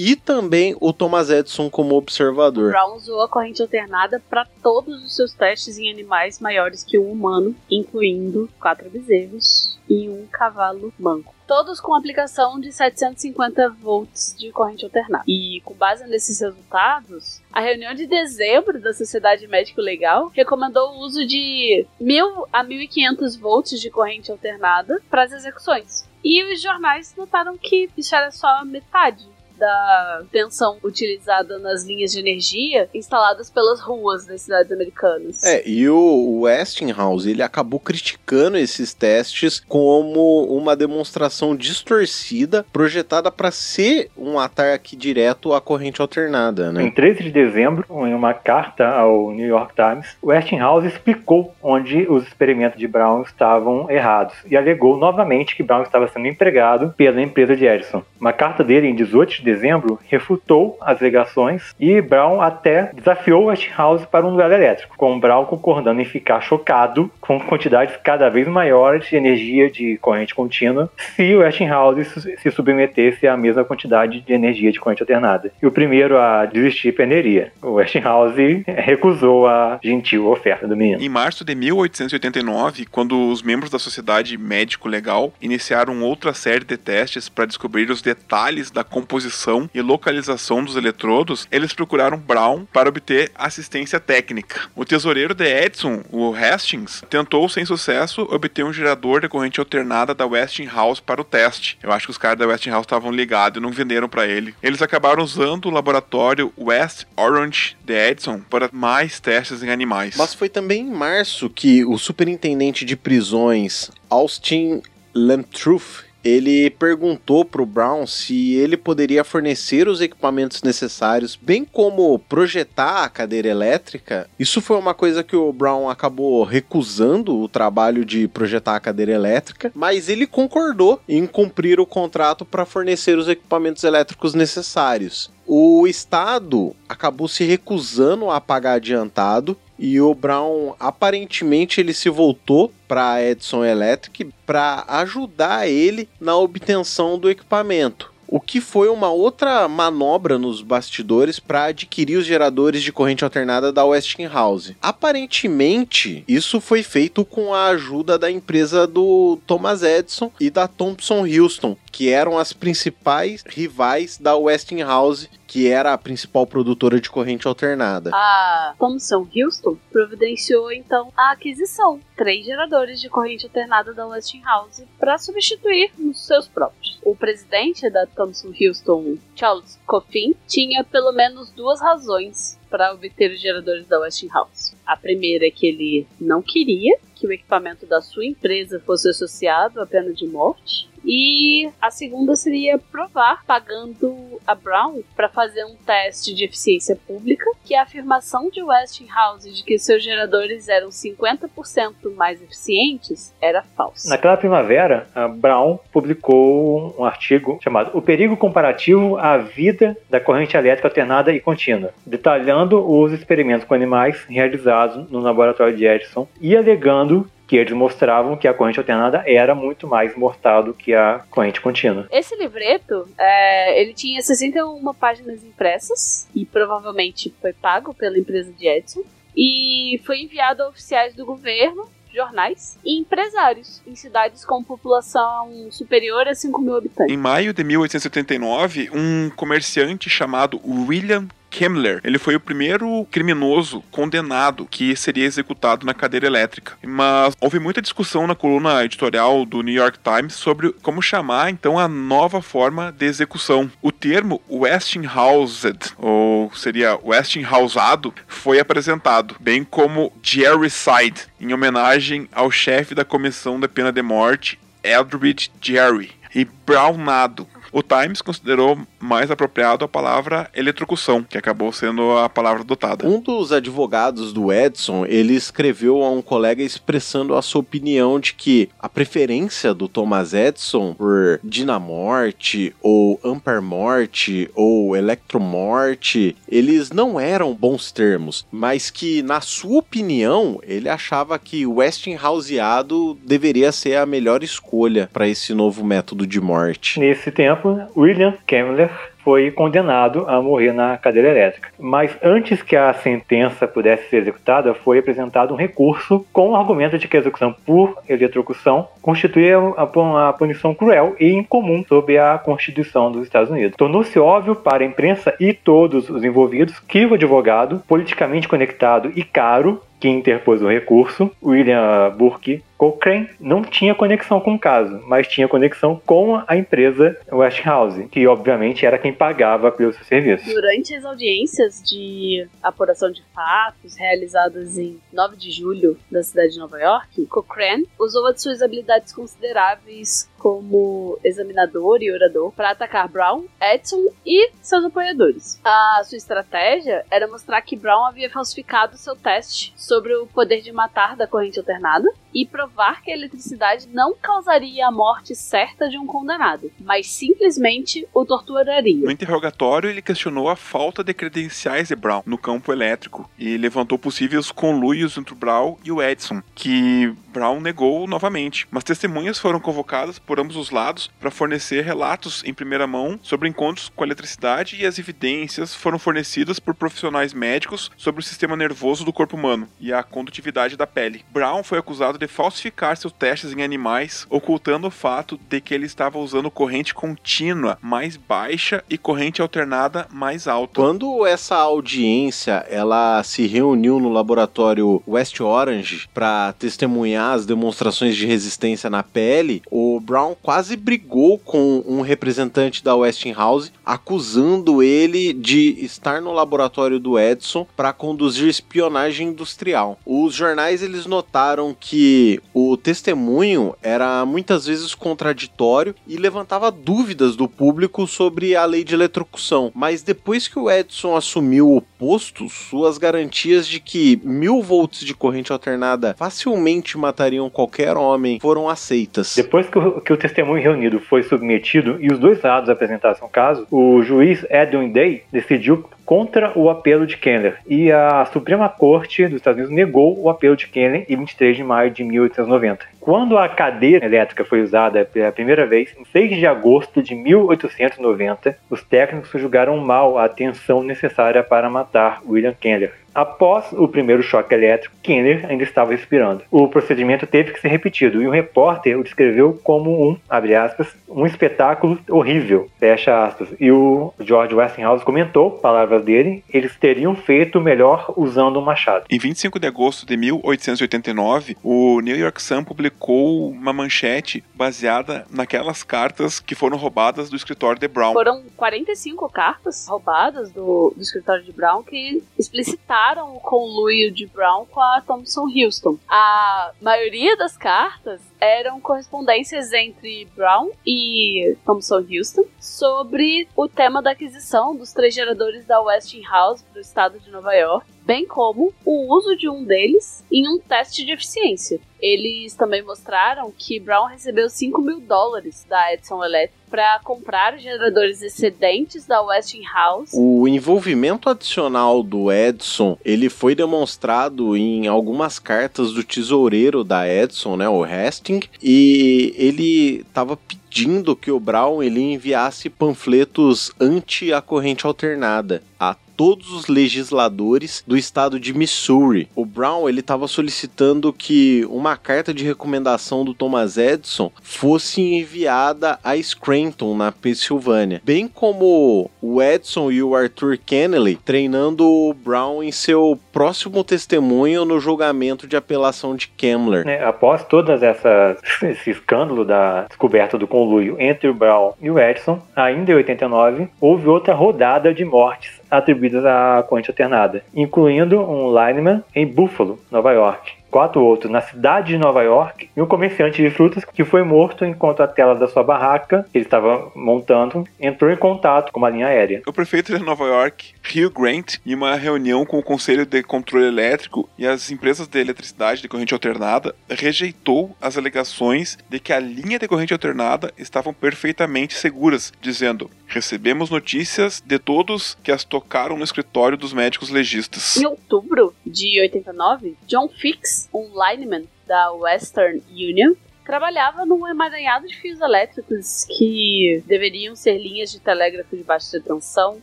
e 0.01 0.15
também 0.15 0.77
o 0.79 0.93
Thomas 0.93 1.29
Edison 1.29 1.69
como 1.69 1.95
observador. 1.95 2.71
Brown 2.71 2.95
usou 2.95 3.21
a 3.21 3.27
corrente 3.27 3.61
alternada 3.61 4.21
para 4.29 4.47
todos 4.63 5.03
os 5.03 5.13
seus 5.13 5.33
testes 5.33 5.77
em 5.77 5.91
animais 5.91 6.39
maiores 6.39 6.85
que 6.85 6.97
um 6.97 7.11
humano, 7.11 7.53
incluindo 7.69 8.49
quatro 8.59 8.89
bezerros 8.89 9.77
e 9.89 10.07
um 10.07 10.25
cavalo 10.31 10.93
manco. 10.97 11.35
Todos 11.45 11.81
com 11.81 11.93
aplicação 11.95 12.59
de 12.61 12.71
750 12.71 13.69
volts 13.71 14.35
de 14.37 14.51
corrente 14.51 14.85
alternada. 14.85 15.25
E 15.27 15.59
com 15.65 15.73
base 15.73 16.07
nesses 16.07 16.39
resultados, 16.39 17.41
a 17.51 17.59
reunião 17.59 17.93
de 17.93 18.05
dezembro 18.07 18.79
da 18.79 18.93
Sociedade 18.93 19.47
Médico 19.47 19.81
Legal 19.81 20.31
recomendou 20.33 20.93
o 20.93 20.99
uso 20.99 21.25
de 21.25 21.85
1000 21.99 22.47
a 22.53 22.63
1500 22.63 23.35
volts 23.35 23.81
de 23.81 23.89
corrente 23.89 24.31
alternada 24.31 25.01
para 25.09 25.23
as 25.23 25.33
execuções. 25.33 26.07
E 26.23 26.53
os 26.53 26.61
jornais 26.61 27.13
notaram 27.17 27.57
que 27.57 27.89
isso 27.97 28.15
era 28.15 28.31
só 28.31 28.63
metade 28.63 29.27
da 29.59 30.23
tensão 30.31 30.77
utilizada 30.83 31.59
nas 31.59 31.83
linhas 31.83 32.11
de 32.11 32.19
energia 32.19 32.89
instaladas 32.93 33.49
pelas 33.49 33.81
ruas 33.81 34.25
das 34.25 34.41
cidades 34.41 34.71
americanas. 34.71 35.43
É, 35.43 35.67
e 35.67 35.87
o 35.89 36.41
Westinghouse, 36.41 37.29
ele 37.29 37.43
acabou 37.43 37.79
criticando 37.79 38.57
esses 38.57 38.93
testes 38.93 39.59
como 39.59 40.43
uma 40.45 40.75
demonstração 40.75 41.55
distorcida, 41.55 42.65
projetada 42.71 43.31
para 43.31 43.51
ser 43.51 44.09
um 44.17 44.39
ataque 44.39 44.95
direto 44.95 45.53
à 45.53 45.61
corrente 45.61 46.01
alternada, 46.01 46.71
né? 46.71 46.83
Em 46.83 46.91
13 46.91 47.23
de 47.23 47.31
dezembro, 47.31 47.85
em 48.07 48.13
uma 48.13 48.33
carta 48.33 48.87
ao 48.87 49.31
New 49.31 49.47
York 49.47 49.73
Times, 49.75 50.17
Westinghouse 50.23 50.87
explicou 50.87 51.53
onde 51.61 52.07
os 52.09 52.23
experimentos 52.23 52.79
de 52.79 52.87
Brown 52.87 53.21
estavam 53.23 53.89
errados 53.89 54.35
e 54.49 54.55
alegou 54.55 54.97
novamente 54.97 55.55
que 55.55 55.63
Brown 55.63 55.83
estava 55.83 56.07
sendo 56.07 56.27
empregado 56.27 56.93
pela 56.95 57.21
empresa 57.21 57.55
de 57.55 57.65
Edison. 57.65 58.03
Uma 58.19 58.33
carta 58.33 58.63
dele 58.63 58.87
em 58.87 58.95
18 58.95 59.43
de 59.43 59.48
dezembro, 59.53 59.99
refutou 60.07 60.77
as 60.81 61.01
alegações 61.01 61.75
e 61.79 62.01
Brown 62.01 62.41
até 62.41 62.91
desafiou 62.93 63.45
Westinghouse 63.45 64.05
para 64.07 64.25
um 64.25 64.33
duelo 64.33 64.53
elétrico, 64.53 64.95
com 64.97 65.19
Brown 65.19 65.45
concordando 65.45 66.01
em 66.01 66.05
ficar 66.05 66.41
chocado 66.41 67.11
com 67.19 67.39
quantidades 67.39 67.95
cada 68.03 68.29
vez 68.29 68.47
maiores 68.47 69.07
de 69.09 69.15
energia 69.15 69.69
de 69.69 69.97
corrente 69.97 70.35
contínua 70.35 70.89
se 71.15 71.35
Westinghouse 71.35 72.05
se 72.37 72.51
submetesse 72.51 73.27
à 73.27 73.35
mesma 73.35 73.63
quantidade 73.63 74.21
de 74.21 74.33
energia 74.33 74.71
de 74.71 74.79
corrente 74.79 75.01
alternada. 75.01 75.51
E 75.61 75.65
o 75.65 75.71
primeiro 75.71 76.17
a 76.17 76.45
desistir 76.45 76.91
perderia. 76.91 77.51
O 77.61 77.73
Westinghouse 77.73 78.63
recusou 78.67 79.47
a 79.47 79.79
gentil 79.83 80.27
oferta 80.27 80.67
do 80.67 80.75
menino. 80.75 81.01
Em 81.01 81.09
março 81.09 81.43
de 81.43 81.55
1889, 81.55 82.85
quando 82.85 83.29
os 83.29 83.41
membros 83.41 83.71
da 83.71 83.79
Sociedade 83.79 84.37
Médico-Legal 84.37 85.33
iniciaram 85.41 86.01
outra 86.03 86.33
série 86.33 86.65
de 86.65 86.77
testes 86.77 87.29
para 87.29 87.45
descobrir 87.45 87.89
os 87.89 88.01
detalhes 88.01 88.71
da 88.71 88.83
composição 88.83 89.38
posição 89.39 89.69
e 89.73 89.81
localização 89.81 90.63
dos 90.63 90.75
eletrodos, 90.75 91.47
eles 91.51 91.73
procuraram 91.73 92.17
Brown 92.17 92.65
para 92.65 92.89
obter 92.89 93.31
assistência 93.35 93.99
técnica. 93.99 94.69
O 94.75 94.83
tesoureiro 94.83 95.33
de 95.33 95.45
Edison, 95.45 96.03
o 96.11 96.33
Hastings, 96.33 97.03
tentou 97.09 97.47
sem 97.47 97.65
sucesso 97.65 98.27
obter 98.29 98.65
um 98.65 98.73
gerador 98.73 99.21
de 99.21 99.29
corrente 99.29 99.59
alternada 99.59 100.13
da 100.13 100.25
Westinghouse 100.25 101.01
para 101.01 101.21
o 101.21 101.23
teste. 101.23 101.77
Eu 101.81 101.91
acho 101.91 102.07
que 102.07 102.11
os 102.11 102.17
caras 102.17 102.37
da 102.37 102.47
Westinghouse 102.47 102.85
estavam 102.85 103.11
ligados 103.11 103.57
e 103.57 103.61
não 103.61 103.71
venderam 103.71 104.09
para 104.09 104.27
ele. 104.27 104.53
Eles 104.61 104.81
acabaram 104.81 105.23
usando 105.23 105.65
o 105.65 105.71
laboratório 105.71 106.51
West 106.57 107.05
Orange 107.15 107.77
de 107.83 107.93
Edison 107.93 108.41
para 108.49 108.69
mais 108.71 109.19
testes 109.19 109.63
em 109.63 109.69
animais. 109.69 110.15
Mas 110.17 110.33
foi 110.33 110.49
também 110.49 110.81
em 110.81 110.91
março 110.91 111.49
que 111.49 111.85
o 111.85 111.97
superintendente 111.97 112.83
de 112.83 112.95
prisões 112.95 113.89
Austin 114.09 114.81
Lemtruth 115.13 116.08
ele 116.23 116.69
perguntou 116.69 117.45
para 117.45 117.61
o 117.61 117.65
Brown 117.65 118.05
se 118.05 118.53
ele 118.53 118.75
poderia 118.75 119.23
fornecer 119.23 119.87
os 119.87 120.01
equipamentos 120.01 120.61
necessários, 120.63 121.35
bem 121.35 121.63
como 121.63 122.19
projetar 122.19 123.03
a 123.03 123.09
cadeira 123.09 123.47
elétrica. 123.47 124.29
Isso 124.37 124.61
foi 124.61 124.77
uma 124.77 124.93
coisa 124.93 125.23
que 125.23 125.35
o 125.35 125.51
Brown 125.53 125.89
acabou 125.89 126.43
recusando 126.43 127.37
o 127.37 127.47
trabalho 127.47 128.03
de 128.03 128.27
projetar 128.27 128.75
a 128.75 128.79
cadeira 128.79 129.11
elétrica, 129.11 129.71
mas 129.73 130.09
ele 130.09 130.27
concordou 130.27 131.01
em 131.07 131.25
cumprir 131.25 131.79
o 131.79 131.85
contrato 131.85 132.45
para 132.45 132.65
fornecer 132.65 133.17
os 133.17 133.27
equipamentos 133.27 133.83
elétricos 133.83 134.33
necessários. 134.33 135.31
O 135.47 135.87
Estado 135.87 136.75
acabou 136.87 137.27
se 137.27 137.43
recusando 137.43 138.29
a 138.29 138.39
pagar 138.39 138.73
adiantado 138.73 139.57
e 139.79 139.99
o 140.01 140.13
Brown 140.13 140.73
aparentemente 140.77 141.79
ele 141.79 141.93
se 141.93 142.09
voltou 142.09 142.71
para 142.87 143.23
Edison 143.23 143.63
Electric 143.63 144.29
para 144.45 144.83
ajudar 144.87 145.67
ele 145.69 146.09
na 146.19 146.35
obtenção 146.35 147.17
do 147.17 147.29
equipamento. 147.29 148.11
O 148.31 148.39
que 148.39 148.61
foi 148.61 148.89
uma 148.89 149.09
outra 149.09 149.67
manobra 149.67 150.37
nos 150.37 150.61
bastidores 150.61 151.39
para 151.39 151.65
adquirir 151.65 152.15
os 152.15 152.27
geradores 152.27 152.83
de 152.83 152.91
corrente 152.91 153.23
alternada 153.23 153.71
da 153.71 153.83
Westinghouse. 153.83 154.77
Aparentemente, 154.79 156.23
isso 156.27 156.61
foi 156.61 156.83
feito 156.83 157.25
com 157.25 157.55
a 157.55 157.69
ajuda 157.69 158.19
da 158.19 158.29
empresa 158.29 158.85
do 158.85 159.39
Thomas 159.47 159.81
Edison 159.81 160.31
e 160.39 160.51
da 160.51 160.67
Thompson 160.67 161.25
Houston, 161.25 161.75
que 161.91 162.09
eram 162.09 162.37
as 162.37 162.53
principais 162.53 163.43
rivais 163.47 164.19
da 164.19 164.35
Westinghouse 164.35 165.27
que 165.49 165.67
era 165.67 165.93
a 165.93 165.97
principal 165.97 166.45
produtora 166.45 167.01
de 167.01 167.09
corrente 167.09 167.47
alternada. 167.47 168.11
A 168.13 168.75
Thomson 168.77 169.27
Houston 169.35 169.75
providenciou 169.91 170.71
então 170.71 171.11
a 171.17 171.31
aquisição 171.31 171.99
três 172.15 172.45
geradores 172.45 173.01
de 173.01 173.09
corrente 173.09 173.47
alternada 173.47 173.91
da 173.91 174.05
Westinghouse 174.05 174.85
para 174.99 175.17
substituir 175.17 175.91
os 175.97 176.23
seus 176.27 176.47
próprios. 176.47 176.99
O 177.03 177.15
presidente 177.15 177.89
da 177.89 178.05
Thomson 178.05 178.53
Houston, 178.61 179.17
Charles 179.35 179.79
Coffin, 179.87 180.35
tinha 180.47 180.83
pelo 180.83 181.11
menos 181.13 181.49
duas 181.49 181.81
razões 181.81 182.59
para 182.69 182.93
obter 182.93 183.31
os 183.31 183.41
geradores 183.41 183.87
da 183.87 183.99
Westinghouse. 184.01 184.75
A 184.85 184.95
primeira 184.95 185.47
é 185.47 185.51
que 185.51 185.65
ele 185.65 186.05
não 186.21 186.43
queria 186.43 186.95
que 187.19 187.27
o 187.27 187.31
equipamento 187.31 187.85
da 187.85 187.99
sua 187.99 188.25
empresa 188.25 188.81
fosse 188.85 189.09
associado 189.09 189.81
à 189.81 189.85
pena 189.85 190.13
de 190.13 190.25
morte. 190.25 190.89
E 191.03 191.69
a 191.81 191.89
segunda 191.89 192.35
seria 192.35 192.77
provar, 192.77 193.45
pagando 193.45 194.39
a 194.45 194.53
Brown 194.53 195.01
para 195.15 195.29
fazer 195.29 195.63
um 195.63 195.75
teste 195.75 196.33
de 196.33 196.45
eficiência 196.45 196.97
pública, 197.07 197.45
que 197.63 197.73
a 197.73 197.83
afirmação 197.83 198.49
de 198.49 198.61
Westinghouse 198.61 199.51
de 199.51 199.63
que 199.63 199.79
seus 199.79 200.03
geradores 200.03 200.67
eram 200.67 200.89
50% 200.89 202.13
mais 202.15 202.41
eficientes 202.41 203.33
era 203.41 203.61
falsa. 203.61 204.09
Naquela 204.09 204.37
primavera, 204.37 205.07
a 205.15 205.27
Brown 205.27 205.79
publicou 205.91 206.95
um 206.97 207.05
artigo 207.05 207.59
chamado 207.61 207.97
O 207.97 208.01
Perigo 208.01 208.35
Comparativo 208.35 209.17
à 209.17 209.37
Vida 209.37 209.97
da 210.09 210.19
Corrente 210.19 210.57
Elétrica 210.57 210.87
Alternada 210.87 211.31
e 211.31 211.39
Contínua, 211.39 211.93
detalhando 212.05 212.79
os 212.87 213.11
experimentos 213.13 213.65
com 213.65 213.73
animais 213.73 214.25
realizados 214.27 215.09
no 215.09 215.19
laboratório 215.19 215.75
de 215.75 215.85
Edison 215.85 216.27
e 216.41 216.55
alegando 216.55 217.08
que 217.49 217.57
eles 217.57 217.73
mostravam 217.73 218.37
que 218.37 218.47
a 218.47 218.53
corrente 218.53 218.77
alternada 218.77 219.23
era 219.25 219.55
muito 219.55 219.87
mais 219.87 220.15
mortal 220.15 220.61
do 220.61 220.71
que 220.71 220.93
a 220.93 221.25
corrente 221.31 221.59
contínua. 221.59 222.07
Esse 222.11 222.35
livreto, 222.35 223.09
é, 223.17 223.81
ele 223.81 223.91
tinha 223.95 224.21
61 224.21 224.93
páginas 224.93 225.43
impressas 225.43 226.29
e 226.35 226.45
provavelmente 226.45 227.33
foi 227.41 227.51
pago 227.51 227.91
pela 227.91 228.19
empresa 228.19 228.53
de 228.53 228.67
Edison 228.67 229.01
e 229.35 229.99
foi 230.05 230.19
enviado 230.19 230.61
a 230.61 230.69
oficiais 230.69 231.15
do 231.15 231.25
governo 231.25 231.89
jornais 232.13 232.77
e 232.85 232.99
empresários 232.99 233.81
em 233.87 233.95
cidades 233.95 234.45
com 234.45 234.63
população 234.63 235.71
superior 235.71 236.27
a 236.27 236.35
5 236.35 236.61
mil 236.61 236.75
habitantes. 236.75 237.11
Em 237.11 237.17
maio 237.17 237.51
de 237.51 237.63
1879, 237.63 238.91
um 238.93 239.31
comerciante 239.35 240.07
chamado 240.07 240.61
William 240.63 241.27
Kemmler, 241.49 242.01
ele 242.03 242.17
foi 242.17 242.35
o 242.35 242.39
primeiro 242.39 243.05
criminoso 243.11 243.83
condenado 243.91 244.67
que 244.69 244.95
seria 244.95 245.25
executado 245.25 245.85
na 245.85 245.93
cadeira 245.93 246.27
elétrica. 246.27 246.77
Mas 246.83 247.35
houve 247.39 247.59
muita 247.59 247.81
discussão 247.81 248.27
na 248.27 248.35
coluna 248.35 248.83
editorial 248.83 249.45
do 249.45 249.61
New 249.61 249.73
York 249.73 249.99
Times 250.03 250.33
sobre 250.33 250.71
como 250.81 251.01
chamar 251.01 251.49
então 251.49 251.77
a 251.77 251.87
nova 251.87 252.41
forma 252.41 252.91
de 252.91 253.05
execução. 253.05 253.71
O 253.81 253.91
termo 253.91 254.41
Westinghoused, 254.49 255.93
ou 255.97 256.51
seria 256.55 256.97
Westinghousado, 257.03 258.13
foi 258.27 258.59
apresentado, 258.59 259.35
bem 259.39 259.63
como 259.63 260.13
Jerryside, 260.21 261.27
em 261.39 261.53
homenagem 261.53 262.27
ao 262.31 262.51
chefe 262.51 262.93
da 262.93 263.05
comissão 263.05 263.59
da 263.59 263.67
pena 263.67 263.91
de 263.91 264.01
morte, 264.01 264.59
Eldridge 264.83 265.51
Jerry, 265.61 266.11
e 266.33 266.45
Brownado, 266.65 267.47
O 267.71 267.81
Times 267.83 268.21
considerou 268.21 268.77
mais 268.99 269.29
apropriado 269.31 269.85
a 269.85 269.87
palavra 269.87 270.49
eletrocução, 270.55 271.23
que 271.23 271.37
acabou 271.37 271.71
sendo 271.71 272.17
a 272.17 272.29
palavra 272.29 272.61
adotada. 272.61 273.07
Um 273.07 273.19
dos 273.19 273.51
advogados 273.51 274.33
do 274.33 274.51
Edson, 274.51 275.05
ele 275.05 275.33
escreveu 275.33 276.03
a 276.03 276.09
um 276.09 276.21
colega 276.21 276.63
expressando 276.63 277.35
a 277.35 277.41
sua 277.41 277.61
opinião 277.61 278.19
de 278.19 278.33
que 278.33 278.69
a 278.79 278.89
preferência 278.89 279.73
do 279.73 279.87
Thomas 279.87 280.33
Edison 280.33 280.93
por 280.93 281.39
dinamorte 281.43 282.75
ou 282.81 283.19
ampermorte 283.23 284.49
ou 284.55 284.95
electromorte, 284.95 286.35
eles 286.47 286.91
não 286.91 287.19
eram 287.19 287.53
bons 287.53 287.91
termos, 287.91 288.45
mas 288.51 288.89
que 288.89 289.21
na 289.21 289.41
sua 289.41 289.79
opinião, 289.79 290.59
ele 290.63 290.89
achava 290.89 291.37
que 291.37 291.65
Westinghouseado 291.65 293.17
deveria 293.25 293.71
ser 293.71 293.95
a 293.95 294.05
melhor 294.05 294.43
escolha 294.43 295.09
para 295.11 295.27
esse 295.27 295.53
novo 295.53 295.83
método 295.83 296.25
de 296.25 296.39
morte. 296.39 296.99
Nesse 296.99 297.31
tempo, 297.31 297.58
William 297.95 298.33
Kemmler 298.45 298.89
foi 299.23 299.51
condenado 299.51 300.25
a 300.27 300.41
morrer 300.41 300.71
na 300.73 300.97
cadeira 300.97 301.29
elétrica. 301.29 301.69
Mas 301.77 302.17
antes 302.23 302.61
que 302.61 302.75
a 302.75 302.91
sentença 302.93 303.67
pudesse 303.67 304.09
ser 304.09 304.17
executada, 304.17 304.73
foi 304.73 304.99
apresentado 304.99 305.53
um 305.53 305.57
recurso 305.57 306.25
com 306.33 306.49
o 306.49 306.55
argumento 306.55 306.97
de 306.97 307.07
que 307.07 307.17
a 307.17 307.19
execução 307.19 307.53
por 307.65 307.97
eletrocução 308.07 308.87
constituía 309.01 309.59
uma 309.59 310.33
punição 310.33 310.73
cruel 310.73 311.15
e 311.19 311.31
incomum 311.31 311.83
sob 311.87 312.17
a 312.17 312.37
Constituição 312.37 313.11
dos 313.11 313.23
Estados 313.23 313.51
Unidos. 313.51 313.75
Tornou-se 313.77 314.17
óbvio 314.17 314.55
para 314.55 314.83
a 314.83 314.87
imprensa 314.87 315.35
e 315.39 315.53
todos 315.53 316.09
os 316.09 316.23
envolvidos 316.23 316.79
que 316.79 317.05
o 317.05 317.13
advogado, 317.13 317.83
politicamente 317.87 318.47
conectado 318.47 319.11
e 319.15 319.23
caro, 319.23 319.81
que 319.99 320.07
interpôs 320.07 320.61
o 320.61 320.69
recurso, 320.69 321.29
William 321.43 322.09
Burke 322.17 322.63
Cochrane, 322.79 323.29
não 323.41 323.61
tinha 323.61 323.93
conexão 323.93 324.39
com 324.39 324.55
o 324.55 324.59
caso, 324.59 325.03
mas 325.05 325.27
tinha 325.27 325.49
conexão 325.49 326.01
com 326.05 326.41
a 326.47 326.55
empresa 326.55 327.19
Westinghouse, 327.29 328.07
que 328.07 328.25
obviamente 328.25 328.85
era 328.85 328.97
quem 328.97 329.11
pagava 329.11 329.69
pelos 329.69 329.95
seus 329.95 330.07
serviços. 330.07 330.47
Durante 330.47 330.95
as 330.95 331.03
audiências 331.03 331.83
de 331.83 332.47
apuração 332.63 333.11
de 333.11 333.21
fatos 333.35 333.97
realizadas 333.97 334.77
em 334.77 334.97
9 335.11 335.35
de 335.35 335.51
julho 335.51 335.97
da 336.09 336.23
cidade 336.23 336.53
de 336.53 336.59
Nova 336.59 336.79
York, 336.79 337.25
Cochrane 337.25 337.85
usou 337.99 338.31
de 338.31 338.41
suas 338.41 338.61
habilidades 338.61 339.11
consideráveis 339.11 340.29
como 340.37 341.19
examinador 341.21 342.01
e 342.01 342.13
orador 342.13 342.53
para 342.53 342.71
atacar 342.71 343.09
Brown, 343.09 343.43
Edson 343.61 344.05
e 344.25 344.51
seus 344.61 344.85
apoiadores. 344.85 345.59
A 345.65 346.01
sua 346.05 346.17
estratégia 346.17 347.05
era 347.11 347.27
mostrar 347.27 347.61
que 347.61 347.75
Brown 347.75 348.05
havia 348.05 348.29
falsificado 348.29 348.95
seu 348.95 349.17
teste 349.17 349.73
sobre 349.75 350.15
o 350.15 350.27
poder 350.27 350.61
de 350.61 350.71
matar 350.71 351.17
da 351.17 351.27
corrente 351.27 351.59
alternada 351.59 352.09
e 352.33 352.45
provar 352.45 352.68
que 353.03 353.11
a 353.11 353.15
eletricidade 353.15 353.87
não 353.91 354.15
causaria 354.15 354.87
a 354.87 354.91
morte 354.91 355.35
certa 355.35 355.89
de 355.89 355.97
um 355.97 356.05
condenado, 356.05 356.71
mas 356.79 357.07
simplesmente 357.07 358.07
o 358.13 358.25
torturaria. 358.25 359.05
No 359.05 359.11
interrogatório, 359.11 359.89
ele 359.89 360.01
questionou 360.01 360.49
a 360.49 360.55
falta 360.55 361.03
de 361.03 361.13
credenciais 361.13 361.89
de 361.89 361.95
Brown 361.95 362.23
no 362.25 362.37
campo 362.37 362.71
elétrico 362.71 363.29
e 363.37 363.57
levantou 363.57 363.97
possíveis 363.97 364.51
conluios 364.51 365.17
entre 365.17 365.35
Brown 365.35 365.77
e 365.83 365.91
o 365.91 366.01
Edson, 366.01 366.41
que 366.55 367.13
Brown 367.29 367.59
negou 367.59 368.07
novamente. 368.07 368.67
Mas 368.71 368.83
testemunhas 368.83 369.39
foram 369.39 369.59
convocadas 369.59 370.17
por 370.17 370.39
ambos 370.39 370.55
os 370.55 370.71
lados 370.71 371.09
para 371.19 371.31
fornecer 371.31 371.83
relatos 371.83 372.43
em 372.45 372.53
primeira 372.53 372.87
mão 372.87 373.19
sobre 373.21 373.47
encontros 373.47 373.89
com 373.95 374.03
a 374.03 374.07
eletricidade 374.07 374.77
e 374.77 374.85
as 374.85 374.97
evidências 374.97 375.75
foram 375.75 375.99
fornecidas 375.99 376.59
por 376.59 376.73
profissionais 376.73 377.33
médicos 377.33 377.91
sobre 377.97 378.21
o 378.21 378.23
sistema 378.23 378.55
nervoso 378.55 379.03
do 379.03 379.13
corpo 379.13 379.35
humano 379.35 379.67
e 379.79 379.93
a 379.93 380.03
condutividade 380.03 380.77
da 380.77 380.87
pele. 380.87 381.23
Brown 381.31 381.63
foi 381.63 381.77
acusado 381.77 382.17
de 382.17 382.27
falsificar 382.59 382.97
seus 382.97 383.13
testes 383.13 383.53
em 383.53 383.63
animais, 383.63 384.27
ocultando 384.29 384.87
o 384.87 384.91
fato 384.91 385.39
de 385.49 385.61
que 385.61 385.73
ele 385.73 385.85
estava 385.85 386.19
usando 386.19 386.51
corrente 386.51 386.93
contínua 386.93 387.77
mais 387.81 388.17
baixa 388.17 388.83
e 388.89 388.97
corrente 388.97 389.41
alternada 389.41 390.07
mais 390.11 390.47
alta. 390.47 390.81
Quando 390.81 391.25
essa 391.25 391.55
audiência 391.55 392.65
ela 392.69 393.23
se 393.23 393.47
reuniu 393.47 393.99
no 393.99 394.09
laboratório 394.09 395.01
West 395.07 395.39
Orange 395.39 396.09
para 396.13 396.53
testemunhar 396.53 397.33
as 397.33 397.45
demonstrações 397.45 398.15
de 398.15 398.25
resistência 398.25 398.89
na 398.89 399.03
pele, 399.03 399.61
o 399.71 399.99
Brown 399.99 400.35
quase 400.41 400.75
brigou 400.75 401.39
com 401.39 401.83
um 401.87 402.01
representante 402.01 402.83
da 402.83 402.95
Westinghouse, 402.95 403.71
acusando 403.85 404.83
ele 404.83 405.33
de 405.33 405.77
estar 405.79 406.21
no 406.21 406.33
laboratório 406.33 406.99
do 406.99 407.17
Edison 407.17 407.65
para 407.75 407.93
conduzir 407.93 408.47
espionagem 408.47 409.29
industrial. 409.29 409.97
Os 410.05 410.33
jornais 410.33 410.83
eles 410.83 411.05
notaram 411.05 411.75
que 411.79 412.41
o 412.53 412.75
testemunho 412.77 413.75
era 413.81 414.25
muitas 414.25 414.65
vezes 414.65 414.95
contraditório 414.95 415.95
e 416.07 416.17
levantava 416.17 416.71
dúvidas 416.71 417.35
do 417.35 417.47
público 417.47 418.07
sobre 418.07 418.55
a 418.55 418.65
lei 418.65 418.83
de 418.83 418.93
eletrocução. 418.93 419.71
Mas 419.73 420.01
depois 420.01 420.47
que 420.47 420.59
o 420.59 420.69
Edison 420.69 421.15
assumiu 421.15 421.75
o 421.75 421.81
posto, 421.81 422.49
suas 422.49 422.97
garantias 422.97 423.67
de 423.67 423.79
que 423.79 424.19
mil 424.23 424.61
volts 424.61 425.01
de 425.01 425.13
corrente 425.13 425.51
alternada 425.51 426.15
facilmente 426.17 426.97
matariam 426.97 427.49
qualquer 427.49 427.97
homem 427.97 428.39
foram 428.39 428.69
aceitas. 428.69 429.35
Depois 429.35 429.67
que 429.69 429.77
o, 429.77 430.01
que 430.01 430.13
o 430.13 430.17
testemunho 430.17 430.61
reunido 430.61 430.99
foi 430.99 431.23
submetido 431.23 431.97
e 431.99 432.11
os 432.11 432.19
dois 432.19 432.41
lados 432.41 432.69
apresentassem 432.69 433.25
o 433.25 433.29
caso, 433.29 433.67
o 433.71 434.01
juiz 434.01 434.45
Edwin 434.49 434.91
Day 434.91 435.23
decidiu 435.31 435.85
contra 436.09 436.57
o 436.57 436.71
apelo 436.71 437.05
de 437.05 437.17
Kennedy 437.17 437.55
e 437.67 437.91
a 437.91 438.25
Suprema 438.25 438.67
Corte 438.67 439.27
dos 439.27 439.35
Estados 439.35 439.59
Unidos 439.59 439.75
negou 439.75 440.19
o 440.19 440.27
apelo 440.27 440.57
de 440.57 440.65
Kennedy 440.65 441.05
em 441.07 441.15
23 441.15 441.57
de 441.57 441.63
maio 441.63 441.91
de 441.91 442.03
1890. 442.03 442.83
Quando 443.09 443.39
a 443.39 443.49
cadeira 443.49 444.05
elétrica 444.05 444.45
foi 444.45 444.61
usada 444.61 445.03
pela 445.03 445.31
primeira 445.31 445.65
vez, 445.65 445.89
em 445.97 446.05
6 446.05 446.37
de 446.37 446.45
agosto 446.45 447.01
de 447.01 447.15
1890, 447.15 448.55
os 448.69 448.83
técnicos 448.83 449.31
julgaram 449.41 449.75
mal 449.77 450.15
a 450.15 450.25
atenção 450.25 450.83
necessária 450.83 451.41
para 451.41 451.71
matar 451.71 452.21
William 452.23 452.53
Kennedy. 452.53 452.91
Após 453.13 453.73
o 453.73 453.87
primeiro 453.87 454.21
choque 454.21 454.53
elétrico, 454.53 454.95
Kenner 455.01 455.45
ainda 455.49 455.63
estava 455.63 455.91
respirando. 455.91 456.43
O 456.51 456.67
procedimento 456.67 457.25
teve 457.25 457.51
que 457.51 457.59
ser 457.59 457.67
repetido 457.67 458.21
e 458.21 458.27
o 458.27 458.31
repórter 458.31 458.97
o 458.97 459.03
descreveu 459.03 459.59
como 459.63 460.09
um, 460.09 460.17
abre 460.29 460.55
aspas, 460.55 460.95
um 461.07 461.25
espetáculo 461.25 461.99
horrível, 462.09 462.69
fecha 462.79 463.25
aspas. 463.25 463.49
E 463.59 463.71
o 463.71 464.13
George 464.19 464.53
Westinghouse 464.53 465.03
comentou, 465.03 465.51
palavras 465.51 466.03
dele, 466.03 466.43
eles 466.53 466.75
teriam 466.77 467.15
feito 467.15 467.59
melhor 467.59 468.13
usando 468.15 468.59
um 468.59 468.63
machado. 468.63 469.05
Em 469.09 469.19
25 469.19 469.59
de 469.59 469.67
agosto 469.67 470.05
de 470.05 470.15
1889, 470.15 471.57
o 471.63 471.99
New 472.01 472.15
York 472.15 472.41
Sun 472.41 472.63
publicou 472.63 472.98
uma 473.07 473.71
manchete 473.71 474.43
baseada 474.53 475.25
naquelas 475.29 475.83
cartas 475.83 476.39
que 476.39 476.55
foram 476.55 476.77
roubadas 476.77 477.29
do 477.29 477.35
escritório 477.35 477.79
de 477.79 477.87
Brown. 477.87 478.13
Foram 478.13 478.43
45 478.55 479.29
cartas 479.29 479.87
roubadas 479.87 480.51
do, 480.51 480.93
do 480.95 481.01
escritório 481.01 481.43
de 481.43 481.51
Brown 481.51 481.83
que 481.83 482.21
explicitaram 482.37 483.35
o 483.35 483.39
conluio 483.39 484.11
de 484.11 484.25
Brown 484.27 484.65
com 484.65 484.81
a 484.81 485.01
Thompson 485.01 485.45
Houston. 485.47 485.97
A 486.07 486.71
maioria 486.81 487.37
das 487.37 487.57
cartas 487.57 488.21
eram 488.39 488.79
correspondências 488.79 489.73
entre 489.73 490.27
Brown 490.35 490.71
e 490.85 491.55
Thompson 491.65 492.05
Houston 492.09 492.45
sobre 492.59 493.47
o 493.55 493.67
tema 493.67 494.01
da 494.01 494.11
aquisição 494.11 494.75
dos 494.75 494.93
três 494.93 495.13
geradores 495.13 495.65
da 495.65 495.81
Westinghouse 495.81 496.63
para 496.63 496.77
o 496.77 496.81
estado 496.81 497.19
de 497.19 497.29
Nova 497.29 497.53
York, 497.53 497.85
bem 498.09 498.25
como 498.25 498.73
o 498.83 499.15
uso 499.15 499.37
de 499.37 499.47
um 499.47 499.63
deles 499.63 500.23
em 500.31 500.47
um 500.47 500.57
teste 500.57 501.05
de 501.05 501.11
eficiência. 501.11 501.79
Eles 502.01 502.55
também 502.55 502.81
mostraram 502.81 503.53
que 503.55 503.79
Brown 503.79 504.07
recebeu 504.07 504.49
5 504.49 504.81
mil 504.81 504.99
dólares 504.99 505.63
da 505.69 505.93
Edison 505.93 506.23
Electric 506.23 506.57
para 506.71 506.99
comprar 507.03 507.59
geradores 507.59 508.23
excedentes 508.23 509.05
da 509.05 509.21
Westinghouse. 509.21 510.09
O 510.15 510.47
envolvimento 510.47 511.29
adicional 511.29 512.01
do 512.01 512.31
Edison, 512.31 512.97
ele 513.05 513.29
foi 513.29 513.53
demonstrado 513.53 514.57
em 514.57 514.87
algumas 514.87 515.37
cartas 515.37 515.93
do 515.93 516.03
tesoureiro 516.03 516.83
da 516.83 517.07
Edison, 517.07 517.55
né, 517.55 517.69
o 517.69 517.83
Hastings, 517.83 518.49
e 518.59 519.35
ele 519.37 519.99
estava 519.99 520.35
pedindo 520.35 521.15
que 521.15 521.29
o 521.29 521.39
Brown 521.39 521.83
ele 521.83 522.01
enviasse 522.01 522.71
panfletos 522.71 523.71
anti 523.79 524.33
a 524.33 524.41
corrente 524.41 524.87
alternada 524.87 525.61
a 525.79 525.95
todos 526.19 526.51
os 526.51 526.67
legisladores 526.67 527.81
do 527.87 527.95
estado 527.95 528.41
de 528.41 528.53
Missouri. 528.53 529.29
O 529.33 529.45
Brown 529.45 529.87
ele 529.87 530.01
estava 530.01 530.27
solicitando 530.27 531.13
que 531.13 531.65
uma 531.69 531.95
carta 531.95 532.33
de 532.33 532.43
recomendação 532.43 533.23
do 533.23 533.33
Thomas 533.33 533.77
Edison 533.77 534.29
fosse 534.43 535.01
enviada 535.01 535.97
a 536.03 536.21
Scranton, 536.21 536.93
na 536.97 537.09
Pensilvânia, 537.09 538.01
bem 538.03 538.27
como 538.27 539.09
o 539.21 539.41
Edison 539.41 539.89
e 539.89 540.03
o 540.03 540.13
Arthur 540.13 540.57
Kennedy 540.57 541.17
treinando 541.23 541.87
o 541.87 542.13
Brown 542.13 542.61
em 542.61 542.71
seu 542.73 543.17
próximo 543.31 543.81
testemunho 543.81 544.65
no 544.65 544.77
julgamento 544.77 545.47
de 545.47 545.55
apelação 545.55 546.17
de 546.17 546.27
Kemmler. 546.27 546.85
É, 546.85 547.01
após 547.01 547.45
todas 547.45 547.81
essas 547.81 548.39
esse 548.61 548.89
escândalo 548.89 549.45
da 549.45 549.83
descoberta 549.83 550.37
do 550.37 550.45
conluio 550.45 550.97
entre 550.99 551.29
o 551.29 551.33
Brown 551.33 551.71
e 551.81 551.89
o 551.89 551.97
Edison, 551.97 552.41
ainda 552.53 552.91
em 552.91 552.95
89 552.95 553.69
houve 553.79 554.05
outra 554.09 554.33
rodada 554.33 554.93
de 554.93 555.05
mortes 555.05 555.58
atribuídas 555.69 556.25
à 556.25 556.63
corrente 556.67 556.89
alternada, 556.89 557.43
incluindo 557.53 558.19
um 558.19 558.49
lineman 558.49 559.03
em 559.15 559.25
Buffalo, 559.25 559.79
Nova 559.91 560.11
York. 560.11 560.58
Quatro 560.69 561.03
outros 561.03 561.31
na 561.31 561.41
cidade 561.41 561.89
de 561.89 561.97
Nova 561.97 562.21
York 562.21 562.69
e 562.75 562.81
um 562.81 562.85
comerciante 562.85 563.41
de 563.41 563.49
frutas 563.49 563.83
que 563.85 564.05
foi 564.05 564.23
morto 564.23 564.65
enquanto 564.65 565.01
a 565.01 565.07
tela 565.07 565.35
da 565.35 565.47
sua 565.47 565.63
barraca, 565.63 566.25
que 566.31 566.37
ele 566.37 566.45
estava 566.45 566.91
montando, 566.95 567.65
entrou 567.79 568.11
em 568.11 568.17
contato 568.17 568.71
com 568.71 568.79
uma 568.79 568.89
linha 568.89 569.07
aérea. 569.07 569.41
O 569.47 569.53
prefeito 569.53 569.95
de 569.95 570.03
Nova 570.03 570.25
York, 570.25 570.73
Hugh 570.83 571.09
Grant, 571.09 571.57
em 571.65 571.73
uma 571.73 571.95
reunião 571.95 572.45
com 572.45 572.59
o 572.59 572.63
Conselho 572.63 573.05
de 573.05 573.23
Controle 573.23 573.65
Elétrico 573.65 574.29
e 574.37 574.47
as 574.47 574.71
empresas 574.71 575.07
de 575.07 575.19
eletricidade 575.19 575.81
de 575.81 575.87
corrente 575.87 576.13
alternada, 576.13 576.75
rejeitou 576.89 577.75
as 577.81 577.97
alegações 577.97 578.77
de 578.89 578.99
que 578.99 579.13
a 579.13 579.19
linha 579.19 579.59
de 579.59 579.67
corrente 579.67 579.93
alternada 579.93 580.53
estavam 580.57 580.93
perfeitamente 580.93 581.73
seguras, 581.73 582.31
dizendo: 582.41 582.89
Recebemos 583.07 583.69
notícias 583.69 584.41
de 584.45 584.59
todos 584.59 585.17
que 585.23 585.31
as 585.31 585.43
tocaram 585.43 585.97
no 585.97 586.03
escritório 586.03 586.57
dos 586.57 586.73
médicos 586.73 587.09
legistas. 587.09 587.77
Em 587.77 587.85
outubro 587.85 588.53
de 588.65 589.01
89, 589.01 589.75
John 589.87 590.07
Fix, 590.09 590.58
um 590.73 590.89
lineman 590.93 591.45
da 591.67 591.91
Western 591.91 592.61
Union, 592.71 593.13
trabalhava 593.45 594.05
num 594.05 594.27
emaranhado 594.27 594.87
de 594.87 594.95
fios 594.95 595.19
elétricos 595.21 596.05
que 596.05 596.83
deveriam 596.85 597.35
ser 597.35 597.57
linhas 597.57 597.91
de 597.91 597.99
telégrafo 597.99 598.55
de 598.55 598.63
baixa 598.63 598.99
tensão 598.99 599.61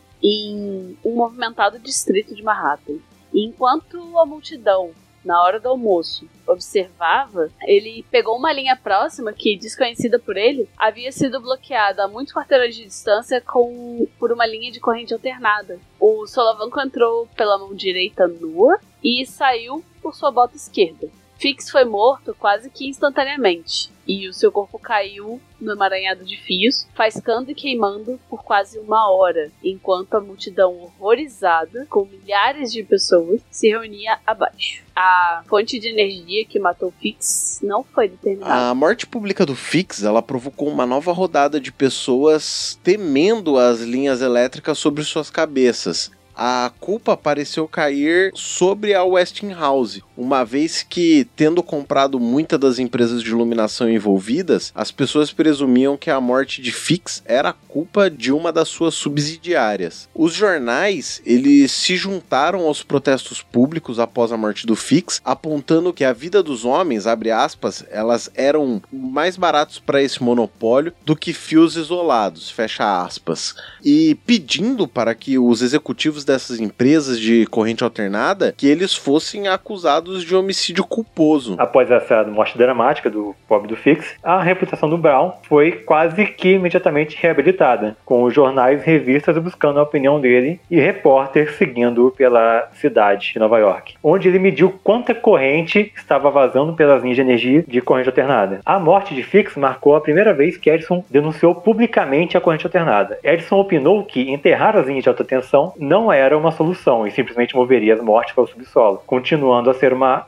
em 0.23 0.97
um 1.05 1.15
movimentado 1.15 1.79
distrito 1.79 2.35
de 2.35 2.43
Manhattan. 2.43 2.99
Enquanto 3.33 4.19
a 4.19 4.27
multidão 4.27 4.93
na 5.27 5.43
hora 5.43 5.59
do 5.59 5.69
almoço, 5.69 6.29
observava, 6.47 7.51
ele 7.63 8.05
pegou 8.11 8.37
uma 8.37 8.53
linha 8.53 8.77
próxima 8.77 9.33
que, 9.33 9.59
desconhecida 9.59 10.19
por 10.19 10.37
ele, 10.37 10.69
havia 10.79 11.11
sido 11.11 11.41
bloqueada 11.41 12.05
a 12.05 12.09
muitos 12.09 12.33
quarteirões 12.33 12.77
de 12.77 12.85
distância 12.85 13.41
com, 13.41 14.07
por 14.19 14.31
uma 14.31 14.47
linha 14.47 14.71
de 14.71 14.79
corrente 14.79 15.13
alternada. 15.13 15.81
O 15.99 16.27
solavanco 16.27 16.81
entrou 16.81 17.27
pela 17.37 17.59
mão 17.59 17.75
direita 17.75 18.29
nua 18.29 18.79
e 19.03 19.27
saiu 19.27 19.85
por 20.01 20.15
sua 20.15 20.31
bota 20.31 20.57
esquerda. 20.57 21.09
Fix 21.39 21.71
foi 21.71 21.85
morto 21.85 22.35
quase 22.39 22.71
que 22.71 22.89
instantaneamente, 22.89 23.91
e 24.07 24.29
o 24.29 24.33
seu 24.33 24.51
corpo 24.51 24.79
caiu 24.79 25.41
no 25.61 25.73
emaranhado 25.73 26.25
de 26.25 26.37
fios, 26.37 26.87
faiscando 26.95 27.51
e 27.51 27.55
queimando 27.55 28.19
por 28.29 28.43
quase 28.43 28.79
uma 28.79 29.11
hora, 29.11 29.51
enquanto 29.63 30.15
a 30.15 30.21
multidão 30.21 30.75
horrorizada, 30.75 31.87
com 31.91 32.07
milhares 32.07 32.73
de 32.73 32.83
pessoas, 32.83 33.41
se 33.51 33.69
reunia 33.69 34.19
abaixo. 34.27 34.83
A 34.95 35.43
fonte 35.49 35.79
de 35.79 35.89
energia 35.89 36.45
que 36.47 36.59
matou 36.59 36.93
Fix 37.01 37.61
não 37.63 37.83
foi 37.83 38.09
determinada. 38.09 38.71
A 38.71 38.75
morte 38.75 39.07
pública 39.07 39.45
do 39.45 39.55
Fix, 39.55 40.03
ela 40.05 40.23
provocou 40.23 40.69
uma 40.69 40.87
nova 40.87 41.13
rodada 41.13 41.61
de 41.61 41.71
pessoas 41.71 42.79
temendo 42.83 43.59
as 43.59 43.81
linhas 43.81 44.23
elétricas 44.23 44.79
sobre 44.79 45.05
suas 45.05 45.31
cabeças 45.31 46.11
a 46.37 46.71
culpa 46.79 47.17
pareceu 47.17 47.67
cair 47.67 48.31
sobre 48.35 48.93
a 48.93 49.03
Westinghouse, 49.03 50.05
uma 50.17 50.45
vez 50.45 50.83
que, 50.83 51.27
tendo 51.37 51.63
comprado 51.63 52.19
muitas 52.19 52.59
das 52.59 52.79
empresas 52.79 53.23
de 53.23 53.31
iluminação 53.31 53.89
envolvidas, 53.89 54.73
as 54.75 54.91
pessoas 54.91 55.33
presumiam 55.33 55.97
que 55.97 56.11
a 56.11 56.21
morte 56.21 56.63
de 56.63 56.73
Fix 56.73 57.23
era 57.27 57.53
culpa 57.53 58.09
de 58.09 58.33
uma 58.33 58.53
das 58.53 58.69
suas 58.69 58.95
subsidiárias. 58.95 60.09
Os 60.15 60.33
jornais, 60.33 61.21
eles 61.25 61.73
se 61.73 61.97
juntaram 61.97 62.61
aos 62.61 62.83
protestos 62.83 63.43
públicos 63.43 63.99
após 63.99 64.33
a 64.33 64.37
morte 64.37 64.67
do 64.67 64.75
Fix, 64.75 65.21
apontando 65.25 65.93
que 65.93 66.05
a 66.05 66.13
vida 66.13 66.43
dos 66.43 66.65
homens, 66.65 67.07
abre 67.07 67.31
aspas, 67.31 67.85
elas 67.91 68.31
eram 68.35 68.83
mais 68.91 69.37
baratos 69.37 69.79
para 69.79 70.03
esse 70.03 70.23
monopólio 70.23 70.93
do 71.05 71.17
que 71.17 71.33
fios 71.33 71.77
isolados, 71.77 72.51
fecha 72.51 73.03
aspas, 73.03 73.55
e 73.85 74.15
pedindo 74.27 74.89
para 74.89 75.15
que 75.15 75.39
os 75.39 75.63
executivos 75.63 76.25
dessas 76.25 76.61
empresas 76.61 77.19
de 77.19 77.47
corrente 77.47 77.85
alternada 77.85 78.55
que 78.57 78.67
eles 78.67 78.95
fossem 78.95 79.49
acusados 79.49 80.06
de 80.07 80.37
homicídio 80.37 80.85
culposo. 80.85 81.57
Após 81.59 81.91
essa 81.91 82.23
morte 82.25 82.57
dramática 82.57 83.11
do 83.11 83.35
pobre 83.49 83.69
do 83.69 83.77
Fix, 83.77 84.15
a 84.23 84.41
reputação 84.41 84.89
do 84.89 84.97
Brown 84.97 85.33
foi 85.43 85.73
quase 85.73 86.27
que 86.27 86.53
imediatamente 86.53 87.17
reabilitada, 87.21 87.97
com 88.05 88.23
os 88.23 88.33
jornais 88.33 88.83
e 88.83 88.87
revistas 88.87 89.37
buscando 89.39 89.81
a 89.81 89.83
opinião 89.83 90.21
dele 90.21 90.61
e 90.71 90.79
repórteres 90.79 91.57
seguindo 91.57 92.15
pela 92.17 92.69
cidade 92.75 93.33
de 93.33 93.39
Nova 93.39 93.59
York, 93.59 93.95
onde 94.03 94.29
ele 94.29 94.39
mediu 94.39 94.71
quanta 94.85 95.15
corrente 95.15 95.93
estava 95.97 96.31
vazando 96.31 96.75
pelas 96.75 97.03
linhas 97.03 97.17
de 97.17 97.23
energia 97.23 97.65
de 97.67 97.81
corrente 97.81 98.09
alternada. 98.09 98.61
A 98.65 98.79
morte 98.79 99.15
de 99.15 99.23
Fix 99.23 99.57
marcou 99.57 99.97
a 99.97 100.01
primeira 100.01 100.33
vez 100.33 100.57
que 100.57 100.71
Edison 100.71 101.05
denunciou 101.11 101.55
publicamente 101.55 102.37
a 102.37 102.41
corrente 102.41 102.67
alternada. 102.67 103.19
Edison 103.25 103.59
opinou 103.59 104.05
que 104.05 104.31
enterrar 104.31 104.77
as 104.77 104.87
linhas 104.87 105.03
de 105.03 105.09
alta 105.09 105.25
tensão 105.25 105.73
não 105.79 106.13
era 106.13 106.37
uma 106.37 106.53
solução 106.53 107.07
e 107.07 107.11
simplesmente 107.11 107.57
moveria 107.57 107.95
as 107.95 108.01
mortes 108.01 108.35
para 108.35 108.45
o 108.45 108.47
subsolo, 108.47 109.03
continuando 109.07 109.71
a 109.71 109.75
ser 109.75 109.96
uma 109.97 110.27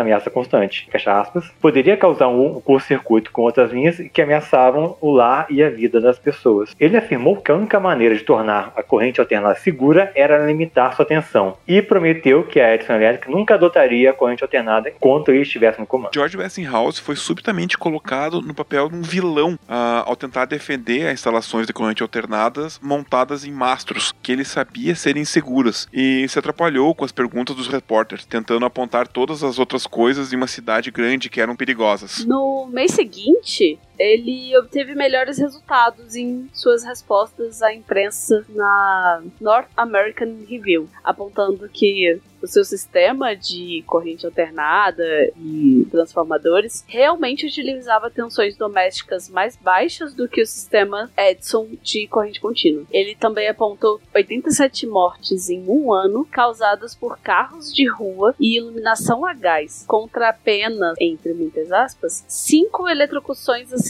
ameaça 0.00 0.30
constante, 0.30 0.88
aspas, 1.06 1.50
poderia 1.60 1.96
causar 1.96 2.28
um 2.28 2.60
curto-circuito 2.60 3.30
com 3.32 3.42
outras 3.42 3.72
linhas 3.72 3.96
que 4.12 4.20
ameaçavam 4.20 4.96
o 5.00 5.10
lar 5.10 5.46
e 5.48 5.62
a 5.62 5.70
vida 5.70 6.00
das 6.00 6.18
pessoas. 6.18 6.74
Ele 6.78 6.96
afirmou 6.96 7.36
que 7.36 7.50
a 7.50 7.54
única 7.54 7.80
maneira 7.80 8.14
de 8.14 8.22
tornar 8.22 8.72
a 8.76 8.82
corrente 8.82 9.20
alternada 9.20 9.54
segura 9.54 10.12
era 10.14 10.46
limitar 10.46 10.94
sua 10.94 11.04
tensão 11.04 11.56
e 11.66 11.80
prometeu 11.80 12.44
que 12.44 12.60
a 12.60 12.74
Edison 12.74 12.94
Electric 12.94 13.30
nunca 13.30 13.54
adotaria 13.54 14.10
a 14.10 14.12
corrente 14.12 14.42
alternada 14.42 14.90
enquanto 14.90 15.30
ele 15.30 15.42
estivesse 15.42 15.80
no 15.80 15.86
comando. 15.86 16.10
George 16.12 16.36
Westinghouse 16.36 17.00
foi 17.00 17.16
subitamente 17.16 17.78
colocado 17.78 18.42
no 18.42 18.54
papel 18.54 18.88
de 18.88 18.96
um 18.96 19.02
vilão 19.02 19.54
uh, 19.68 20.04
ao 20.04 20.16
tentar 20.16 20.44
defender 20.44 21.06
as 21.06 21.14
instalações 21.14 21.66
de 21.66 21.72
corrente 21.72 22.02
alternadas 22.02 22.78
montadas 22.82 23.44
em 23.44 23.52
mastros 23.52 24.14
que 24.22 24.32
ele 24.32 24.44
sabia 24.44 24.94
serem 24.94 25.24
seguras 25.24 25.88
e 25.92 26.26
se 26.28 26.38
atrapalhou 26.38 26.94
com 26.94 27.04
as 27.04 27.12
perguntas 27.12 27.56
dos 27.56 27.68
repórteres, 27.68 28.24
tentando 28.24 28.66
apontar 28.66 28.87
todas 29.06 29.44
as 29.44 29.58
outras 29.58 29.86
coisas 29.86 30.32
em 30.32 30.36
uma 30.36 30.46
cidade 30.46 30.90
grande 30.90 31.28
que 31.28 31.40
eram 31.40 31.54
perigosas. 31.54 32.24
No 32.24 32.66
mês 32.66 32.92
seguinte, 32.92 33.78
ele 33.98 34.56
obteve 34.56 34.94
melhores 34.94 35.38
resultados 35.38 36.14
em 36.14 36.48
suas 36.52 36.84
respostas 36.84 37.62
à 37.62 37.74
imprensa 37.74 38.44
na 38.48 39.22
North 39.40 39.68
American 39.76 40.36
Review, 40.48 40.88
apontando 41.02 41.68
que 41.68 42.20
o 42.40 42.46
seu 42.46 42.64
sistema 42.64 43.34
de 43.34 43.82
corrente 43.84 44.24
alternada 44.24 45.04
e 45.36 45.86
transformadores 45.90 46.84
realmente 46.86 47.44
utilizava 47.44 48.10
tensões 48.10 48.56
domésticas 48.56 49.28
mais 49.28 49.56
baixas 49.56 50.14
do 50.14 50.28
que 50.28 50.40
o 50.40 50.46
sistema 50.46 51.10
Edison 51.16 51.68
de 51.82 52.06
corrente 52.06 52.40
contínua. 52.40 52.84
Ele 52.92 53.16
também 53.16 53.48
apontou 53.48 54.00
87 54.14 54.86
mortes 54.86 55.50
em 55.50 55.64
um 55.68 55.92
ano 55.92 56.24
causadas 56.30 56.94
por 56.94 57.18
carros 57.18 57.74
de 57.74 57.88
rua 57.88 58.34
e 58.38 58.56
iluminação 58.56 59.26
a 59.26 59.34
gás, 59.34 59.84
contra 59.88 60.28
apenas, 60.28 60.96
entre 61.00 61.34
muitas 61.34 61.72
aspas, 61.72 62.24
cinco 62.28 62.88
eletrocuções 62.88 63.72
acidentais 63.72 63.87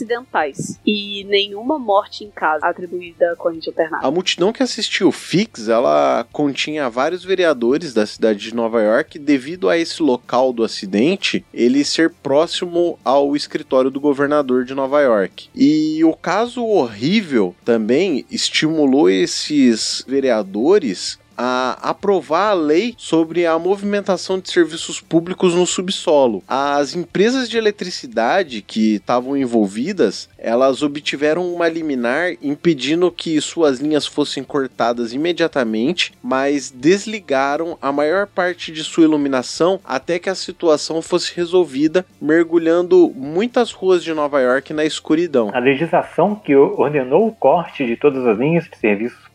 e 0.87 1.25
nenhuma 1.25 1.79
morte 1.79 2.25
em 2.25 2.31
casa 2.31 2.67
atribuída 2.67 3.33
à 3.33 3.37
corrente 3.37 3.69
alternada. 3.69 4.07
A 4.07 4.11
multidão 4.11 4.53
que 4.53 4.63
assistiu 4.63 5.11
Fix, 5.13 5.69
ela 5.69 6.27
continha 6.33 6.91
vários 6.91 7.25
vereadores 7.25 7.93
da 7.93 8.07
cidade 8.07 8.41
de 8.41 8.55
Nova 8.55 8.83
York, 8.83 9.19
devido 9.19 9.69
a 9.69 9.77
esse 9.77 10.03
local 10.03 10.53
do 10.53 10.65
acidente, 10.65 11.45
ele 11.53 11.85
ser 11.85 12.11
próximo 12.11 12.99
ao 13.05 13.35
escritório 13.37 13.91
do 13.91 14.01
governador 14.01 14.65
de 14.65 14.75
Nova 14.75 15.01
York. 15.01 15.49
E 15.55 16.05
o 16.05 16.15
caso 16.15 16.65
horrível 16.65 17.55
também 17.65 18.25
estimulou 18.31 19.11
esses 19.11 20.05
vereadores 20.07 21.19
a 21.39 21.79
aprovar 21.81 22.51
a 22.51 22.55
lei 22.55 22.95
sobre 22.99 23.47
a 23.47 23.57
movimentação 23.57 24.41
de 24.41 24.51
serviços 24.51 25.01
públicos 25.01 25.55
no 25.55 25.65
subsolo. 25.65 26.43
As 26.49 26.97
empresas 26.97 27.49
de 27.49 27.57
eletricidade 27.57 28.61
que 28.61 28.97
estavam 28.97 29.37
envolvidas, 29.37 30.29
elas 30.37 30.83
obtiveram 30.83 31.55
uma 31.55 31.69
liminar 31.69 32.33
impedindo 32.43 33.13
que 33.13 33.41
suas 33.41 33.79
linhas 33.79 34.05
fossem 34.07 34.43
cortadas 34.43 35.13
imediatamente, 35.13 36.13
mas 36.21 36.71
desligaram 36.75 37.79
a 37.81 37.93
maior 37.93 38.27
parte 38.27 38.73
de 38.73 38.83
sua 38.83 39.05
iluminação 39.05 39.79
até 39.85 40.19
que 40.19 40.29
a 40.29 40.35
situação 40.35 41.01
fosse 41.01 41.35
resolvida, 41.37 42.05
mergulhando 42.21 43.13
muitas 43.15 43.71
ruas 43.71 44.03
de 44.03 44.13
Nova 44.13 44.41
York 44.41 44.73
na 44.73 44.85
escuridão. 44.85 45.51
A 45.55 45.61
legislação 45.61 46.35
que 46.35 46.57
ordenou 46.57 47.29
o 47.29 47.33
corte 47.33 47.87
de 47.87 47.97
todas 47.97 48.27
as 48.27 48.39
linhas 48.39 48.65
de 48.65 48.77
serviços 48.77 49.28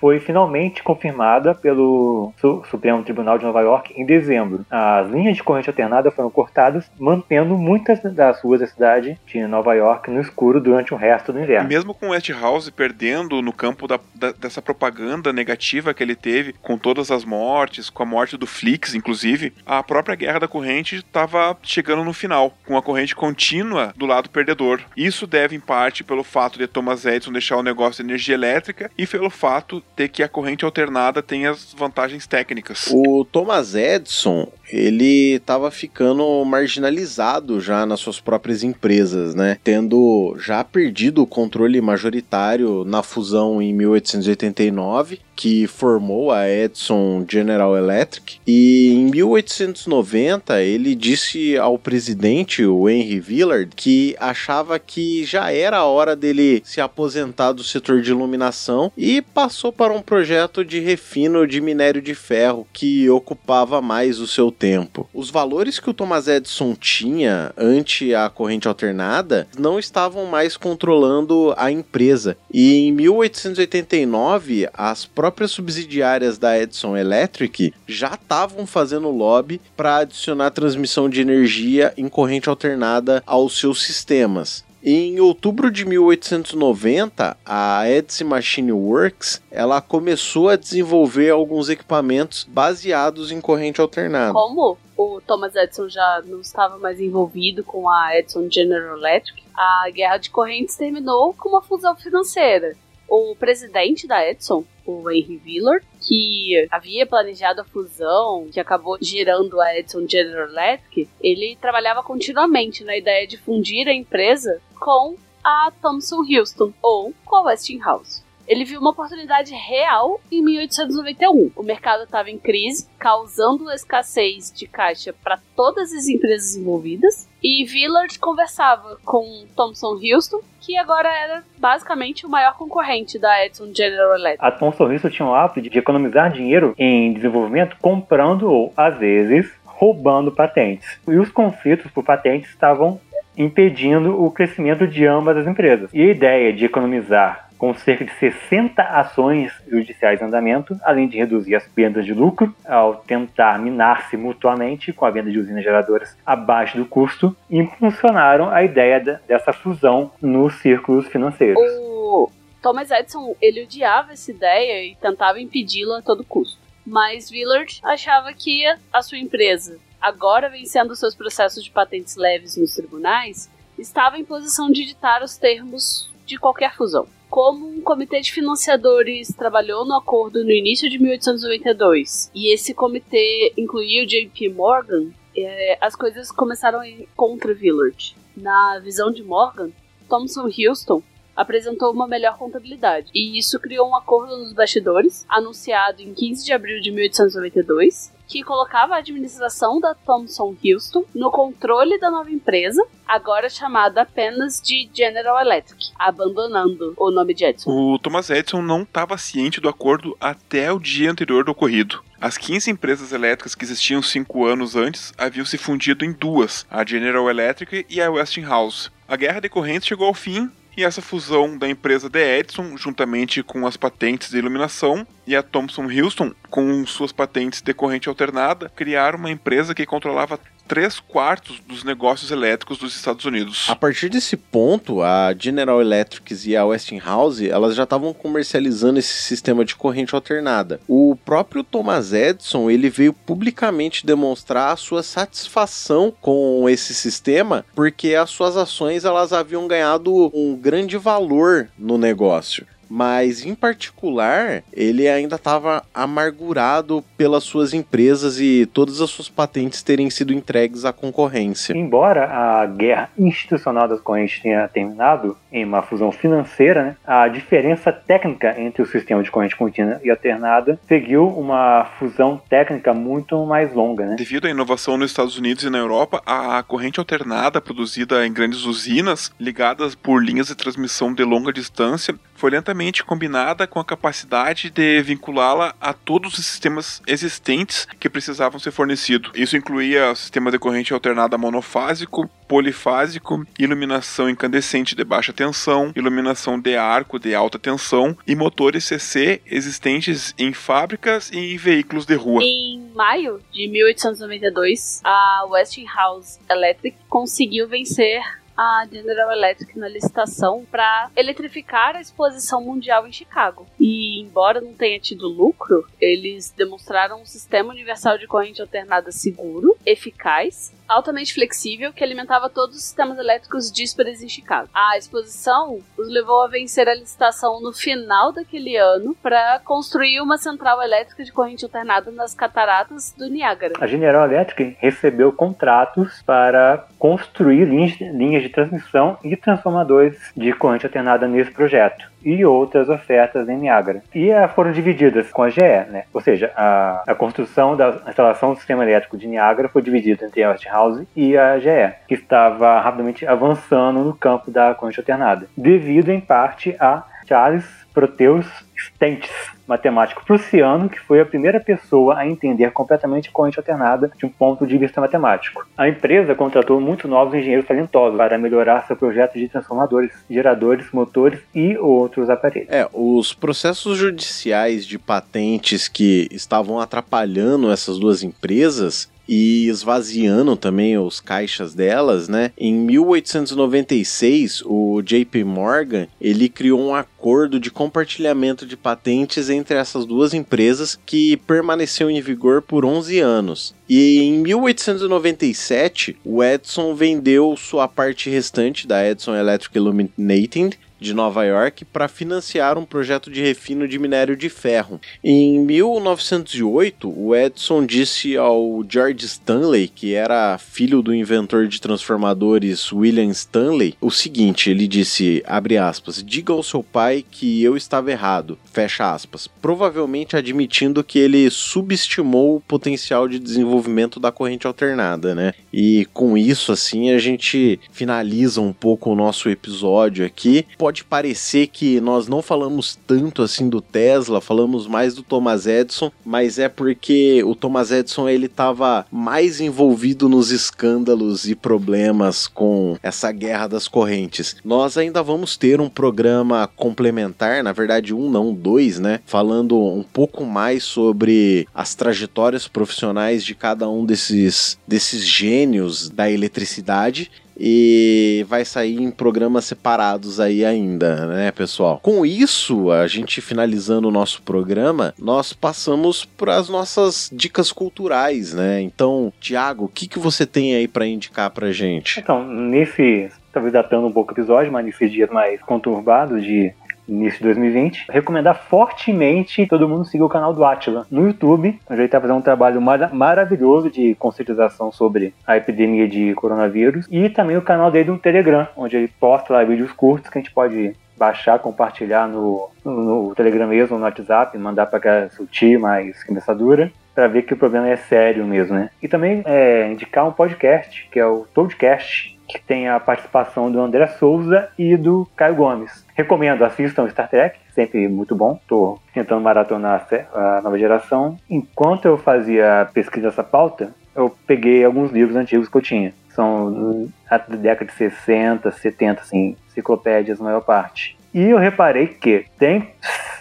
foi 0.00 0.20
finalmente 0.20 0.82
confirmada 0.82 1.54
pelo 1.54 2.32
Supremo 2.70 3.02
Tribunal 3.02 3.38
de 3.38 3.44
Nova 3.44 3.60
York 3.60 3.92
em 3.96 4.06
dezembro. 4.06 4.64
As 4.70 5.10
linhas 5.10 5.36
de 5.36 5.42
corrente 5.42 5.68
alternada 5.68 6.10
foram 6.10 6.30
cortadas, 6.30 6.88
mantendo 6.98 7.56
muitas 7.56 8.00
das 8.14 8.40
ruas 8.40 8.60
da 8.60 8.66
cidade 8.66 9.18
de 9.26 9.46
Nova 9.46 9.74
York 9.74 10.10
no 10.10 10.20
escuro 10.20 10.60
durante 10.60 10.94
o 10.94 10.96
resto 10.96 11.32
do 11.32 11.40
inverno. 11.40 11.68
Mesmo 11.68 11.94
com 11.94 12.10
Westhouse 12.10 12.70
perdendo 12.70 13.42
no 13.42 13.52
campo 13.52 13.88
da, 13.88 13.98
da, 14.14 14.30
dessa 14.32 14.62
propaganda 14.62 15.32
negativa 15.32 15.92
que 15.92 16.02
ele 16.02 16.14
teve, 16.14 16.54
com 16.62 16.78
todas 16.78 17.10
as 17.10 17.24
mortes, 17.24 17.90
com 17.90 18.02
a 18.02 18.06
morte 18.06 18.36
do 18.36 18.46
Flix, 18.46 18.94
inclusive, 18.94 19.52
a 19.66 19.82
própria 19.82 20.14
guerra 20.14 20.40
da 20.40 20.48
corrente 20.48 20.96
estava 20.96 21.56
chegando 21.62 22.04
no 22.04 22.12
final, 22.12 22.56
com 22.66 22.76
a 22.76 22.82
corrente 22.82 23.16
contínua 23.16 23.92
do 23.96 24.06
lado 24.06 24.30
perdedor. 24.30 24.80
Isso 24.96 25.26
deve, 25.26 25.56
em 25.56 25.60
parte, 25.60 26.04
pelo 26.04 26.22
fato 26.22 26.58
de 26.58 26.66
Thomas 26.66 27.04
Edison 27.04 27.32
deixar 27.32 27.56
o 27.56 27.62
negócio 27.62 28.04
de 28.04 28.10
energia 28.10 28.34
elétrica 28.34 28.90
e 28.96 29.06
pelo 29.06 29.30
fato 29.30 29.47
fato 29.48 29.82
de 29.96 30.06
que 30.08 30.22
a 30.22 30.28
corrente 30.28 30.66
alternada 30.66 31.22
tem 31.22 31.46
as 31.46 31.72
vantagens 31.72 32.26
técnicas. 32.26 32.90
O 32.92 33.24
Thomas 33.24 33.74
Edison, 33.74 34.46
ele 34.70 35.36
estava 35.36 35.70
ficando 35.70 36.44
marginalizado 36.44 37.58
já 37.58 37.86
nas 37.86 37.98
suas 37.98 38.20
próprias 38.20 38.62
empresas, 38.62 39.34
né? 39.34 39.56
Tendo 39.64 40.36
já 40.38 40.62
perdido 40.62 41.22
o 41.22 41.26
controle 41.26 41.80
majoritário 41.80 42.84
na 42.84 43.02
fusão 43.02 43.62
em 43.62 43.72
1889, 43.72 45.18
que 45.38 45.68
formou 45.68 46.32
a 46.32 46.50
Edison 46.50 47.24
General 47.30 47.76
Electric, 47.76 48.40
e 48.44 48.92
em 48.92 49.04
1890 49.08 50.60
ele 50.60 50.96
disse 50.96 51.56
ao 51.56 51.78
presidente, 51.78 52.66
o 52.66 52.88
Henry 52.88 53.20
Villard, 53.20 53.70
que 53.76 54.16
achava 54.18 54.80
que 54.80 55.24
já 55.24 55.52
era 55.52 55.76
a 55.76 55.84
hora 55.84 56.16
dele 56.16 56.60
se 56.64 56.80
aposentar 56.80 57.52
do 57.52 57.62
setor 57.62 58.02
de 58.02 58.10
iluminação 58.10 58.90
e 58.96 59.22
passou 59.22 59.72
para 59.72 59.92
um 59.92 60.02
projeto 60.02 60.64
de 60.64 60.80
refino 60.80 61.46
de 61.46 61.60
minério 61.60 62.02
de 62.02 62.16
ferro 62.16 62.66
que 62.72 63.08
ocupava 63.08 63.80
mais 63.80 64.18
o 64.18 64.26
seu 64.26 64.50
tempo. 64.50 65.08
Os 65.14 65.30
valores 65.30 65.78
que 65.78 65.88
o 65.88 65.94
Thomas 65.94 66.26
Edison 66.26 66.74
tinha 66.74 67.52
ante 67.56 68.12
a 68.12 68.28
corrente 68.28 68.66
alternada 68.66 69.46
não 69.56 69.78
estavam 69.78 70.26
mais 70.26 70.56
controlando 70.56 71.54
a 71.56 71.70
empresa. 71.70 72.36
E 72.52 72.74
em 72.88 72.92
1889, 72.92 74.68
as 74.74 75.06
próprias 75.06 75.27
subsidiárias 75.48 76.38
da 76.38 76.58
Edison 76.58 76.96
Electric 76.96 77.74
já 77.86 78.14
estavam 78.14 78.66
fazendo 78.66 79.10
lobby 79.10 79.60
para 79.76 79.98
adicionar 79.98 80.50
transmissão 80.50 81.08
de 81.08 81.20
energia 81.20 81.92
em 81.96 82.08
corrente 82.08 82.48
alternada 82.48 83.22
aos 83.26 83.58
seus 83.58 83.82
sistemas. 83.82 84.64
Em 84.82 85.18
outubro 85.18 85.72
de 85.72 85.84
1890, 85.84 87.36
a 87.44 87.90
Edison 87.90 88.26
Machine 88.26 88.72
Works 88.72 89.42
ela 89.50 89.80
começou 89.80 90.48
a 90.48 90.56
desenvolver 90.56 91.30
alguns 91.30 91.68
equipamentos 91.68 92.44
baseados 92.48 93.32
em 93.32 93.40
corrente 93.40 93.80
alternada. 93.80 94.32
Como 94.32 94.78
o 94.96 95.20
Thomas 95.20 95.56
Edison 95.56 95.88
já 95.88 96.22
não 96.24 96.40
estava 96.40 96.78
mais 96.78 97.00
envolvido 97.00 97.64
com 97.64 97.88
a 97.88 98.16
Edison 98.18 98.48
General 98.48 98.96
Electric, 98.96 99.42
a 99.52 99.90
guerra 99.90 100.18
de 100.18 100.30
correntes 100.30 100.76
terminou 100.76 101.34
com 101.34 101.48
uma 101.48 101.62
fusão 101.62 101.96
financeira. 101.96 102.76
O 103.08 103.34
presidente 103.34 104.06
da 104.06 104.28
Edison, 104.28 104.64
o 104.84 105.10
Henry 105.10 105.38
Villard, 105.38 105.84
que 106.06 106.66
havia 106.70 107.06
planejado 107.06 107.62
a 107.62 107.64
fusão, 107.64 108.48
que 108.52 108.60
acabou 108.60 108.98
gerando 109.00 109.60
a 109.60 109.78
Edison 109.78 110.06
General 110.06 110.48
Electric, 110.48 111.08
ele 111.20 111.56
trabalhava 111.60 112.02
continuamente 112.02 112.84
na 112.84 112.96
ideia 112.96 113.26
de 113.26 113.38
fundir 113.38 113.88
a 113.88 113.94
empresa 113.94 114.60
com 114.78 115.16
a 115.42 115.72
Thomson 115.80 116.22
Houston 116.22 116.72
ou 116.82 117.14
com 117.24 117.36
a 117.36 117.42
Westinghouse. 117.44 118.22
Ele 118.48 118.64
viu 118.64 118.80
uma 118.80 118.90
oportunidade 118.90 119.52
real 119.52 120.18
em 120.32 120.42
1891. 120.42 121.52
O 121.54 121.62
mercado 121.62 122.04
estava 122.04 122.30
em 122.30 122.38
crise, 122.38 122.88
causando 122.98 123.70
escassez 123.70 124.50
de 124.50 124.66
caixa 124.66 125.12
para 125.12 125.38
todas 125.54 125.92
as 125.92 126.08
empresas 126.08 126.56
envolvidas. 126.56 127.27
E 127.42 127.64
Villard 127.64 128.18
conversava 128.18 128.98
com 129.04 129.44
Thomson 129.54 129.98
Houston, 130.02 130.40
que 130.60 130.76
agora 130.76 131.08
era 131.08 131.44
basicamente 131.58 132.26
o 132.26 132.28
maior 132.28 132.56
concorrente 132.56 133.18
da 133.18 133.44
Edison 133.44 133.72
General 133.74 134.14
Electric. 134.14 134.44
A 134.44 134.50
Thomson 134.50 134.90
Houston 134.90 135.10
tinha 135.10 135.28
o 135.28 135.34
hábito 135.34 135.70
de 135.70 135.78
economizar 135.78 136.32
dinheiro 136.32 136.74
em 136.76 137.12
desenvolvimento 137.12 137.76
comprando 137.80 138.50
ou, 138.50 138.72
às 138.76 138.98
vezes, 138.98 139.50
roubando 139.64 140.32
patentes. 140.32 140.98
E 141.06 141.16
os 141.16 141.30
conflitos 141.30 141.90
por 141.92 142.04
patentes 142.04 142.50
estavam 142.50 143.00
impedindo 143.36 144.20
o 144.20 144.30
crescimento 144.32 144.86
de 144.86 145.06
ambas 145.06 145.36
as 145.36 145.46
empresas. 145.46 145.90
E 145.94 146.02
a 146.02 146.10
ideia 146.10 146.52
de 146.52 146.64
economizar 146.64 147.47
com 147.58 147.74
cerca 147.74 148.04
de 148.04 148.12
60 148.12 148.80
ações 148.80 149.52
judiciais 149.68 150.22
em 150.22 150.24
andamento, 150.24 150.78
além 150.82 151.08
de 151.08 151.18
reduzir 151.18 151.56
as 151.56 151.66
perdas 151.66 152.06
de 152.06 152.14
lucro 152.14 152.54
ao 152.64 152.94
tentar 152.94 153.58
minar-se 153.58 154.16
mutuamente 154.16 154.92
com 154.92 155.04
a 155.04 155.10
venda 155.10 155.30
de 155.30 155.38
usinas 155.38 155.64
geradoras 155.64 156.16
abaixo 156.24 156.78
do 156.78 156.86
custo, 156.86 157.36
impulsionaram 157.50 158.48
a 158.48 158.62
ideia 158.62 159.20
dessa 159.26 159.52
fusão 159.52 160.12
nos 160.22 160.54
círculos 160.60 161.08
financeiros. 161.08 161.60
O 161.60 162.30
Thomas 162.62 162.90
Edison 162.90 163.34
ele 163.40 163.64
odiava 163.64 164.12
essa 164.12 164.30
ideia 164.30 164.84
e 164.84 164.96
tentava 164.96 165.40
impedi-la 165.40 165.98
a 165.98 166.02
todo 166.02 166.24
custo. 166.24 166.58
Mas 166.86 167.28
Villard 167.28 167.80
achava 167.84 168.32
que 168.32 168.64
a 168.92 169.02
sua 169.02 169.18
empresa, 169.18 169.78
agora 170.00 170.48
vencendo 170.48 170.96
seus 170.96 171.14
processos 171.14 171.62
de 171.62 171.70
patentes 171.70 172.16
leves 172.16 172.56
nos 172.56 172.74
tribunais, 172.74 173.50
estava 173.76 174.18
em 174.18 174.24
posição 174.24 174.70
de 174.70 174.86
ditar 174.86 175.22
os 175.22 175.36
termos 175.36 176.10
de 176.24 176.38
qualquer 176.38 176.74
fusão. 176.74 177.06
Como 177.30 177.68
um 177.68 177.80
comitê 177.82 178.20
de 178.20 178.32
financiadores 178.32 179.28
trabalhou 179.34 179.84
no 179.84 179.96
acordo 179.96 180.42
no 180.42 180.50
início 180.50 180.88
de 180.88 180.98
1892 180.98 182.30
e 182.34 182.52
esse 182.52 182.72
comitê 182.72 183.52
incluía 183.56 184.02
o 184.02 184.06
JP 184.06 184.48
Morgan, 184.48 185.10
é, 185.36 185.78
as 185.80 185.94
coisas 185.94 186.32
começaram 186.32 186.82
ir 186.84 187.08
contra 187.14 187.54
Villard. 187.54 188.16
Na 188.36 188.78
visão 188.78 189.10
de 189.10 189.22
Morgan, 189.22 189.70
Thomson 190.08 190.48
Houston 190.48 191.02
apresentou 191.36 191.92
uma 191.92 192.08
melhor 192.08 192.36
contabilidade. 192.36 193.10
E 193.14 193.38
isso 193.38 193.60
criou 193.60 193.88
um 193.88 193.94
acordo 193.94 194.36
nos 194.38 194.52
bastidores, 194.52 195.24
anunciado 195.28 196.02
em 196.02 196.12
15 196.12 196.44
de 196.44 196.52
abril 196.52 196.80
de 196.80 196.90
1892, 196.90 198.12
que 198.28 198.44
colocava 198.44 198.94
a 198.94 198.98
administração 198.98 199.80
da 199.80 199.94
Thomson 199.94 200.54
Houston 200.62 201.04
no 201.14 201.30
controle 201.30 201.98
da 201.98 202.10
nova 202.10 202.30
empresa, 202.30 202.84
agora 203.06 203.48
chamada 203.48 204.02
apenas 204.02 204.60
de 204.60 204.88
General 204.92 205.40
Electric, 205.40 205.90
abandonando 205.98 206.92
o 206.98 207.10
nome 207.10 207.32
de 207.32 207.44
Edison. 207.44 207.70
O 207.70 207.98
Thomas 207.98 208.28
Edison 208.28 208.60
não 208.60 208.82
estava 208.82 209.16
ciente 209.16 209.60
do 209.60 209.68
acordo 209.68 210.14
até 210.20 210.70
o 210.70 210.78
dia 210.78 211.10
anterior 211.10 211.42
do 211.42 211.52
ocorrido. 211.52 212.04
As 212.20 212.36
15 212.36 212.70
empresas 212.70 213.12
elétricas 213.12 213.54
que 213.54 213.64
existiam 213.64 214.02
cinco 214.02 214.44
anos 214.44 214.76
antes 214.76 215.12
haviam 215.16 215.46
se 215.46 215.56
fundido 215.56 216.04
em 216.04 216.12
duas, 216.12 216.66
a 216.70 216.84
General 216.84 217.30
Electric 217.30 217.86
e 217.88 218.00
a 218.02 218.10
Westinghouse. 218.10 218.90
A 219.06 219.16
guerra 219.16 219.40
decorrente 219.40 219.86
chegou 219.86 220.06
ao 220.06 220.14
fim 220.14 220.50
e 220.78 220.84
essa 220.84 221.02
fusão 221.02 221.58
da 221.58 221.68
empresa 221.68 222.08
The 222.08 222.38
Edison, 222.38 222.76
juntamente 222.76 223.42
com 223.42 223.66
as 223.66 223.76
patentes 223.76 224.30
de 224.30 224.38
iluminação, 224.38 225.04
e 225.26 225.34
a 225.34 225.42
Thomson 225.42 225.88
Houston, 225.90 226.32
com 226.48 226.86
suas 226.86 227.10
patentes 227.10 227.60
de 227.60 227.74
corrente 227.74 228.08
alternada, 228.08 228.70
criaram 228.76 229.18
uma 229.18 229.28
empresa 229.28 229.74
que 229.74 229.84
controlava 229.84 230.38
três 230.68 231.00
quartos 231.00 231.60
dos 231.66 231.82
negócios 231.82 232.30
elétricos 232.30 232.76
dos 232.76 232.94
Estados 232.94 233.24
Unidos. 233.24 233.66
A 233.68 233.74
partir 233.74 234.10
desse 234.10 234.36
ponto, 234.36 235.02
a 235.02 235.34
General 235.36 235.80
Electric 235.80 236.36
e 236.46 236.54
a 236.54 236.66
Westinghouse, 236.66 237.48
elas 237.48 237.74
já 237.74 237.84
estavam 237.84 238.12
comercializando 238.12 238.98
esse 238.98 239.22
sistema 239.22 239.64
de 239.64 239.74
corrente 239.74 240.14
alternada. 240.14 240.78
O 240.86 241.16
próprio 241.24 241.64
Thomas 241.64 242.12
Edison, 242.12 242.70
ele 242.70 242.90
veio 242.90 243.14
publicamente 243.14 244.04
demonstrar 244.04 244.72
a 244.72 244.76
sua 244.76 245.02
satisfação 245.02 246.12
com 246.20 246.68
esse 246.68 246.94
sistema, 246.94 247.64
porque 247.74 248.14
as 248.14 248.28
suas 248.28 248.56
ações 248.56 249.06
elas 249.06 249.32
haviam 249.32 249.66
ganhado 249.66 250.30
um 250.34 250.54
grande 250.54 250.98
valor 250.98 251.68
no 251.78 251.96
negócio 251.96 252.66
mas 252.88 253.44
em 253.44 253.54
particular 253.54 254.62
ele 254.72 255.08
ainda 255.08 255.36
estava 255.36 255.82
amargurado 255.94 257.04
pelas 257.16 257.44
suas 257.44 257.74
empresas 257.74 258.40
e 258.40 258.66
todas 258.66 259.00
as 259.00 259.10
suas 259.10 259.28
patentes 259.28 259.82
terem 259.82 260.08
sido 260.10 260.32
entregues 260.32 260.84
à 260.84 260.92
concorrência. 260.92 261.76
Embora 261.76 262.26
a 262.26 262.66
guerra 262.66 263.10
institucional 263.18 263.88
das 263.88 264.00
correntes 264.00 264.40
tenha 264.40 264.66
terminado 264.68 265.36
em 265.52 265.64
uma 265.64 265.82
fusão 265.82 266.12
financeira, 266.12 266.82
né, 266.82 266.96
a 267.06 267.28
diferença 267.28 267.92
técnica 267.92 268.54
entre 268.60 268.82
o 268.82 268.86
sistema 268.86 269.22
de 269.22 269.30
corrente 269.30 269.56
contínua 269.56 270.00
e 270.02 270.10
alternada 270.10 270.78
seguiu 270.86 271.26
uma 271.28 271.84
fusão 271.98 272.40
técnica 272.48 272.92
muito 272.94 273.44
mais 273.46 273.72
longa. 273.74 274.06
Né? 274.06 274.16
Devido 274.16 274.46
à 274.46 274.50
inovação 274.50 274.96
nos 274.96 275.10
Estados 275.10 275.36
Unidos 275.38 275.64
e 275.64 275.70
na 275.70 275.78
Europa, 275.78 276.22
a 276.24 276.62
corrente 276.62 276.98
alternada 276.98 277.60
produzida 277.60 278.26
em 278.26 278.32
grandes 278.32 278.64
usinas 278.64 279.32
ligadas 279.38 279.94
por 279.94 280.22
linhas 280.22 280.48
de 280.48 280.54
transmissão 280.54 281.12
de 281.12 281.24
longa 281.24 281.52
distância 281.52 282.14
foi 282.38 282.52
lentamente 282.52 283.02
combinada 283.02 283.66
com 283.66 283.80
a 283.80 283.84
capacidade 283.84 284.70
de 284.70 285.02
vinculá-la 285.02 285.74
a 285.80 285.92
todos 285.92 286.38
os 286.38 286.46
sistemas 286.46 287.02
existentes 287.04 287.86
que 287.98 288.08
precisavam 288.08 288.60
ser 288.60 288.70
fornecidos. 288.70 289.32
Isso 289.34 289.56
incluía 289.56 290.12
o 290.12 290.16
sistema 290.16 290.48
de 290.52 290.58
corrente 290.58 290.94
alternada 290.94 291.36
monofásico, 291.36 292.30
polifásico, 292.46 293.44
iluminação 293.58 294.30
incandescente 294.30 294.94
de 294.94 295.02
baixa 295.02 295.32
tensão, 295.32 295.92
iluminação 295.96 296.60
de 296.60 296.76
arco 296.76 297.18
de 297.18 297.34
alta 297.34 297.58
tensão 297.58 298.16
e 298.24 298.36
motores 298.36 298.84
CC 298.84 299.42
existentes 299.44 300.32
em 300.38 300.52
fábricas 300.52 301.30
e 301.32 301.54
em 301.54 301.56
veículos 301.56 302.06
de 302.06 302.14
rua. 302.14 302.40
Em 302.40 302.88
maio 302.94 303.40
de 303.52 303.66
1892, 303.66 305.00
a 305.02 305.44
Westinghouse 305.50 306.38
Electric 306.48 306.96
conseguiu 307.08 307.66
vencer 307.68 308.22
a 308.58 308.84
General 308.90 309.30
Electric 309.30 309.78
na 309.78 309.86
licitação 309.86 310.66
para 310.68 311.08
eletrificar 311.14 311.94
a 311.94 312.00
exposição 312.00 312.60
mundial 312.60 313.06
em 313.06 313.12
Chicago. 313.12 313.64
E 313.78 314.20
embora 314.20 314.60
não 314.60 314.74
tenha 314.74 314.98
tido 314.98 315.28
lucro, 315.28 315.86
eles 316.00 316.50
demonstraram 316.50 317.22
um 317.22 317.24
sistema 317.24 317.70
universal 317.70 318.18
de 318.18 318.26
corrente 318.26 318.60
alternada 318.60 319.12
seguro, 319.12 319.76
eficaz 319.86 320.72
altamente 320.88 321.34
flexível 321.34 321.92
que 321.92 322.02
alimentava 322.02 322.48
todos 322.48 322.76
os 322.76 322.82
sistemas 322.82 323.18
elétricos 323.18 323.70
díspares 323.70 324.22
em 324.22 324.28
Chicago. 324.28 324.68
A 324.72 324.96
exposição 324.96 325.80
os 325.96 326.08
levou 326.08 326.42
a 326.42 326.48
vencer 326.48 326.88
a 326.88 326.94
licitação 326.94 327.60
no 327.60 327.72
final 327.72 328.32
daquele 328.32 328.76
ano 328.76 329.14
para 329.22 329.60
construir 329.60 330.20
uma 330.20 330.38
central 330.38 330.82
elétrica 330.82 331.22
de 331.22 331.32
corrente 331.32 331.64
alternada 331.64 332.10
nas 332.10 332.34
cataratas 332.34 333.14
do 333.16 333.28
Niágara. 333.28 333.74
A 333.80 333.86
General 333.86 334.24
Electric 334.24 334.76
recebeu 334.80 335.30
contratos 335.32 336.22
para 336.22 336.86
construir 336.98 337.64
linhas, 337.64 338.00
linhas 338.00 338.42
de 338.42 338.48
transmissão 338.48 339.18
e 339.22 339.36
transformadores 339.36 340.16
de 340.36 340.52
corrente 340.52 340.86
alternada 340.86 341.28
nesse 341.28 341.50
projeto 341.50 342.07
e 342.22 342.44
outras 342.44 342.88
ofertas 342.88 343.48
em 343.48 343.56
Niagara. 343.56 344.02
E 344.14 344.30
uh, 344.30 344.48
foram 344.48 344.72
divididas 344.72 345.30
com 345.30 345.42
a 345.42 345.50
GE, 345.50 345.60
né? 345.60 346.04
Ou 346.12 346.20
seja, 346.20 346.52
a, 346.56 347.02
a 347.06 347.14
construção 347.14 347.76
da 347.76 348.00
instalação 348.08 348.52
do 348.52 348.58
sistema 348.58 348.84
elétrico 348.84 349.16
de 349.16 349.26
Niagara 349.26 349.68
foi 349.68 349.82
dividida 349.82 350.26
entre 350.26 350.42
a 350.42 350.50
Westinghouse 350.50 351.06
e 351.16 351.36
a 351.36 351.58
GE, 351.58 351.94
que 352.06 352.14
estava 352.14 352.80
rapidamente 352.80 353.26
avançando 353.26 354.00
no 354.00 354.14
campo 354.14 354.50
da 354.50 354.74
corrente 354.74 355.00
alternada, 355.00 355.46
devido 355.56 356.10
em 356.10 356.20
parte 356.20 356.76
a 356.78 357.04
Charles 357.26 357.64
Proteus 357.98 358.46
Stentz, 358.76 359.28
matemático 359.66 360.24
prussiano 360.24 360.88
que 360.88 361.00
foi 361.00 361.20
a 361.20 361.26
primeira 361.26 361.58
pessoa 361.58 362.16
a 362.16 362.24
entender 362.24 362.70
completamente 362.70 363.28
corrente 363.28 363.58
alternada 363.58 364.12
de 364.16 364.24
um 364.24 364.28
ponto 364.28 364.64
de 364.64 364.78
vista 364.78 365.00
matemático. 365.00 365.66
A 365.76 365.88
empresa 365.88 366.32
contratou 366.32 366.80
muitos 366.80 367.10
novos 367.10 367.34
engenheiros 367.34 367.66
talentosos 367.66 368.16
para 368.16 368.38
melhorar 368.38 368.86
seu 368.86 368.94
projeto 368.94 369.34
de 369.34 369.48
transformadores, 369.48 370.12
geradores, 370.30 370.86
motores 370.92 371.40
e 371.52 371.76
outros 371.76 372.30
aparelhos. 372.30 372.68
É, 372.70 372.88
os 372.92 373.34
processos 373.34 373.98
judiciais 373.98 374.86
de 374.86 374.96
patentes 374.96 375.88
que 375.88 376.28
estavam 376.30 376.78
atrapalhando 376.78 377.72
essas 377.72 377.98
duas 377.98 378.22
empresas 378.22 379.10
e 379.28 379.68
esvaziando 379.68 380.56
também 380.56 380.96
os 380.96 381.20
caixas 381.20 381.74
delas, 381.74 382.28
né? 382.28 382.50
Em 382.56 382.72
1896, 382.72 384.62
o 384.64 385.02
JP 385.02 385.44
Morgan, 385.44 386.08
ele 386.20 386.48
criou 386.48 386.80
um 386.80 386.94
acordo 386.94 387.60
de 387.60 387.70
compartilhamento 387.70 388.64
de 388.64 388.76
patentes 388.76 389.50
entre 389.50 389.76
essas 389.76 390.06
duas 390.06 390.32
empresas 390.32 390.98
que 391.04 391.36
permaneceu 391.36 392.10
em 392.10 392.20
vigor 392.20 392.62
por 392.62 392.84
11 392.84 393.18
anos. 393.20 393.74
E 393.88 394.20
em 394.20 394.38
1897, 394.38 396.16
o 396.24 396.42
Edison 396.42 396.94
vendeu 396.94 397.54
sua 397.56 397.88
parte 397.88 398.30
restante 398.30 398.86
da 398.86 399.06
Edison 399.06 399.34
Electric 399.34 399.76
Illuminating 399.76 400.70
de 401.00 401.14
Nova 401.14 401.44
York 401.44 401.84
para 401.84 402.08
financiar 402.08 402.76
um 402.78 402.84
projeto 402.84 403.30
de 403.30 403.40
refino 403.40 403.86
de 403.86 403.98
minério 403.98 404.36
de 404.36 404.48
ferro. 404.48 405.00
Em 405.22 405.58
1908, 405.60 407.12
o 407.14 407.34
Edison 407.34 407.84
disse 407.84 408.36
ao 408.36 408.84
George 408.88 409.26
Stanley, 409.26 409.88
que 409.88 410.14
era 410.14 410.58
filho 410.58 411.02
do 411.02 411.14
inventor 411.14 411.68
de 411.68 411.80
transformadores 411.80 412.92
William 412.92 413.30
Stanley, 413.30 413.94
o 414.00 414.10
seguinte: 414.10 414.70
ele 414.70 414.86
disse, 414.86 415.42
aspas, 415.80 416.22
diga 416.22 416.52
ao 416.52 416.62
seu 416.62 416.82
pai 416.82 417.24
que 417.28 417.62
eu 417.62 417.76
estava 417.76 418.10
errado, 418.10 418.58
fecha 418.72 419.12
aspas, 419.12 419.46
provavelmente 419.46 420.36
admitindo 420.36 421.04
que 421.04 421.18
ele 421.18 421.50
subestimou 421.50 422.56
o 422.56 422.60
potencial 422.60 423.28
de 423.28 423.38
desenvolvimento 423.38 424.18
da 424.18 424.32
corrente 424.32 424.66
alternada, 424.66 425.34
né? 425.34 425.54
E 425.72 426.06
com 426.12 426.36
isso, 426.36 426.72
assim, 426.72 427.10
a 427.10 427.18
gente 427.18 427.78
finaliza 427.92 428.60
um 428.60 428.72
pouco 428.72 429.10
o 429.10 429.14
nosso 429.14 429.48
episódio 429.48 430.24
aqui 430.24 430.66
pode 430.87 430.87
parecer 431.04 431.68
que 431.68 432.00
nós 432.00 432.28
não 432.28 432.42
falamos 432.42 432.98
tanto 433.06 433.42
assim 433.42 433.68
do 433.68 433.80
Tesla, 433.80 434.40
falamos 434.40 434.86
mais 434.86 435.14
do 435.14 435.22
Thomas 435.22 435.66
Edison, 435.66 436.10
mas 436.24 436.58
é 436.58 436.68
porque 436.68 437.42
o 437.44 437.54
Thomas 437.54 437.90
Edison 437.90 438.28
ele 438.28 438.46
estava 438.46 439.06
mais 439.10 439.60
envolvido 439.60 440.28
nos 440.28 440.50
escândalos 440.50 441.48
e 441.48 441.54
problemas 441.54 442.46
com 442.46 442.96
essa 443.02 443.30
guerra 443.32 443.66
das 443.66 443.88
correntes. 443.88 444.56
Nós 444.64 444.96
ainda 444.96 445.22
vamos 445.22 445.56
ter 445.56 445.80
um 445.80 445.88
programa 445.88 446.68
complementar, 446.76 447.62
na 447.62 447.72
verdade 447.72 448.14
um 448.14 448.30
não 448.30 448.54
dois, 448.54 448.98
né, 448.98 449.20
falando 449.26 449.78
um 449.78 450.02
pouco 450.02 450.44
mais 450.44 450.84
sobre 450.84 451.66
as 451.74 451.94
trajetórias 451.94 452.66
profissionais 452.66 453.44
de 453.44 453.54
cada 453.54 453.88
um 453.88 454.04
desses 454.04 454.78
desses 454.86 455.26
gênios 455.26 456.08
da 456.08 456.30
eletricidade 456.30 457.30
e 457.58 458.44
vai 458.48 458.64
sair 458.64 459.02
em 459.02 459.10
programas 459.10 459.64
separados 459.64 460.38
aí 460.38 460.64
ainda, 460.64 461.26
né, 461.26 461.50
pessoal? 461.50 461.98
Com 462.02 462.24
isso, 462.24 462.90
a 462.90 463.06
gente 463.06 463.40
finalizando 463.40 464.08
o 464.08 464.12
nosso 464.12 464.42
programa, 464.42 465.12
nós 465.18 465.52
passamos 465.52 466.24
para 466.24 466.56
as 466.56 466.68
nossas 466.68 467.30
dicas 467.32 467.72
culturais, 467.72 468.54
né? 468.54 468.80
Então, 468.80 469.32
Tiago, 469.40 469.86
o 469.86 469.88
que, 469.88 470.06
que 470.06 470.18
você 470.18 470.46
tem 470.46 470.76
aí 470.76 470.86
para 470.86 471.06
indicar 471.06 471.50
pra 471.50 471.72
gente? 471.72 472.20
Então, 472.20 472.46
nesse, 472.46 473.30
talvez 473.52 473.72
datando 473.72 474.06
um 474.06 474.12
pouco 474.12 474.30
o 474.30 474.34
episódio, 474.34 474.72
mas 474.72 474.84
nesses 474.84 475.10
dias 475.10 475.30
mais 475.30 475.60
conturbados 475.62 476.42
de 476.42 476.72
início 477.08 477.38
de 477.38 477.44
2020. 477.44 478.06
Recomendar 478.10 478.54
fortemente 478.68 479.66
todo 479.66 479.88
mundo 479.88 480.04
seguir 480.04 480.22
o 480.22 480.28
canal 480.28 480.52
do 480.52 480.64
Atila 480.64 481.06
no 481.10 481.26
YouTube, 481.26 481.78
onde 481.88 482.00
ele 482.00 482.06
está 482.06 482.20
fazendo 482.20 482.38
um 482.38 482.42
trabalho 482.42 482.80
mar 482.80 483.12
maravilhoso 483.12 483.90
de 483.90 484.14
conscientização 484.16 484.92
sobre 484.92 485.34
a 485.46 485.56
epidemia 485.56 486.06
de 486.06 486.34
coronavírus. 486.34 487.06
E 487.10 487.28
também 487.30 487.56
o 487.56 487.62
canal 487.62 487.90
dele 487.90 488.10
no 488.10 488.18
Telegram, 488.18 488.66
onde 488.76 488.96
ele 488.96 489.08
posta 489.08 489.52
lá 489.52 489.64
vídeos 489.64 489.92
curtos 489.92 490.30
que 490.30 490.38
a 490.38 490.40
gente 490.40 490.52
pode 490.52 490.94
baixar, 491.16 491.58
compartilhar 491.58 492.28
no, 492.28 492.70
no, 492.84 493.26
no 493.28 493.34
Telegram 493.34 493.66
mesmo, 493.66 493.98
no 493.98 494.04
WhatsApp, 494.04 494.56
mandar 494.56 494.86
para 494.86 495.28
seu 495.30 495.46
tio 495.46 495.80
mais 495.80 496.22
cabeça 496.22 496.54
dura 496.54 496.92
para 497.18 497.26
ver 497.26 497.42
que 497.42 497.52
o 497.52 497.56
problema 497.56 497.88
é 497.88 497.96
sério 497.96 498.46
mesmo, 498.46 498.76
né? 498.76 498.90
E 499.02 499.08
também 499.08 499.42
é, 499.44 499.90
indicar 499.90 500.24
um 500.24 500.30
podcast, 500.30 501.08
que 501.10 501.18
é 501.18 501.26
o 501.26 501.44
Toadcast, 501.52 502.37
que 502.48 502.58
tem 502.58 502.88
a 502.88 502.98
participação 502.98 503.70
do 503.70 503.78
André 503.78 504.06
Souza 504.06 504.70
e 504.78 504.96
do 504.96 505.28
Caio 505.36 505.54
Gomes. 505.54 506.04
Recomendo, 506.16 506.64
assistam 506.64 507.08
Star 507.08 507.28
Trek, 507.28 507.58
sempre 507.74 508.08
muito 508.08 508.34
bom. 508.34 508.58
Estou 508.60 508.98
tentando 509.12 509.42
maratonar 509.42 510.08
a 510.32 510.60
nova 510.62 510.78
geração. 510.78 511.36
Enquanto 511.48 512.06
eu 512.06 512.16
fazia 512.16 512.88
pesquisa 512.94 513.28
dessa 513.28 513.44
pauta, 513.44 513.94
eu 514.16 514.34
peguei 514.46 514.84
alguns 514.84 515.12
livros 515.12 515.36
antigos 515.36 515.68
que 515.68 515.76
eu 515.76 515.82
tinha. 515.82 516.14
São 516.30 517.08
da 517.28 517.38
década 517.38 517.90
de 517.90 517.96
60, 517.96 518.70
70, 518.70 519.20
assim, 519.20 519.56
enciclopédias, 519.68 520.38
na 520.38 520.46
maior 520.46 520.62
parte. 520.62 521.18
E 521.34 521.42
eu 521.42 521.58
reparei 521.58 522.06
que 522.06 522.46
tem 522.58 522.90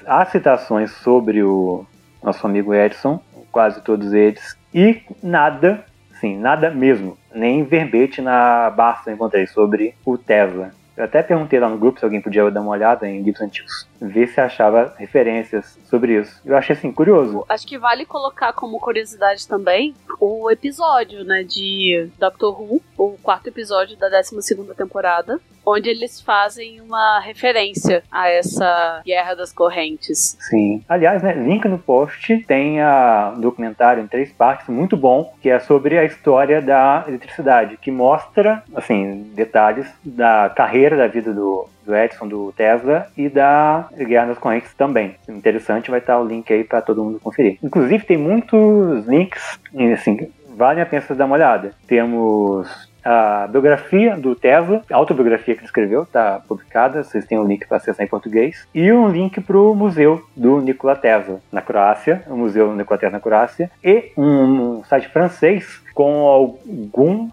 há 0.06 0.26
citações 0.26 0.92
sobre 0.92 1.42
o 1.42 1.86
nosso 2.22 2.46
amigo 2.46 2.74
Edson, 2.74 3.22
quase 3.52 3.82
todos 3.82 4.14
eles, 4.14 4.58
e 4.74 5.02
nada 5.24 5.84
Sim, 6.20 6.38
nada 6.38 6.70
mesmo. 6.70 7.18
Nem 7.34 7.64
verbete 7.64 8.22
na 8.22 8.70
Barça 8.70 9.12
encontrei 9.12 9.48
sobre 9.48 9.96
o 10.06 10.18
Tesla. 10.18 10.72
Eu 10.98 11.04
até 11.04 11.22
perguntei 11.22 11.60
lá 11.60 11.70
no 11.70 11.78
grupo 11.78 12.00
se 12.00 12.06
alguém 12.06 12.20
podia 12.20 12.50
dar 12.50 12.62
uma 12.62 12.72
olhada 12.72 13.08
em 13.08 13.22
livros 13.22 13.44
antigos, 13.44 13.88
ver 14.02 14.28
se 14.30 14.42
achava 14.42 14.96
referências 14.98 15.78
sobre 15.86 16.20
isso. 16.20 16.42
Eu 16.44 16.58
achei 16.58 16.76
assim 16.76 16.92
curioso. 16.92 17.46
Acho 17.48 17.68
que 17.68 17.78
vale 17.78 18.04
colocar 18.04 18.52
como 18.54 18.80
curiosidade 18.80 19.48
também 19.48 19.94
o 20.20 20.50
episódio, 20.50 21.24
né, 21.24 21.44
de 21.44 22.10
Doctor 22.18 22.60
Who, 22.60 22.82
o 22.98 23.16
quarto 23.22 23.46
episódio 23.46 23.96
da 23.96 24.10
12 24.10 24.42
segunda 24.42 24.74
temporada, 24.74 25.40
onde 25.68 25.90
eles 25.90 26.22
fazem 26.22 26.80
uma 26.80 27.20
referência 27.20 28.02
a 28.10 28.30
essa 28.30 29.02
guerra 29.06 29.36
das 29.36 29.52
correntes. 29.52 30.38
Sim. 30.40 30.82
Aliás, 30.88 31.22
né, 31.22 31.34
link 31.34 31.68
no 31.68 31.78
post 31.78 32.38
tem 32.48 32.80
a, 32.80 33.34
um 33.36 33.42
documentário 33.42 34.02
em 34.02 34.08
três 34.08 34.32
partes 34.32 34.70
muito 34.70 34.96
bom, 34.96 35.34
que 35.42 35.50
é 35.50 35.60
sobre 35.60 35.98
a 35.98 36.06
história 36.06 36.62
da 36.62 37.04
eletricidade, 37.06 37.76
que 37.76 37.92
mostra, 37.92 38.64
assim, 38.74 39.30
detalhes 39.36 39.88
da 40.06 40.50
carreira 40.56 40.96
da 40.96 41.08
vida 41.08 41.34
do, 41.34 41.68
do 41.86 41.94
Edison, 41.94 42.30
do 42.30 42.54
Tesla 42.54 43.08
e 43.18 43.28
da 43.28 43.90
Guerra 43.94 44.28
das 44.28 44.38
Correntes 44.38 44.74
também. 44.74 45.16
Interessante, 45.28 45.92
vai 45.92 46.00
estar 46.00 46.18
o 46.18 46.26
link 46.26 46.52
aí 46.52 46.64
para 46.64 46.82
todo 46.82 47.04
mundo 47.04 47.20
conferir. 47.20 47.58
Inclusive, 47.62 48.06
tem 48.06 48.18
muitos 48.18 49.06
links, 49.06 49.60
assim, 49.94 50.32
vale 50.56 50.80
a 50.80 50.86
pena 50.86 51.04
dar 51.10 51.26
uma 51.26 51.36
olhada. 51.36 51.74
Temos 51.88 52.88
a 53.04 53.48
biografia 53.48 54.16
do 54.18 54.36
Tesla, 54.36 54.84
a 54.92 54.96
autobiografia 54.96 55.54
que 55.56 55.62
ele 55.62 55.68
escreveu, 55.68 56.04
está 56.04 56.42
publicada, 56.48 57.04
vocês 57.04 57.26
têm 57.26 57.40
um 57.40 57.46
link 57.46 57.68
para 57.68 57.78
acessar 57.78 58.06
em 58.06 58.10
português, 58.10 58.68
e 58.74 58.92
um 58.92 59.08
link 59.10 59.40
para 59.42 59.58
o 59.58 59.76
museu 59.76 60.24
do 60.36 60.62
Nikola 60.62 60.96
Tesla 60.96 61.40
na 61.52 61.62
Croácia, 61.62 62.24
o 62.28 62.36
Museu 62.36 62.76
Nikola 62.76 63.00
Tesla 63.00 63.18
na 63.18 63.22
Croácia, 63.22 63.72
e 63.84 64.12
um, 64.18 64.84
site 64.84 65.10
francês 65.10 65.82
com 65.94 66.28
alguns 66.28 67.32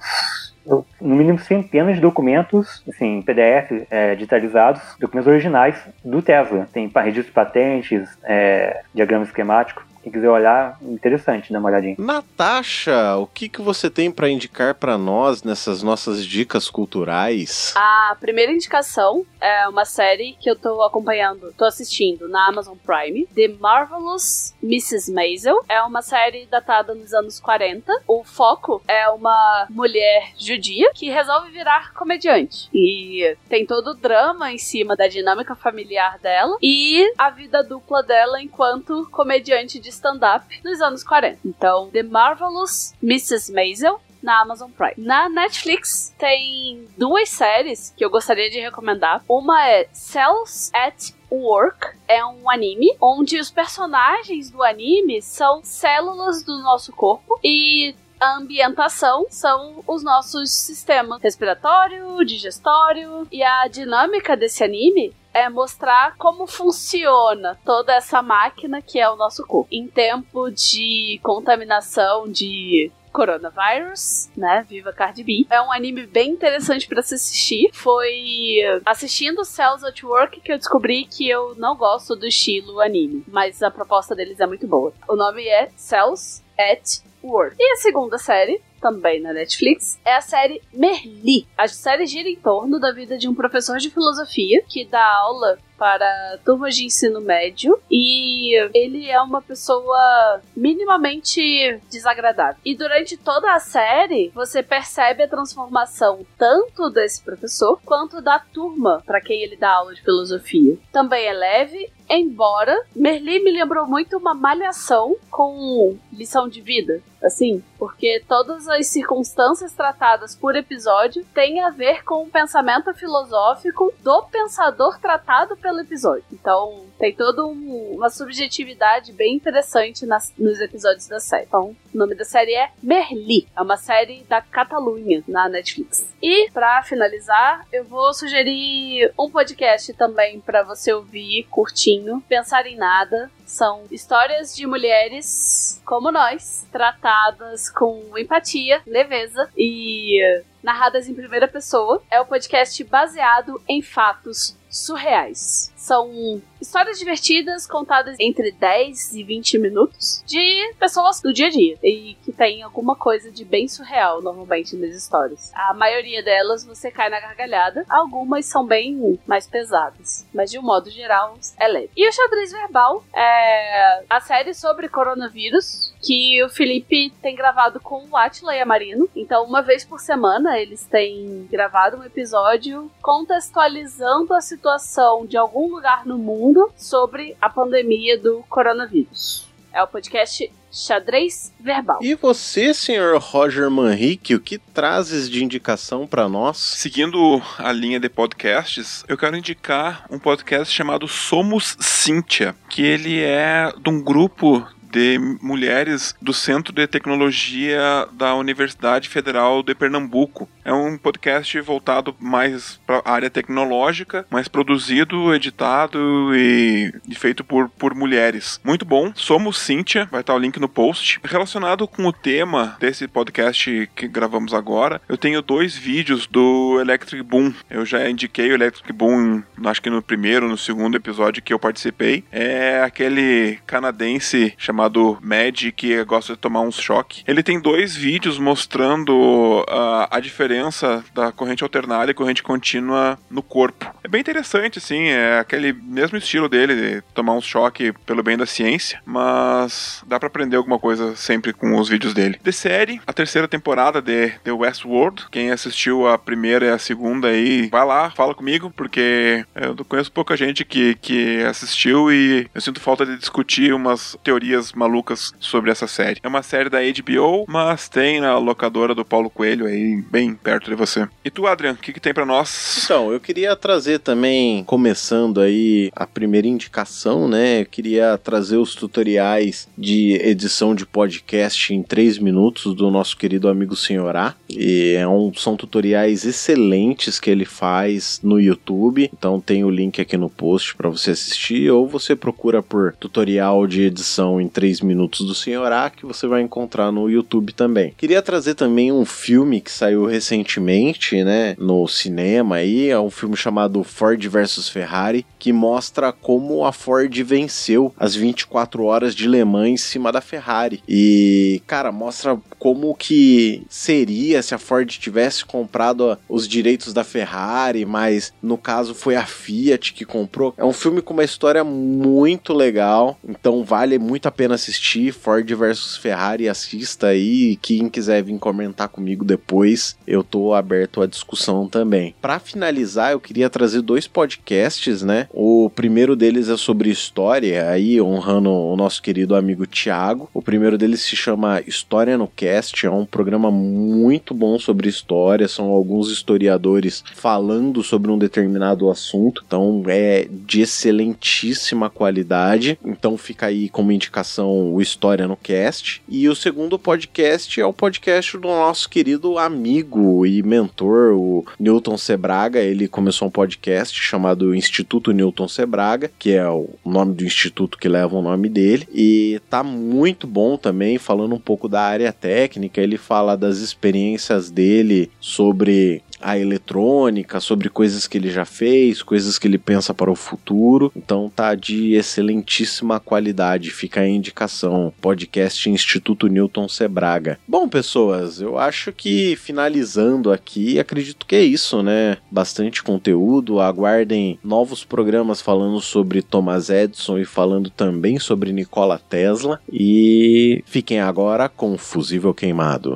no 0.66 1.14
mínimo 1.14 1.38
centenas 1.38 1.96
de 1.96 2.00
documentos, 2.00 2.82
assim, 2.88 3.20
PDF 3.20 3.86
é, 3.90 4.14
digitalizados, 4.14 4.80
documentos 4.98 5.30
originais 5.30 5.76
do 6.02 6.22
Tesla. 6.22 6.66
Tem 6.72 6.90
registro 6.94 7.24
de 7.24 7.32
patentes, 7.32 8.08
é, 8.22 8.82
diagrama 8.94 9.24
esquemático, 9.24 9.84
Quem 10.04 10.12
quiser 10.12 10.28
olhar, 10.28 10.76
interessante, 10.82 11.50
dá 11.50 11.58
uma 11.58 11.70
olhadinha. 11.70 11.96
Natasha, 11.98 13.16
o 13.16 13.26
que, 13.26 13.48
que 13.48 13.62
você 13.62 13.88
tem 13.88 14.10
para 14.10 14.28
indicar 14.28 14.74
para 14.74 14.98
nós 14.98 15.42
nessas 15.42 15.82
nossas 15.82 16.26
dicas 16.26 16.68
culturais? 16.68 17.72
A 17.74 18.14
primeira 18.20 18.52
indicação 18.52 19.24
é 19.40 19.66
uma 19.66 19.86
série 19.86 20.36
que 20.38 20.50
eu 20.50 20.56
tô 20.56 20.82
acompanhando, 20.82 21.54
tô 21.56 21.64
assistindo 21.64 22.28
na 22.28 22.48
Amazon 22.48 22.76
Prime, 22.84 23.26
The 23.34 23.48
Marvelous 23.58 24.54
Mrs. 24.62 25.10
Maisel. 25.10 25.64
É 25.70 25.80
uma 25.80 26.02
série 26.02 26.44
datada 26.50 26.94
nos 26.94 27.14
anos 27.14 27.40
40. 27.40 27.90
O 28.06 28.22
foco 28.24 28.82
é 28.86 29.08
uma 29.08 29.66
mulher 29.70 30.32
judia 30.38 30.90
que 30.94 31.08
resolve 31.08 31.50
virar 31.50 31.94
comediante. 31.94 32.68
E 32.74 33.34
tem 33.48 33.64
todo 33.64 33.92
o 33.92 33.94
drama 33.94 34.52
em 34.52 34.58
cima 34.58 34.94
da 34.94 35.08
dinâmica 35.08 35.54
familiar 35.54 36.18
dela 36.18 36.58
e 36.60 37.10
a 37.16 37.30
vida 37.30 37.62
dupla 37.62 38.02
dela 38.02 38.42
enquanto 38.42 39.08
comediante 39.10 39.80
de 39.80 39.93
stand-up 39.94 40.44
nos 40.64 40.80
anos 40.80 41.02
40. 41.02 41.38
Então, 41.44 41.90
The 41.90 42.02
Marvelous 42.02 42.94
Mrs. 43.02 43.52
Maisel 43.52 44.00
na 44.24 44.40
Amazon 44.40 44.70
Prime. 44.70 44.94
Na 44.96 45.28
Netflix 45.28 46.14
tem 46.18 46.88
duas 46.96 47.28
séries 47.28 47.92
que 47.94 48.04
eu 48.04 48.10
gostaria 48.10 48.48
de 48.48 48.58
recomendar. 48.58 49.22
Uma 49.28 49.68
é 49.68 49.86
Cells 49.92 50.70
at 50.74 51.12
Work 51.30 51.94
é 52.08 52.24
um 52.24 52.48
anime 52.48 52.96
onde 53.00 53.38
os 53.38 53.50
personagens 53.50 54.50
do 54.50 54.62
anime 54.62 55.20
são 55.20 55.62
células 55.62 56.42
do 56.42 56.58
nosso 56.62 56.92
corpo 56.92 57.38
e 57.44 57.94
a 58.18 58.36
ambientação 58.36 59.26
são 59.28 59.84
os 59.86 60.02
nossos 60.02 60.50
sistemas 60.50 61.20
respiratório, 61.20 62.24
digestório 62.24 63.28
e 63.30 63.42
a 63.42 63.68
dinâmica 63.68 64.36
desse 64.36 64.64
anime 64.64 65.14
é 65.34 65.48
mostrar 65.48 66.16
como 66.16 66.46
funciona 66.46 67.58
toda 67.64 67.92
essa 67.92 68.22
máquina 68.22 68.80
que 68.80 68.98
é 68.98 69.10
o 69.10 69.16
nosso 69.16 69.44
corpo. 69.44 69.68
Em 69.70 69.88
tempo 69.88 70.50
de 70.50 71.20
contaminação 71.22 72.30
de 72.30 72.90
coronavírus, 73.12 74.28
né? 74.36 74.66
Viva 74.68 74.92
Cardi 74.92 75.22
B. 75.22 75.46
É 75.48 75.60
um 75.62 75.70
anime 75.70 76.04
bem 76.04 76.30
interessante 76.30 76.88
para 76.88 77.00
se 77.00 77.14
assistir. 77.14 77.70
Foi 77.72 78.60
assistindo 78.84 79.44
Cells 79.44 79.86
at 79.86 80.02
Work 80.02 80.40
que 80.40 80.52
eu 80.52 80.58
descobri 80.58 81.04
que 81.04 81.28
eu 81.28 81.54
não 81.56 81.76
gosto 81.76 82.16
do 82.16 82.26
estilo 82.26 82.80
anime, 82.80 83.24
mas 83.28 83.62
a 83.62 83.70
proposta 83.70 84.16
deles 84.16 84.40
é 84.40 84.46
muito 84.46 84.66
boa. 84.66 84.92
O 85.08 85.14
nome 85.14 85.46
é 85.46 85.70
Cells 85.76 86.42
at 86.58 87.04
Work. 87.24 87.56
E 87.58 87.72
a 87.72 87.76
segunda 87.76 88.18
série 88.18 88.60
também 88.84 89.18
na 89.18 89.32
Netflix, 89.32 89.98
é 90.04 90.14
a 90.14 90.20
série 90.20 90.60
Merli. 90.70 91.46
A 91.56 91.66
série 91.66 92.04
gira 92.04 92.28
em 92.28 92.36
torno 92.36 92.78
da 92.78 92.92
vida 92.92 93.16
de 93.16 93.26
um 93.26 93.34
professor 93.34 93.78
de 93.78 93.88
filosofia 93.88 94.62
que 94.68 94.84
dá 94.84 95.02
aula 95.02 95.58
para 95.78 96.38
turmas 96.44 96.76
de 96.76 96.84
ensino 96.84 97.18
médio 97.18 97.80
e 97.90 98.54
ele 98.74 99.08
é 99.10 99.18
uma 99.22 99.40
pessoa 99.40 100.42
minimamente 100.54 101.80
desagradável. 101.90 102.60
E 102.62 102.76
durante 102.76 103.16
toda 103.16 103.54
a 103.54 103.58
série, 103.58 104.30
você 104.34 104.62
percebe 104.62 105.22
a 105.22 105.28
transformação 105.28 106.24
tanto 106.36 106.90
desse 106.90 107.22
professor 107.22 107.80
quanto 107.86 108.20
da 108.20 108.38
turma 108.38 109.02
para 109.06 109.20
quem 109.20 109.42
ele 109.42 109.56
dá 109.56 109.72
aula 109.72 109.94
de 109.94 110.02
filosofia. 110.02 110.76
Também 110.92 111.24
é 111.24 111.32
leve 111.32 111.90
Embora 112.08 112.84
Merli 112.94 113.42
me 113.42 113.50
lembrou 113.50 113.86
muito 113.86 114.18
uma 114.18 114.34
malhação 114.34 115.16
com 115.30 115.96
lição 116.12 116.48
de 116.48 116.60
vida, 116.60 117.02
assim, 117.24 117.62
porque 117.78 118.22
todas 118.28 118.68
as 118.68 118.86
circunstâncias 118.86 119.72
tratadas 119.72 120.34
por 120.34 120.54
episódio 120.54 121.24
têm 121.34 121.60
a 121.60 121.70
ver 121.70 122.04
com 122.04 122.22
o 122.22 122.30
pensamento 122.30 122.92
filosófico 122.94 123.92
do 124.00 124.22
pensador 124.24 124.98
tratado 124.98 125.56
pelo 125.56 125.80
episódio. 125.80 126.24
Então, 126.32 126.84
tem 126.98 127.14
toda 127.14 127.44
um, 127.44 127.92
uma 127.94 128.10
subjetividade 128.10 129.12
bem 129.12 129.34
interessante 129.34 130.06
nas, 130.06 130.32
nos 130.38 130.60
episódios 130.60 131.06
da 131.08 131.18
série. 131.18 131.44
Então, 131.44 131.74
o 131.94 131.98
nome 131.98 132.14
da 132.14 132.24
série 132.24 132.54
é 132.54 132.70
Merli, 132.82 133.48
é 133.56 133.62
uma 133.62 133.76
série 133.76 134.22
da 134.24 134.40
Catalunha 134.40 135.22
na 135.26 135.48
Netflix. 135.48 136.08
E, 136.22 136.50
para 136.50 136.82
finalizar, 136.82 137.66
eu 137.72 137.84
vou 137.84 138.12
sugerir 138.14 139.12
um 139.18 139.30
podcast 139.30 139.92
também 139.94 140.40
para 140.40 140.62
você 140.62 140.92
ouvir, 140.92 141.46
curtinho, 141.50 142.22
pensar 142.28 142.66
em 142.66 142.76
nada. 142.76 143.30
São 143.44 143.84
histórias 143.90 144.54
de 144.54 144.66
mulheres 144.66 145.80
como 145.84 146.10
nós, 146.10 146.66
tratadas 146.72 147.68
com 147.68 148.16
empatia, 148.16 148.82
leveza 148.86 149.50
e 149.56 150.20
narradas 150.62 151.08
em 151.08 151.14
primeira 151.14 151.46
pessoa. 151.46 152.02
É 152.10 152.20
o 152.20 152.24
um 152.24 152.26
podcast 152.26 152.82
baseado 152.84 153.62
em 153.68 153.82
fatos 153.82 154.56
surreais. 154.70 155.73
São 155.84 156.40
histórias 156.58 156.98
divertidas 156.98 157.66
contadas 157.66 158.16
entre 158.18 158.50
10 158.52 159.12
e 159.12 159.22
20 159.22 159.58
minutos 159.58 160.24
de 160.26 160.72
pessoas 160.78 161.20
do 161.20 161.30
dia 161.30 161.48
a 161.48 161.50
dia 161.50 161.78
e 161.82 162.16
que 162.24 162.32
tem 162.32 162.62
alguma 162.62 162.96
coisa 162.96 163.30
de 163.30 163.44
bem 163.44 163.68
surreal 163.68 164.22
normalmente 164.22 164.76
nas 164.76 164.94
histórias. 164.94 165.52
A 165.54 165.74
maioria 165.74 166.22
delas 166.22 166.64
você 166.64 166.90
cai 166.90 167.10
na 167.10 167.20
gargalhada, 167.20 167.84
algumas 167.90 168.46
são 168.46 168.64
bem 168.64 169.20
mais 169.26 169.46
pesadas, 169.46 170.26
mas 170.32 170.50
de 170.50 170.58
um 170.58 170.62
modo 170.62 170.88
geral 170.88 171.36
é 171.60 171.68
leve. 171.68 171.90
E 171.94 172.08
o 172.08 172.12
xadrez 172.12 172.50
verbal 172.50 173.04
é 173.14 174.04
a 174.08 174.20
série 174.22 174.54
sobre 174.54 174.88
coronavírus 174.88 175.92
que 176.00 176.42
o 176.42 176.48
Felipe 176.48 177.10
tem 177.22 177.34
gravado 177.34 177.78
com 177.80 178.06
o 178.08 178.16
Atila 178.16 178.54
e 178.54 178.60
a 178.60 178.66
Marino. 178.66 179.08
Então, 179.16 179.44
uma 179.44 179.62
vez 179.62 179.84
por 179.84 179.98
semana, 180.00 180.58
eles 180.58 180.84
têm 180.86 181.46
gravado 181.50 181.96
um 181.96 182.04
episódio 182.04 182.90
contextualizando 183.00 184.34
a 184.34 184.40
situação 184.40 185.24
de 185.26 185.36
algum 185.36 185.73
lugar 185.74 186.06
no 186.06 186.16
mundo 186.16 186.70
sobre 186.76 187.36
a 187.40 187.48
pandemia 187.48 188.16
do 188.16 188.44
coronavírus. 188.48 189.48
É 189.72 189.82
o 189.82 189.88
podcast 189.88 190.50
Xadrez 190.70 191.52
Verbal. 191.58 191.98
E 192.00 192.14
você, 192.14 192.72
senhor 192.72 193.18
Roger 193.20 193.68
Manrique, 193.68 194.34
o 194.34 194.40
que 194.40 194.56
trazes 194.56 195.28
de 195.28 195.42
indicação 195.42 196.06
para 196.06 196.28
nós? 196.28 196.56
Seguindo 196.56 197.42
a 197.58 197.72
linha 197.72 197.98
de 197.98 198.08
podcasts, 198.08 199.04
eu 199.08 199.18
quero 199.18 199.36
indicar 199.36 200.06
um 200.08 200.18
podcast 200.18 200.72
chamado 200.72 201.08
Somos 201.08 201.76
Cíntia, 201.80 202.54
que 202.68 202.82
ele 202.82 203.20
é 203.20 203.72
de 203.76 203.90
um 203.90 204.00
grupo 204.00 204.64
de 204.94 205.18
mulheres 205.42 206.14
do 206.22 206.32
Centro 206.32 206.72
de 206.72 206.86
Tecnologia 206.86 208.08
da 208.12 208.36
Universidade 208.36 209.08
Federal 209.08 209.60
de 209.60 209.74
Pernambuco. 209.74 210.48
É 210.64 210.72
um 210.72 210.96
podcast 210.96 211.60
voltado 211.60 212.16
mais 212.18 212.80
para 212.86 213.02
a 213.04 213.12
área 213.12 213.28
tecnológica, 213.28 214.26
mas 214.30 214.48
produzido, 214.48 215.34
editado 215.34 216.34
e, 216.34 216.90
feito 217.14 217.44
por, 217.44 217.68
por 217.68 217.94
mulheres. 217.94 218.58
Muito 218.64 218.86
bom. 218.86 219.12
Somos 219.14 219.58
Cíntia, 219.58 220.08
vai 220.10 220.22
estar 220.22 220.34
o 220.34 220.38
link 220.38 220.58
no 220.58 220.68
post. 220.68 221.20
Relacionado 221.22 221.86
com 221.86 222.06
o 222.06 222.12
tema 222.12 222.78
desse 222.80 223.06
podcast 223.06 223.90
que 223.94 224.08
gravamos 224.08 224.54
agora, 224.54 225.02
eu 225.06 225.18
tenho 225.18 225.42
dois 225.42 225.76
vídeos 225.76 226.26
do 226.26 226.80
Electric 226.80 227.22
Boom. 227.22 227.52
Eu 227.68 227.84
já 227.84 228.08
indiquei 228.08 228.50
o 228.50 228.54
Electric 228.54 228.90
Boom, 228.90 229.42
acho 229.66 229.82
que 229.82 229.90
no 229.90 230.00
primeiro, 230.00 230.48
no 230.48 230.56
segundo 230.56 230.96
episódio 230.96 231.42
que 231.42 231.52
eu 231.52 231.58
participei. 231.58 232.24
É 232.32 232.80
aquele 232.82 233.58
canadense 233.66 234.54
chamado 234.56 235.18
Mad 235.20 235.72
que 235.76 236.02
gosta 236.04 236.32
de 236.32 236.38
tomar 236.38 236.62
uns 236.62 236.80
choque. 236.80 237.22
Ele 237.26 237.42
tem 237.42 237.60
dois 237.60 237.94
vídeos 237.94 238.38
mostrando 238.38 239.60
uh, 239.68 240.08
a 240.10 240.20
diferença 240.20 240.53
diferença 240.54 241.04
da 241.12 241.32
corrente 241.32 241.64
alternária 241.64 242.12
e 242.12 242.14
corrente 242.14 242.42
contínua 242.42 243.18
no 243.28 243.42
corpo. 243.42 243.92
É 244.02 244.08
bem 244.08 244.20
interessante, 244.20 244.78
assim, 244.78 245.08
é 245.08 245.38
aquele 245.38 245.72
mesmo 245.72 246.16
estilo 246.16 246.48
dele, 246.48 246.74
de 246.74 247.00
tomar 247.12 247.32
um 247.32 247.40
choque 247.40 247.92
pelo 248.06 248.22
bem 248.22 248.36
da 248.36 248.46
ciência, 248.46 249.00
mas 249.04 250.02
dá 250.06 250.18
para 250.18 250.28
aprender 250.28 250.56
alguma 250.56 250.78
coisa 250.78 251.16
sempre 251.16 251.52
com 251.52 251.76
os 251.78 251.88
vídeos 251.88 252.14
dele. 252.14 252.38
De 252.42 252.52
série, 252.52 253.00
a 253.06 253.12
terceira 253.12 253.48
temporada 253.48 254.00
de 254.00 254.30
The 254.44 254.52
Westworld, 254.52 255.26
quem 255.30 255.50
assistiu 255.50 256.06
a 256.06 256.16
primeira 256.16 256.66
e 256.66 256.70
a 256.70 256.78
segunda 256.78 257.28
aí, 257.28 257.68
vai 257.68 257.84
lá, 257.84 258.10
fala 258.10 258.34
comigo, 258.34 258.72
porque 258.76 259.44
eu 259.54 259.74
conheço 259.84 260.12
pouca 260.12 260.36
gente 260.36 260.64
que, 260.64 260.94
que 260.96 261.42
assistiu 261.42 262.12
e 262.12 262.48
eu 262.54 262.60
sinto 262.60 262.80
falta 262.80 263.04
de 263.04 263.16
discutir 263.16 263.74
umas 263.74 264.16
teorias 264.22 264.72
malucas 264.72 265.32
sobre 265.40 265.70
essa 265.70 265.86
série. 265.86 266.20
É 266.22 266.28
uma 266.28 266.42
série 266.42 266.70
da 266.70 266.78
HBO, 266.80 267.44
mas 267.48 267.88
tem 267.88 268.20
na 268.20 268.38
locadora 268.38 268.94
do 268.94 269.04
Paulo 269.04 269.30
Coelho 269.30 269.66
aí, 269.66 270.02
bem 270.10 270.34
perto 270.44 270.68
de 270.68 270.76
você. 270.76 271.08
E 271.24 271.30
tu, 271.30 271.46
Adrian, 271.46 271.72
o 271.72 271.76
que, 271.76 271.90
que 271.90 271.98
tem 271.98 272.12
para 272.12 272.26
nós? 272.26 272.82
Então, 272.84 273.10
eu 273.10 273.18
queria 273.18 273.56
trazer 273.56 273.98
também, 273.98 274.62
começando 274.64 275.40
aí 275.40 275.90
a 275.96 276.06
primeira 276.06 276.46
indicação, 276.46 277.26
né? 277.26 277.62
Eu 277.62 277.66
queria 277.66 278.18
trazer 278.18 278.58
os 278.58 278.74
tutoriais 278.74 279.66
de 279.76 280.12
edição 280.22 280.74
de 280.74 280.84
podcast 280.84 281.72
em 281.72 281.82
3 281.82 282.18
minutos 282.18 282.74
do 282.74 282.90
nosso 282.90 283.16
querido 283.16 283.48
amigo 283.48 283.74
Senhorá. 283.74 284.34
E 284.50 284.94
é 284.98 285.08
um, 285.08 285.32
são 285.34 285.56
tutoriais 285.56 286.26
excelentes 286.26 287.18
que 287.18 287.30
ele 287.30 287.46
faz 287.46 288.20
no 288.22 288.38
YouTube. 288.38 289.10
Então 289.16 289.40
tem 289.40 289.64
o 289.64 289.70
link 289.70 289.98
aqui 290.00 290.18
no 290.18 290.28
post 290.28 290.76
para 290.76 290.90
você 290.90 291.12
assistir 291.12 291.70
ou 291.70 291.88
você 291.88 292.14
procura 292.14 292.62
por 292.62 292.94
tutorial 293.00 293.66
de 293.66 293.82
edição 293.82 294.38
em 294.38 294.48
3 294.48 294.82
minutos 294.82 295.26
do 295.26 295.34
Senhorá 295.34 295.88
que 295.88 296.04
você 296.04 296.26
vai 296.26 296.42
encontrar 296.42 296.92
no 296.92 297.08
YouTube 297.08 297.54
também. 297.54 297.94
Queria 297.96 298.20
trazer 298.20 298.54
também 298.54 298.92
um 298.92 299.06
filme 299.06 299.62
que 299.62 299.70
saiu 299.70 300.04
recentemente 300.04 300.33
recentemente, 300.34 301.22
né, 301.22 301.54
no 301.58 301.86
cinema 301.86 302.56
aí, 302.56 302.90
é 302.90 302.98
um 302.98 303.10
filme 303.10 303.36
chamado 303.36 303.84
Ford 303.84 304.22
versus 304.26 304.68
Ferrari, 304.68 305.24
que 305.38 305.52
mostra 305.52 306.12
como 306.12 306.64
a 306.64 306.72
Ford 306.72 307.14
venceu 307.22 307.94
as 307.98 308.14
24 308.14 308.84
horas 308.84 309.14
de 309.14 309.28
Le 309.28 309.44
Mans 309.44 309.70
em 309.70 309.76
cima 309.76 310.10
da 310.10 310.20
Ferrari. 310.20 310.82
E, 310.88 311.62
cara, 311.66 311.92
mostra 311.92 312.38
como 312.58 312.94
que 312.94 313.62
seria 313.68 314.42
se 314.42 314.54
a 314.54 314.58
Ford 314.58 314.88
tivesse 314.88 315.44
comprado 315.44 316.18
os 316.28 316.48
direitos 316.48 316.92
da 316.92 317.04
Ferrari, 317.04 317.84
mas 317.84 318.32
no 318.42 318.56
caso 318.56 318.94
foi 318.94 319.16
a 319.16 319.26
Fiat 319.26 319.92
que 319.92 320.04
comprou. 320.04 320.54
É 320.56 320.64
um 320.64 320.72
filme 320.72 321.00
com 321.00 321.12
uma 321.12 321.24
história 321.24 321.62
muito 321.62 322.52
legal, 322.52 323.18
então 323.26 323.62
vale 323.64 323.98
muito 323.98 324.26
a 324.26 324.30
pena 324.30 324.54
assistir. 324.54 325.12
Ford 325.12 325.48
versus 325.54 325.96
Ferrari, 325.96 326.48
assista 326.48 327.08
aí. 327.08 327.56
Quem 327.56 327.88
quiser 327.88 328.22
vir 328.22 328.38
comentar 328.38 328.88
comigo 328.88 329.24
depois, 329.24 329.96
eu 330.06 330.23
tô 330.24 330.54
aberto 330.54 331.02
à 331.02 331.06
discussão 331.06 331.68
também. 331.68 332.14
Para 332.20 332.38
finalizar, 332.38 333.12
eu 333.12 333.20
queria 333.20 333.50
trazer 333.50 333.82
dois 333.82 334.06
podcasts, 334.06 335.02
né? 335.02 335.28
O 335.32 335.70
primeiro 335.70 336.16
deles 336.16 336.48
é 336.48 336.56
sobre 336.56 336.90
história, 336.90 337.68
aí 337.68 338.00
honrando 338.00 338.50
o 338.50 338.76
nosso 338.76 339.02
querido 339.02 339.36
amigo 339.36 339.66
Tiago. 339.66 340.28
O 340.32 340.42
primeiro 340.42 340.78
deles 340.78 341.00
se 341.02 341.16
chama 341.16 341.62
História 341.66 342.18
no 342.18 342.26
Cast, 342.26 342.86
é 342.86 342.90
um 342.90 343.06
programa 343.06 343.50
muito 343.50 344.34
bom 344.34 344.58
sobre 344.58 344.88
história, 344.88 345.48
são 345.48 345.66
alguns 345.66 346.10
historiadores 346.10 347.04
falando 347.14 347.82
sobre 347.82 348.10
um 348.10 348.18
determinado 348.18 348.90
assunto, 348.90 349.42
então 349.46 349.82
é 349.86 350.26
de 350.30 350.62
excelentíssima 350.62 351.90
qualidade. 351.90 352.78
Então 352.84 353.16
fica 353.16 353.46
aí 353.46 353.68
como 353.68 353.92
indicação 353.92 354.72
o 354.72 354.80
História 354.80 355.26
no 355.26 355.36
Cast. 355.36 356.02
E 356.08 356.28
o 356.28 356.34
segundo 356.34 356.78
podcast 356.78 357.60
é 357.60 357.66
o 357.66 357.72
podcast 357.72 358.36
do 358.38 358.48
nosso 358.48 358.88
querido 358.88 359.38
amigo 359.38 360.13
e 360.26 360.42
mentor, 360.42 361.14
o 361.14 361.44
Newton 361.58 361.96
Sebraga. 361.96 362.60
Ele 362.60 362.86
começou 362.86 363.28
um 363.28 363.30
podcast 363.30 363.98
chamado 363.98 364.54
Instituto 364.54 365.12
Newton 365.12 365.48
Sebraga, 365.48 366.10
que 366.18 366.32
é 366.32 366.48
o 366.48 366.68
nome 366.84 367.14
do 367.14 367.24
instituto 367.24 367.78
que 367.78 367.88
leva 367.88 368.14
o 368.14 368.22
nome 368.22 368.48
dele, 368.48 368.86
e 368.92 369.40
tá 369.48 369.62
muito 369.62 370.26
bom 370.26 370.56
também, 370.56 370.98
falando 370.98 371.34
um 371.34 371.40
pouco 371.40 371.68
da 371.68 371.82
área 371.82 372.12
técnica. 372.12 372.80
Ele 372.80 372.98
fala 372.98 373.36
das 373.36 373.58
experiências 373.58 374.50
dele 374.50 375.10
sobre 375.20 376.02
a 376.20 376.38
eletrônica, 376.38 377.40
sobre 377.40 377.68
coisas 377.68 378.06
que 378.06 378.18
ele 378.18 378.30
já 378.30 378.44
fez, 378.44 379.02
coisas 379.02 379.38
que 379.38 379.46
ele 379.46 379.58
pensa 379.58 379.92
para 379.92 380.10
o 380.10 380.16
futuro. 380.16 380.92
Então 380.96 381.30
tá 381.34 381.54
de 381.54 381.94
excelentíssima 381.94 383.00
qualidade. 383.00 383.70
Fica 383.70 384.00
a 384.00 384.08
indicação. 384.08 384.92
Podcast 385.00 385.68
Instituto 385.68 386.28
Newton 386.28 386.68
Sebraga. 386.68 387.38
Bom, 387.46 387.68
pessoas, 387.68 388.40
eu 388.40 388.58
acho 388.58 388.92
que 388.92 389.36
finalizando 389.36 390.32
aqui, 390.32 390.78
acredito 390.78 391.26
que 391.26 391.36
é 391.36 391.42
isso, 391.42 391.82
né? 391.82 392.18
Bastante 392.30 392.82
conteúdo. 392.82 393.60
Aguardem 393.60 394.38
novos 394.42 394.84
programas 394.84 395.40
falando 395.40 395.80
sobre 395.80 396.22
Thomas 396.22 396.70
Edison 396.70 397.18
e 397.18 397.24
falando 397.24 397.70
também 397.70 398.18
sobre 398.18 398.52
Nikola 398.52 398.98
Tesla. 398.98 399.60
E 399.72 400.62
fiquem 400.66 401.00
agora 401.00 401.48
com 401.48 401.76
Fusível 401.76 402.32
Queimado. 402.32 402.94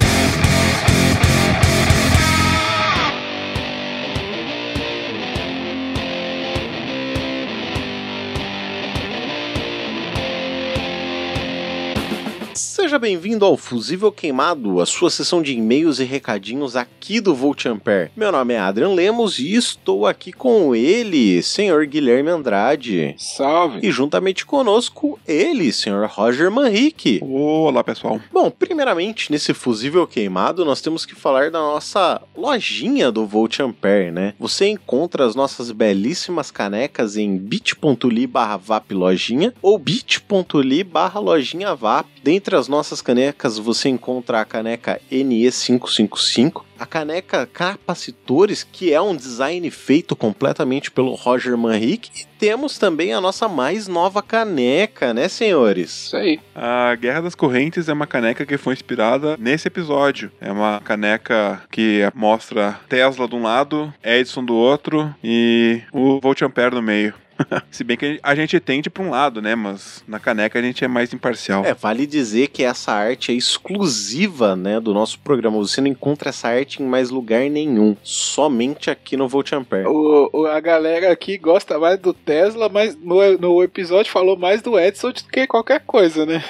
Seja 12.98 13.12
bem-vindo 13.12 13.44
ao 13.44 13.56
Fusível 13.56 14.10
Queimado, 14.10 14.80
a 14.80 14.86
sua 14.86 15.08
sessão 15.08 15.40
de 15.40 15.52
e-mails 15.52 16.00
e 16.00 16.04
recadinhos 16.04 16.74
aqui 16.74 17.20
do 17.20 17.32
Volt 17.32 17.64
Ampere. 17.66 18.10
Meu 18.16 18.32
nome 18.32 18.54
é 18.54 18.58
Adrian 18.58 18.88
Lemos 18.88 19.38
e 19.38 19.54
estou 19.54 20.04
aqui 20.04 20.32
com 20.32 20.74
ele, 20.74 21.40
senhor 21.40 21.86
Guilherme 21.86 22.30
Andrade. 22.30 23.14
Salve! 23.16 23.86
E 23.86 23.92
juntamente 23.92 24.44
conosco, 24.44 25.16
ele, 25.28 25.72
senhor 25.72 26.08
Roger 26.08 26.50
Manrique. 26.50 27.20
Olá, 27.22 27.84
pessoal. 27.84 28.20
Bom, 28.32 28.50
primeiramente, 28.50 29.30
nesse 29.30 29.54
Fusível 29.54 30.04
Queimado, 30.04 30.64
nós 30.64 30.80
temos 30.80 31.06
que 31.06 31.14
falar 31.14 31.52
da 31.52 31.60
nossa 31.60 32.20
lojinha 32.36 33.12
do 33.12 33.24
Volt 33.24 33.60
Ampere, 33.60 34.10
né? 34.10 34.34
Você 34.40 34.66
encontra 34.66 35.24
as 35.24 35.36
nossas 35.36 35.70
belíssimas 35.70 36.50
canecas 36.50 37.16
em 37.16 37.36
bit.ly 37.36 38.26
barra 38.26 38.56
VAP 38.56 38.90
lojinha 38.92 39.54
ou 39.62 39.78
bit.ly 39.78 40.82
barra 40.82 41.20
lojinha 41.20 41.76
VAP. 41.76 42.08
Dentre 42.24 42.56
as 42.56 42.66
nossas 42.66 42.88
canecas 43.02 43.59
você 43.59 43.89
encontra 43.89 44.40
a 44.40 44.44
caneca 44.44 45.01
NE555, 45.10 46.62
a 46.78 46.86
caneca 46.86 47.47
Capacitores, 47.47 48.62
que 48.65 48.93
é 48.93 49.01
um 49.01 49.16
design 49.16 49.69
feito 49.70 50.15
completamente 50.15 50.90
pelo 50.90 51.15
Roger 51.15 51.56
Manrique, 51.56 52.10
e 52.23 52.27
temos 52.39 52.78
também 52.78 53.12
a 53.12 53.20
nossa 53.20 53.48
mais 53.48 53.89
nova 53.89 54.23
caneca, 54.23 55.12
né, 55.12 55.28
senhores? 55.28 56.06
Isso 56.06 56.16
aí. 56.16 56.40
A 56.55 56.94
Guerra 56.94 57.23
das 57.23 57.35
Correntes 57.35 57.89
é 57.89 57.93
uma 57.93 58.06
caneca 58.06 58.47
que 58.47 58.56
foi 58.56 58.74
inspirada 58.74 59.36
nesse 59.39 59.69
episódio. 59.69 60.31
É 60.40 60.51
uma 60.52 60.81
caneca 60.81 61.62
que 61.70 62.02
mostra 62.15 62.78
Tesla 62.89 63.27
de 63.28 63.35
um 63.35 63.43
lado, 63.43 63.93
Edison 64.02 64.44
do 64.44 64.55
outro 64.55 65.15
e 65.23 65.82
o 65.93 66.20
Volt 66.20 66.43
Ampere 66.43 66.74
no 66.74 66.82
meio. 66.82 67.15
Se 67.70 67.85
bem 67.85 67.97
que 67.97 68.19
a 68.23 68.35
gente 68.35 68.59
tende 68.60 68.90
para 68.90 69.02
um 69.02 69.10
lado, 69.10 69.40
né? 69.43 69.55
Mas 69.55 70.02
na 70.06 70.19
caneca 70.19 70.59
a 70.59 70.62
gente 70.62 70.85
é 70.85 70.89
mais 70.89 71.12
imparcial. 71.12 71.65
É, 71.65 71.73
vale 71.74 72.06
dizer 72.06 72.48
que 72.48 72.62
essa 72.65 72.93
arte 72.93 73.31
é 73.32 73.35
exclusiva, 73.35 74.56
né, 74.56 74.81
do 74.81 74.93
nosso 74.93 75.19
programa. 75.20 75.56
Você 75.59 75.81
não 75.81 75.89
encontra 75.89 76.31
essa 76.31 76.48
arte 76.48 76.82
em 76.82 76.86
mais 76.86 77.10
lugar 77.10 77.48
nenhum. 77.51 77.97
Somente 78.02 78.90
aqui 78.90 79.16
no 79.16 79.28
Volt 79.28 79.52
Ampere. 79.52 79.86
O, 79.86 80.31
o- 80.32 80.47
a 80.47 80.60
galera 80.60 81.12
aqui 81.12 81.39
gosta 81.39 81.78
mais 81.78 81.98
do 81.98 82.12
Tesla, 82.12 82.69
mas 82.69 82.97
no, 82.97 83.39
no 83.39 83.62
episódio 83.62 84.10
falou 84.10 84.36
mais 84.36 84.60
do 84.62 84.78
Edson 84.78 85.09
do 85.10 85.24
que 85.24 85.47
qualquer 85.47 85.81
coisa, 85.86 86.27
né? 86.27 86.43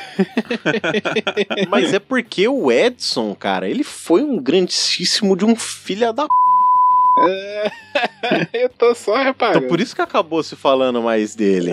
Mas 1.69 1.93
é 1.93 1.99
porque 1.99 2.49
o 2.49 2.71
Edson, 2.71 3.35
cara, 3.35 3.69
ele 3.69 3.85
foi 3.85 4.23
um 4.23 4.39
grandíssimo 4.41 5.37
de 5.37 5.45
um 5.45 5.55
filho 5.57 6.13
da 6.13 6.25
p. 6.25 6.29
Eu 8.53 8.69
tô 8.69 8.95
só 8.95 9.17
reparando. 9.17 9.59
Então 9.59 9.69
por 9.69 9.81
isso 9.81 9.95
que 9.95 10.03
acabou 10.03 10.43
se 10.43 10.57
falando 10.57 11.03
mais 11.03 11.35
dele. 11.35 11.73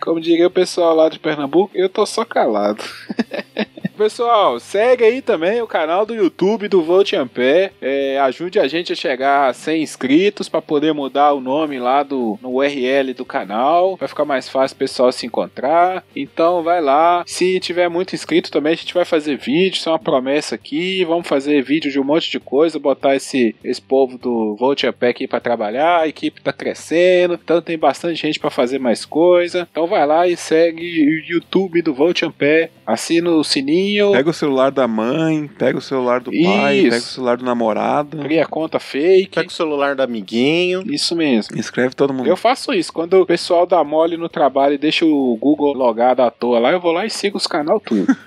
Como 0.00 0.20
diria 0.20 0.46
o 0.46 0.50
pessoal 0.50 0.94
lá 0.94 1.08
de 1.08 1.18
Pernambuco, 1.18 1.70
eu 1.74 1.88
tô 1.88 2.06
só 2.06 2.24
calado. 2.24 2.82
Pessoal, 3.96 4.58
segue 4.58 5.04
aí 5.04 5.22
também 5.22 5.62
o 5.62 5.66
canal 5.66 6.04
do 6.04 6.14
YouTube 6.14 6.66
do 6.68 6.82
Volt 6.82 7.12
Ampere. 7.12 7.72
É, 7.80 8.18
ajude 8.18 8.58
a 8.58 8.66
gente 8.66 8.92
a 8.92 8.96
chegar 8.96 9.48
a 9.48 9.52
100 9.52 9.82
inscritos 9.82 10.48
para 10.48 10.60
poder 10.60 10.92
mudar 10.92 11.32
o 11.32 11.40
nome 11.40 11.78
lá 11.78 12.02
do 12.02 12.38
no 12.42 12.56
URL 12.56 13.14
do 13.14 13.24
canal. 13.24 13.96
Vai 13.96 14.08
ficar 14.08 14.24
mais 14.24 14.48
fácil 14.48 14.74
o 14.74 14.78
pessoal 14.78 15.12
se 15.12 15.26
encontrar. 15.26 16.04
Então 16.14 16.62
vai 16.62 16.80
lá. 16.80 17.22
Se 17.26 17.60
tiver 17.60 17.88
muito 17.88 18.14
inscrito 18.14 18.50
também, 18.50 18.72
a 18.72 18.76
gente 18.76 18.94
vai 18.94 19.04
fazer 19.04 19.36
vídeo. 19.36 19.76
Isso 19.76 19.88
é 19.88 19.92
uma 19.92 19.98
promessa 19.98 20.56
aqui. 20.56 21.04
Vamos 21.04 21.28
fazer 21.28 21.62
vídeo 21.62 21.90
de 21.90 22.00
um 22.00 22.04
monte 22.04 22.30
de 22.30 22.40
coisa. 22.40 22.78
Botar 22.78 23.14
esse, 23.14 23.54
esse 23.62 23.80
povo 23.80 24.18
do 24.18 24.56
Volt 24.56 24.82
Ampere 24.84 25.10
aqui 25.10 25.28
para 25.28 25.40
trabalhar. 25.40 26.00
A 26.00 26.08
equipe 26.08 26.42
tá 26.42 26.52
crescendo. 26.52 27.38
Então 27.42 27.62
tem 27.62 27.78
bastante 27.78 28.20
gente 28.20 28.40
para 28.40 28.50
fazer 28.50 28.80
mais 28.80 29.04
coisa. 29.04 29.68
Então 29.70 29.86
vai 29.86 30.04
lá 30.04 30.26
e 30.26 30.36
segue 30.36 30.82
o 30.82 31.32
YouTube 31.32 31.80
do 31.80 31.94
Volt 31.94 32.22
Ampere. 32.22 32.70
Assina 32.84 33.30
o 33.30 33.44
sininho. 33.44 33.73
Pega 34.12 34.30
o 34.30 34.32
celular 34.32 34.70
da 34.70 34.86
mãe, 34.86 35.48
pega 35.58 35.78
o 35.78 35.82
celular 35.82 36.20
do 36.20 36.30
pai, 36.30 36.78
Isso. 36.78 36.90
pega 36.90 36.96
o 36.96 37.08
celular 37.08 37.36
do 37.36 37.44
namorado. 37.44 38.18
Cria 38.18 38.46
conta 38.46 38.78
fake. 38.78 39.34
Pega 39.34 39.48
o 39.48 39.52
celular 39.52 39.96
do 39.96 40.02
amiguinho. 40.02 40.82
Isso 40.86 41.16
mesmo. 41.16 41.58
Inscreve 41.58 41.94
todo 41.94 42.12
mundo. 42.12 42.28
Eu 42.28 42.36
faço 42.36 42.72
isso. 42.72 42.92
Quando 42.92 43.14
o 43.20 43.26
pessoal 43.26 43.66
dá 43.66 43.82
mole 43.82 44.16
no 44.16 44.28
trabalho 44.28 44.74
e 44.74 44.78
deixa 44.78 45.04
o 45.04 45.36
Google 45.36 45.72
logado 45.72 46.20
à 46.20 46.30
toa 46.30 46.58
lá, 46.58 46.72
eu 46.72 46.80
vou 46.80 46.92
lá 46.92 47.04
e 47.06 47.10
sigo 47.10 47.36
os 47.36 47.46
canal 47.46 47.80
tudo. 47.80 48.06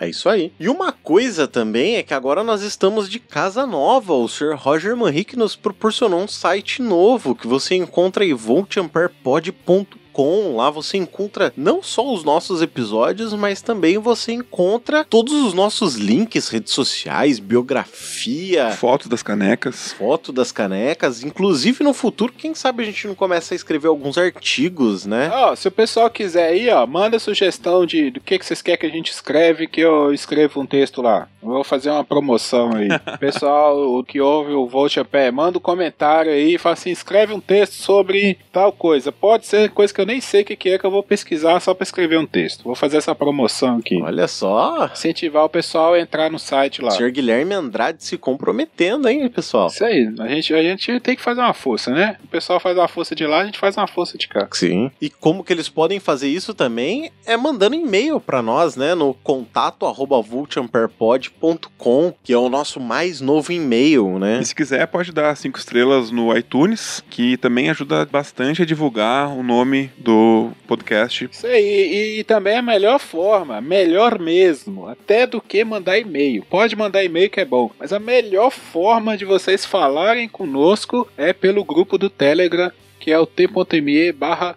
É 0.00 0.08
isso 0.08 0.28
aí. 0.28 0.52
E 0.58 0.68
uma 0.68 0.92
coisa 0.92 1.46
também 1.46 1.96
é 1.96 2.02
que 2.02 2.14
agora 2.14 2.42
nós 2.42 2.62
estamos 2.62 3.08
de 3.08 3.20
casa 3.20 3.66
nova. 3.66 4.12
O 4.14 4.28
Sr. 4.28 4.54
Roger 4.56 4.96
Manrique 4.96 5.36
nos 5.36 5.54
proporcionou 5.54 6.20
um 6.20 6.28
site 6.28 6.82
novo 6.82 7.34
que 7.34 7.46
você 7.46 7.74
encontra 7.76 8.24
em 8.24 8.34
voltamperpod.com. 8.34 9.86
Lá 10.22 10.70
você 10.70 10.96
encontra 10.96 11.52
não 11.56 11.82
só 11.82 12.12
os 12.12 12.22
nossos 12.24 12.62
episódios, 12.62 13.32
mas 13.32 13.60
também 13.62 13.98
você 13.98 14.32
encontra 14.32 15.04
todos 15.04 15.32
os 15.32 15.54
nossos 15.54 15.96
links, 15.96 16.48
redes 16.48 16.72
sociais, 16.72 17.38
biografia, 17.38 18.70
Fotos 18.72 19.08
das 19.08 19.22
canecas. 19.22 19.92
foto 19.92 20.32
das 20.32 20.52
canecas. 20.52 21.22
Inclusive 21.22 21.82
no 21.82 21.92
futuro, 21.92 22.32
quem 22.36 22.54
sabe 22.54 22.82
a 22.82 22.86
gente 22.86 23.06
não 23.06 23.14
começa 23.14 23.54
a 23.54 23.56
escrever 23.56 23.88
alguns 23.88 24.16
artigos, 24.18 25.06
né? 25.06 25.30
Ó, 25.32 25.54
se 25.54 25.68
o 25.68 25.70
pessoal 25.72 26.10
quiser 26.10 26.48
aí, 26.48 26.68
ó, 26.70 26.86
manda 26.86 27.18
sugestão 27.18 27.86
de 27.86 28.10
do 28.10 28.20
que, 28.20 28.38
que 28.38 28.46
vocês 28.46 28.62
querem 28.62 28.80
que 28.80 28.86
a 28.86 28.90
gente 28.90 29.10
escreve, 29.10 29.66
que 29.66 29.80
eu 29.80 30.12
escrevo 30.12 30.60
um 30.60 30.66
texto 30.66 31.00
lá. 31.02 31.28
Eu 31.42 31.48
Vou 31.48 31.64
fazer 31.64 31.90
uma 31.90 32.04
promoção 32.04 32.72
aí. 32.74 32.88
pessoal 33.18 33.76
o 33.78 34.02
que 34.04 34.20
ouve 34.20 34.52
o 34.52 34.66
Volt 34.66 34.96
a 34.98 35.04
Pé, 35.04 35.30
manda 35.30 35.58
um 35.58 35.60
comentário 35.60 36.32
aí 36.32 36.54
e 36.54 36.58
fala 36.58 36.74
assim, 36.74 36.90
escreve 36.90 37.32
um 37.32 37.40
texto 37.40 37.74
sobre 37.74 38.38
tal 38.52 38.72
coisa. 38.72 39.12
Pode 39.12 39.46
ser 39.46 39.70
coisa 39.70 39.92
que 39.92 40.00
eu 40.00 40.03
nem 40.06 40.20
sei 40.20 40.42
o 40.42 40.44
que, 40.44 40.56
que 40.56 40.70
é 40.70 40.78
que 40.78 40.84
eu 40.84 40.90
vou 40.90 41.02
pesquisar 41.02 41.58
só 41.60 41.74
pra 41.74 41.82
escrever 41.84 42.18
um 42.18 42.26
texto. 42.26 42.64
Vou 42.64 42.74
fazer 42.74 42.96
essa 42.98 43.14
promoção 43.14 43.78
aqui. 43.78 44.00
Olha 44.02 44.26
só. 44.28 44.90
Incentivar 44.92 45.44
o 45.44 45.48
pessoal 45.48 45.94
a 45.94 46.00
entrar 46.00 46.30
no 46.30 46.38
site 46.38 46.82
lá. 46.82 46.88
O 46.88 46.92
senhor 46.92 47.10
Guilherme 47.10 47.54
Andrade 47.54 48.04
se 48.04 48.16
comprometendo, 48.18 49.08
hein, 49.08 49.28
pessoal? 49.28 49.68
Isso 49.68 49.84
aí, 49.84 50.12
a 50.18 50.28
gente, 50.28 50.54
a 50.54 50.62
gente 50.62 51.00
tem 51.00 51.16
que 51.16 51.22
fazer 51.22 51.40
uma 51.40 51.54
força, 51.54 51.90
né? 51.90 52.16
O 52.24 52.28
pessoal 52.28 52.58
faz 52.60 52.76
uma 52.76 52.88
força 52.88 53.14
de 53.14 53.26
lá, 53.26 53.40
a 53.40 53.44
gente 53.46 53.58
faz 53.58 53.76
uma 53.76 53.86
força 53.86 54.18
de 54.18 54.28
cá. 54.28 54.48
Sim. 54.52 54.90
E 55.00 55.08
como 55.10 55.44
que 55.44 55.52
eles 55.52 55.68
podem 55.68 56.00
fazer 56.00 56.28
isso 56.28 56.54
também 56.54 57.10
é 57.26 57.36
mandando 57.36 57.74
e-mail 57.74 58.20
pra 58.20 58.42
nós, 58.42 58.76
né? 58.76 58.94
No 58.94 59.14
contato 59.14 59.86
arroba 59.86 60.20
vultamperpod.com, 60.20 62.14
que 62.22 62.32
é 62.32 62.38
o 62.38 62.48
nosso 62.48 62.80
mais 62.80 63.20
novo 63.20 63.52
e-mail, 63.52 64.18
né? 64.18 64.40
E 64.40 64.44
se 64.44 64.54
quiser, 64.54 64.86
pode 64.86 65.12
dar 65.12 65.36
cinco 65.36 65.58
estrelas 65.58 66.10
no 66.10 66.36
iTunes, 66.36 67.02
que 67.10 67.36
também 67.36 67.70
ajuda 67.70 68.04
bastante 68.06 68.62
a 68.62 68.64
divulgar 68.64 69.28
o 69.28 69.42
nome 69.42 69.90
do 69.96 70.50
podcast. 70.66 71.28
Isso 71.30 71.46
aí, 71.46 71.62
e, 71.62 72.20
e 72.20 72.24
também 72.24 72.56
a 72.56 72.62
melhor 72.62 72.98
forma, 72.98 73.60
melhor 73.60 74.18
mesmo, 74.18 74.88
até 74.88 75.26
do 75.26 75.40
que 75.40 75.64
mandar 75.64 75.98
e-mail. 75.98 76.44
Pode 76.48 76.76
mandar 76.76 77.04
e-mail 77.04 77.30
que 77.30 77.40
é 77.40 77.44
bom, 77.44 77.70
mas 77.78 77.92
a 77.92 77.98
melhor 77.98 78.50
forma 78.50 79.16
de 79.16 79.24
vocês 79.24 79.64
falarem 79.64 80.28
conosco 80.28 81.08
é 81.16 81.32
pelo 81.32 81.64
grupo 81.64 81.96
do 81.98 82.10
Telegram 82.10 82.70
que 83.04 83.12
é 83.12 83.18
o 83.18 83.26
t.me 83.26 84.12
barra 84.12 84.56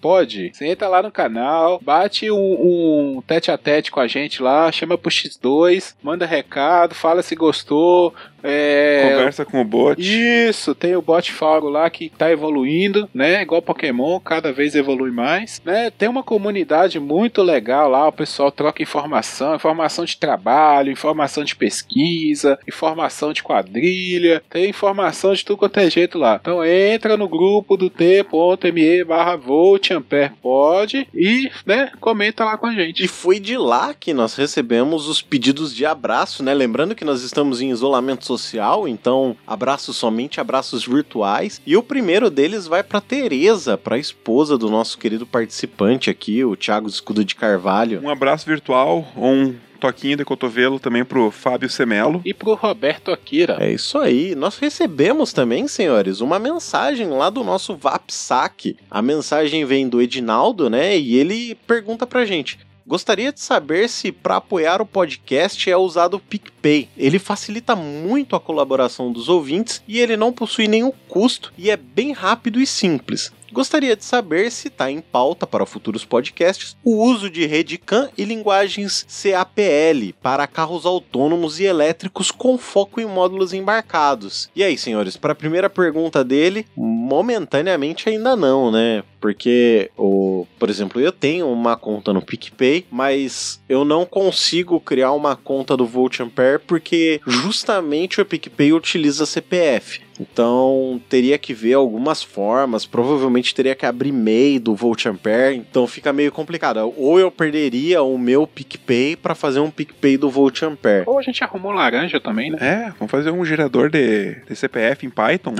Pode. 0.00 0.50
Você 0.52 0.66
entra 0.66 0.88
lá 0.88 1.02
no 1.02 1.10
canal, 1.10 1.80
bate 1.82 2.30
um, 2.30 2.36
um 2.36 3.22
tete 3.26 3.50
a 3.50 3.58
tete 3.58 3.90
com 3.90 4.00
a 4.00 4.06
gente 4.06 4.42
lá, 4.42 4.70
chama 4.70 4.96
pro 4.96 5.10
X2, 5.10 5.94
manda 6.02 6.26
recado, 6.26 6.94
fala 6.94 7.22
se 7.22 7.34
gostou. 7.34 8.14
É... 8.42 9.10
Conversa 9.10 9.44
com 9.44 9.60
o 9.60 9.64
bot. 9.64 10.00
Isso, 10.00 10.74
tem 10.74 10.94
o 10.94 11.02
bot 11.02 11.32
Faro 11.32 11.68
lá 11.68 11.90
que 11.90 12.08
tá 12.08 12.30
evoluindo, 12.30 13.08
né? 13.12 13.42
Igual 13.42 13.60
Pokémon, 13.60 14.20
cada 14.20 14.52
vez 14.52 14.74
evolui 14.74 15.10
mais, 15.10 15.60
né? 15.64 15.90
Tem 15.90 16.08
uma 16.08 16.22
comunidade 16.22 17.00
muito 17.00 17.42
legal 17.42 17.88
lá, 17.88 18.06
o 18.06 18.12
pessoal 18.12 18.52
troca 18.52 18.82
informação, 18.82 19.56
informação 19.56 20.04
de 20.04 20.16
trabalho, 20.16 20.92
informação 20.92 21.42
de 21.42 21.56
pesquisa, 21.56 22.58
informação 22.68 23.32
de 23.32 23.42
quadrilha, 23.42 24.42
tem 24.48 24.70
informação 24.70 25.34
de 25.34 25.44
tudo 25.44 25.58
quanto 25.58 25.80
é 25.80 25.90
jeito 25.90 26.18
lá. 26.18 26.38
Então 26.40 26.64
entra 26.64 27.16
no 27.16 27.28
grupo 27.28 27.76
do 27.76 27.90
t.me 27.90 29.04
barra 29.04 29.36
volt 29.36 29.87
Ampere 29.92 30.32
pode 30.42 31.06
e, 31.14 31.50
né, 31.66 31.90
comenta 32.00 32.44
lá 32.44 32.56
com 32.56 32.66
a 32.66 32.72
gente. 32.72 33.04
E 33.04 33.08
foi 33.08 33.40
de 33.40 33.56
lá 33.56 33.94
que 33.94 34.12
nós 34.12 34.34
recebemos 34.34 35.08
os 35.08 35.22
pedidos 35.22 35.74
de 35.74 35.84
abraço, 35.84 36.42
né? 36.42 36.54
Lembrando 36.54 36.94
que 36.94 37.04
nós 37.04 37.22
estamos 37.22 37.60
em 37.60 37.70
isolamento 37.70 38.24
social, 38.24 38.86
então 38.86 39.36
abraços 39.46 39.96
somente 39.96 40.40
abraços 40.40 40.84
virtuais. 40.84 41.60
E 41.66 41.76
o 41.76 41.82
primeiro 41.82 42.30
deles 42.30 42.66
vai 42.66 42.82
para 42.82 43.00
Teresa, 43.00 43.76
para 43.76 43.96
a 43.96 43.98
esposa 43.98 44.56
do 44.58 44.70
nosso 44.70 44.98
querido 44.98 45.26
participante 45.26 46.10
aqui, 46.10 46.44
o 46.44 46.56
Thiago 46.56 46.88
Escudo 46.88 47.24
de 47.24 47.34
Carvalho. 47.34 48.00
Um 48.02 48.10
abraço 48.10 48.46
virtual, 48.46 49.06
um 49.16 49.54
toquinho 49.78 50.16
de 50.16 50.24
cotovelo 50.24 50.78
também 50.78 51.04
pro 51.04 51.30
Fábio 51.30 51.68
Semelo. 51.70 52.20
E 52.24 52.34
pro 52.34 52.54
Roberto 52.54 53.10
Akira. 53.10 53.56
É 53.60 53.72
isso 53.72 53.98
aí. 53.98 54.34
Nós 54.34 54.58
recebemos 54.58 55.32
também, 55.32 55.66
senhores, 55.68 56.20
uma 56.20 56.38
mensagem 56.38 57.08
lá 57.08 57.30
do 57.30 57.44
nosso 57.44 57.76
VapSac. 57.76 58.76
A 58.90 59.00
mensagem 59.00 59.64
vem 59.64 59.88
do 59.88 60.02
Edinaldo, 60.02 60.68
né? 60.68 60.98
E 60.98 61.16
ele 61.16 61.54
pergunta 61.66 62.06
pra 62.06 62.24
gente: 62.24 62.58
Gostaria 62.88 63.30
de 63.30 63.38
saber 63.38 63.86
se 63.86 64.10
para 64.10 64.36
apoiar 64.36 64.80
o 64.80 64.86
podcast 64.86 65.70
é 65.70 65.76
usado 65.76 66.14
o 66.14 66.20
PicPay. 66.20 66.88
Ele 66.96 67.18
facilita 67.18 67.76
muito 67.76 68.34
a 68.34 68.40
colaboração 68.40 69.12
dos 69.12 69.28
ouvintes 69.28 69.82
e 69.86 69.98
ele 69.98 70.16
não 70.16 70.32
possui 70.32 70.66
nenhum 70.66 70.90
custo 71.06 71.52
e 71.58 71.70
é 71.70 71.76
bem 71.76 72.12
rápido 72.12 72.58
e 72.58 72.66
simples. 72.66 73.30
Gostaria 73.50 73.96
de 73.96 74.04
saber 74.04 74.50
se 74.50 74.68
está 74.68 74.90
em 74.90 75.00
pauta 75.00 75.46
para 75.46 75.64
futuros 75.64 76.04
podcasts 76.04 76.76
o 76.84 77.02
uso 77.02 77.30
de 77.30 77.46
rede 77.46 77.78
CAN 77.78 78.10
e 78.16 78.24
linguagens 78.24 79.06
CAPL 79.22 80.12
para 80.22 80.46
carros 80.46 80.84
autônomos 80.84 81.58
e 81.58 81.64
elétricos 81.64 82.30
com 82.30 82.58
foco 82.58 83.00
em 83.00 83.06
módulos 83.06 83.54
embarcados. 83.54 84.50
E 84.54 84.62
aí, 84.62 84.76
senhores, 84.76 85.16
para 85.16 85.32
a 85.32 85.36
primeira 85.36 85.70
pergunta 85.70 86.22
dele, 86.22 86.66
momentaneamente 87.08 88.08
ainda 88.08 88.36
não, 88.36 88.70
né? 88.70 89.02
Porque, 89.18 89.90
o, 89.96 90.46
por 90.58 90.68
exemplo, 90.68 91.00
eu 91.00 91.10
tenho 91.10 91.50
uma 91.50 91.74
conta 91.74 92.12
no 92.12 92.22
PicPay, 92.22 92.86
mas 92.90 93.60
eu 93.68 93.84
não 93.84 94.04
consigo 94.04 94.78
criar 94.78 95.12
uma 95.12 95.34
conta 95.34 95.76
do 95.76 95.86
Volt 95.86 96.20
Ampere 96.20 96.60
porque 96.64 97.20
justamente 97.26 98.20
o 98.20 98.26
PicPay 98.26 98.72
utiliza 98.72 99.24
CPF. 99.24 100.00
Então 100.20 101.00
teria 101.08 101.38
que 101.38 101.54
ver 101.54 101.74
algumas 101.74 102.22
formas, 102.22 102.84
provavelmente 102.84 103.54
teria 103.54 103.74
que 103.74 103.86
abrir 103.86 104.12
MEI 104.12 104.58
do 104.58 104.74
Volt 104.74 105.06
Ampere, 105.06 105.56
então 105.56 105.86
fica 105.86 106.12
meio 106.12 106.32
complicado. 106.32 106.92
Ou 106.96 107.20
eu 107.20 107.30
perderia 107.30 108.02
o 108.02 108.18
meu 108.18 108.46
PicPay 108.46 109.16
para 109.16 109.34
fazer 109.34 109.60
um 109.60 109.70
PicPay 109.70 110.16
do 110.16 110.28
Volt 110.28 110.62
Ampere. 110.62 111.04
Ou 111.06 111.18
a 111.18 111.22
gente 111.22 111.42
arrumou 111.44 111.72
laranja 111.72 112.20
também, 112.20 112.50
né? 112.50 112.58
É, 112.60 112.92
vamos 112.98 113.10
fazer 113.10 113.30
um 113.30 113.44
gerador 113.44 113.90
de, 113.90 114.34
de 114.48 114.56
CPF 114.56 115.06
em 115.06 115.10
Python. 115.10 115.54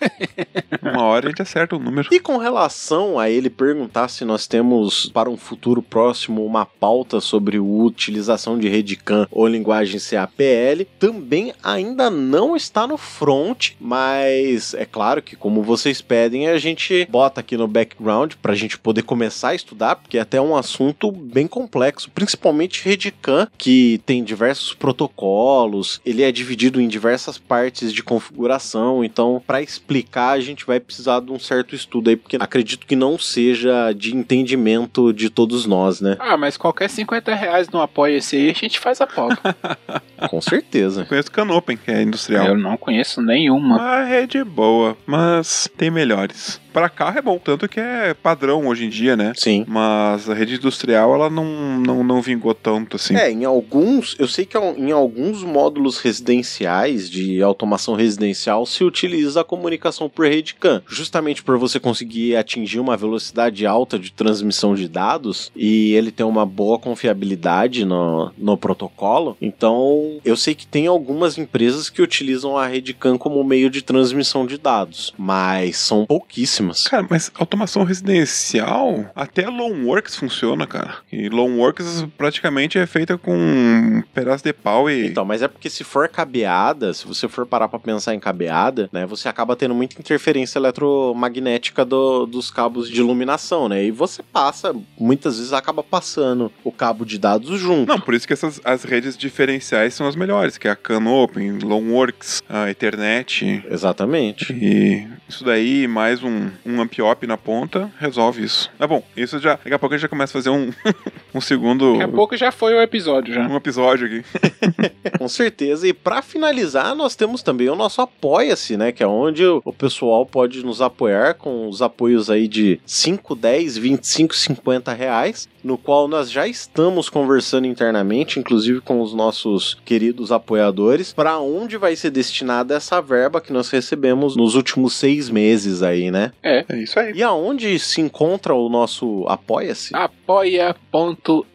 Uma 0.82 1.02
hora 1.02 1.26
a 1.26 1.28
gente 1.30 1.42
acerta 1.42 1.76
o 1.76 1.78
número. 1.78 2.08
E 2.10 2.20
com 2.20 2.36
relação 2.36 3.18
a 3.18 3.30
ele 3.30 3.50
perguntar 3.50 4.08
se 4.08 4.24
nós 4.24 4.46
temos 4.46 5.10
para 5.12 5.30
um 5.30 5.36
futuro 5.36 5.82
próximo 5.82 6.44
uma 6.44 6.66
pauta 6.66 7.20
sobre 7.20 7.56
a 7.56 7.62
utilização 7.62 8.58
de 8.58 8.68
rede 8.68 8.96
CAN 8.96 9.26
ou 9.30 9.46
linguagem 9.46 10.00
CAPL, 10.00 10.84
também 10.98 11.52
ainda 11.62 12.10
não 12.10 12.56
está 12.56 12.86
no 12.86 12.96
front, 12.96 13.72
mas 13.80 14.74
é 14.74 14.84
claro 14.84 15.22
que 15.22 15.36
como 15.36 15.62
vocês 15.62 16.00
pedem, 16.00 16.48
a 16.48 16.58
gente 16.58 17.06
bota 17.10 17.40
aqui 17.40 17.56
no 17.56 17.68
background 17.68 18.34
para 18.40 18.52
a 18.52 18.56
gente 18.56 18.78
poder 18.78 19.02
começar 19.02 19.50
a 19.50 19.54
estudar, 19.54 19.96
porque 19.96 20.18
é 20.18 20.20
até 20.20 20.40
um 20.40 20.56
assunto 20.56 21.10
bem 21.10 21.46
complexo, 21.46 22.10
principalmente 22.10 22.84
rede 22.84 23.10
CAN, 23.10 23.48
que 23.56 24.00
tem 24.04 24.22
diversos 24.22 24.74
protocolos, 24.74 26.00
ele 26.04 26.22
é 26.22 26.32
dividido 26.32 26.80
em 26.80 26.88
diversas 26.88 27.38
partes 27.38 27.92
de 27.92 28.02
configuração, 28.02 29.04
então 29.04 29.42
para 29.46 29.62
explicar 29.62 30.30
a 30.30 30.40
gente 30.40 30.65
vai 30.66 30.80
precisar 30.80 31.20
de 31.20 31.30
um 31.30 31.38
certo 31.38 31.74
estudo 31.74 32.10
aí, 32.10 32.16
porque 32.16 32.36
acredito 32.38 32.86
que 32.86 32.96
não 32.96 33.18
seja 33.18 33.92
de 33.92 34.14
entendimento 34.14 35.12
de 35.12 35.30
todos 35.30 35.66
nós, 35.66 36.00
né? 36.00 36.16
Ah, 36.18 36.36
mas 36.36 36.56
qualquer 36.56 36.88
50 36.88 37.34
reais 37.34 37.68
no 37.68 37.80
apoio 37.80 38.16
esse 38.16 38.36
aí, 38.36 38.50
a 38.50 38.54
gente 38.54 38.78
faz 38.80 39.00
a 39.00 39.06
pauta. 39.06 39.56
Com 40.28 40.40
certeza. 40.40 41.02
Eu 41.02 41.06
conheço 41.06 41.30
Canopen, 41.30 41.76
que 41.76 41.90
é 41.90 42.02
industrial. 42.02 42.46
Eu 42.46 42.58
não 42.58 42.76
conheço 42.76 43.22
nenhuma. 43.22 43.80
A 43.80 44.04
rede 44.04 44.38
é 44.38 44.44
boa, 44.44 44.96
mas 45.06 45.68
tem 45.76 45.90
melhores. 45.90 46.60
Para 46.76 46.90
carro 46.90 47.18
é 47.18 47.22
bom, 47.22 47.38
tanto 47.38 47.66
que 47.66 47.80
é 47.80 48.12
padrão 48.12 48.66
hoje 48.66 48.84
em 48.84 48.90
dia, 48.90 49.16
né? 49.16 49.32
Sim. 49.34 49.64
Mas 49.66 50.28
a 50.28 50.34
rede 50.34 50.56
industrial, 50.56 51.14
ela 51.14 51.30
não, 51.30 51.80
não, 51.80 52.04
não 52.04 52.20
vingou 52.20 52.52
tanto 52.52 52.96
assim. 52.96 53.16
É, 53.16 53.30
em 53.30 53.46
alguns, 53.46 54.14
eu 54.18 54.28
sei 54.28 54.44
que 54.44 54.58
em 54.58 54.92
alguns 54.92 55.42
módulos 55.42 55.96
residenciais 55.96 57.08
de 57.08 57.42
automação 57.42 57.94
residencial 57.94 58.66
se 58.66 58.84
utiliza 58.84 59.40
a 59.40 59.44
comunicação 59.44 60.06
por 60.06 60.26
rede 60.26 60.54
CAN, 60.54 60.82
justamente 60.86 61.42
por 61.42 61.56
você 61.56 61.80
conseguir 61.80 62.36
atingir 62.36 62.78
uma 62.78 62.94
velocidade 62.94 63.64
alta 63.64 63.98
de 63.98 64.12
transmissão 64.12 64.74
de 64.74 64.86
dados 64.86 65.50
e 65.56 65.94
ele 65.94 66.10
tem 66.10 66.26
uma 66.26 66.44
boa 66.44 66.78
confiabilidade 66.78 67.86
no, 67.86 68.30
no 68.36 68.54
protocolo. 68.58 69.34
Então, 69.40 70.20
eu 70.22 70.36
sei 70.36 70.54
que 70.54 70.66
tem 70.66 70.86
algumas 70.86 71.38
empresas 71.38 71.88
que 71.88 72.02
utilizam 72.02 72.54
a 72.54 72.66
rede 72.66 72.92
CAN 72.92 73.16
como 73.16 73.42
meio 73.42 73.70
de 73.70 73.80
transmissão 73.80 74.44
de 74.44 74.58
dados, 74.58 75.14
mas 75.16 75.78
são 75.78 76.04
pouquíssimas. 76.04 76.65
Cara, 76.88 77.06
mas 77.08 77.30
automação 77.34 77.84
residencial, 77.84 79.10
até 79.14 79.48
Loanworks 79.48 80.16
funciona, 80.16 80.66
cara. 80.66 80.96
E 81.12 81.28
Loanworks 81.28 82.06
praticamente 82.16 82.78
é 82.78 82.86
feita 82.86 83.16
com 83.18 83.36
um 83.36 84.02
pedaço 84.14 84.44
de 84.44 84.52
pau 84.52 84.90
e. 84.90 85.06
Então, 85.06 85.24
mas 85.24 85.42
é 85.42 85.48
porque 85.48 85.70
se 85.70 85.84
for 85.84 86.08
cabeada, 86.08 86.92
se 86.92 87.06
você 87.06 87.28
for 87.28 87.46
parar 87.46 87.68
pra 87.68 87.78
pensar 87.78 88.14
em 88.14 88.20
cabeada, 88.20 88.88
né, 88.92 89.06
você 89.06 89.28
acaba 89.28 89.56
tendo 89.56 89.74
muita 89.74 89.98
interferência 89.98 90.58
eletromagnética 90.58 91.84
do, 91.84 92.26
dos 92.26 92.50
cabos 92.50 92.88
de 92.88 93.00
iluminação, 93.00 93.68
né? 93.68 93.84
E 93.84 93.90
você 93.90 94.22
passa, 94.22 94.74
muitas 94.98 95.36
vezes 95.38 95.52
acaba 95.52 95.82
passando 95.82 96.52
o 96.64 96.72
cabo 96.72 97.04
de 97.04 97.18
dados 97.18 97.58
junto. 97.58 97.88
Não, 97.88 98.00
por 98.00 98.14
isso 98.14 98.26
que 98.26 98.32
essas 98.32 98.60
as 98.64 98.84
redes 98.84 99.16
diferenciais 99.16 99.94
são 99.94 100.06
as 100.06 100.16
melhores, 100.16 100.58
que 100.58 100.68
é 100.68 100.70
a 100.70 100.76
Canopen, 100.76 101.58
Loanworks, 101.58 102.42
a 102.48 102.70
Ethernet. 102.70 103.64
Exatamente. 103.70 104.52
E 104.52 105.06
isso 105.28 105.44
daí, 105.44 105.86
mais 105.86 106.22
um, 106.22 106.50
um 106.64 106.80
amp-op 106.80 107.26
na 107.26 107.36
ponta, 107.36 107.90
resolve 107.98 108.44
isso. 108.44 108.70
Mas 108.78 108.88
bom, 108.88 109.02
isso 109.16 109.38
já. 109.38 109.54
Daqui 109.54 109.74
a 109.74 109.78
pouco 109.78 109.94
a 109.94 109.98
gente 109.98 110.02
já 110.02 110.08
começa 110.08 110.32
a 110.32 110.42
fazer 110.42 110.50
um, 110.50 110.70
um 111.34 111.40
segundo. 111.40 111.92
Daqui 111.92 112.04
a 112.04 112.08
pouco 112.08 112.36
já 112.36 112.52
foi 112.52 112.74
o 112.74 112.80
episódio 112.80 113.34
já. 113.34 113.46
Um 113.46 113.56
episódio 113.56 114.06
aqui. 114.06 114.24
Com 115.18 115.28
certeza. 115.28 115.86
E 115.86 115.92
para 115.92 116.22
finalizar, 116.22 116.94
nós 116.94 117.16
temos 117.16 117.42
também 117.42 117.68
o 117.68 117.76
nosso 117.76 118.00
Apoia-se, 118.00 118.76
né? 118.76 118.92
Que 118.92 119.02
é 119.02 119.06
onde 119.06 119.44
o 119.44 119.72
pessoal 119.72 120.24
pode 120.24 120.64
nos 120.64 120.80
apoiar 120.80 121.34
com 121.34 121.68
os 121.68 121.82
apoios 121.82 122.30
aí 122.30 122.48
de 122.48 122.80
5, 122.86 123.34
10, 123.34 123.78
25, 123.78 124.34
50 124.34 124.92
reais. 124.92 125.48
No 125.62 125.76
qual 125.76 126.06
nós 126.06 126.30
já 126.30 126.46
estamos 126.46 127.08
conversando 127.08 127.66
internamente, 127.66 128.38
inclusive 128.38 128.80
com 128.80 129.00
os 129.00 129.12
nossos 129.12 129.76
queridos 129.84 130.30
apoiadores, 130.30 131.12
para 131.12 131.38
onde 131.38 131.76
vai 131.76 131.96
ser 131.96 132.10
destinada 132.10 132.74
essa 132.74 133.00
verba 133.00 133.40
que 133.40 133.52
nós 133.52 133.68
recebemos 133.68 134.36
nos 134.36 134.54
últimos 134.54 134.94
seis 134.94 135.28
meses 135.28 135.82
aí, 135.82 136.10
né? 136.10 136.32
É 136.46 136.76
isso 136.76 136.98
aí. 136.98 137.12
E 137.14 137.22
aonde 137.22 137.78
se 137.78 138.00
encontra 138.00 138.54
o 138.54 138.68
nosso 138.68 139.24
Apoia-se? 139.28 139.94
apoia.se 139.94 141.50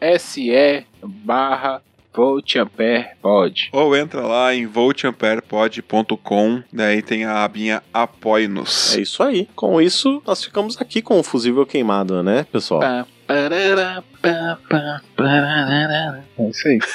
barra 1.02 1.80
voltamperpod. 2.14 3.70
Ou 3.72 3.96
entra 3.96 4.20
lá 4.20 4.54
em 4.54 4.66
voltamperpod.com, 4.66 6.62
daí 6.72 7.00
tem 7.02 7.24
a 7.24 7.42
abinha 7.42 7.82
Apoie-nos. 7.92 8.96
É 8.96 9.00
isso 9.00 9.22
aí. 9.22 9.48
Com 9.56 9.80
isso, 9.80 10.22
nós 10.26 10.44
ficamos 10.44 10.80
aqui 10.80 11.00
com 11.00 11.18
o 11.18 11.22
fusível 11.22 11.64
queimado, 11.64 12.22
né, 12.22 12.44
pessoal? 12.52 12.80
Pá, 12.80 13.06
parará, 13.26 14.02
pá, 14.20 14.58
pá, 14.68 15.00
parará. 15.16 16.22
É 16.38 16.48
isso 16.48 16.68
aí. 16.68 16.78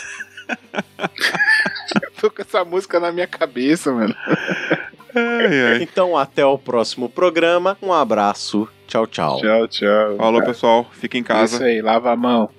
Eu 2.02 2.12
tô 2.22 2.30
com 2.30 2.42
essa 2.42 2.64
música 2.64 3.00
na 3.00 3.12
minha 3.12 3.28
cabeça, 3.28 3.92
mano. 3.92 4.16
Ai, 5.18 5.62
ai. 5.74 5.84
Então, 5.84 6.16
até 6.18 6.46
o 6.46 6.58
próximo 6.58 7.10
programa. 7.10 7.78
Um 7.82 7.92
abraço. 7.92 8.68
Tchau, 8.88 9.06
tchau. 9.06 9.42
Tchau, 9.42 9.68
tchau. 9.68 10.16
Falou, 10.18 10.44
pessoal. 10.44 10.86
Fica 10.92 11.18
em 11.18 11.22
Isso 11.22 11.28
casa. 11.28 11.66
aí, 11.66 11.82
lava 11.82 12.12
a 12.12 12.16
mão. 12.16 12.50